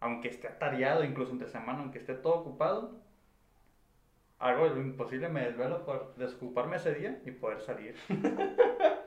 aunque 0.00 0.28
esté 0.28 0.48
atareado, 0.48 1.04
incluso 1.04 1.32
entre 1.32 1.48
semana, 1.48 1.80
aunque 1.80 1.98
esté 1.98 2.14
todo 2.14 2.34
ocupado, 2.34 2.90
hago 4.38 4.66
lo 4.68 4.80
imposible, 4.80 5.28
me 5.30 5.42
desvelo 5.46 5.84
por 5.86 6.14
desocuparme 6.16 6.76
ese 6.76 6.92
día 6.94 7.18
y 7.24 7.30
poder 7.30 7.60
salir. 7.62 7.94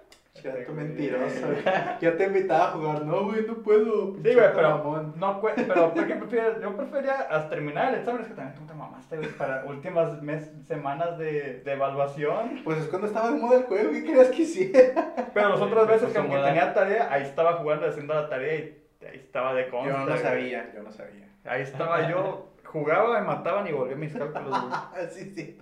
Chato 0.46 0.74
mentiroso, 0.74 1.48
güey. 1.48 1.64
Yo 2.02 2.14
te 2.14 2.26
invitaba 2.26 2.66
a 2.66 2.72
jugar, 2.72 3.06
no, 3.06 3.24
güey, 3.26 3.46
no 3.48 3.56
puedo. 3.56 4.16
Sí, 4.16 4.34
güey, 4.34 4.54
pero, 4.54 4.70
mamón. 4.78 5.14
no, 5.18 5.42
pero 5.42 5.94
¿por 5.94 6.08
qué 6.08 6.16
prefieres? 6.16 6.62
Yo 6.62 6.76
prefería 6.78 7.14
hasta 7.22 7.50
terminar 7.50 7.94
el 7.94 8.00
examen, 8.00 8.22
es 8.22 8.28
que 8.28 8.34
también 8.36 8.56
tú 8.56 8.66
te 8.68 8.74
mamaste, 8.76 9.18
güey, 9.18 9.30
para 9.30 9.66
últimas 9.66 10.22
mes, 10.22 10.52
semanas 10.68 11.18
de, 11.18 11.62
de 11.66 11.72
evaluación. 11.74 12.62
Pues 12.64 12.78
es 12.78 12.88
cuando 12.88 13.08
estaba 13.08 13.32
de 13.32 13.40
moda 13.40 13.58
el 13.58 13.64
juego, 13.64 13.92
¿qué 13.92 14.04
querías 14.04 14.30
que 14.30 14.42
hiciera? 14.44 15.14
Pero 15.34 15.50
las 15.50 15.62
otras 15.62 15.88
veces 15.88 16.12
que 16.12 16.18
aunque 16.20 16.38
tenía 16.38 16.74
tarea, 16.74 17.08
ahí 17.12 17.24
estaba 17.24 17.54
jugando, 17.54 17.88
haciendo 17.88 18.14
la 18.14 18.30
tarea 18.30 18.56
y 18.56 18.78
ahí 19.06 19.16
estaba 19.18 19.54
de 19.54 19.68
consta. 19.70 19.92
Yo 19.92 19.98
no 20.00 20.06
güey. 20.06 20.18
sabía, 20.20 20.72
yo 20.76 20.84
no 20.84 20.92
sabía. 20.92 21.28
Ahí 21.46 21.62
estaba 21.64 22.10
yo, 22.10 22.54
jugaba, 22.64 23.20
me 23.20 23.26
mataban 23.26 23.68
y 23.68 23.72
volvía 23.72 23.96
mis 23.96 24.14
cálculos. 24.14 24.50
güey. 24.50 24.74
Ah, 24.74 24.92
sí, 25.12 25.32
sí. 25.36 25.58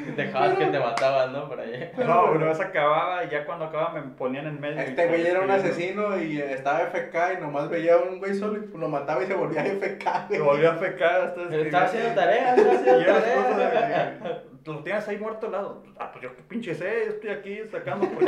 Dejabas 0.16 0.54
que 0.58 0.66
te 0.66 0.78
mataban, 0.78 1.32
¿no? 1.32 1.48
Por 1.48 1.60
ahí. 1.60 1.90
No, 1.98 2.32
una 2.32 2.46
vez 2.46 2.60
acababa 2.60 3.24
y 3.24 3.28
ya 3.30 3.44
cuando 3.44 3.66
acababa 3.66 3.92
me 4.00 4.02
ponían 4.12 4.46
en 4.46 4.60
medio. 4.60 4.80
Este 4.80 5.06
güey 5.06 5.26
era 5.26 5.40
un 5.40 5.50
asesino 5.50 6.18
y 6.18 6.38
estaba 6.40 6.80
FK 6.80 7.14
y 7.38 7.40
nomás 7.42 7.68
veía 7.68 7.94
a 7.94 7.98
un 7.98 8.18
güey 8.18 8.34
solo 8.34 8.58
y 8.62 8.76
lo 8.78 8.88
mataba 8.88 9.22
y 9.22 9.26
se 9.26 9.34
volvía 9.34 9.62
FK, 9.64 10.28
Se 10.28 10.38
güey. 10.38 10.40
volvió 10.40 10.70
a 10.70 10.74
fecar. 10.76 11.20
hasta 11.22 11.40
Pero 11.48 11.62
Estaba 11.62 11.84
haciendo 11.84 12.14
tarea, 12.14 12.54
estaba 12.54 12.74
Y 12.74 12.76
haciendo 12.76 13.00
era 13.00 13.12
las 13.12 13.22
cosas 13.24 13.72
tarea. 13.72 14.18
de- 14.64 14.72
Lo 14.72 14.82
tienes 14.82 15.08
ahí 15.08 15.16
muerto 15.18 15.46
al 15.46 15.52
lado. 15.52 15.82
Ah, 15.98 16.10
pues 16.12 16.22
yo 16.22 16.36
qué 16.36 16.42
pinche 16.42 16.74
sé, 16.74 17.04
estoy 17.08 17.30
aquí 17.30 17.58
sacando. 17.70 18.06
¿Por, 18.08 18.24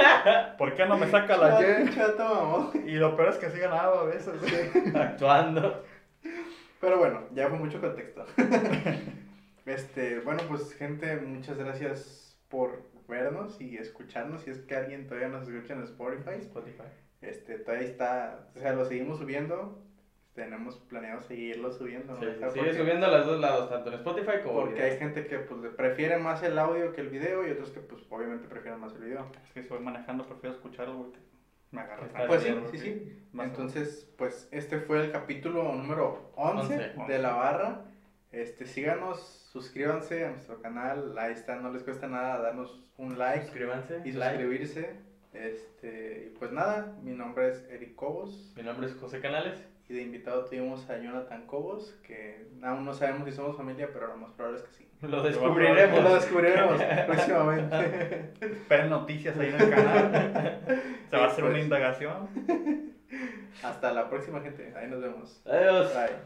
¿por 0.59 0.75
qué 0.75 0.87
no 0.87 0.97
me 0.97 1.07
saca 1.09 1.37
la 1.37 1.61
Y? 1.61 2.91
Y 2.91 2.93
lo 2.95 3.14
peor 3.16 3.29
es 3.29 3.37
que 3.37 3.51
sí 3.51 3.59
ganaba 3.59 4.01
a 4.01 4.05
veces. 4.05 4.33
güey. 4.41 4.97
Actuando. 4.97 5.83
Pero 6.81 6.99
bueno, 6.99 7.20
ya 7.33 7.49
fue 7.49 7.59
mucho 7.59 7.81
contexto. 7.81 8.25
Este, 9.67 10.21
bueno, 10.21 10.41
pues 10.49 10.73
gente, 10.75 11.17
muchas 11.17 11.57
gracias 11.59 12.39
por 12.49 12.83
vernos 13.09 13.61
y 13.61 13.77
escucharnos. 13.77 14.43
Si 14.43 14.51
es 14.51 14.59
que 14.61 14.75
alguien 14.77 15.07
todavía 15.07 15.29
nos 15.29 15.49
escucha 15.49 15.75
en 15.75 15.83
Spotify, 15.85 16.41
Spotify. 16.41 16.83
este, 17.21 17.59
todavía 17.59 17.87
está, 17.87 18.49
o 18.57 18.61
sea, 18.61 18.73
lo 18.73 18.85
seguimos 18.85 19.19
subiendo. 19.19 19.83
Tenemos 20.35 20.77
planeado 20.79 21.21
seguirlo 21.21 21.71
subiendo. 21.73 22.15
¿no? 22.15 22.21
Sí, 22.21 22.27
sigue 22.27 22.47
porque- 22.47 22.75
subiendo 22.75 23.07
a 23.07 23.11
los 23.19 23.27
dos 23.27 23.39
lados, 23.41 23.69
tanto 23.69 23.91
en 23.91 23.97
Spotify 23.97 24.39
como 24.43 24.61
Porque 24.63 24.83
hay 24.83 24.97
gente 24.99 25.27
que 25.27 25.39
pues 25.41 25.61
le 25.61 25.69
prefiere 25.69 26.17
más 26.17 26.43
el 26.43 26.59
audio 26.59 26.93
que 26.95 27.03
el 27.03 27.11
video 27.11 27.47
y 27.47 27.51
otros 27.51 27.71
que 27.71 27.81
pues 27.81 28.03
obviamente 28.09 28.49
prefieren 28.49 28.81
más 28.81 28.95
el 28.95 29.03
video. 29.03 29.31
Es 29.45 29.53
que 29.53 29.63
si 29.63 29.69
voy 29.69 29.81
manejando, 29.81 30.25
prefiero 30.27 30.57
escucharlo 30.57 30.97
porque 31.03 31.19
me 31.71 31.83
agarra. 31.83 32.07
Está 32.07 32.27
Pues 32.27 32.43
sí, 32.43 32.51
bien, 32.51 32.65
sí, 32.71 32.79
sí. 32.79 33.27
Entonces, 33.39 34.11
pues 34.17 34.49
este 34.53 34.79
fue 34.81 35.05
el 35.05 35.13
capítulo 35.13 35.65
número 35.65 36.33
11, 36.37 36.75
Once. 36.97 37.13
de 37.13 37.19
La 37.19 37.35
Barra. 37.35 37.85
Este, 38.31 38.65
síganos, 38.65 39.41
suscríbanse 39.53 40.25
a 40.25 40.31
nuestro 40.31 40.61
canal, 40.63 41.17
ahí 41.19 41.33
está, 41.33 41.57
no 41.57 41.71
les 41.73 41.83
cuesta 41.83 42.07
nada 42.09 42.39
darnos 42.41 42.81
un 42.97 43.19
like 43.19 43.45
Suscríbanse. 43.45 44.01
y 44.05 44.13
like. 44.13 44.37
suscribirse. 44.37 44.97
Este, 45.35 46.25
y 46.27 46.31
pues 46.39 46.53
nada, 46.53 46.95
mi 47.03 47.13
nombre 47.13 47.49
es 47.49 47.65
Eric 47.71 47.95
Cobos 47.95 48.53
Mi 48.55 48.63
nombre 48.63 48.87
es 48.87 48.95
José 48.97 49.19
Canales. 49.21 49.59
y 49.89 49.95
de 49.95 50.03
invitado 50.03 50.45
tuvimos 50.45 50.89
a 50.91 50.99
Jonathan 50.99 51.47
Cobos, 51.47 51.95
que 52.07 52.47
aún 52.63 52.85
no 52.85 52.93
sabemos 52.95 53.29
si 53.29 53.35
somos 53.35 53.57
familia, 53.57 53.89
pero 53.93 54.07
lo 54.09 54.17
más 54.17 54.31
probable 54.33 54.61
es 54.61 54.65
que 54.67 54.73
sí. 54.75 54.89
Lo 55.03 55.09
Lo 55.09 55.23
descubriremos. 55.23 56.13
descubriremos 56.15 56.81
próximamente. 57.07 58.33
Esperen 58.41 58.91
noticias 58.91 59.37
ahí 59.39 59.49
en 59.49 59.61
el 59.61 59.71
canal. 59.71 60.67
Se 61.11 61.17
va 61.17 61.25
a 61.25 61.29
hacer 61.29 61.45
una 61.45 61.53
Pues. 61.55 61.65
indagación. 61.65 62.29
Hasta 63.63 63.93
la 63.93 64.09
próxima 64.09 64.41
gente, 64.41 64.73
ahí 64.77 64.89
nos 64.89 65.01
vemos. 65.03 65.43
Adiós. 65.47 65.93
Bye. 65.95 66.17